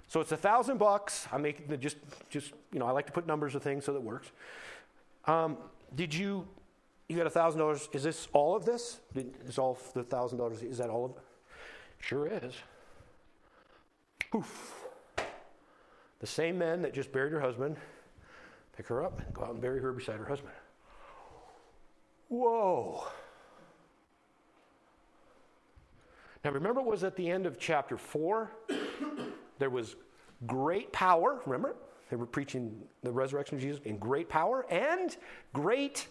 So 0.10 0.20
it's 0.20 0.34
a 0.34 0.38
thousand 0.38 0.78
bucks. 0.78 1.26
I 1.32 1.38
make 1.38 1.80
just, 1.80 1.96
just 2.30 2.52
you 2.74 2.80
know, 2.80 2.86
I 2.86 2.92
like 2.92 3.06
to 3.06 3.14
put 3.14 3.26
numbers 3.26 3.56
of 3.56 3.64
things 3.64 3.86
so 3.86 3.94
that 3.94 4.02
works. 4.02 4.30
Um, 5.24 5.56
did 5.96 6.14
you, 6.14 6.46
you 7.10 7.18
got 7.18 7.26
a 7.26 7.32
thousand 7.32 7.60
dollars? 7.60 7.90
Is 7.92 8.04
this 8.04 8.28
all 8.34 8.56
of 8.56 8.66
this? 8.66 9.00
Is 9.16 9.58
all 9.58 9.78
the 9.94 10.04
thousand 10.04 10.38
dollars? 10.38 10.62
Is 10.62 10.78
that 10.78 10.90
all 10.90 11.06
of 11.06 11.12
it? 11.12 11.18
Sure 12.00 12.28
is. 12.28 12.54
Poof. 14.32 14.76
The 16.20 16.28
same 16.28 16.60
men 16.60 16.84
that 16.84 16.94
just 16.94 17.12
buried 17.12 17.32
your 17.32 17.42
husband 17.42 17.78
pick 18.78 18.88
her 18.88 19.04
up 19.04 19.20
and 19.20 19.34
go 19.34 19.44
out 19.44 19.52
and 19.52 19.62
bury 19.62 19.82
her 19.82 19.92
beside 19.92 20.18
her 20.18 20.26
husband. 20.26 20.54
Whoa. 22.30 23.08
Now, 26.46 26.52
remember, 26.52 26.80
it 26.80 26.86
was 26.86 27.04
at 27.04 27.16
the 27.18 27.30
end 27.30 27.46
of 27.46 27.60
chapter 27.60 27.98
4. 27.98 28.52
there 29.58 29.70
was 29.70 29.96
great 30.46 30.94
power. 30.94 31.42
Remember? 31.46 31.76
They 32.10 32.16
were 32.16 32.26
preaching 32.26 32.82
the 33.04 33.12
resurrection 33.12 33.58
of 33.58 33.62
Jesus 33.62 33.82
in 33.84 33.98
great 33.98 34.30
power 34.30 34.66
and 34.70 35.18
great 35.54 36.08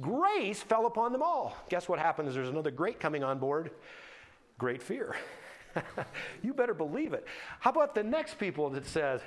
grace 0.00 0.60
fell 0.60 0.86
upon 0.86 1.12
them 1.12 1.22
all. 1.22 1.56
Guess 1.68 1.88
what 1.88 1.98
happens? 1.98 2.34
There's 2.34 2.48
another 2.48 2.70
great 2.70 3.00
coming 3.00 3.24
on 3.24 3.38
board 3.38 3.70
great 4.58 4.82
fear. 4.82 5.14
you 6.42 6.54
better 6.54 6.74
believe 6.74 7.12
it. 7.12 7.26
How 7.60 7.70
about 7.70 7.94
the 7.94 8.02
next 8.02 8.38
people 8.38 8.70
that 8.70 8.86
says, 8.86 9.20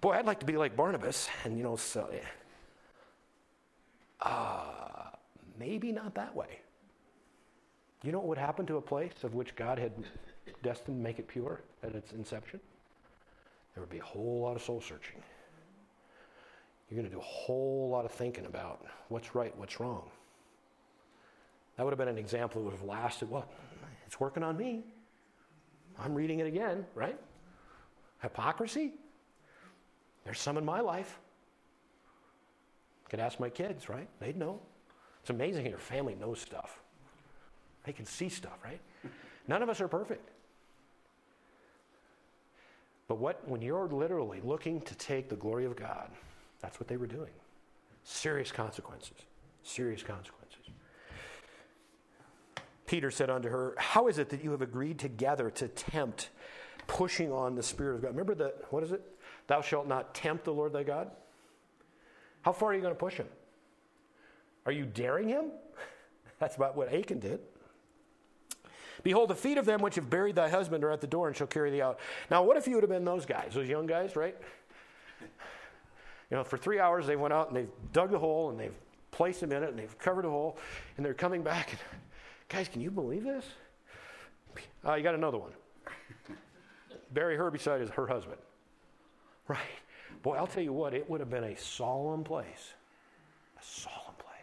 Boy, 0.00 0.12
I'd 0.12 0.26
like 0.26 0.40
to 0.40 0.46
be 0.46 0.56
like 0.56 0.76
Barnabas. 0.76 1.28
And, 1.44 1.56
you 1.56 1.64
know, 1.64 1.74
so, 1.74 2.08
uh, 4.20 5.10
maybe 5.58 5.90
not 5.90 6.14
that 6.14 6.34
way. 6.34 6.60
You 8.04 8.12
know 8.12 8.18
what 8.18 8.28
would 8.28 8.38
happen 8.38 8.64
to 8.66 8.76
a 8.76 8.80
place 8.80 9.24
of 9.24 9.34
which 9.34 9.56
God 9.56 9.76
had 9.78 9.92
destined 10.62 10.98
to 10.98 11.02
make 11.02 11.18
it 11.18 11.26
pure 11.26 11.62
at 11.82 11.96
its 11.96 12.12
inception? 12.12 12.60
There 13.74 13.82
would 13.82 13.90
be 13.90 13.98
a 13.98 14.04
whole 14.04 14.42
lot 14.42 14.54
of 14.54 14.62
soul 14.62 14.80
searching. 14.80 15.20
You're 16.90 17.00
going 17.00 17.10
to 17.10 17.14
do 17.14 17.20
a 17.20 17.24
whole 17.24 17.88
lot 17.90 18.04
of 18.04 18.12
thinking 18.12 18.46
about 18.46 18.84
what's 19.08 19.34
right, 19.34 19.56
what's 19.58 19.78
wrong. 19.78 20.04
That 21.76 21.84
would 21.84 21.90
have 21.90 21.98
been 21.98 22.08
an 22.08 22.18
example 22.18 22.62
that 22.62 22.70
would 22.70 22.78
have 22.78 22.88
lasted, 22.88 23.30
well, 23.30 23.46
it's 24.06 24.18
working 24.18 24.42
on 24.42 24.56
me. 24.56 24.84
I'm 25.98 26.14
reading 26.14 26.40
it 26.40 26.46
again, 26.46 26.86
right? 26.94 27.18
Hypocrisy? 28.22 28.92
There's 30.24 30.40
some 30.40 30.56
in 30.56 30.64
my 30.64 30.80
life. 30.80 31.18
Could 33.08 33.20
ask 33.20 33.38
my 33.38 33.48
kids, 33.48 33.88
right? 33.88 34.08
They'd 34.20 34.36
know. 34.36 34.60
It's 35.20 35.30
amazing 35.30 35.66
your 35.66 35.78
family 35.78 36.14
knows 36.14 36.40
stuff. 36.40 36.80
They 37.84 37.92
can 37.92 38.04
see 38.04 38.28
stuff, 38.28 38.58
right? 38.64 38.80
None 39.46 39.62
of 39.62 39.68
us 39.68 39.80
are 39.80 39.88
perfect. 39.88 40.28
But 43.08 43.16
what 43.16 43.46
when 43.48 43.62
you're 43.62 43.88
literally 43.88 44.40
looking 44.42 44.80
to 44.82 44.94
take 44.94 45.28
the 45.28 45.36
glory 45.36 45.64
of 45.64 45.76
God, 45.76 46.10
that's 46.60 46.80
what 46.80 46.88
they 46.88 46.96
were 46.96 47.06
doing. 47.06 47.30
Serious 48.04 48.50
consequences. 48.50 49.16
Serious 49.62 50.02
consequences. 50.02 50.38
Peter 52.86 53.10
said 53.10 53.28
unto 53.28 53.48
her, 53.48 53.74
How 53.78 54.08
is 54.08 54.18
it 54.18 54.30
that 54.30 54.42
you 54.42 54.50
have 54.52 54.62
agreed 54.62 54.98
together 54.98 55.50
to 55.50 55.68
tempt, 55.68 56.30
pushing 56.86 57.30
on 57.30 57.54
the 57.54 57.62
Spirit 57.62 57.96
of 57.96 58.02
God? 58.02 58.08
Remember 58.08 58.34
that, 58.36 58.64
what 58.70 58.82
is 58.82 58.92
it? 58.92 59.02
Thou 59.46 59.60
shalt 59.60 59.86
not 59.86 60.14
tempt 60.14 60.44
the 60.44 60.52
Lord 60.52 60.72
thy 60.72 60.82
God. 60.82 61.10
How 62.42 62.52
far 62.52 62.70
are 62.70 62.74
you 62.74 62.80
going 62.80 62.94
to 62.94 62.98
push 62.98 63.16
him? 63.16 63.28
Are 64.64 64.72
you 64.72 64.86
daring 64.86 65.28
him? 65.28 65.46
That's 66.38 66.56
about 66.56 66.76
what 66.76 66.92
Achan 66.92 67.20
did. 67.20 67.40
Behold, 69.02 69.30
the 69.30 69.34
feet 69.34 69.58
of 69.58 69.64
them 69.64 69.80
which 69.80 69.94
have 69.94 70.10
buried 70.10 70.34
thy 70.34 70.48
husband 70.48 70.82
are 70.82 70.90
at 70.90 71.00
the 71.00 71.06
door 71.06 71.28
and 71.28 71.36
shall 71.36 71.46
carry 71.46 71.70
thee 71.70 71.82
out. 71.82 72.00
Now, 72.30 72.42
what 72.42 72.56
if 72.56 72.66
you 72.66 72.74
would 72.74 72.82
have 72.82 72.90
been 72.90 73.04
those 73.04 73.26
guys, 73.26 73.52
those 73.54 73.68
young 73.68 73.86
guys, 73.86 74.16
right? 74.16 74.36
You 76.30 76.36
know, 76.36 76.44
for 76.44 76.58
three 76.58 76.78
hours 76.78 77.06
they 77.06 77.16
went 77.16 77.32
out 77.32 77.48
and 77.48 77.56
they've 77.56 77.70
dug 77.92 78.10
the 78.10 78.18
hole 78.18 78.50
and 78.50 78.60
they've 78.60 78.74
placed 79.10 79.42
him 79.42 79.52
in 79.52 79.62
it 79.62 79.70
and 79.70 79.78
they've 79.78 79.98
covered 79.98 80.24
the 80.24 80.30
hole 80.30 80.58
and 80.96 81.04
they're 81.04 81.14
coming 81.14 81.42
back. 81.42 81.70
And, 81.70 81.80
guys, 82.48 82.68
can 82.68 82.80
you 82.80 82.90
believe 82.90 83.24
this? 83.24 83.44
Uh, 84.86 84.94
you 84.94 85.02
got 85.02 85.14
another 85.14 85.38
one. 85.38 85.52
Barry 87.12 87.36
Herbicide 87.36 87.80
is 87.80 87.90
her 87.90 88.06
husband. 88.06 88.38
Right. 89.46 89.58
Boy, 90.22 90.36
I'll 90.36 90.46
tell 90.46 90.62
you 90.62 90.72
what, 90.72 90.94
it 90.94 91.08
would 91.08 91.20
have 91.20 91.30
been 91.30 91.44
a 91.44 91.56
solemn 91.56 92.24
place. 92.24 92.74
A 93.58 93.64
solemn 93.64 94.14
place. 94.18 94.34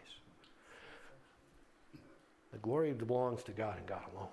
The 2.51 2.57
glory 2.59 2.93
belongs 2.93 3.43
to 3.43 3.51
God 3.51 3.77
and 3.77 3.85
God 3.85 4.01
alone. 4.15 4.29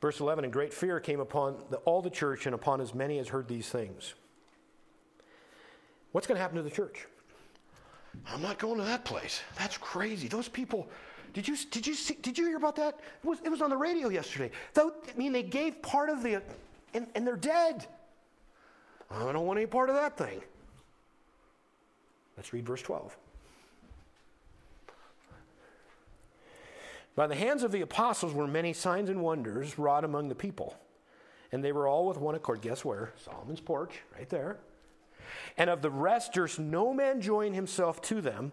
Verse 0.00 0.20
11 0.20 0.44
And 0.44 0.52
great 0.52 0.72
fear 0.72 1.00
came 1.00 1.20
upon 1.20 1.62
the, 1.70 1.76
all 1.78 2.02
the 2.02 2.10
church 2.10 2.46
and 2.46 2.54
upon 2.54 2.80
as 2.80 2.94
many 2.94 3.18
as 3.18 3.28
heard 3.28 3.48
these 3.48 3.68
things. 3.68 4.14
What's 6.12 6.26
going 6.26 6.36
to 6.36 6.42
happen 6.42 6.56
to 6.56 6.62
the 6.62 6.70
church? 6.70 7.06
I'm 8.26 8.42
not 8.42 8.58
going 8.58 8.78
to 8.78 8.84
that 8.84 9.04
place. 9.04 9.40
That's 9.56 9.76
crazy. 9.78 10.26
Those 10.26 10.48
people. 10.48 10.88
Did 11.32 11.46
you, 11.46 11.56
did 11.70 11.86
you, 11.86 11.94
see, 11.94 12.16
did 12.20 12.36
you 12.36 12.46
hear 12.46 12.56
about 12.56 12.74
that? 12.76 12.98
It 13.22 13.26
was, 13.26 13.38
it 13.44 13.48
was 13.48 13.62
on 13.62 13.70
the 13.70 13.76
radio 13.76 14.08
yesterday. 14.08 14.50
I 14.76 14.90
mean, 15.16 15.32
they 15.32 15.44
gave 15.44 15.80
part 15.80 16.10
of 16.10 16.24
the, 16.24 16.42
and, 16.92 17.06
and 17.14 17.24
they're 17.24 17.36
dead. 17.36 17.86
I 19.12 19.32
don't 19.32 19.46
want 19.46 19.58
any 19.58 19.66
part 19.66 19.90
of 19.90 19.94
that 19.94 20.16
thing. 20.16 20.40
Let's 22.36 22.52
read 22.52 22.66
verse 22.66 22.82
12. 22.82 23.16
By 27.16 27.26
the 27.26 27.34
hands 27.34 27.62
of 27.62 27.72
the 27.72 27.80
apostles 27.80 28.32
were 28.32 28.46
many 28.46 28.72
signs 28.72 29.10
and 29.10 29.20
wonders 29.20 29.78
wrought 29.78 30.04
among 30.04 30.28
the 30.28 30.34
people. 30.34 30.76
And 31.52 31.64
they 31.64 31.72
were 31.72 31.88
all 31.88 32.06
with 32.06 32.16
one 32.16 32.34
accord. 32.34 32.60
Guess 32.60 32.84
where? 32.84 33.12
Solomon's 33.24 33.60
porch, 33.60 33.94
right 34.16 34.28
there. 34.28 34.58
And 35.56 35.68
of 35.68 35.82
the 35.82 35.90
rest 35.90 36.32
durst 36.32 36.58
no 36.58 36.94
man 36.94 37.20
join 37.20 37.52
himself 37.52 38.00
to 38.02 38.20
them, 38.20 38.52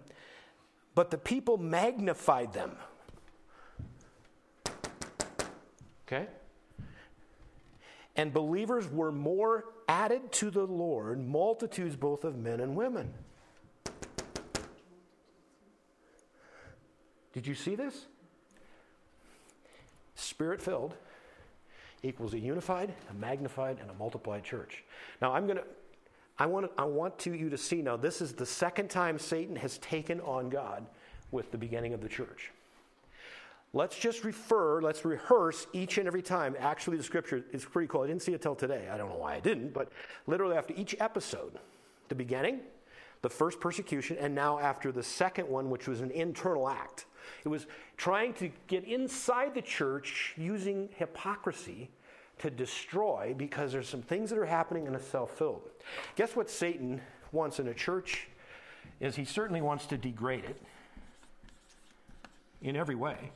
but 0.95 1.11
the 1.11 1.17
people 1.17 1.57
magnified 1.57 2.53
them. 2.53 2.75
Okay? 6.07 6.27
And 8.15 8.33
believers 8.33 8.89
were 8.89 9.11
more 9.11 9.65
added 9.87 10.31
to 10.33 10.49
the 10.49 10.65
Lord, 10.65 11.19
multitudes 11.19 11.95
both 11.95 12.23
of 12.23 12.35
men 12.35 12.59
and 12.59 12.75
women. 12.75 13.13
Did 17.33 17.45
you 17.45 17.53
see 17.53 17.75
this? 17.75 18.07
Spirit 20.19 20.61
filled 20.61 20.95
equals 22.03 22.33
a 22.33 22.39
unified, 22.39 22.93
a 23.09 23.13
magnified, 23.13 23.77
and 23.81 23.89
a 23.89 23.93
multiplied 23.93 24.43
church. 24.43 24.83
Now, 25.21 25.33
I'm 25.33 25.45
going 25.45 25.57
to. 25.57 25.63
I 26.39 26.45
want, 26.45 26.71
I 26.77 26.83
want 26.83 27.17
to, 27.19 27.33
you 27.33 27.49
to 27.49 27.57
see 27.57 27.81
now, 27.81 27.97
this 27.97 28.21
is 28.21 28.33
the 28.33 28.45
second 28.45 28.91
time 28.91 29.17
Satan 29.17 29.55
has 29.55 29.79
taken 29.79 30.21
on 30.21 30.49
God 30.49 30.85
with 31.31 31.51
the 31.51 31.57
beginning 31.57 31.93
of 31.95 32.01
the 32.01 32.07
church. 32.07 32.51
Let's 33.73 33.97
just 33.97 34.23
refer, 34.23 34.81
let's 34.81 35.03
rehearse 35.03 35.65
each 35.73 35.97
and 35.97 36.07
every 36.07 36.21
time. 36.21 36.55
Actually, 36.59 36.97
the 36.97 37.03
scripture 37.03 37.43
is 37.51 37.65
pretty 37.65 37.87
cool. 37.87 38.01
I 38.01 38.07
didn't 38.07 38.21
see 38.21 38.33
it 38.33 38.41
till 38.41 38.55
today. 38.55 38.87
I 38.91 38.97
don't 38.97 39.09
know 39.09 39.17
why 39.17 39.33
I 39.33 39.39
didn't, 39.39 39.73
but 39.73 39.91
literally 40.27 40.55
after 40.55 40.75
each 40.77 40.95
episode, 40.99 41.57
the 42.07 42.15
beginning, 42.15 42.59
the 43.21 43.29
first 43.29 43.59
persecution, 43.59 44.17
and 44.19 44.33
now 44.33 44.59
after 44.59 44.91
the 44.91 45.03
second 45.03 45.47
one, 45.47 45.69
which 45.69 45.87
was 45.87 46.01
an 46.01 46.11
internal 46.11 46.69
act. 46.69 47.05
It 47.43 47.49
was 47.49 47.67
trying 47.97 48.33
to 48.35 48.49
get 48.67 48.83
inside 48.83 49.53
the 49.53 49.61
church 49.61 50.33
using 50.37 50.89
hypocrisy 50.95 51.89
to 52.39 52.49
destroy 52.49 53.33
because 53.35 53.71
there's 53.71 53.89
some 53.89 54.01
things 54.01 54.29
that 54.29 54.37
are 54.37 54.45
happening 54.45 54.85
in 54.87 54.95
a 54.95 54.99
self-filled. 54.99 55.63
Guess 56.15 56.35
what 56.35 56.49
Satan 56.49 57.01
wants 57.31 57.59
in 57.59 57.67
a 57.67 57.73
church 57.73 58.27
is 58.99 59.15
he 59.15 59.25
certainly 59.25 59.61
wants 59.61 59.85
to 59.87 59.97
degrade 59.97 60.45
it 60.45 60.61
in 62.61 62.75
every 62.75 62.95
way. 62.95 63.31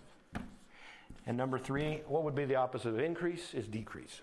And 1.27 1.37
number 1.37 1.59
3, 1.59 2.01
what 2.07 2.23
would 2.23 2.35
be 2.35 2.45
the 2.45 2.55
opposite 2.55 2.89
of 2.89 2.99
increase 2.99 3.53
is 3.53 3.67
decrease. 3.67 4.21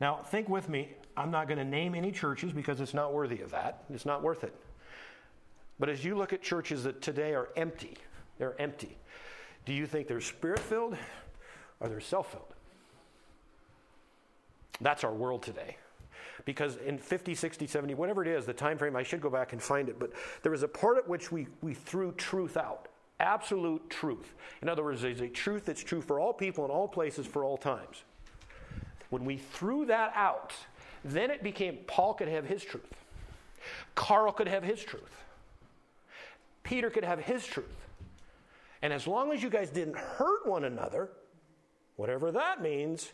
Now, 0.00 0.16
think 0.16 0.48
with 0.48 0.68
me. 0.68 0.94
I'm 1.18 1.32
not 1.32 1.48
going 1.48 1.58
to 1.58 1.64
name 1.64 1.96
any 1.96 2.12
churches 2.12 2.52
because 2.52 2.80
it's 2.80 2.94
not 2.94 3.12
worthy 3.12 3.40
of 3.40 3.50
that. 3.50 3.82
It's 3.92 4.06
not 4.06 4.22
worth 4.22 4.44
it. 4.44 4.54
But 5.80 5.88
as 5.88 6.04
you 6.04 6.16
look 6.16 6.32
at 6.32 6.42
churches 6.42 6.84
that 6.84 7.02
today 7.02 7.34
are 7.34 7.48
empty, 7.56 7.96
they're 8.38 8.58
empty. 8.60 8.96
Do 9.66 9.72
you 9.72 9.84
think 9.84 10.06
they're 10.06 10.20
spirit 10.20 10.60
filled 10.60 10.96
or 11.80 11.88
they're 11.88 12.00
self 12.00 12.30
filled? 12.30 12.54
That's 14.80 15.02
our 15.02 15.12
world 15.12 15.42
today. 15.42 15.76
Because 16.44 16.76
in 16.76 16.98
50, 16.98 17.34
60, 17.34 17.66
70, 17.66 17.94
whatever 17.94 18.22
it 18.22 18.28
is, 18.28 18.46
the 18.46 18.52
time 18.52 18.78
frame, 18.78 18.94
I 18.94 19.02
should 19.02 19.20
go 19.20 19.28
back 19.28 19.52
and 19.52 19.60
find 19.60 19.88
it, 19.88 19.98
but 19.98 20.12
there 20.42 20.52
was 20.52 20.62
a 20.62 20.68
part 20.68 20.98
at 20.98 21.08
which 21.08 21.32
we, 21.32 21.48
we 21.62 21.74
threw 21.74 22.12
truth 22.12 22.56
out. 22.56 22.86
Absolute 23.18 23.90
truth. 23.90 24.34
In 24.62 24.68
other 24.68 24.84
words, 24.84 25.02
there's 25.02 25.20
a 25.20 25.28
truth 25.28 25.64
that's 25.64 25.82
true 25.82 26.00
for 26.00 26.20
all 26.20 26.32
people 26.32 26.64
in 26.64 26.70
all 26.70 26.86
places 26.86 27.26
for 27.26 27.42
all 27.44 27.56
times. 27.56 28.04
When 29.10 29.24
we 29.24 29.36
threw 29.36 29.84
that 29.86 30.12
out, 30.14 30.54
then 31.04 31.30
it 31.30 31.42
became 31.42 31.78
Paul 31.86 32.14
could 32.14 32.28
have 32.28 32.46
his 32.46 32.64
truth, 32.64 33.04
Carl 33.94 34.32
could 34.32 34.48
have 34.48 34.62
his 34.62 34.82
truth, 34.82 35.24
Peter 36.62 36.90
could 36.90 37.04
have 37.04 37.20
his 37.20 37.46
truth. 37.46 37.66
And 38.80 38.92
as 38.92 39.06
long 39.06 39.32
as 39.32 39.42
you 39.42 39.50
guys 39.50 39.70
didn't 39.70 39.96
hurt 39.96 40.46
one 40.46 40.64
another, 40.64 41.10
whatever 41.96 42.30
that 42.30 42.62
means, 42.62 43.10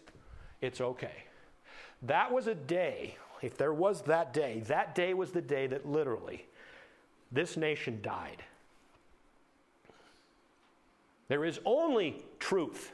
it's 0.61 0.81
okay. 0.81 1.25
That 2.03 2.31
was 2.31 2.49
a 2.49 2.55
day, 2.55 3.17
if 3.41 3.57
there 3.57 3.73
was 3.73 4.03
that 4.03 4.35
day, 4.35 4.63
that 4.67 4.95
day 4.95 5.15
was 5.15 5.31
the 5.31 5.41
day 5.41 5.67
that 5.69 5.87
literally 5.87 6.47
this 7.33 7.57
nation 7.57 8.01
died. 8.03 8.43
There 11.29 11.45
is 11.45 11.59
only 11.65 12.23
truth. 12.39 12.93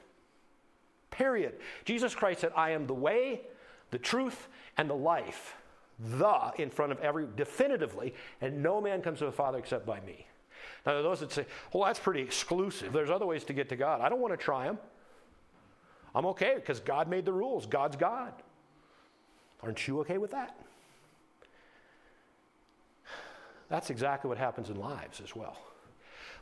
Period. 1.10 1.56
Jesus 1.84 2.14
Christ 2.14 2.40
said, 2.40 2.52
I 2.56 2.70
am 2.70 2.86
the 2.86 2.94
way, 2.94 3.42
the 3.90 3.98
truth, 3.98 4.48
and 4.80 4.88
the 4.88 4.94
life. 4.94 5.56
The 5.98 6.52
in 6.56 6.70
front 6.70 6.90
of 6.90 7.00
every, 7.00 7.26
definitively, 7.36 8.14
and 8.40 8.62
no 8.62 8.80
man 8.80 9.02
comes 9.02 9.18
to 9.18 9.26
the 9.26 9.32
Father 9.32 9.58
except 9.58 9.84
by 9.84 10.00
me. 10.00 10.26
Now, 10.86 10.92
there 10.92 11.00
are 11.00 11.02
those 11.02 11.20
that 11.20 11.30
say, 11.30 11.44
well, 11.74 11.84
that's 11.84 11.98
pretty 11.98 12.22
exclusive. 12.22 12.90
There's 12.90 13.10
other 13.10 13.26
ways 13.26 13.44
to 13.44 13.52
get 13.52 13.68
to 13.68 13.76
God. 13.76 14.00
I 14.00 14.08
don't 14.08 14.20
want 14.20 14.32
to 14.32 14.38
try 14.38 14.64
them. 14.64 14.78
I'm 16.14 16.24
okay 16.26 16.54
because 16.56 16.80
God 16.80 17.08
made 17.08 17.26
the 17.26 17.32
rules. 17.32 17.66
God's 17.66 17.96
God. 17.96 18.32
Aren't 19.62 19.86
you 19.86 20.00
okay 20.00 20.16
with 20.16 20.30
that? 20.30 20.58
That's 23.68 23.90
exactly 23.90 24.28
what 24.28 24.38
happens 24.38 24.70
in 24.70 24.76
lives 24.76 25.20
as 25.20 25.36
well. 25.36 25.58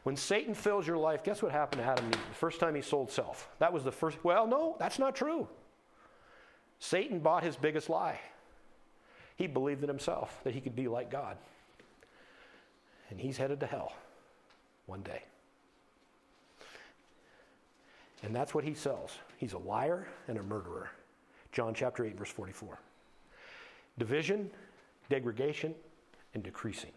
When 0.05 0.16
Satan 0.16 0.55
fills 0.55 0.86
your 0.86 0.97
life, 0.97 1.24
guess 1.24 1.43
what 1.43 1.51
happened 1.51 1.82
to 1.82 1.89
Adam 1.89 2.05
and 2.05 2.15
Eve? 2.15 2.23
The 2.28 2.36
first 2.36 2.60
time 2.60 2.77
he 2.77 2.82
sold 2.82 3.10
self. 3.10 3.48
That 3.59 3.73
was 3.73 3.82
the 3.82 3.93
first. 3.93 4.19
Well, 4.23 4.47
no, 4.47 4.77
that's 4.78 5.01
not 5.01 5.16
true. 5.16 5.48
Satan 6.81 7.19
bought 7.19 7.43
his 7.43 7.57
biggest 7.57 7.89
lie. 7.89 8.21
He 9.37 9.47
believed 9.47 9.83
in 9.83 9.89
himself 9.89 10.41
that 10.45 10.55
he 10.55 10.61
could 10.61 10.77
be 10.77 10.89
like 10.89 11.11
God. 11.11 11.37
And 13.11 13.21
he's 13.21 13.37
headed 13.37 13.61
to 13.61 13.67
hell 13.67 13.93
one 14.87 15.03
day. 15.03 15.23
And 18.23 18.35
that's 18.35 18.55
what 18.55 18.65
he 18.65 18.75
sells. 18.75 19.13
He's 19.37 19.53
a 19.53 19.59
liar 19.59 20.09
and 20.27 20.39
a 20.39 20.43
murderer. 20.43 20.91
John 21.53 21.73
chapter 21.75 22.05
8, 22.05 22.17
verse 22.17 22.31
44. 22.31 22.79
Division, 23.99 24.51
degradation, 25.09 25.75
and 26.35 26.43
decreasing. 26.43 26.91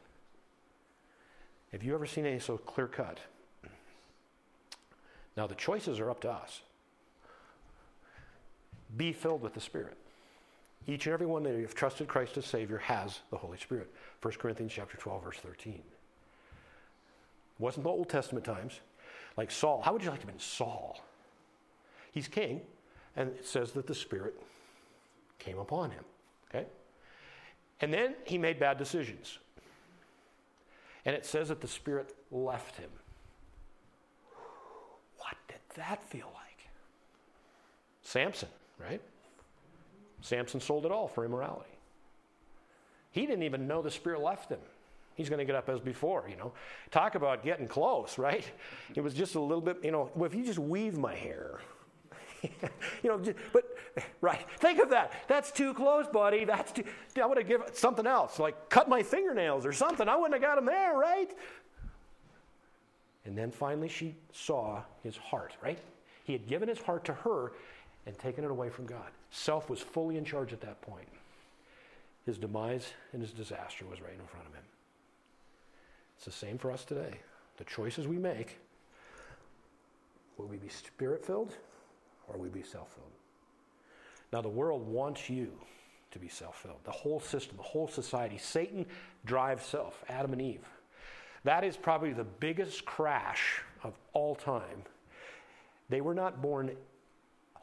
Have 1.71 1.83
you 1.83 1.93
ever 1.93 2.05
seen 2.05 2.25
any 2.25 2.39
so 2.39 2.57
clear 2.57 2.87
cut? 2.87 3.19
Now, 5.37 5.47
the 5.47 5.55
choices 5.55 5.99
are 5.99 6.09
up 6.09 6.21
to 6.21 6.31
us. 6.31 6.61
Be 8.97 9.13
filled 9.13 9.41
with 9.41 9.53
the 9.53 9.61
Spirit. 9.61 9.97
Each 10.87 11.05
and 11.05 11.13
every 11.13 11.27
one 11.27 11.43
that 11.43 11.55
you've 11.55 11.75
trusted 11.75 12.07
Christ 12.07 12.37
as 12.37 12.45
Savior 12.45 12.79
has 12.79 13.19
the 13.29 13.37
Holy 13.37 13.57
Spirit. 13.57 13.91
1 14.21 14.33
Corinthians 14.35 14.73
chapter 14.73 14.97
12, 14.97 15.23
verse 15.23 15.37
13. 15.37 15.73
It 15.73 15.81
wasn't 17.59 17.83
the 17.83 17.89
Old 17.89 18.09
Testament 18.09 18.45
times. 18.45 18.79
Like 19.37 19.51
Saul. 19.51 19.81
How 19.81 19.93
would 19.93 20.03
you 20.03 20.09
like 20.09 20.19
to 20.21 20.25
have 20.25 20.33
been 20.33 20.41
Saul? 20.41 20.99
He's 22.11 22.27
king, 22.27 22.61
and 23.15 23.29
it 23.29 23.45
says 23.45 23.71
that 23.73 23.87
the 23.87 23.95
Spirit 23.95 24.41
came 25.39 25.57
upon 25.57 25.91
him. 25.91 26.03
Okay? 26.49 26.65
And 27.79 27.93
then 27.93 28.15
he 28.25 28.37
made 28.37 28.59
bad 28.59 28.77
decisions. 28.77 29.39
And 31.05 31.15
it 31.15 31.25
says 31.25 31.47
that 31.47 31.61
the 31.61 31.67
Spirit 31.67 32.13
left 32.31 32.77
him. 32.77 32.89
What 35.17 35.35
did 35.47 35.59
that 35.75 36.03
feel 36.03 36.29
like? 36.33 36.67
Samson, 38.03 38.49
right? 38.83 39.01
Samson 40.21 40.59
sold 40.59 40.85
it 40.85 40.91
all 40.91 41.07
for 41.07 41.25
immorality. 41.25 41.69
He 43.11 43.25
didn't 43.25 43.43
even 43.43 43.67
know 43.67 43.81
the 43.81 43.91
Spirit 43.91 44.21
left 44.21 44.49
him. 44.49 44.59
He's 45.15 45.29
going 45.29 45.39
to 45.39 45.45
get 45.45 45.55
up 45.55 45.69
as 45.69 45.79
before, 45.79 46.25
you 46.29 46.37
know. 46.37 46.53
Talk 46.89 47.15
about 47.15 47.43
getting 47.43 47.67
close, 47.67 48.17
right? 48.17 48.49
It 48.95 49.01
was 49.01 49.13
just 49.13 49.35
a 49.35 49.39
little 49.39 49.61
bit, 49.61 49.77
you 49.83 49.91
know, 49.91 50.09
well, 50.15 50.25
if 50.25 50.35
you 50.35 50.45
just 50.45 50.59
weave 50.59 50.97
my 50.97 51.15
hair, 51.15 51.59
you 53.03 53.09
know, 53.09 53.19
just, 53.19 53.37
but 53.53 53.63
right. 54.19 54.45
Think 54.57 54.79
of 54.79 54.89
that. 54.89 55.13
That's 55.27 55.51
too 55.51 55.73
close, 55.73 56.07
buddy. 56.07 56.45
That's 56.45 56.71
too. 56.71 56.83
I 57.21 57.25
would 57.25 57.37
have 57.37 57.47
given 57.47 57.67
something 57.73 58.07
else, 58.07 58.39
like 58.39 58.69
cut 58.69 58.89
my 58.89 59.03
fingernails 59.03 59.65
or 59.65 59.73
something. 59.73 60.07
I 60.07 60.15
wouldn't 60.15 60.33
have 60.33 60.41
got 60.41 60.57
him 60.57 60.65
there, 60.65 60.97
right? 60.97 61.29
And 63.25 63.37
then 63.37 63.51
finally, 63.51 63.89
she 63.89 64.15
saw 64.33 64.81
his 65.03 65.15
heart. 65.17 65.55
Right? 65.61 65.77
He 66.23 66.33
had 66.33 66.47
given 66.47 66.67
his 66.67 66.79
heart 66.79 67.05
to 67.05 67.13
her 67.13 67.51
and 68.05 68.17
taken 68.17 68.43
it 68.43 68.51
away 68.51 68.69
from 68.69 68.85
God. 68.85 69.11
Self 69.29 69.69
was 69.69 69.79
fully 69.79 70.17
in 70.17 70.25
charge 70.25 70.53
at 70.53 70.61
that 70.61 70.81
point. 70.81 71.07
His 72.25 72.37
demise 72.37 72.93
and 73.13 73.21
his 73.21 73.31
disaster 73.31 73.85
was 73.89 74.01
right 74.01 74.13
in 74.13 74.27
front 74.27 74.47
of 74.47 74.53
him. 74.53 74.63
It's 76.15 76.25
the 76.25 76.31
same 76.31 76.57
for 76.57 76.71
us 76.71 76.85
today. 76.85 77.19
The 77.57 77.63
choices 77.63 78.07
we 78.07 78.17
make 78.17 78.57
will 80.37 80.47
we 80.47 80.57
be 80.57 80.69
spirit 80.69 81.25
filled 81.25 81.53
or 82.27 82.37
will 82.37 82.43
we 82.43 82.49
be 82.49 82.63
self 82.63 82.93
filled. 82.93 83.11
Now, 84.31 84.41
the 84.41 84.49
world 84.49 84.87
wants 84.87 85.29
you 85.29 85.51
to 86.11 86.19
be 86.19 86.27
self 86.27 86.61
filled. 86.61 86.83
The 86.83 86.91
whole 86.91 87.19
system, 87.19 87.57
the 87.57 87.63
whole 87.63 87.87
society. 87.87 88.37
Satan 88.37 88.85
drives 89.25 89.65
self, 89.65 90.03
Adam 90.09 90.33
and 90.33 90.41
Eve. 90.41 90.67
That 91.43 91.63
is 91.63 91.75
probably 91.75 92.13
the 92.13 92.23
biggest 92.23 92.85
crash 92.85 93.61
of 93.83 93.93
all 94.13 94.35
time. 94.35 94.83
They 95.89 96.01
were 96.01 96.13
not 96.13 96.41
born 96.41 96.71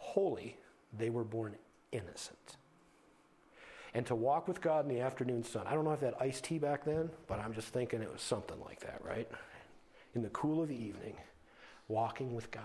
holy, 0.09 0.57
they 0.97 1.11
were 1.11 1.25
born 1.25 1.55
innocent. 1.93 2.57
And 3.95 4.07
to 4.07 4.15
walk 4.15 4.49
with 4.49 4.61
God 4.61 4.89
in 4.89 4.95
the 4.95 5.01
afternoon 5.01 5.43
sun. 5.45 5.67
I 5.67 5.75
don't 5.75 5.85
know 5.85 5.93
if 5.93 6.01
that 6.01 6.21
iced 6.21 6.45
tea 6.45 6.59
back 6.59 6.85
then, 6.85 7.11
but 7.27 7.39
I'm 7.41 7.53
just 7.53 7.69
thinking 7.69 8.03
it 8.03 8.13
was 8.13 8.23
something 8.23 8.59
like 8.65 8.81
that, 8.81 9.01
right? 9.05 9.29
In 10.15 10.23
the 10.23 10.29
cool 10.31 10.63
of 10.63 10.69
the 10.69 10.75
evening, 10.75 11.15
walking 11.89 12.35
with 12.35 12.51
God. 12.51 12.63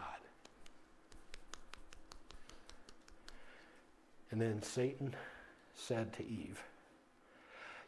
And 4.31 4.41
then 4.41 4.61
Satan 4.61 5.13
said 5.75 6.13
to 6.13 6.23
Eve, 6.23 6.61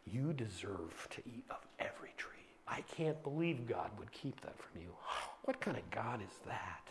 You 0.05 0.33
deserve 0.33 1.07
to 1.11 1.21
eat 1.25 1.45
of 1.49 1.65
every 1.79 2.13
tree. 2.17 2.31
I 2.67 2.81
can't 2.95 3.21
believe 3.23 3.67
God 3.67 3.89
would 3.99 4.11
keep 4.11 4.41
that 4.41 4.57
from 4.57 4.81
you. 4.81 4.89
What 5.45 5.61
kind 5.61 5.77
of 5.77 5.87
God 5.91 6.21
is 6.23 6.39
that? 6.47 6.81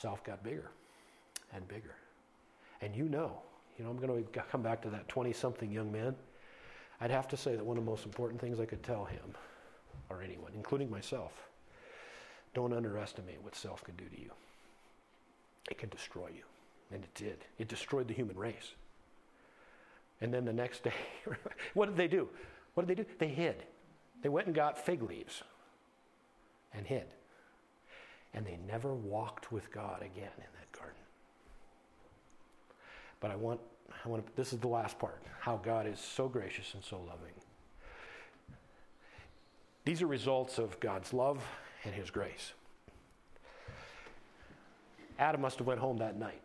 Self 0.00 0.24
got 0.24 0.42
bigger 0.42 0.72
and 1.54 1.66
bigger. 1.68 1.94
And 2.80 2.94
you 2.94 3.04
know, 3.04 3.38
you 3.78 3.84
know, 3.84 3.90
I'm 3.90 3.96
going 3.98 4.24
to 4.24 4.42
come 4.50 4.62
back 4.62 4.82
to 4.82 4.90
that 4.90 5.08
20 5.08 5.32
something 5.32 5.70
young 5.70 5.90
man. 5.90 6.14
I'd 7.00 7.10
have 7.10 7.28
to 7.28 7.36
say 7.36 7.56
that 7.56 7.64
one 7.64 7.76
of 7.76 7.84
the 7.84 7.90
most 7.90 8.04
important 8.04 8.40
things 8.40 8.60
I 8.60 8.64
could 8.64 8.82
tell 8.82 9.04
him, 9.04 9.34
or 10.08 10.22
anyone, 10.22 10.52
including 10.54 10.90
myself, 10.90 11.32
don't 12.54 12.72
underestimate 12.72 13.42
what 13.42 13.54
self 13.54 13.82
can 13.82 13.96
do 13.96 14.04
to 14.04 14.20
you. 14.20 14.30
It 15.70 15.78
can 15.78 15.88
destroy 15.88 16.28
you. 16.34 16.44
And 16.92 17.02
it 17.02 17.14
did. 17.14 17.38
It 17.58 17.68
destroyed 17.68 18.08
the 18.08 18.14
human 18.14 18.36
race. 18.36 18.72
And 20.20 20.32
then 20.32 20.44
the 20.44 20.52
next 20.52 20.84
day, 20.84 20.92
what 21.74 21.86
did 21.86 21.96
they 21.96 22.08
do? 22.08 22.28
What 22.74 22.86
did 22.86 22.96
they 22.96 23.02
do? 23.02 23.08
They 23.18 23.28
hid. 23.28 23.64
They 24.22 24.28
went 24.28 24.46
and 24.46 24.54
got 24.54 24.78
fig 24.78 25.02
leaves 25.02 25.42
and 26.72 26.86
hid. 26.86 27.06
And 28.34 28.46
they 28.46 28.58
never 28.66 28.94
walked 28.94 29.52
with 29.52 29.70
God 29.72 30.00
again 30.02 30.30
in 30.36 30.44
that. 30.54 30.61
But 33.22 33.30
I 33.30 33.36
want, 33.36 33.60
I 34.04 34.08
want 34.08 34.26
to, 34.26 34.32
this 34.36 34.52
is 34.52 34.58
the 34.58 34.68
last 34.68 34.98
part 34.98 35.22
how 35.40 35.56
God 35.56 35.86
is 35.86 35.98
so 35.98 36.28
gracious 36.28 36.74
and 36.74 36.84
so 36.84 36.98
loving. 36.98 37.32
These 39.84 40.02
are 40.02 40.06
results 40.06 40.58
of 40.58 40.78
God's 40.78 41.12
love 41.12 41.42
and 41.84 41.94
his 41.94 42.10
grace. 42.10 42.52
Adam 45.18 45.40
must 45.40 45.58
have 45.58 45.66
went 45.66 45.80
home 45.80 45.98
that 45.98 46.18
night 46.18 46.40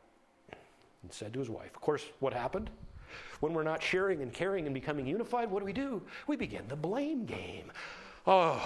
and 1.03 1.11
said 1.11 1.33
to 1.33 1.39
his 1.39 1.49
wife, 1.49 1.71
of 1.75 1.81
course, 1.81 2.03
what 2.19 2.33
happened? 2.33 2.69
When 3.39 3.53
we're 3.53 3.63
not 3.63 3.81
sharing 3.81 4.21
and 4.21 4.33
caring 4.33 4.65
and 4.65 4.73
becoming 4.73 5.07
unified, 5.07 5.49
what 5.49 5.59
do 5.59 5.65
we 5.65 5.73
do? 5.73 6.01
We 6.27 6.35
begin 6.35 6.63
the 6.67 6.75
blame 6.75 7.25
game. 7.25 7.71
Oh, 8.25 8.61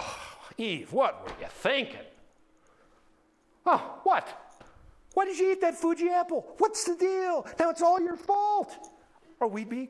Eve, 0.57 0.91
what 0.91 1.23
were 1.23 1.33
you 1.41 1.47
thinking? 1.49 1.99
Oh, 3.65 3.99
what? 4.03 4.40
Why 5.13 5.25
did 5.25 5.38
you 5.38 5.51
eat 5.51 5.61
that 5.61 5.75
Fuji 5.75 6.09
apple? 6.09 6.47
What's 6.57 6.83
the 6.85 6.95
deal? 6.95 7.45
Now 7.59 7.69
it's 7.69 7.81
all 7.81 7.99
your 7.99 8.15
fault. 8.15 8.75
Or 9.39 9.47
we'd 9.47 9.69
be 9.69 9.89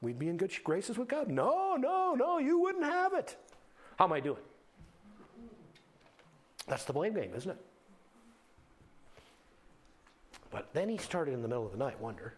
we'd 0.00 0.18
be 0.18 0.28
in 0.28 0.36
good 0.36 0.52
graces 0.64 0.98
with 0.98 1.08
God. 1.08 1.28
No, 1.28 1.76
no, 1.76 2.14
no, 2.14 2.38
you 2.38 2.58
wouldn't 2.58 2.84
have 2.84 3.14
it. 3.14 3.36
How 3.98 4.04
am 4.06 4.12
I 4.12 4.20
doing? 4.20 4.42
That's 6.66 6.84
the 6.84 6.92
blame 6.92 7.14
game, 7.14 7.32
isn't 7.34 7.50
it? 7.50 7.64
But 10.50 10.72
then 10.72 10.88
he 10.88 10.96
started 10.96 11.32
in 11.32 11.42
the 11.42 11.48
middle 11.48 11.64
of 11.64 11.72
the 11.72 11.78
night 11.78 12.00
wonder 12.00 12.34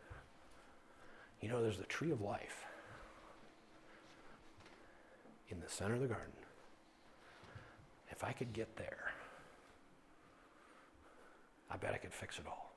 you 1.40 1.48
know, 1.48 1.62
there's 1.62 1.78
the 1.78 1.84
tree 1.84 2.10
of 2.10 2.20
life 2.20 2.64
in 5.50 5.60
the 5.60 5.68
center 5.68 5.94
of 5.94 6.00
the 6.00 6.06
garden. 6.06 6.32
If 8.10 8.24
I 8.24 8.32
could 8.32 8.52
get 8.52 8.76
there, 8.76 9.12
I 11.70 11.76
bet 11.76 11.92
I 11.94 11.98
could 11.98 12.12
fix 12.12 12.38
it 12.38 12.46
all. 12.46 12.74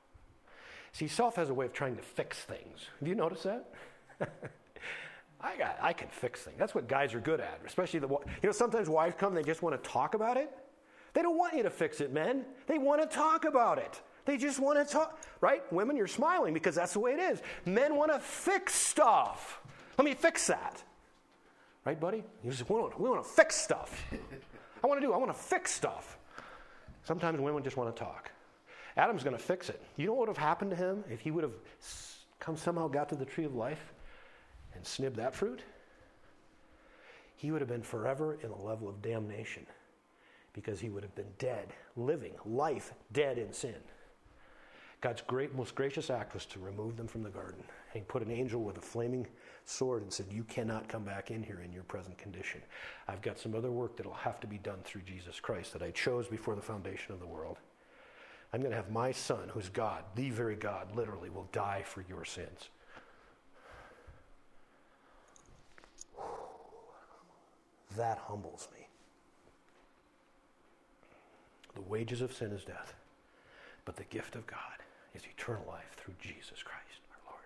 See, 0.92 1.08
self 1.08 1.36
has 1.36 1.48
a 1.48 1.54
way 1.54 1.66
of 1.66 1.72
trying 1.72 1.96
to 1.96 2.02
fix 2.02 2.38
things. 2.38 2.86
Have 3.00 3.08
you 3.08 3.14
noticed 3.14 3.44
that? 3.44 3.70
I 5.40 5.56
got, 5.56 5.78
I 5.80 5.92
can 5.92 6.08
fix 6.08 6.42
things. 6.42 6.56
That's 6.58 6.74
what 6.74 6.86
guys 6.86 7.14
are 7.14 7.20
good 7.20 7.40
at, 7.40 7.60
especially 7.66 8.00
the. 8.00 8.08
You 8.08 8.18
know, 8.44 8.52
sometimes 8.52 8.88
wives 8.88 9.16
come, 9.18 9.34
they 9.34 9.42
just 9.42 9.62
want 9.62 9.82
to 9.82 9.90
talk 9.90 10.14
about 10.14 10.36
it. 10.36 10.50
They 11.14 11.22
don't 11.22 11.36
want 11.36 11.54
you 11.54 11.62
to 11.62 11.70
fix 11.70 12.00
it, 12.00 12.12
men. 12.12 12.44
They 12.66 12.78
want 12.78 13.02
to 13.02 13.06
talk 13.06 13.44
about 13.44 13.78
it. 13.78 14.00
They 14.24 14.36
just 14.36 14.60
want 14.60 14.78
to 14.78 14.90
talk, 14.90 15.20
right? 15.40 15.70
Women, 15.72 15.96
you're 15.96 16.06
smiling 16.06 16.54
because 16.54 16.76
that's 16.76 16.92
the 16.92 17.00
way 17.00 17.12
it 17.12 17.18
is. 17.18 17.42
Men 17.66 17.96
want 17.96 18.12
to 18.12 18.20
fix 18.20 18.74
stuff. 18.74 19.60
Let 19.98 20.04
me 20.04 20.14
fix 20.14 20.46
that. 20.46 20.82
Right, 21.84 21.98
buddy? 21.98 22.22
You 22.44 22.50
just, 22.50 22.68
we, 22.68 22.76
want, 22.76 22.98
we 23.00 23.10
want 23.10 23.24
to 23.24 23.28
fix 23.28 23.56
stuff. 23.56 24.04
I 24.82 24.86
want 24.86 25.00
to 25.00 25.06
do, 25.06 25.12
I 25.12 25.16
want 25.16 25.32
to 25.32 25.38
fix 25.38 25.72
stuff. 25.72 26.18
Sometimes 27.02 27.40
women 27.40 27.64
just 27.64 27.76
want 27.76 27.94
to 27.94 28.00
talk. 28.00 28.30
Adam's 28.96 29.22
going 29.22 29.36
to 29.36 29.42
fix 29.42 29.68
it. 29.70 29.82
You 29.96 30.06
know 30.06 30.12
what 30.12 30.28
would 30.28 30.36
have 30.36 30.44
happened 30.44 30.70
to 30.70 30.76
him 30.76 31.04
if 31.10 31.20
he 31.20 31.30
would 31.30 31.44
have 31.44 31.54
come 32.38 32.56
somehow 32.56 32.88
got 32.88 33.08
to 33.10 33.16
the 33.16 33.24
tree 33.24 33.44
of 33.44 33.54
life 33.54 33.92
and 34.74 34.84
snibbed 34.84 35.16
that 35.16 35.34
fruit? 35.34 35.62
He 37.36 37.50
would 37.50 37.60
have 37.60 37.68
been 37.68 37.82
forever 37.82 38.38
in 38.42 38.50
a 38.50 38.62
level 38.62 38.88
of 38.88 39.02
damnation 39.02 39.66
because 40.52 40.78
he 40.78 40.90
would 40.90 41.02
have 41.02 41.14
been 41.14 41.32
dead, 41.38 41.72
living, 41.96 42.34
life 42.44 42.92
dead 43.12 43.38
in 43.38 43.52
sin. 43.52 43.74
God's 45.00 45.22
great, 45.22 45.52
most 45.54 45.74
gracious 45.74 46.10
act 46.10 46.32
was 46.32 46.46
to 46.46 46.60
remove 46.60 46.96
them 46.96 47.08
from 47.08 47.24
the 47.24 47.30
garden. 47.30 47.64
And 47.92 48.02
he 48.02 48.06
put 48.06 48.22
an 48.22 48.30
angel 48.30 48.62
with 48.62 48.78
a 48.78 48.80
flaming 48.80 49.26
sword 49.64 50.02
and 50.02 50.12
said, 50.12 50.26
You 50.30 50.44
cannot 50.44 50.88
come 50.88 51.02
back 51.02 51.32
in 51.32 51.42
here 51.42 51.60
in 51.64 51.72
your 51.72 51.82
present 51.82 52.16
condition. 52.18 52.60
I've 53.08 53.22
got 53.22 53.38
some 53.38 53.56
other 53.56 53.72
work 53.72 53.96
that'll 53.96 54.12
have 54.12 54.38
to 54.40 54.46
be 54.46 54.58
done 54.58 54.78
through 54.84 55.02
Jesus 55.02 55.40
Christ 55.40 55.72
that 55.72 55.82
I 55.82 55.90
chose 55.90 56.28
before 56.28 56.54
the 56.54 56.62
foundation 56.62 57.12
of 57.12 57.18
the 57.18 57.26
world. 57.26 57.56
I'm 58.52 58.60
going 58.60 58.70
to 58.70 58.76
have 58.76 58.90
my 58.90 59.12
son, 59.12 59.48
who's 59.48 59.70
God, 59.70 60.04
the 60.14 60.28
very 60.30 60.56
God, 60.56 60.94
literally, 60.94 61.30
will 61.30 61.48
die 61.52 61.82
for 61.86 62.04
your 62.08 62.24
sins. 62.24 62.68
That 67.96 68.18
humbles 68.18 68.68
me. 68.74 68.86
The 71.74 71.80
wages 71.82 72.20
of 72.20 72.32
sin 72.32 72.52
is 72.52 72.64
death, 72.64 72.94
but 73.86 73.96
the 73.96 74.04
gift 74.04 74.36
of 74.36 74.46
God 74.46 74.58
is 75.14 75.22
eternal 75.24 75.64
life 75.66 75.96
through 75.96 76.14
Jesus 76.20 76.62
Christ 76.62 77.00
our 77.10 77.32
Lord. 77.32 77.44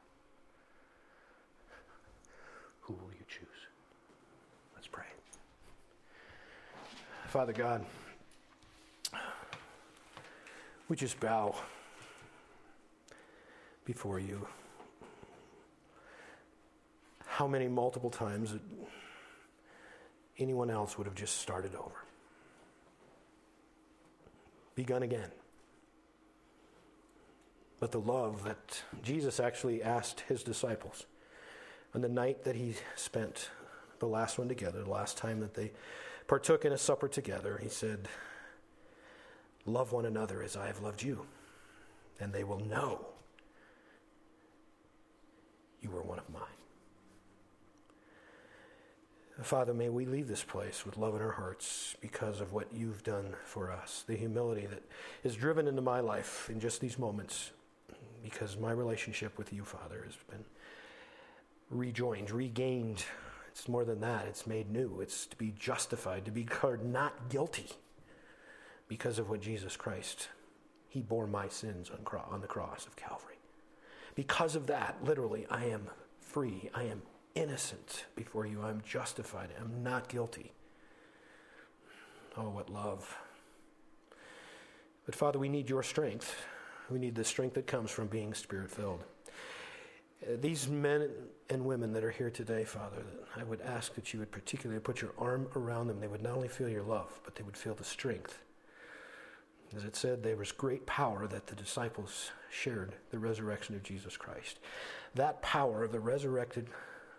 Who 2.81 2.95
will 2.95 3.13
you 3.13 3.25
choose? 3.29 3.47
Let's 4.75 4.89
pray. 4.89 5.05
Father 7.29 7.53
God, 7.53 7.85
we 10.89 10.97
just 10.97 11.19
bow 11.21 11.55
before 13.85 14.19
you. 14.19 14.47
How 17.27 17.47
many 17.47 17.69
multiple 17.69 18.11
times 18.11 18.55
anyone 20.39 20.71
else 20.71 20.97
would 20.97 21.07
have 21.07 21.17
just 21.17 21.39
started 21.39 21.75
over? 21.75 22.05
Begun 24.75 25.03
again. 25.03 25.31
But 27.79 27.93
the 27.93 28.01
love 28.01 28.45
that 28.45 28.83
Jesus 29.03 29.39
actually 29.39 29.83
asked 29.83 30.21
his 30.21 30.43
disciples 30.43 31.07
on 31.95 32.01
the 32.01 32.09
night 32.09 32.45
that 32.45 32.57
he 32.57 32.75
spent 32.95 33.51
the 33.99 34.07
last 34.07 34.39
one 34.39 34.49
together, 34.49 34.83
the 34.83 34.91
last 34.91 35.17
time 35.19 35.41
that 35.41 35.55
they 35.55 35.73
partook 36.27 36.65
in 36.65 36.73
a 36.73 36.79
supper 36.79 37.09
together, 37.09 37.59
he 37.63 37.69
said, 37.69 38.09
Love 39.67 39.93
one 39.93 40.07
another 40.07 40.43
as 40.43 40.57
I 40.57 40.69
have 40.69 40.81
loved 40.81 41.03
you, 41.03 41.27
and 42.21 42.33
they 42.33 42.45
will 42.45 42.61
know 42.61 43.05
you 45.83 45.91
were 45.91 46.03
one 46.03 46.19
of 46.19 46.31
mine. 46.31 46.43
Father, 49.43 49.75
may 49.75 49.91
we 49.91 50.07
leave 50.07 50.29
this 50.29 50.45
place 50.45 50.87
with 50.87 50.97
love 50.97 51.15
in 51.15 51.21
our 51.21 51.33
hearts 51.33 51.95
because 52.01 52.41
of 52.41 52.53
what 52.53 52.69
you've 52.73 53.03
done 53.03 53.35
for 53.45 53.71
us, 53.71 54.03
the 54.07 54.17
humility 54.17 54.67
that 54.67 54.83
is 55.25 55.35
driven 55.35 55.69
into 55.69 55.83
my 55.83 56.01
life 56.01 56.49
in 56.49 56.59
just 56.59 56.81
these 56.81 56.99
moments 56.99 57.51
because 58.23 58.57
my 58.57 58.73
relationship 58.73 59.37
with 59.37 59.53
you, 59.53 59.63
Father, 59.65 60.03
has 60.05 60.17
been 60.31 60.45
rejoined, 61.71 62.31
regained. 62.31 63.05
It's 63.49 63.69
more 63.69 63.85
than 63.85 64.01
that, 64.01 64.27
it's 64.27 64.47
made 64.47 64.71
new. 64.71 65.01
It's 65.01 65.27
to 65.27 65.37
be 65.37 65.53
justified, 65.59 66.25
to 66.25 66.31
be 66.31 66.45
declared 66.45 66.85
not 66.85 67.29
guilty 67.29 67.69
because 68.89 69.19
of 69.19 69.29
what 69.31 69.41
Jesus 69.41 69.77
Christ, 69.77 70.29
He 70.89 71.03
bore 71.03 71.27
my 71.27 71.49
sins 71.49 71.91
on, 71.91 71.99
cro- 72.05 72.27
on 72.31 72.41
the 72.41 72.47
cross 72.47 72.87
of 72.87 72.97
Calvary. 72.97 73.39
Because 74.15 74.57
of 74.57 74.67
that, 74.69 74.97
literally, 75.05 75.47
I 75.51 75.67
am 75.67 75.89
free. 76.21 76.71
I 76.75 76.85
am 76.85 77.03
innocent 77.35 78.07
before 78.17 78.47
you. 78.47 78.63
I'm 78.63 78.83
justified. 78.87 79.51
I'm 79.61 79.83
not 79.83 80.09
guilty. 80.09 80.53
Oh, 82.37 82.51
what 82.51 82.71
love. 82.71 83.17
But 85.05 85.15
Father, 85.15 85.39
we 85.39 85.49
need 85.49 85.69
your 85.71 85.83
strength 85.83 86.35
We 86.91 86.99
need 86.99 87.15
the 87.15 87.25
strength 87.25 87.55
that 87.55 87.67
comes 87.67 87.91
from 87.91 88.07
being 88.07 88.33
spirit 88.35 88.71
filled. 88.71 89.05
Uh, 90.23 90.37
these 90.41 90.69
men 90.69 91.11
and 91.51 91.65
women 91.65 91.93
that 91.93 92.05
are 92.05 92.11
here 92.11 92.31
today, 92.31 92.65
Father, 92.65 93.05
I 93.37 93.43
would 93.45 93.61
ask 93.61 93.95
that 93.95 94.13
you 94.13 94.21
would 94.21 94.31
particularly 94.31 94.81
put 94.81 95.03
your 95.03 95.13
arm 95.19 95.49
around 95.57 95.89
them. 95.89 96.01
They 96.01 96.07
would 96.09 96.23
not 96.23 96.35
only 96.35 96.49
feel 96.49 96.69
your 96.69 96.83
love, 96.85 97.21
but 97.25 97.35
they 97.35 97.43
would 97.43 97.57
feel 97.57 97.75
the 97.75 97.85
strength. 97.85 98.43
As 99.75 99.85
it 99.85 99.97
said, 99.97 100.23
there 100.23 100.37
was 100.37 100.53
great 100.53 100.87
power 100.87 101.27
that 101.27 101.47
the 101.47 101.57
disciples 101.57 102.31
shared 102.51 102.95
the 103.11 103.19
resurrection 103.19 103.75
of 103.75 103.83
Jesus 103.83 104.17
Christ. 104.17 104.59
That 105.15 105.43
power 105.43 105.85
of 105.85 105.93
the 105.93 106.01
resurrected 106.01 106.69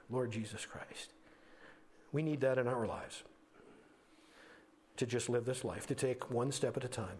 Lord 0.09 0.31
Jesus 0.31 0.65
Christ. 0.65 1.13
We 2.11 2.23
need 2.23 2.41
that 2.41 2.57
in 2.57 2.67
our 2.67 2.85
lives 2.85 3.23
to 4.95 5.05
just 5.05 5.29
live 5.29 5.45
this 5.45 5.63
life, 5.63 5.85
to 5.87 5.95
take 5.95 6.31
one 6.31 6.51
step 6.51 6.77
at 6.77 6.83
a 6.83 6.87
time. 6.87 7.19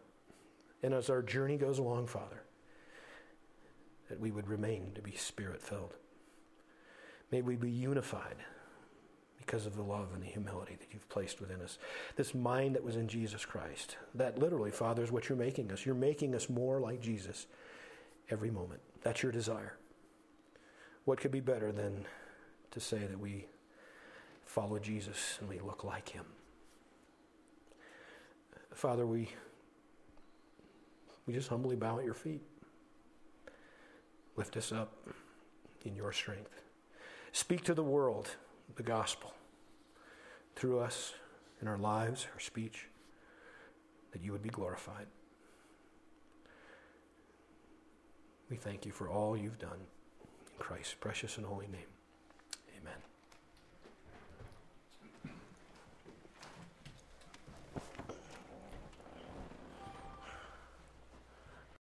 And 0.82 0.94
as 0.94 1.10
our 1.10 1.22
journey 1.22 1.58
goes 1.58 1.80
along, 1.80 2.08
Father, 2.08 2.44
that 4.10 4.20
we 4.20 4.32
would 4.32 4.48
remain 4.48 4.92
to 4.96 5.02
be 5.02 5.12
spirit 5.12 5.62
filled. 5.62 5.96
May 7.32 7.42
we 7.42 7.56
be 7.56 7.70
unified 7.70 8.38
because 9.48 9.66
of 9.66 9.78
the 9.78 9.82
love 9.82 10.10
and 10.14 10.22
the 10.22 10.28
humility 10.28 10.76
that 10.78 10.88
you've 10.92 11.08
placed 11.08 11.40
within 11.40 11.62
us. 11.62 11.80
This 12.18 12.36
mind 12.36 12.76
that 12.76 12.84
was 12.84 12.98
in 12.98 13.08
Jesus 13.08 13.46
Christ. 13.46 13.96
That 14.14 14.38
literally, 14.38 14.72
Father, 14.72 15.02
is 15.02 15.12
what 15.12 15.30
you're 15.30 15.38
making 15.38 15.72
us. 15.72 15.86
You're 15.86 15.96
making 15.96 16.36
us 16.36 16.50
more 16.50 16.82
like 16.82 17.00
Jesus 17.02 17.48
every 18.30 18.52
moment. 18.52 18.82
That's 19.02 19.24
your 19.24 19.32
desire. 19.32 19.78
What 21.06 21.22
could 21.22 21.32
be 21.32 21.40
better 21.40 21.72
than 21.72 22.06
to 22.72 22.82
say 22.82 22.98
that 22.98 23.18
we 23.18 23.46
follow 24.44 24.80
Jesus 24.80 25.38
and 25.40 25.48
we 25.48 25.60
look 25.60 25.86
like 25.86 26.10
him? 26.10 26.26
Father, 28.74 29.08
we, 29.08 29.30
we 31.26 31.34
just 31.34 31.48
humbly 31.48 31.78
bow 31.78 32.00
at 32.00 32.06
your 32.06 32.14
feet. 32.14 32.42
Lift 34.36 34.58
us 34.58 34.74
up 34.74 35.08
in 35.86 35.96
your 35.96 36.12
strength. 36.12 36.64
Speak 37.32 37.64
to 37.64 37.74
the 37.74 37.84
world 37.84 38.32
the 38.76 38.84
gospel 38.84 39.34
through 40.58 40.80
us 40.80 41.14
in 41.62 41.68
our 41.68 41.78
lives, 41.78 42.28
our 42.34 42.40
speech, 42.40 42.88
that 44.12 44.24
you 44.24 44.32
would 44.32 44.42
be 44.42 44.50
glorified. 44.50 45.06
We 48.50 48.58
thank 48.58 48.86
you 48.86 48.92
for 48.92 49.10
all 49.10 49.38
you've 49.38 49.60
done 49.60 49.80
in 49.80 50.58
Christ's 50.58 50.96
precious 50.96 51.38
and 51.38 51.46
holy 51.46 51.68
name. 51.68 51.97